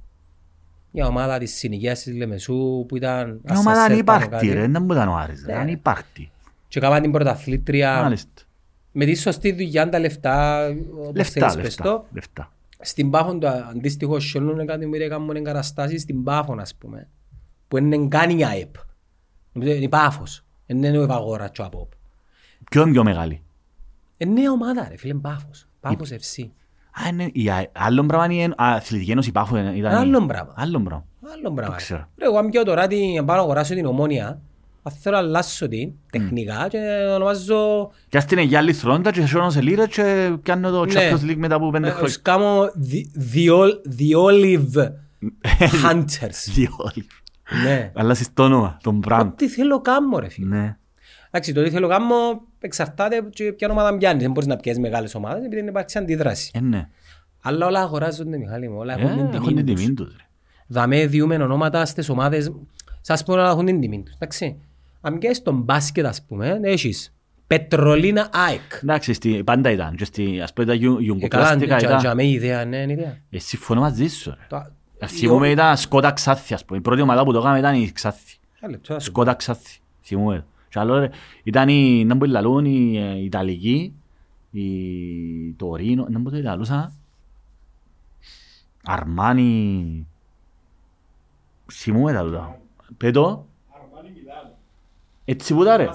[0.91, 4.53] μια ομάδα της συνοικίας της Λεμεσού που ήταν η ομάδα ασασέρ αν πάνω υπάρχει κάτι.
[4.53, 5.60] ρε, δεν μου ήταν ο Άρης, ρε, Ναι.
[5.60, 6.32] αν υπάρχει,
[6.68, 8.41] Και έκαναν την πρωταθλήτρια μάλιστα,
[8.91, 10.68] με τη σωστή δουλειά τα λεφτά,
[10.99, 12.06] όπως λεφτά, θέλεις πες λεφτά, το.
[12.14, 17.07] λεφτά, Στην Πάφον το αντίστοιχο σιώνουν εκατομμύρια κάνουν εγκαταστάσεις στην Πάφον ας πούμε.
[17.72, 18.76] Που είναι καν η ΑΕΠ.
[19.53, 20.43] Νομίζω Είναι η Πάφος.
[20.65, 21.91] Είναι ο Ευαγόρα και ο ΑΠΟΠ.
[22.72, 23.43] ποιο είναι πιο μεγάλη,
[24.18, 25.68] Είναι νέα ομάδα ρε φίλε, είναι Πάφος.
[25.80, 26.43] Πάφος FC.
[27.03, 30.53] Α, είναι, η, α- άλλο πράγμα είναι, α, αθλητική ένωση Πάφου ήταν, η- Άλλο πράγμα.
[30.56, 31.76] άλλο πράγμα, Άλλο πράγμα.
[31.76, 32.07] ξέρω.
[32.18, 34.41] Ρε, εγώ αν πιω τώρα την, πάω να αγοράσω την ομόνια
[34.84, 36.77] Αν θέλω να αλλάσω την τεχνικά και
[37.15, 37.91] ονομάζω...
[38.10, 40.93] Και ας την είναι για άλλη θρόντα και σώνω σε λίρα και κάνω το Ναι.
[40.93, 42.10] Champions League μετά από πέντε ε, χρόνια.
[42.10, 44.89] Σκάμω the- the ol- the Olive
[45.84, 46.52] Hunters.
[46.53, 47.07] Δύο όλοι.
[47.64, 47.91] Ναι.
[47.95, 49.26] Αλλάσεις το όνομα, τον brand.
[49.26, 50.56] Ό,τι θέλω κάμω ρε φίλε.
[50.56, 50.78] Ναι.
[51.28, 52.15] Εντάξει, το τι θέλω κάμω
[52.60, 54.22] εξαρτάται και ποια ομάδα πιάνεις.
[54.23, 56.52] Δεν μπορείς να πιέσεις μεγάλες ομάδες επειδή δεν υπάρχει αντίδραση.
[56.53, 56.88] Ε, ναι.
[57.41, 58.78] Αλλά όλα αγοράζονται, Μιχάλη μου.
[58.78, 59.84] Όλα Ε, έχουν την Έχουν τιμή την τους.
[59.84, 60.15] τιμή τους.
[60.18, 60.23] ρε.
[60.68, 62.52] Δαμέ διούμε ονόματα στις ομάδες,
[63.02, 64.14] σας πω να έχουν την τιμή τους.
[64.14, 64.57] Εντάξει.
[65.02, 67.14] Αν πιέσεις στον μπάσκετ ας πούμε, έχεις
[67.48, 68.61] Πετρολίνα ΑΕΚ.
[68.84, 69.95] Εντάξει, στη- πάντα ήταν.
[69.95, 71.99] Και στη, ας πούμε τα γιου- Ε, καλά, γιουγκοπλαστικά για- ήταν.
[71.99, 73.18] για με ιδέα, ναι, είναι ιδέα.
[73.30, 74.36] Ε, συμφωνώ μαζί σου.
[75.02, 75.07] Ρε.
[75.07, 76.80] Το- Ε, Θυμούμαι ήταν Σκότα Ξάθη, ας πούμε.
[76.80, 78.38] Η πρώτη ομάδα που το έκαμε ήταν η Ξάθη.
[78.60, 79.80] Ένα λεπτό, ας σου Σκότα Ξάθη.
[80.03, 80.45] Θυμούμαι.
[80.69, 81.10] Και άλλο, ρε,
[81.44, 83.94] ήταν η, να μπορεί λαλούν, η ε, η Ιταλική,
[84.52, 86.94] η Τωρίνο, να μπορεί το λαλούσα.
[88.86, 90.07] Αρμάνι.
[91.72, 92.57] Θυμούμαι τα τούτα.
[92.98, 93.45] Πέτω.
[95.26, 95.90] Έτσι που τα ρε.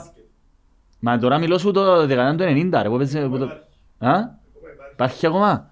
[0.98, 2.88] Μα τώρα μιλώ σου το δεκαετία του 90 ρε.
[2.88, 3.50] που έπαιζε- που το-
[4.06, 4.20] Α;
[4.92, 5.70] Υπάρχει ακόμα;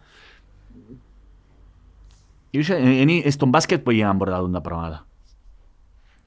[2.58, 5.06] Είχε- ε, Είναι στον μπάσκετ που έγιναν πρώτα τούτα τα πράγματα.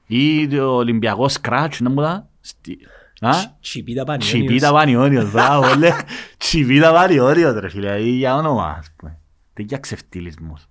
[0.06, 2.28] Ή το Ολυμπιακό σκράτς, να μου τα.
[2.40, 2.78] Στη-
[3.20, 3.56] Α; πω.
[3.60, 4.30] Τσιπίτα Πανιόνιος.
[4.46, 5.90] Τσιπίτα Πανιόνιος, μπράβο, λέ.
[6.38, 9.18] Τσιπίτα Πανιόνιος, ρε φίλε, ή για όνομα, ας πούμε.
[9.52, 10.66] Τέτοια ξεφτύλισμος.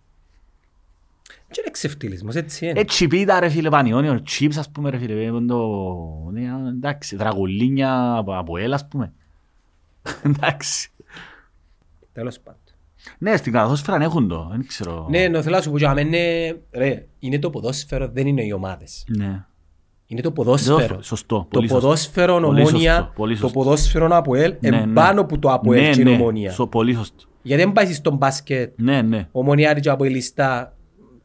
[1.51, 2.79] Και είναι ξεφτύλισμος, έτσι είναι.
[2.79, 5.67] Ε, τσιπίτα ρε φίλε Πανιόνιος, τσίπς ας πούμε ρε φίλε, ε, το...
[6.31, 9.13] ναι, εντάξει, δραγουλίνια από- από έλα ας πούμε.
[10.23, 10.89] Εντάξει.
[12.13, 12.61] Τέλος πάντων.
[13.17, 15.07] Ναι, στην καθόσφαιρα έχουν το, δεν ξέρω.
[15.09, 16.17] Ναι, ναι, θέλω να σου πω για μένα,
[16.71, 19.03] ρε, είναι το ποδόσφαιρο, δεν είναι οι ομάδες.
[19.17, 19.45] Ναι.
[20.09, 21.01] Είναι το ποδόσφαιρο.
[21.01, 21.81] Σωστό, Το πολύ σωστό.
[21.83, 23.59] ποδόσφαιρο Πολύ ομόνια, σωστό, πολύ το σωστό.
[23.59, 24.77] ποδόσφαιρο ΑΠΟΕΛ, Ναι, ναι.
[24.81, 26.51] εμπάνω που το ΑΠΟΕΛ Ναι, και είναι ναι, ομόνια.
[26.51, 27.23] σω- Πολύ σωστό.
[27.41, 29.27] Γιατί δεν πάει στον μπάσκετ, Ναι, ναι.
[29.31, 30.75] ομονιάρι και ΑΠΟΕΛιστά,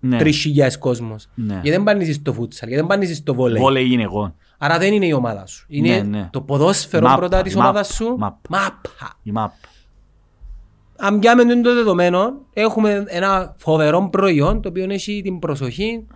[0.01, 0.19] Ναι.
[0.19, 1.29] τρεις χιλιάδες κόσμος.
[1.35, 1.53] Ναι.
[1.53, 3.63] Γιατί δεν πάνε στο φούτσαλ, γιατί δεν πάνε στο βόλεϊ.
[3.63, 4.35] Βόλεϊ γυναικών.
[4.59, 5.65] Άρα δεν είναι η ομάδα σου.
[5.69, 6.29] Είναι Ναι, ναι.
[6.33, 8.17] το ποδόσφαιρο Μάπα, πρώτα της η μάπα, ομάδας σου.
[8.19, 8.39] μάπα.
[8.49, 9.17] Μάπα.
[9.23, 9.53] Η ΜΑΠ.
[11.05, 16.07] Αν πιάμε το δεδομένο, έχουμε ένα φοβερό προϊόν το οποίο έχει την προσοχή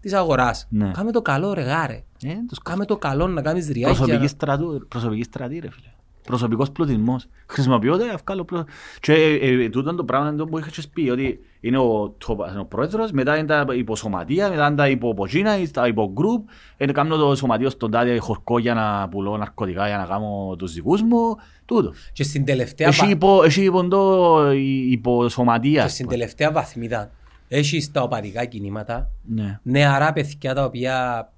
[0.00, 0.66] της αγοράς.
[0.70, 0.90] Ναι.
[0.90, 2.04] Κάμε το καλό ρε γάρε.
[2.22, 3.96] Ε, τους Κάμε το καλό να κάνεις ριάκια.
[3.96, 5.88] Προσωπική στρατού, προσωπική στρατή ρε φίλε.
[6.26, 7.26] Προσωπικός πλουτισμός.
[7.46, 8.68] Χρησιμοποιώ το ευκάλω πλουτ...
[9.00, 12.36] Και ε, ε, τούτο το πράγμα είναι το που είχες πει, ότι είναι ο, το,
[12.60, 17.34] ο πρόεδρος, μετά είναι τα υποσωματεία, μετά είναι τα υποποζίνα, τα υπογκρουπ, είναι κάνω το
[17.34, 21.92] σωματείο στον τάδε χορκό για να πουλώ ναρκωτικά, για να κάνω τους δικούς μου, τούτο.
[22.12, 25.72] Και στην τελευταία, Έχει βα- υπο, έχει υπο, το, η- υποσωματεία.
[25.72, 26.16] και ας στην πούμε.
[26.18, 27.10] τελευταία βαθμίδα
[27.48, 29.58] έχει τα οπαδικά κινήματα, Ναι.
[29.62, 31.28] νεαρά παιδιά τα οποία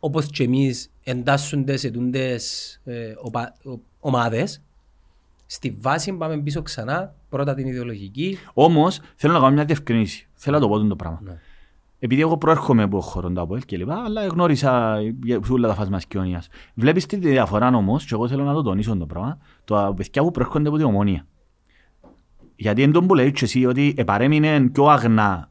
[0.00, 4.62] όπως και εμείς εντάσσονται σε τούντες ε, οπα, ο, ομάδες.
[5.46, 8.38] Στη βάση πάμε πίσω ξανά, πρώτα την ιδεολογική.
[8.52, 10.28] Όμως θέλω να κάνω μια διευκρινήση.
[10.34, 11.20] Θέλω να το πω το πράγμα.
[11.24, 11.38] Ναι.
[12.02, 16.00] Επειδή εγώ προέρχομαι από χώρο τα ΑΠΟΕΛ και λοιπά, αλλά γνώρισα για όλα τα φάσμα
[16.00, 16.48] σκιονίας.
[16.74, 20.30] Βλέπεις τη διαφορά όμως, και εγώ θέλω να το τονίσω το πράγμα, το παιδιά που
[20.30, 21.26] προέρχονται από την ομονία.
[22.56, 25.50] Γιατί είναι τον που λέει και εσύ ότι επαρέμεινε πιο αγνά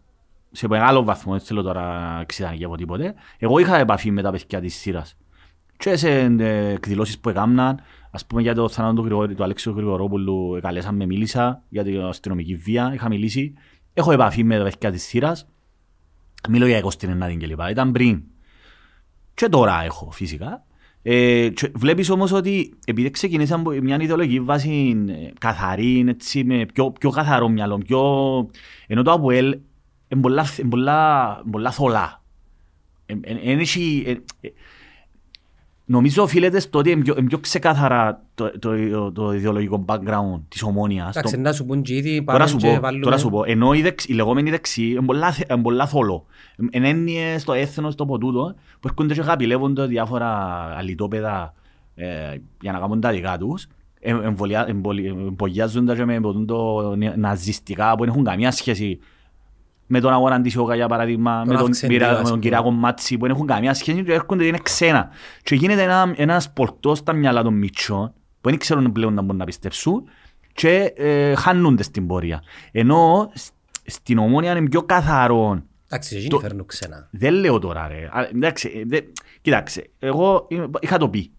[0.51, 3.13] σε μεγάλο βαθμό, δεν θέλω τώρα ξεδανική από τίποτε.
[3.37, 5.17] Εγώ είχα επαφή με τα παιδιά της σειράς.
[5.77, 7.79] Και σε ε, εκδηλώσεις που έκαναν,
[8.11, 12.01] ας πούμε για το θάνατο του, Γρηγόρη, του Αλέξιου Γρηγορόπουλου, καλέσαν με μίλησα για την
[12.01, 13.53] αστυνομική βία, είχα μιλήσει.
[13.93, 15.47] Έχω επαφή με τα παιδιά της σειράς.
[16.49, 17.69] Μιλώ για 29 και λοιπά.
[17.69, 18.23] Ήταν πριν.
[19.33, 20.63] Και τώρα έχω φυσικά.
[21.01, 26.65] Ε, και βλέπεις όμως ότι επειδή ξεκινήσαν από μια ιδεολογική βάση ε, καθαρή, έτσι, με
[26.73, 27.99] πιο, πιο καθαρό μυαλό, πιο...
[28.87, 29.59] ενώ το ΑΠΟΕΛ είναι
[30.21, 32.21] πολλά, είναι πολλά, πολλά θολά.
[33.05, 34.11] Ε, ε, εν έχει- ε,
[34.47, 34.51] ε,
[35.85, 40.41] Νομίζω οφείλεται στο ότι είναι πιο, είναι πιο ξεκάθαρα το, το, το, το ιδεολογικό background
[40.47, 41.15] της ομόνιας.
[41.15, 43.03] Εντάξει, Το- να σου πούν και ήδη, Τώρα πάμε σου, και πω, βάλουμε...
[43.03, 46.25] τώρα σου πω, ενώ η, δεξ, η λεγόμενη δεξί είναι πολλά, θε- είναι πολλά θολό.
[46.71, 50.29] Εν έννοιες στο έθνος, το ποτούτο, που έρχονται και χαπηλεύονται διάφορα
[50.77, 51.53] αλυτόπεδα
[51.95, 53.67] ε, για να κάνουν τα δικά τους.
[53.99, 58.99] Ε, εμβολια- εμβολι- Εμπολιάζονται και με το ναζιστικά που δεν έχουν καμία σχέση
[59.91, 62.41] με τον αγώνα της Ιώκα για παράδειγμα, με τον, Αυξεντήρα, Πυρα- ας με τον πούμε.
[62.43, 65.09] Κυριακό Μάτσι που δεν έχουν καμία σχέση και έρχονται είναι ξένα.
[65.43, 69.37] Και γίνεται ένα, ένας πολτός στα μυαλά των μητσών που δεν ξέρουν πλέον να μπορούν
[69.37, 70.03] να πιστέψουν
[70.53, 72.41] και ε, χάνονται στην πορεία.
[72.71, 73.51] Ενώ σ-
[73.85, 75.61] στην ομόνια είναι πιο καθαρό.
[75.91, 77.07] Εντάξει, εκείνοι Το- φέρνουν ξένα.
[77.11, 78.05] Δεν λέω τώρα ρε.
[78.11, 79.01] Α, Εντάξει, ε, δε-
[79.41, 81.31] κοίταξε, εγώ είμαι- είχα το πει.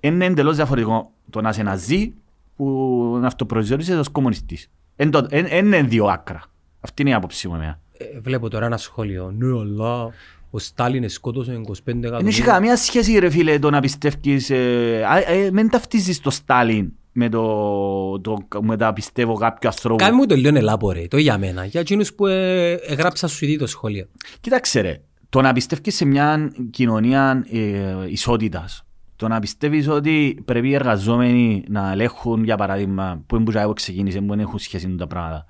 [0.00, 2.14] Είναι εντελώς διαφορετικό το να είσαι ναζί
[2.56, 4.70] που να αυτοπροσδιορίζεσαι ως κομμουνιστής.
[4.96, 6.42] Εν το- εν- εν Είναι δύο άκρα.
[6.80, 7.80] Αυτή είναι η άποψή μου εμένα.
[7.98, 9.34] Ε, βλέπω τώρα ένα σχόλιο.
[9.38, 10.10] Ναι, αλλά
[10.50, 12.44] ο Στάλιν σκότωσε 25 Δεν έχει εκατομμύρια.
[12.44, 17.28] καμία σχέση ρε φίλε το να πιστεύεις ε, α, ε, Μην ταυτίζεις το Στάλιν με,
[17.28, 21.38] το, το, με τα πιστεύω κάποιου ανθρώπου Κάμε μου το λίγο ελάπο ρε, το για
[21.38, 21.64] μένα.
[21.64, 24.06] Για εκείνους που ε, έγραψα σου ήδη το σχόλιο.
[24.40, 28.85] Κοίταξε ρε το να πιστεύεις σε μια κοινωνία ε, ισότητας,
[29.16, 34.20] το να πιστεύεις ότι πρέπει οι εργαζόμενοι να ελέγχουν, για παράδειγμα, που είναι που ξεκίνησε,
[34.20, 35.44] που δεν έχουν σχέση με τα πράγματα.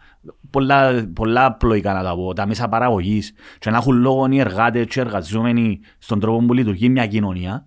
[0.51, 4.86] Πολλά, πολλά απλοϊκά να τα πω, τα μέσα παραγωγής και να έχουν λόγο οι εργάτες
[4.86, 7.66] και οι εργαζόμενοι στον τρόπο που λειτουργεί μια κοινωνία.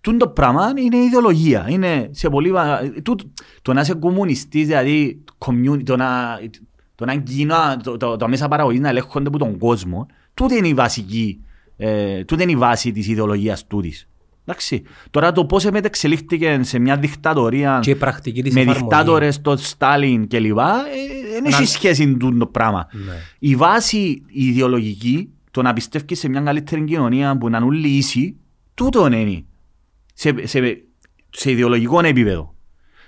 [0.00, 1.66] Τούν το πράγμα είναι ιδεολογία.
[1.68, 2.50] Είναι σε πολύ...
[2.50, 3.14] βα- Το,
[3.62, 6.38] το να είσαι κομμουνιστής, δηλαδή community, το να,
[6.94, 10.68] το να κοινά, το, το, το μέσα παραγωγής να ελέγχονται από τον κόσμο, τούτη είναι
[10.68, 11.44] η βασική,
[11.76, 14.08] ε, τούτη είναι η βάση της ιδεολογίας τούτης.
[14.44, 14.82] Εντάξει.
[15.10, 18.88] Τώρα το πώς μετεξελίχθηκε σε μια δικτατορία Και η πρακτική της με εφαρμογής.
[18.88, 20.58] δικτάτορες, τον Στάλιν κλπ.
[20.58, 20.62] ε,
[21.32, 22.86] Δεν έχει Να- σχέση με τούτο το πράγμα.
[22.92, 23.12] Ναι.
[23.38, 27.88] Η βάση η ιδεολογική, το να πιστεύεις σε μια καλύτερη κοινωνία που να είναι όλοι
[27.88, 28.36] ίσοι,
[28.74, 29.44] τούτο είναι.
[30.14, 30.84] Σε, σε,
[31.30, 32.51] σε ιδεολογικό επίπεδο.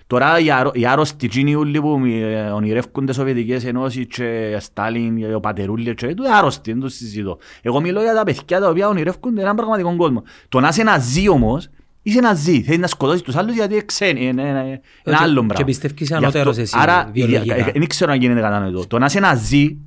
[0.07, 5.41] Τώρα οι, αρ, οι άρρωστοι εκείνοι όλοι που ε, ονειρεύκονται Σοβιετικές Ενώσεις και Στάλιν, ο
[5.41, 7.39] Πατερούλη και τούτο άρρωστοι, δεν το συζητώ.
[7.63, 10.23] Εγώ μιλώ για τα παιδιά τα οποία ονειρεύκονται έναν πραγματικό κόσμο.
[10.49, 11.69] Το να είσαι ναζί όμως,
[12.03, 12.63] είσαι ναζί.
[12.63, 15.65] Θέλεις να σκοτώσεις τους άλλους γιατί είναι ξένοι, είναι, είναι, είναι Και- άλλο και πράγμα.
[15.65, 17.55] πιστεύεις είσαι Γι' αυτό- ανώτερος εσύ, Άρα, βιολογικά.
[17.55, 18.87] ε, δεν ξέρω αν γίνεται κατανοητό.
[18.87, 19.79] Το να είσαι ναζί,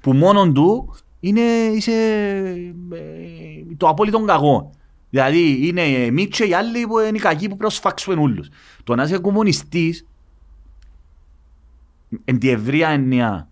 [0.00, 1.40] που μόνον του είναι
[1.74, 1.92] είσαι,
[2.92, 4.70] ε, το απόλυτο κακό.
[5.10, 8.48] Δηλαδή είναι εμείς και οι άλλοι που είναι οι κακοί που προσφάξουν όλους.
[8.84, 10.06] Το να είσαι κομμουνιστής,
[12.24, 13.48] εν τη ευρεία έννοια,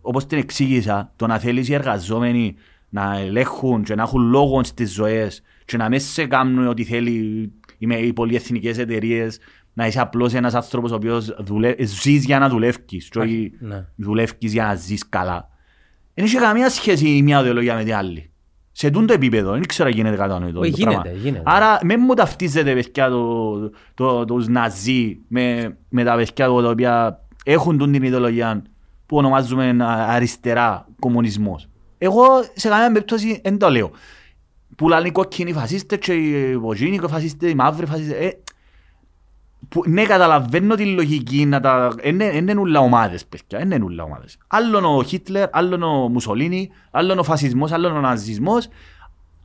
[0.00, 2.54] όπως την εξήγησα, το να θέλεις οι εργαζόμενοι
[2.88, 7.10] να ελέγχουν και να έχουν λόγο στις ζωές και να μην σε κάνουν ό,τι θέλει
[7.78, 9.38] οι, με- οι πολυεθνικές εταιρείες,
[9.72, 11.74] να είσαι απλώς ένας άνθρωπος ο οποίος δουλε...
[11.78, 13.86] ζεις για να δουλεύεις και όχι Ναι.
[13.96, 15.48] δουλεύεις για να ζεις καλά.
[16.14, 18.30] Δεν έχει καμία σχέση η μια ιδεολογία με την άλλη.
[18.78, 20.60] Σε τούτο επίπεδο, δεν ξέρω αν γίνεται κατανοητό.
[20.60, 21.20] Όχι, το γίνεται, πράγμα.
[21.20, 21.42] γίνεται.
[21.44, 27.20] Άρα μην μου ταυτίζετε παιδιά το, το, τους ναζί με, με τα παιδιά τα οποία
[27.44, 28.62] έχουν τούν την ιδεολογία
[29.06, 31.68] που ονομάζουμε α- αριστερά κομμουνισμός.
[31.98, 32.24] Εγώ
[32.54, 33.90] σε καμία περίπτωση δεν το λέω.
[34.76, 38.18] Που λένε οι κόκκινοι φασίστες και οι βοζίνοι φασίστες, οι μαύροι φασίστες.
[38.18, 38.42] Ε,
[39.68, 41.94] που, ναι, καταλαβαίνω τη λογική να τα...
[42.02, 44.38] Δεν είναι ούλα ομάδες, παιδιά, δεν είναι ούλα ομάδες.
[44.46, 48.68] Άλλον ο Χίτλερ, άλλον ο Μουσολίνη, άλλον ο φασισμός, άλλον ο ναζισμός,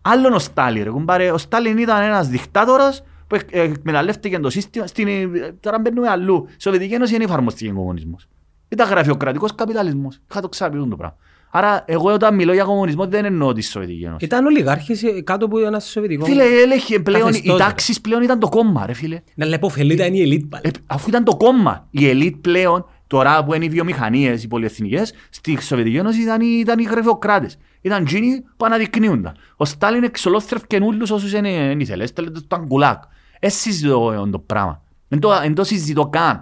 [0.02, 0.84] άλλον ο Στάλιν.
[0.84, 1.32] Ρε, κουμπάρε.
[1.32, 4.88] Ο Στάλιν ήταν ένας δικτάτορας που εκ- εκμεταλλεύτηκε το σύστημα.
[4.88, 5.28] Στην, ε,
[5.60, 6.46] τώρα μπαίνουμε αλλού.
[6.50, 8.28] Η Σοβιετική Ένωση δεν εφαρμοστηκε ο κομμουνισμός.
[8.70, 10.20] Ήταν γραφειοκρατικός καπιταλισμός.
[10.32, 11.16] Είχα το ξαναπεί το πράγμα.
[11.52, 14.26] Άρα εγώ όταν μιλώ για κομμουνισμό δεν εννοώ τη Σοβιετική Ένωση.
[14.26, 16.28] Ήταν ολιγάρχες ε, κάτω από ένας σοβιετικός.
[16.30, 17.64] Φίλε, έλεγε πλέον, οι Καθεστώς, ρε.
[17.64, 19.19] τάξεις πλέον ήταν το κόμμα, ρε φίλε.
[19.36, 20.64] Να λέει υποφελείται είναι η ελίτ πάλι.
[20.68, 21.88] Ε, αφού ήταν το κόμμα.
[21.91, 26.57] Η ελίτ πλέον, τώρα που είναι οι βιομηχανίες, οι πολυεθνικές, στη Σοβιετική Ένωση ήταν, οι-
[26.60, 27.57] ήταν οι γραφειοκράτες.
[27.82, 29.36] Ήταν εκείνοι που αναδεικνύονταν.
[29.56, 32.03] Ο Στάλιν εξολόθρευκε όλου όσους είναι είναι ήθελε.
[32.03, 33.03] Έστελε το ήταν κουλάκ.
[33.40, 34.84] Έτσι συζητώ ε, το πράγμα.
[35.07, 36.41] Δεν το, δεν το συζητώ καν.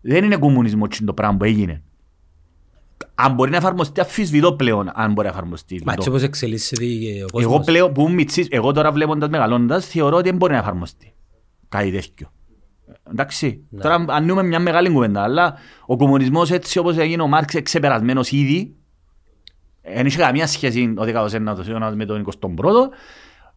[0.00, 1.82] Δεν είναι κομμουνισμός έτσι το πράγμα που έγινε.
[3.14, 5.74] Αν μπορεί να εφαρμοστεί, αφισβητώ πλέον αν μπορεί να εφαρμοστεί.
[5.74, 7.64] Μα το- έτσι όπως εξελίσσεται ε, ο εγώ κόσμος.
[7.66, 11.14] πλέον που είμαι μητσής, εγώ τώρα βλέποντας μεγαλώντας, θεωρώ ότι δεν μπορεί να εφαρμοστεί
[11.68, 12.32] κάτι τέτοιο.
[13.10, 13.80] Εντάξει, Ναι.
[13.80, 15.54] τώρα ανοίγουμε μια μεγάλη κουβέντα, αλλά
[15.86, 18.74] ο κομμουνισμός έτσι όπως έγινε ο Μάρξ ξεπερασμένος ήδη,
[19.94, 22.90] δεν είχε καμία σχέση ο 19ος αιώνας με τον 21ο.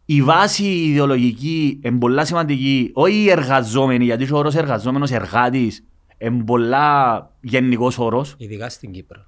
[0.04, 5.84] Η βάση ιδεολογική είναι πολλά σημαντική, όχι οι εργαζόμενοι, γιατί ο όρος εργαζόμενος εργάτης
[6.18, 8.34] είναι πολλά γενικός όρος.
[8.38, 9.24] Ειδικά στην Κύπρο.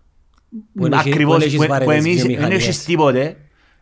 [0.75, 2.63] Που έχει- Ακριβώς, που έχεις που, που βαρετές εμείς δεν βιομηχανίες.
[2.63, 3.37] έχεις τίποτε.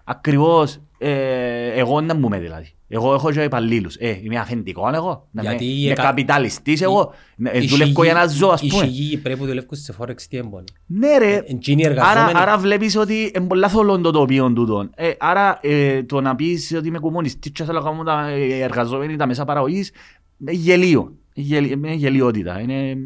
[0.05, 2.69] Ακριβώς, ε, εγώ να μπούμε δηλαδή.
[2.89, 3.97] Εγώ έχω και υπαλλήλους.
[3.97, 5.29] Ε, είμαι αφεντικό εγώ.
[5.31, 7.13] Να Γιατί είμαι, η είμαι εκα- καπιταλιστής εγώ.
[7.45, 8.85] Ε, Οι δουλεύω σιγοί- για να ζω ας Οι πούμε.
[8.85, 10.65] σιγοί πρέπει που δουλεύουν σε Forex τι έμπονε.
[10.87, 11.43] Ναι ρε.
[11.47, 12.39] Εκείνοι οι Άρα, εργαζόμενοι.
[12.39, 14.89] άρα βλέπεις ότι είναι πολλά θολόν το τοπίο τούτο.
[14.95, 18.59] Ε, άρα ε, το να πεις ότι είμαι κομμουνιστής και θέλω να κάνω τα ε,
[18.61, 19.93] εργαζόμενοι τα μέσα παραγωγής
[20.41, 21.13] είναι γελίο.
[21.35, 22.61] Γελ- Είναι γελιότητα.
[22.61, 22.97] Είναι,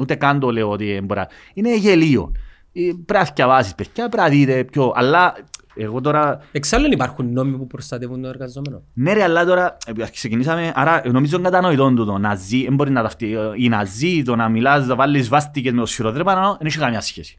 [0.00, 2.32] ούτε καν το λέω ότι μπορεί να- Είναι γελίο.
[2.78, 4.92] Ε, Πρέπει να θυκιαβάσεις παιδιά, πρέπει να δείτε πιο...
[4.94, 5.34] Αλλά
[5.78, 6.40] εγώ τώρα...
[6.52, 8.82] Εξάλλου υπάρχουν νόμοι που προστατεύουν τον εργαζόμενο.
[8.92, 12.18] Ναι ρε, αλλά τώρα ε, ξεκινήσαμε, άρα νομίζω είναι κατανοητό τούτο.
[12.18, 13.34] Ναζί, δεν μπορεί να ταυτεί.
[13.34, 17.00] ε, Οι ναζί, το να μιλάς, να βάλεις βάστηκες με το σφυροδρέπανο, δεν έχει καμία
[17.00, 17.38] σχέση.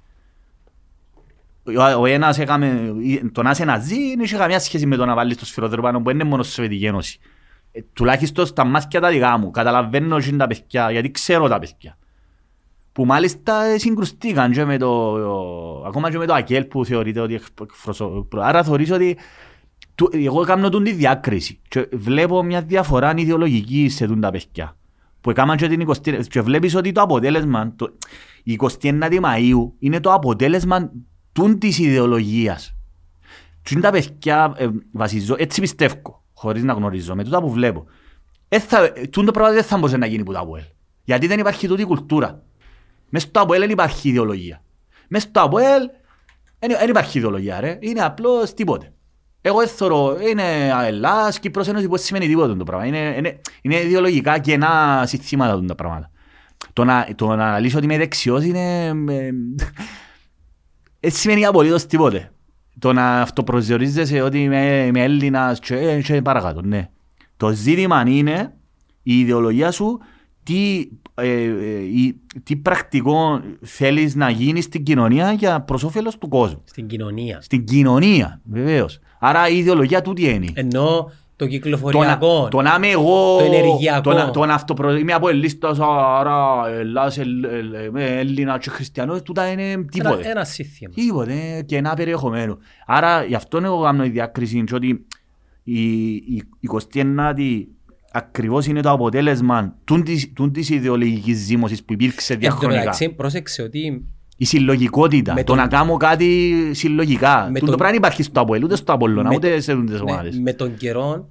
[1.64, 2.94] Ο, ο ένας έκαμε,
[3.32, 6.10] το να είσαι ναζί, δεν έχει καμία σχέση με το να βάλεις το σφυροδρέπανο που
[6.10, 7.20] είναι μόνο στη Σοβιετική Ένωση.
[7.72, 11.60] Ε, τουλάχιστον στα μάτια τα δικά μου, καταλαβαίνω ότι είναι τα παιδιά, γιατί ξέρω τα
[11.60, 11.98] παιδιά.
[12.98, 15.14] Που μάλιστα ε, συγκρουστήκαν και με το,
[15.88, 18.28] ακόμα και με το ΑΚΕΛ που θεωρείται ότι εκφροσω...
[18.36, 19.18] Άρα θεωρείς ότι
[19.96, 24.78] του- εγώ κάνω τούν τη διάκριση και βλέπω μια διαφορά ιδεολογική σε τούν τα παιδιά.
[25.22, 27.90] Που έκαναν και την 20 και βλέπεις ότι το αποτέλεσμα, το,
[28.44, 30.92] η 29η Μαΐου είναι το αποτέλεσμα
[31.32, 32.76] τούν της ιδεολογίας.
[33.62, 37.86] Και είναι τα παιδιά ε, βασίζω, έτσι πιστεύω, χωρίς να γνωρίζω, με τούτα που βλέπω.
[38.48, 40.64] Ε, θα, ε, τούν το πράγμα δεν θα μπορούσε να γίνει που το ΑΠΟΕΛ.
[41.04, 42.42] Γιατί δεν υπάρχει τούτη κουλτούρα.
[43.10, 44.64] Μες στο ΑΠΟΕΛ δεν υπάρχει ιδεολογία.
[45.08, 45.90] Μες στο ΑΠΟΕΛ
[46.60, 47.78] δεν δεν υπάρχει ιδεολογία ρε.
[47.80, 48.92] Είναι απλώς τίποτε.
[49.42, 52.86] Εγώ δεν θεωρώ, είναι Ελλάς, Κύπρος Ένωση, πώς σημαίνει τίποτα το πράγμα.
[52.86, 56.12] Είναι, είναι, είναι ιδεολογικά κενά συστήματα τα πράγματα.
[56.74, 58.86] Το να, το να αναλύσω ότι είμαι δεξιός είναι...
[58.88, 59.30] ε,
[61.00, 62.32] Δεν σημαίνει απολύτως τίποτε.
[62.80, 66.90] Το να αυτοπροσδιορίζεσαι ότι είμαι, είμαι Έλληνας και, και παρακάτω, ναι.
[67.38, 68.54] Το ζήτημα είναι
[69.04, 70.00] η ιδεολογία σου
[70.48, 76.28] τι, ε, ε, η- τι πρακτικό θέλεις να γίνεις στην κοινωνία για προς όφελος του
[76.28, 77.42] κόσμου; Στην κοινωνία.
[77.42, 79.00] Στην κοινωνία, βεβαίως.
[79.20, 80.48] Άρα η ιδεολογία τούτη είναι.
[80.54, 82.48] Ενώ το Το να, κυκλοφοριακό.
[82.52, 84.02] το να είμαι εγώ, Το ενεργειακό.
[84.02, 84.96] το να, το να αυτοπρο...
[84.96, 90.30] είμαι από ελίστας, άρα Ελλάς, Ελ- Ελ- είμαι Έλληνας και χριστιανός, τούτα είναι Ένα, τίποτε.
[90.30, 90.94] ένα σύστημα.
[90.96, 92.58] Τίποτε, και ένα περιεχομένο.
[92.86, 95.06] Άρα γι' αυτό εγώ κάνω η διάκριση και ότι
[95.64, 97.64] η, η, η 29η
[98.12, 102.80] ακριβώς είναι το αποτέλεσμα τούν της, τούν της ιδεολογικής ζήμωσης που υπήρξε Εν τω διαχρονικά.
[102.80, 104.06] μεταξύ, πρόσεξε ότι
[104.40, 107.38] Η συλλογικότητα, Με το τον- να κάνω κάτι συλλογικά.
[107.38, 110.02] Με Τούν το τον- πράγμα υπάρχει στο Αποέλ, ούτε στο Απόλλωνα, με- ούτε σε τούντες
[110.02, 110.40] ναι, ομάδες.
[110.40, 111.30] με τον καιρό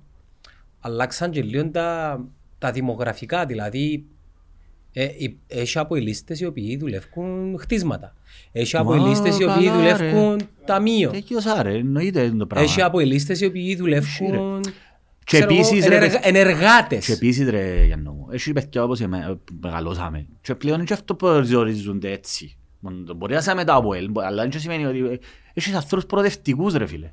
[0.81, 2.21] αλλάξαν και λίγο τα,
[2.59, 3.47] τα δημογραφικά.
[3.47, 4.05] Δηλαδή,
[4.93, 8.15] ε, οι- έχει από οι λίστες οι οποίοι δουλεύουν χτίσματα.
[8.53, 9.97] Έχει από οι Μα, λίστες οι οποίοι καλά, ρε.
[10.09, 11.11] δουλεύουν ταμείο.
[11.11, 12.69] Τέτοιος άρε, εννοείται το πράγμα.
[12.69, 14.61] Έχει από οι λίστες οι οποίοι δουλεύουν
[15.27, 17.07] Και ξέρω εγώ, επίσης, ρε, ενεργα- ενεργάτες.
[17.07, 22.11] Και επίσης ρε Γιάννο μου, έχει παιδιά όπως εμέ- μεγαλώσαμε και πλέον και αυτό προσδιορίζονται
[22.13, 22.57] έτσι.
[22.81, 25.19] Μόνο- Μπορεί να είσαι μετά από ελ, αλλά δεν σημαίνει ότι ε,
[25.55, 27.13] έχεις ανθρώπους προοδευτικούς ρε φίλε.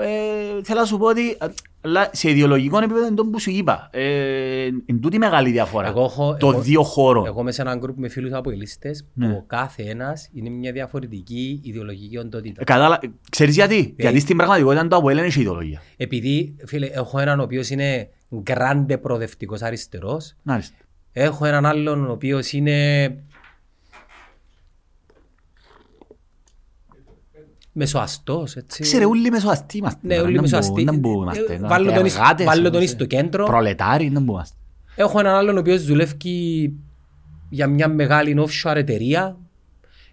[0.00, 1.46] Ε, θέλω να σου πω ότι ε,
[1.80, 3.88] αλλά σε ιδεολογικό επίπεδο είναι το που σου είπα.
[3.92, 5.88] Ε, είναι τούτη η μεγάλη διαφορά.
[5.88, 7.24] Εγώ έχω- το εγώ- δύο χώρο.
[7.26, 9.28] Εγώ μέσα σε έναν γκρουπ με φίλους από οι λίστες Ναι.
[9.28, 12.60] που ο κάθε ένας είναι μια διαφορετική ιδεολογική οντότητα.
[12.60, 13.00] Ε, κατάλα...
[13.30, 15.82] Ξέρεις γιατί; Γιατί στην πραγματικότητα το ΑΠΟΕΛ είναι και ιδεολογία.
[15.96, 18.08] Επειδή φίλε, έχω έναν ο οποίος είναι
[18.42, 20.74] γκράντε προοδευτικός αριστερός Μάλιστα.
[21.12, 23.04] Έχω έναν άλλον ο οποίος είναι
[27.72, 28.82] μεσοαστός, έτσι.
[28.82, 30.06] Ξέρε, όλοι μεσοαστοί είμαστε.
[30.06, 30.84] Ναι, τώρα, όλοι να μπου- μεσοαστοί.
[30.84, 33.04] να μπου Ε, είμαστε, ε, να βάλω τον εις- εργάτες, βάλω τον όπως, εις στο
[33.04, 33.44] κέντρο.
[33.44, 34.56] Προλετάρι, να μπου είμαστε.
[34.94, 36.74] Έχω έναν άλλον ο οποίος δουλεύει
[37.48, 39.36] για μια μεγάλη offshore εταιρεία.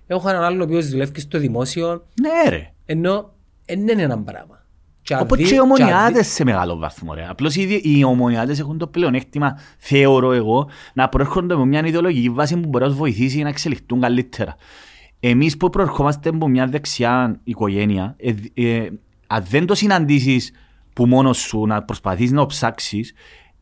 [0.08, 2.06] Έχω έναν άλλον ο οποίος δουλεύει στο δημόσιο.
[2.22, 2.72] Ναι ρε.
[2.86, 3.34] Ενώ
[3.66, 4.56] δεν είναι ένα πράγμα.
[5.02, 7.14] Και αν Όπως δει- και οι και αν δει- ομονιάτες σε μεγάλο βαθμό.
[7.14, 7.26] Ρε.
[7.30, 12.30] Απλώς οι, δι- οι ομονιάτες έχουν το πλεονέκτημα, θεωρώ εγώ, να προέρχονται από μια ιδεολογική
[12.30, 14.56] βάση που μπορεί να τους βοηθήσει να εξελιχθούν καλύτερα.
[15.20, 18.90] Εμείς που προερχόμαστε από μια δεξιά οικογένεια, ε, ε,
[19.28, 20.52] αν δεν το συναντήσεις
[20.94, 23.14] που μόνος σου να προσπαθείς να το ψάξεις,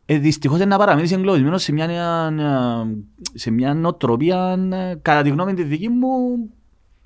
[0.06, 5.30] ε, δυστυχώς είναι να παραμείνεις εγκλωβισμένος σε μια, ε, σε μια νοοτροπία, ε, κατά τη
[5.30, 6.10] γνώμη της δική μου,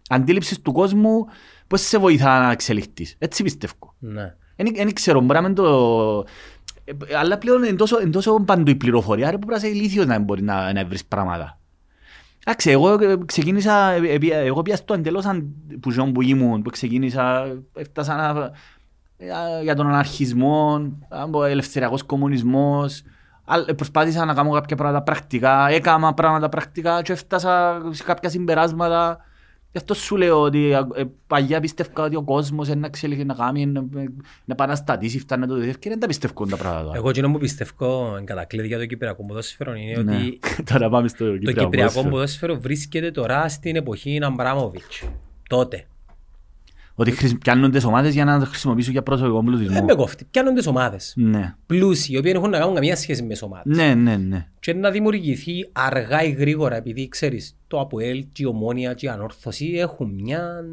[0.10, 1.26] αντίληψης του κόσμου,
[1.68, 3.16] πώς σε βοηθά να εξελιχθείς.
[3.18, 3.96] Έτσι πιστεύω.
[4.00, 4.36] Ναι.
[4.56, 6.26] Δεν ξέρω, μπορεί να μην το...
[6.84, 9.78] ε, Αλλά πλέον είναι τόσο, είναι τόσο παντού η πληροφορία, ρε, που πρέπει να είσαι
[9.78, 11.59] ηλίθιος να μπορεί να, να βρεις πράγματα.
[12.46, 16.62] Εντάξει, εγώ ε, ξεκίνησα, ε, ε, εγώ πια στο εντελώς αν- που ζω που ήμουν,
[16.62, 17.46] που ξεκίνησα,
[17.76, 18.52] έφτασα να,
[19.18, 23.02] ε, για τον αναρχισμό, από ελευθεριακός κομμουνισμός,
[23.52, 28.30] Άλλ- ε, προσπάθησα να κάνω κάποια πράγματα πρακτικά, έκανα πράγματα πρακτικά και έφτασα σε κάποια
[28.30, 29.18] συμπεράσματα.
[29.72, 33.34] Γι' αυτό σου λέω ότι ε, παλιά πίστευκα ότι ο κόσμος είναι να εξελιχθεί, να
[33.34, 34.04] κάνει, να, να
[34.46, 36.84] επαναστατήσει, φτάνει να το δει και δεν τα πιστεύω τα πράγματα.
[36.86, 36.98] τώρα.
[36.98, 40.16] Εγώ εκείνο που πιστεύω εν κατακλείδη για το Κυπριακό ποδόσφαιρο είναι Ναι.
[40.16, 40.40] ότι
[40.74, 42.10] Τώρα πάμε στο το Κυπριακό Κυπριακό ποδόσφαιρο.
[42.10, 45.04] ποδόσφαιρο βρίσκεται τώρα στην εποχή Αμπράμοβιτς.
[45.50, 45.86] Τότε.
[47.00, 49.74] Ότι χρησι- πιάνουν τις ομάδες για να το χρησιμοποιήσουν για προσωπικό πλουτισμό.
[49.74, 50.26] Δεν με κόφτει.
[50.32, 51.14] Πιάνουν τις ομάδες.
[51.18, 51.56] Ναι.
[51.66, 53.78] Πλούσιοι, οι οποίοι δεν έχουν να κάνουν καμία σχέση με τις ομάδες.
[53.78, 54.48] Ναι, ναι, ναι.
[54.60, 59.10] Και να δημιουργηθεί αργά ή γρήγορα, επειδή ξέρεις, το ΑΠΟΕΛ, και η Ομόνια και η
[59.10, 60.64] Ανόρθωση έχουν μια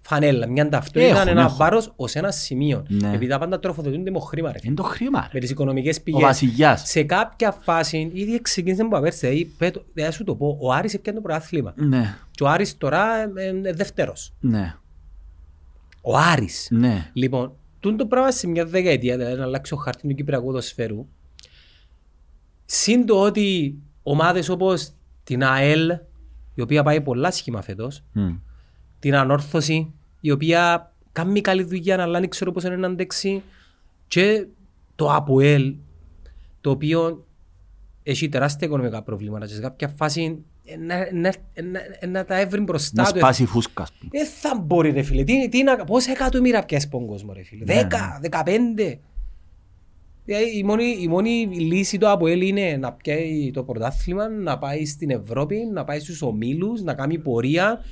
[0.00, 1.56] φανέλα, μια ταυτότητα, Έχουν, ένα έχουν.
[1.56, 2.84] βάρος ως ένα σημείο.
[2.88, 3.08] Ναι.
[3.08, 4.58] Επειδή τα πάντα τροφοδοτούνται με χρήμα, ρε.
[4.62, 5.18] Είναι το χρήμα.
[5.20, 5.38] Με ρε.
[5.38, 6.22] τις οικονομικές Ο πηγές.
[6.22, 6.82] βασιλιάς.
[6.88, 10.94] Σε κάποια φάση, ήδη ξεκίνησε από πέρσι, δηλαδή, πέτω- δεν σου το πω, ο Άρης
[10.94, 11.72] έπιανε το πρωτάθλημα.
[11.76, 14.32] Ναι, Και ο Άρης τώρα ε, ε, δεύτερος.
[14.40, 14.74] ναι,
[16.04, 16.68] Ο Άρης.
[16.70, 17.10] ναι.
[17.12, 21.06] Λοιπόν, τούτο το πράγμα σε μια δεκαετία, δηλαδή να αλλάξει ο χάρτη του Κυπριακού ποδοσφαίρου,
[22.64, 24.92] συν το ότι ομάδες όπως
[25.24, 25.90] την ΑΕΛ,
[26.54, 28.34] η οποία πάει πολλά σχήμα φέτος, Μμ.
[28.98, 33.42] την Ανόρθωση, η οποία κάνει καλή δουλειά, αλλά δεν ξέρω πώς είναι να αντέξει,
[34.08, 34.46] και
[34.94, 35.74] το ΑΠΟΕΛ,
[36.60, 37.26] το οποίο
[38.02, 40.34] έχει τεράστια οικονομικά προβλήματα και σε κάποια φάση ε,
[40.78, 41.32] να, να,
[41.62, 43.18] να, να τα έβρει μπροστά Να του.
[43.18, 43.82] σπάσει η φούσκα.
[43.82, 44.10] ας πούμε.
[44.12, 45.24] Δεν θα μπορεί ρε φίλε.
[45.24, 47.64] Τι, τι να, πόσα εκατομμύρια πιάσεις πον κόσμο ρε φίλε.
[47.64, 48.98] Ναι, Δέκα, δεκαπέντε.
[50.24, 54.86] Δηλαδή, η, μόνη, η μόνη λύση του ΑΠΟΕΛ είναι να πιάει το πρωτάθλημα, να πάει
[54.86, 57.84] στην Ευρώπη, να πάει στους ομίλους, να κάνει πορεία.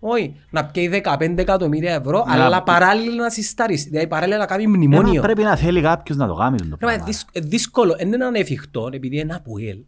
[0.00, 0.88] Όχι, να πιάει
[1.18, 3.84] 15 εκατομμύρια ευρώ, Να- αλλά παράλληλα να συστάρεις.
[3.84, 5.22] Δηλαδή παράλληλα να κάνει Ε, μα μνημόνιο.
[5.22, 7.04] Πρέπει να θέλει κάποιος να το κάνει το Ρε, μα, πράγμα.
[7.04, 9.78] δυσ- ε, δύσκολο, δεν είναι ανεφικτό, επειδή είναι ΑΠΟΕΛ.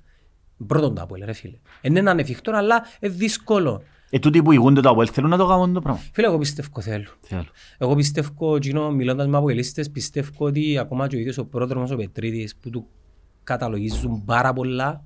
[0.66, 1.59] Πρώτον το ΑΠΟΕΛ, ρε φίλε.
[1.82, 3.82] Δεν είναι ανεφικτό, αλλά είναι δύσκολο.
[4.10, 6.01] Ε, τούτοι που ηγούνται το Αποέλ θέλουν να το κάνουν το πράγμα.
[6.12, 7.09] Φίλε, εγώ πιστεύω θέλω.
[7.20, 7.47] Θέλω.
[7.78, 11.97] Εγώ πιστεύω, Gino, μιλώντας με αποελίστες, πιστεύω ότι ακόμα και ο ίδιος ο πρόδρομος ο
[11.97, 12.86] Πετρίδης που του
[13.44, 15.05] καταλογίζουν πάρα πολλά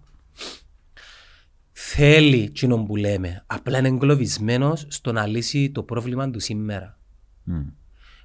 [1.73, 3.45] θέλει Gino που λέμε.
[3.47, 6.99] Απλά είναι εγκλωβισμένος στο να λύσει το πρόβλημα του σήμερα.
[7.45, 7.61] Μμ.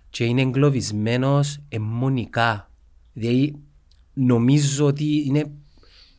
[0.09, 2.71] Και είναι εγκλωβισμένος αιμονικά.
[3.13, 3.55] Δηλαδή
[4.13, 5.51] νομίζω ότι είναι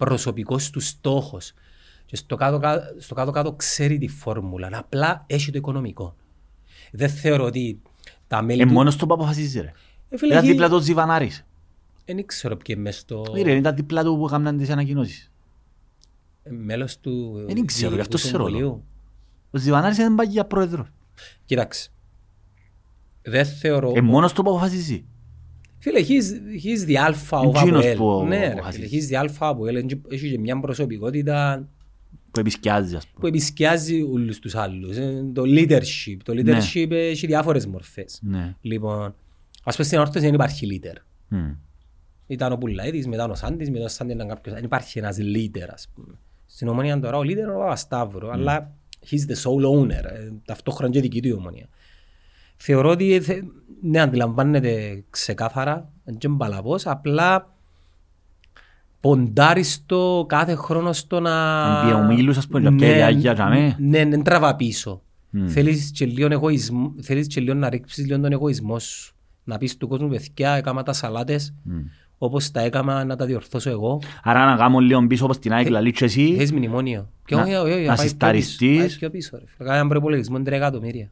[0.07, 1.53] προσωπικός του στόχος.
[2.07, 4.69] Και στο κάτω-κάτω, στο κάτω-κάτω ξέρει τη φόρμουλα.
[4.73, 6.17] Απλά έχει το οικονομικό.
[6.93, 7.81] Δεν θεωρώ ότι
[8.27, 8.73] τα μέλη Ε, του...
[8.73, 9.73] μόνος του που αποφασίζει ρε.
[10.09, 11.47] Ε, φίλε, Ήταν έχει- δίπλα του ο Ζιβανάρης.
[12.05, 13.25] Δεν ξέρω ποιο είναι μες στο...
[13.37, 15.31] Ε, ρε, Ήταν δίπλα του που έκαναν τις ανακοινώσεις.
[16.51, 18.45] μέλος του Δεν ξέρω, γι' αυτό σε ρωτώ.
[18.45, 18.85] Συμβουλίου.
[19.51, 20.87] Ο Ζιβανάρης είναι πάει για πρόεδρος.
[21.45, 21.91] Κοίταξε.
[23.23, 23.93] Δεν θεωρώ...
[23.95, 25.05] Ε, μόνος του που αποφασίζει.
[25.83, 26.25] Φίλε, he's,
[26.65, 27.97] he's the alpha of Εκείνος Αποέλ.
[27.97, 28.89] που Ναι, ρε, αποφασίζει.
[28.89, 29.77] φίλε, he's the alpha of Αποέλ.
[29.77, 31.69] Έχει- Έχει και μια προσωπικότητα
[32.31, 33.29] Που επισκιάζει ας που πούμε.
[33.29, 34.97] επισκιάζει όλους τους άλλους.
[34.97, 36.17] Ε, Το leadership.
[36.25, 38.19] Το leadership έχει διάφορες μορφές.
[38.23, 38.55] Ναι.
[38.61, 39.15] Λοιπόν,
[39.65, 40.97] ας πούμε στην όρθωση δεν υπάρχει leader.
[41.29, 41.51] Μμ.
[42.27, 44.55] Ήταν ο Πουλαίδης, μετά ο Σάντης, μετά ο Σάντης ήταν κάποιος.
[44.55, 46.15] Δεν υπάρχει ένας leader, ας πούμε.
[46.47, 48.75] Στην ομονία τώρα ο leader είναι ο Παπασταύρου, αλλά
[49.11, 50.05] he's the sole owner.
[50.05, 51.69] ε, Ταυτόχρονα και δική του η ομονία.
[52.65, 53.43] Θεωρώ ότι θε-
[53.83, 57.55] ναι, αντιλαμβάνεται ξεκάθαρα, δεν είναι μπαλαβός, απλά
[59.01, 61.63] ποντάρεις στο κάθε χρόνο στο να...
[61.63, 63.77] Αν πει ομίλους, ας πούμε, για ποια γιαγιά, για μέ.
[63.79, 65.03] Ναι, δεν τραβά πίσω.
[65.31, 65.47] Μμ.
[65.49, 69.15] Θέλεις και λίγο εγωισμό, θέλεις και λίγο να ρίξεις λίγο τον εγωισμό σου.
[69.45, 71.73] Να πεις του κόσμου, παιδιά, έκαμα τα σαλάτες, Μμ.
[72.19, 74.01] όπως τα έκαμα να τα διορθώσω εγώ.
[74.23, 76.35] Άρα να κάνω λίγο πίσω όπως την ΑΕΚ, λαλή και εσύ.
[76.39, 77.09] Έχεις μνημόνιο.
[77.25, 78.59] Και Να- όχι, όχι, όχι, να πάει πιο συσταριστείς.
[78.69, 78.79] πίσω.
[78.79, 79.45] Πάει πιο πίσω, ρε.
[79.47, 79.65] φίλε.
[79.65, 81.11] Κάνει έναν προϋπολογισμό 3 εκατομμύρια.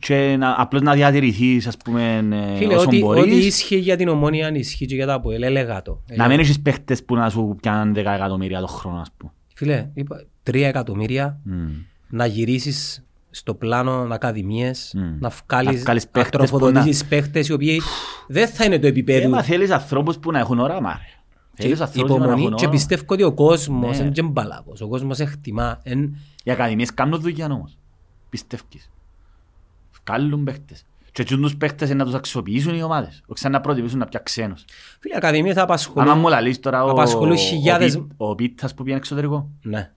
[0.00, 3.46] Και να, απλώς να διατηρηθείς ας πούμε ε, Φίλε, όσο ό,τι, ό,τι μπορείς.
[3.46, 5.42] ίσχυε για την ομόνια, ισχύει και για τα ΑΠΟΕΛ.
[5.42, 6.02] Έλεγα το.
[6.16, 9.32] Να μην έχεις παίχτες που να σου πιάνουν 10 εκατομμύρια το χρόνο ας πούμε.
[9.54, 11.68] Φίλε, είπα 3 εκατομμύρια Μμ.
[12.08, 15.00] να γυρίσεις στο πλάνο ακαδημίες, Μμ.
[15.00, 17.80] να Να βγάλεις, βγάλεις να παίχτες τροφοδοτήσεις παίχτες οι οποίοι
[18.28, 21.20] δεν θα είναι το Ε, επίπεδο μα θέλεις ανθρώπους που να έχουν όραμα ρε.
[21.54, 22.70] Θέλεις και ανθρώπους που να υπομονή έχουν και όραμα.
[22.70, 24.04] πιστεύω ότι ο κόσμος Ναι.
[24.04, 24.80] είναι και μπαλάβος.
[24.80, 25.80] Ο κόσμος εκτιμά.
[25.82, 27.78] Εν, Οι ακαδημίες κάνουν δουλειά όμως.
[28.28, 28.90] Πιστεύεις.
[30.06, 30.84] Βγάλουν παίχτες.
[31.12, 33.22] Και εκείνους τους παίχτες είναι να τους αξιοποιήσουν οι ομάδες.
[33.26, 34.64] Όχι σαν να προτιμήσουν να πια ξένους.
[35.00, 36.08] Φίλε, η Ακαδημία θα απασχολεί.
[36.08, 39.50] Άμα μου λαλείς τώρα ο, απασχολούν ο, χιλιάδες- Πι- ο Πίτας που πήγαινε εξωτερικό.
[39.62, 39.90] Ναι.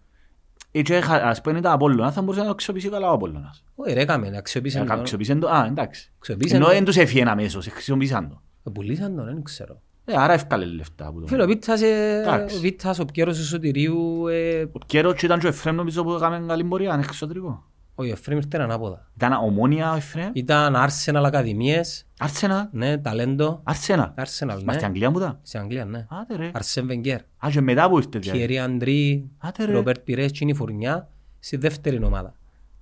[0.71, 3.63] Ε, και χα- ας πούμε ήταν Απόλλωνας, θα μπορούσε να το αξιοποιήσει καλά ο Απόλλωνας.
[3.75, 4.99] Όχι ρε, έκαμε, αξιοποίησε Ε, τον.
[4.99, 6.11] Αξιοποίησαν το, α, εντάξει.
[6.17, 6.71] Αξιοποίησαν Ενώ το.
[6.73, 8.41] δεν τους έφυγε αμέσως, χρησιμοποίησαν το.
[8.63, 9.81] Ε, Πουλήσαν τον, δεν ξέρω.
[10.05, 11.27] Ε, άρα έφκαλε λεφτά από το.
[11.27, 12.55] Φίλε, ο Βίτσας, ε, Εντάξει.
[12.55, 16.03] ο Βίτσας, ο Πιέρος του Σωτηρίου, ε, Ο Κέρος και ήταν και ο Εφραίμ νομίζω
[16.03, 17.63] που έκαμε καλή πορεία, είναι εξωτερικό.
[17.95, 19.11] Όχι, ο Εφραίμ ήρθε ανάποδα.
[19.15, 20.29] Ήταν ομόνια ο Εφραίμ.
[20.33, 22.69] Ήταν Arsenal Ακαδημίες, Άρσενα.
[22.71, 23.61] ναι, ταλέντο.
[23.63, 24.13] Άρσενα.
[24.17, 24.85] Arsenal, Μα στην ναι.
[24.85, 25.39] Αγγλία μου τα.
[25.41, 26.05] Στην Αγγλία, ναι.
[26.09, 26.49] Άντε ρε.
[26.53, 27.19] Αρσέν Βενγκέρ.
[27.19, 28.37] Α, και μετά που ήρθε δηλαδή.
[28.37, 29.71] Θιερή Αντρί, Άντε ρε.
[29.71, 31.09] Ροπέρτ Πυρές και η Φουρνιά
[31.39, 32.33] στη δεύτερη ομάδα.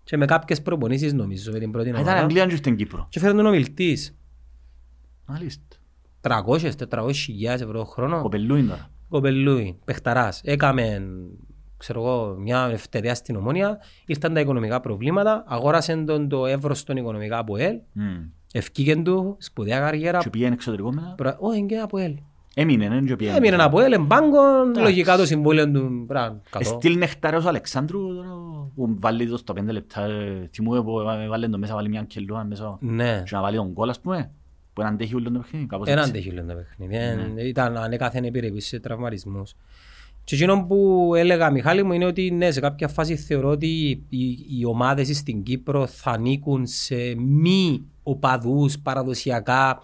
[0.03, 2.19] Και με κάποιες προπονήσεις νομίζω με την πρώτη Α, Ήταν ομάδα.
[2.19, 3.07] Αγγλία και στην Κύπρο.
[3.09, 4.15] Και φέρνει τον ομιλητής.
[5.25, 5.61] Μάλιστα.
[6.21, 8.21] 300-400 χιλιάδες ευρώ το χρόνο.
[8.21, 8.89] Κοπελούιν τώρα.
[9.09, 10.41] Κοπελούι, παιχταράς.
[10.43, 11.01] Έκαμε,
[11.83, 13.79] ξέρω εγώ, μια ευτερία στην Ομόνια.
[14.05, 15.43] Ήρθαν τα οικονομικά προβλήματα.
[15.47, 17.75] Αγόρασε τον το εύρος των οικονομικά από ΕΛ.
[17.93, 18.03] Μμ.
[18.53, 20.17] Ευκήγεν του, σπουδαία καριέρα.
[20.19, 21.13] Και πήγαινε εξωτερικό μετά.
[21.17, 22.13] Πρα- Όχι, είναι και από ΕΛ.
[22.55, 23.37] Έμεινε, ναι, και πήγαινε.
[23.37, 24.81] Έμεινε από ΕΛ, εμπάγκο, Εντάξει.
[24.81, 26.41] λογικά το συμβόλαιο του πράγμα.
[26.59, 28.29] Εστίλ νεκτάριος ο Αλεξάνδρου τώρα,
[28.75, 30.01] που βάλει το στα πέντε λεπτά.
[30.05, 30.93] ε, Θυμούμαι που
[31.29, 32.77] βάλει το μέσα, βάλει μια κελούα μέσα.
[32.81, 34.31] Ναι, Και να βάλει τον γκολ ας πούμε.
[34.73, 35.65] Που έναν αντέχει όλο το παιχνίδι.
[35.65, 36.09] κάπως έναν έτσι.
[36.11, 36.93] αντέχει το παιχνίδι.
[37.35, 37.41] Ναι.
[37.41, 39.53] Ε, Ήταν ανέκαθεν επιρρεπής σε τραυματισμούς.
[40.23, 43.67] Και εκείνο που έλεγα, Μιχάλη μου, είναι ότι ναι, σε κάποια φάση θεωρώ ότι
[44.09, 44.23] οι,
[44.59, 49.83] οι ομάδες στην Κύπρο θα ανήκουν σε μη οπαδούς παραδοσιακά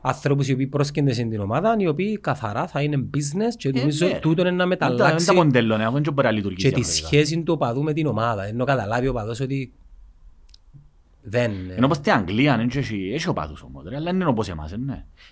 [0.00, 4.06] ανθρώπους οι οποίοι πρόσκυνται σε την ομάδα, οι οποίοι καθαρά θα είναι business και νομίζω
[4.06, 4.18] ναι.
[4.18, 6.68] τούτο είναι να Δεν τα- δεν μεταλλάξει τα μοντέλο, ναι, αυτό δεν μπορεί να λειτουργήσει
[6.68, 7.06] και τη διαφορετικά.
[7.22, 8.44] σχέση του οπαδού με την ομάδα.
[8.46, 9.72] Ενώ καταλάβει ο οπαδός ότι
[11.22, 11.52] δεν...
[11.76, 14.72] Ενώ πως στην Αγγλία δεν έχει, έχει οπαδούς όμως, ρε, αλλά δεν είναι όπως εμάς,
[14.72, 14.84] ε, ναι.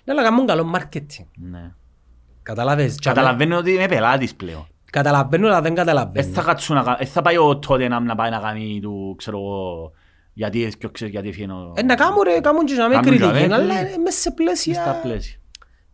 [0.05, 1.25] Ναι, αλλά κάνουν καλό marketing.
[1.51, 1.73] ναι.
[2.45, 2.99] Καταλάβες.
[3.03, 4.67] Καταλαβαίνω ότι είμαι πελάτης πλέον.
[4.91, 6.33] Καταλαβαίνω, αλλά δεν Δεν καταλαβαίνω.
[6.33, 9.15] θα κάτσουν να κα- δεν θα πάει ο τότε να να πάει να κάνει του,
[9.19, 9.93] ξέρω εγώ,
[10.33, 11.73] γιατί και ξέρεις γιατί έφυγε ο...
[11.77, 13.81] Ε, να κάνουν ρε, κάνουν και να με Κάνουν και να κριτική, με, αλλά ε,
[13.81, 15.37] ε, μέσα σε στα πλαίσια πλαίσια.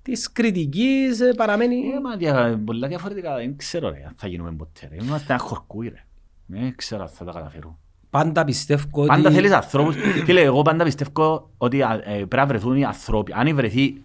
[0.02, 1.76] της κριτικής ε, παραμένει...
[1.76, 5.04] Ε, μα δια- πολλά διαφορετικά, δεν ξέρω ρε, αν θα γίνουμε ποτέ ρε.
[5.04, 6.04] Είμαστε ένα χορκούι ρε.
[6.46, 7.78] Δεν ξέρω αν θα τα καταφέρω.
[8.10, 9.06] Πάντα πιστεύω ότι...
[9.08, 9.96] Πάντα θέλεις ανθρώπους.
[10.24, 13.32] Φίλε, εγώ πάντα πιστεύω ότι α, ε, πρέπει να βρεθούν οι ανθρώποι.
[13.34, 14.02] Αν βρεθεί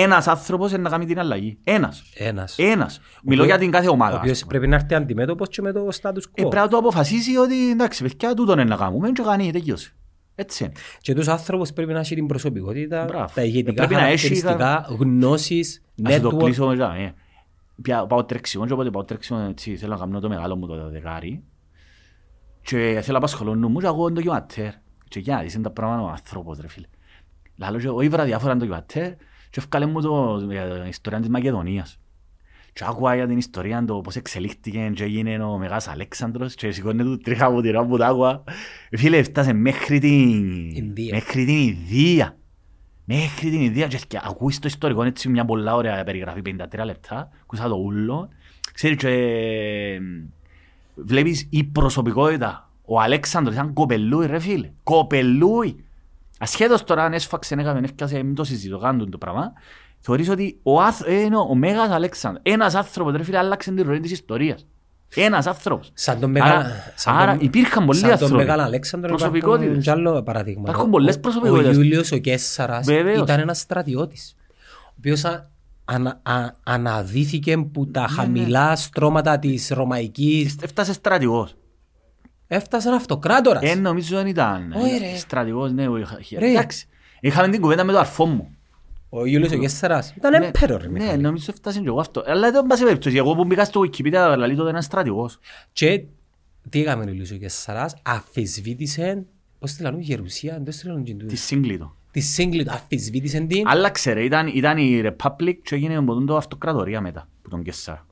[0.00, 1.58] ένας άνθρωπος είναι να κάνει την αλλαγή.
[1.64, 2.02] Ένας.
[2.14, 2.58] Ένας.
[2.58, 2.98] Ένας.
[2.98, 4.16] Μιλώ οποίος- για την κάθε Ο ομάδα.
[4.16, 4.50] οποίος ας πούμε.
[4.52, 6.34] πρέπει να έρθει αντιμέτωπος και με το status Ε, quo.
[6.34, 9.92] Πρέπει να το αποφασίσει ότι εντάξει, παιδιά, τούτον είναι να κάνουμε και κάνει, τελειώσει.
[10.34, 10.72] Έτσι είναι.
[11.00, 13.32] Και τους άνθρωπους πρέπει να έχει την προσωπικότητα, Μπράβο.
[13.34, 16.38] τα ηγετικά Πρέπει να έχει χαρακτηριστικά, γνώσεις, Να σου το network.
[16.44, 16.94] κλείσω μετά.
[16.94, 17.14] ε.
[17.82, 20.90] Πια- Πάω τρεξιμόν και όποτε πάω τρεξιμόν έτσι θέλω να κάνω το μεγάλο μου το
[20.90, 21.42] δεκάρι.
[22.62, 24.70] Και θέλω να απασχολούν μου και ακούω ντοκιματέρ.
[25.08, 26.86] Και για να δεις είναι τα πράγματα ο άνθρωπος ρε φίλε.
[27.56, 29.12] Λαλό και όχι διάφορα ντοκιματέρ
[29.52, 32.00] και έφκαλε μου το, για την ιστορία της Μακεδονίας.
[32.72, 37.02] Και άκουα για την ιστορία το πώς εξελίχθηκε και έγινε ο Μεγάλος Αλέξανδρος και σηκώνε
[37.02, 38.44] του τρίχα από την ώρα που τα άκουα.
[38.90, 41.14] Φίλε, έφτασε μέχρι την Ινδία.
[41.14, 42.38] Μέχρι την Ινδία.
[43.04, 47.28] Μέχρι την Ινδία και και ακούεις το ιστορικό έτσι μια πολλά ωραία περιγραφή 53 λεπτά.
[47.42, 48.28] Ακούσα το ούλο.
[48.72, 49.98] Ξέρεις και ε,
[50.94, 52.70] βλέπεις η προσωπικότητα.
[52.84, 54.70] Ο Αλέξανδρος ήταν κοπελούι ρε φίλε.
[54.82, 55.81] Κοπελούι.
[56.42, 59.52] Ασχέτως τώρα αν έσφαξε έκαμε έφτιασε μην το συζητώ κάνουν το πράγμα.
[60.00, 62.42] Θεωρείς ότι ο, άθ, ε, είναι ο Μέγας Αλέξανδρος.
[62.44, 64.66] Ένας άνθρωπος ρε φίλε άλλαξε την ροή της ιστορίας.
[65.14, 65.90] Ένας άνθρωπος.
[65.94, 66.74] Σαν τον Άρα, Μεγάλο...
[66.94, 68.44] σαν άρα τον- υπήρχαν πολλοί Σαν τον άνθρωποι.
[68.44, 69.84] Μεγάλο Αλέξανδρο υπάρχουν Προσωπικότητες.
[69.84, 70.62] κι άλλο παραδείγμα.
[70.66, 71.76] Υπάρχουν Ο- πολλές ο- προσωπικότητες.
[71.76, 73.20] Ο Ιούλιος ο Κέσσαρας Βεβαίως.
[73.22, 74.36] ήταν ένας στρατιώτης.
[74.88, 75.50] Ο οποίος α-
[75.84, 81.54] ανα- α- αναδύθηκε που Ναι, τα χαμηλά στρώματα της Ρωμαϊκής Έφτασε στρατηγός.
[82.54, 83.62] Έφτασε αυτοκράτορας.
[83.62, 85.16] Ε, νομίζω δεν ήταν Όχι, ρε.
[85.16, 86.50] στρατηγός, ναι, ο είχα- Ρε.
[86.50, 86.86] εντάξει.
[87.20, 88.56] Είχαμε την κουβέντα με το αρφό μου.
[89.08, 91.22] Ο Ιούλιος ο Κέσσαρας ήταν Ναι, έμπερο ρε Ναι, Μιχάλη.
[91.22, 92.22] νομίζω έφτασε και εγώ αυτό.
[92.26, 93.16] Αλλά δεν πάση περίπτωση.
[93.16, 95.38] Εγώ που μπήκα στο Wikipedia, λέει τότε ένας στρατηγός.
[95.72, 96.02] Και
[96.68, 99.24] τι έκαμε ο Ιούλιος ο Κέσσαρας, αφισβήτησε,
[99.58, 101.36] πώς τη λαλούν, Γερουσία, δεν τη λαλούν και Τη τούτο.
[101.36, 101.96] σύγκλιτο.
[102.10, 103.68] Τη σύγκλιτο, αφισβήτησε την.
[103.68, 107.62] Άλλαξε ρε, ήταν, ήταν η Republic και έγινε από τον το αυτοκρατορία μετά, που τον
[107.62, 108.06] Κεσσάρα.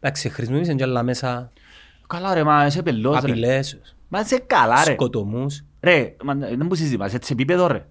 [0.00, 1.52] Εντάξει, χρησιμοποιήσαν και άλλα μέσα
[2.06, 3.30] Καλά ρε, μα είσαι πελός ρε.
[3.30, 4.92] απειλές, Μα είσαι καλά ρε.
[4.92, 5.62] σκοτωμούς.
[5.80, 7.86] Ρε, μα, δεν μου συζητάς, έτσι επίπεδο ρε.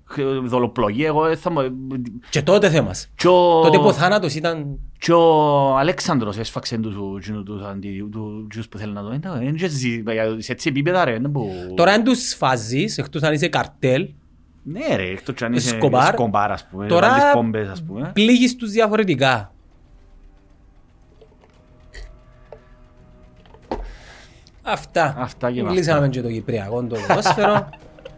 [0.46, 1.62] Δολοπλογή, εγώ δεν θα μου...
[2.30, 3.10] Και τότε θέμας.
[3.16, 4.80] Κι ο- Τότε που ο θάνατος ήταν...
[5.00, 9.30] Κι ο Αλέξανδρος έσφαξε τους, τους, τους, αντι- του- τους που θέλουν να το είναι.
[9.46, 11.12] Δεν ξέρεις, για- σε έτσι επίπεδα ρε.
[11.20, 14.10] δεν που- Τώρα αν τους φάζεις, εκτός αν είσαι καρτέλ,
[14.64, 16.14] Ναι ρε, εκτός κι αν είσαι Σκομπάρ.
[16.14, 16.88] σκομπάρ ας πούμε.
[16.88, 18.12] Τώρα- Βάλεις πόμπες ας πούμε.
[18.14, 19.53] πλήγεις τους διαφορετικά.
[24.64, 25.16] Αυτά.
[25.18, 26.10] Αυτά και με Κλείσαμε αυτά.
[26.10, 27.70] και το Κυπριακό το ποδόσφαιρο.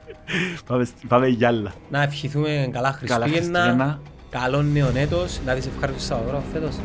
[0.67, 1.72] Πάμε, σ- πάμε για άλλα.
[1.89, 3.35] να ευχηθούμε καλά Χριστούγεννα.
[3.35, 3.99] Χριστούγεννα.
[4.30, 5.39] Καλό νέο έτος.
[5.45, 6.76] Να δεις ευχάριστο Σαββρό φέτος.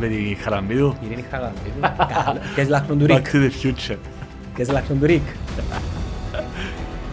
[0.00, 0.94] Με τη χαραμπίδου.
[1.06, 1.80] Ειρήνη Χαγαπίδου.
[1.80, 2.38] Καλό.
[2.54, 3.26] Και λάχνον του Back Ρίκ.
[3.32, 3.96] to the future.
[4.54, 5.22] Και λάχνον του Ρίκ.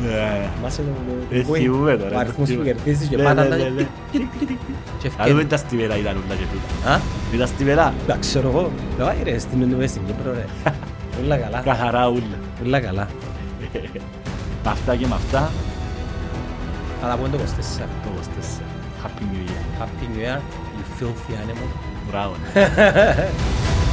[0.01, 0.49] Ναι.
[0.63, 2.65] Μάσε το Ε, το θυμούμε τώρα, Ο αριθμός το που θυμούμε.
[2.65, 3.87] κερδίζεις και Ναι, πάντα ναι, τα- ναι, ναι.
[5.01, 6.91] και Α, δούμε ευκαιρ- τα στιβερά ήταν όλα και τούτα.
[6.93, 6.99] Α,
[7.31, 7.93] Με τα στιβερά.
[8.07, 8.71] τα ξέρω εγώ.
[8.97, 10.45] Λέω, «Άι, ρε, στην Ινδοβέ, στην Κύπρο, ρε.
[11.23, 11.59] Όλα καλά.
[11.59, 12.37] Καθαρά ούλα.
[12.65, 13.07] Όλα καλά.
[14.63, 15.51] Με αυτά και με αυτά,
[17.01, 17.87] Θα τα πούμε το 24.
[18.03, 18.09] το
[18.59, 18.61] 24.
[19.03, 19.81] Happy New Year.
[19.81, 20.39] Happy New Year,
[20.77, 21.69] you filthy animal.
[22.09, 22.35] Μπράβο.
[22.53, 22.69] ναι.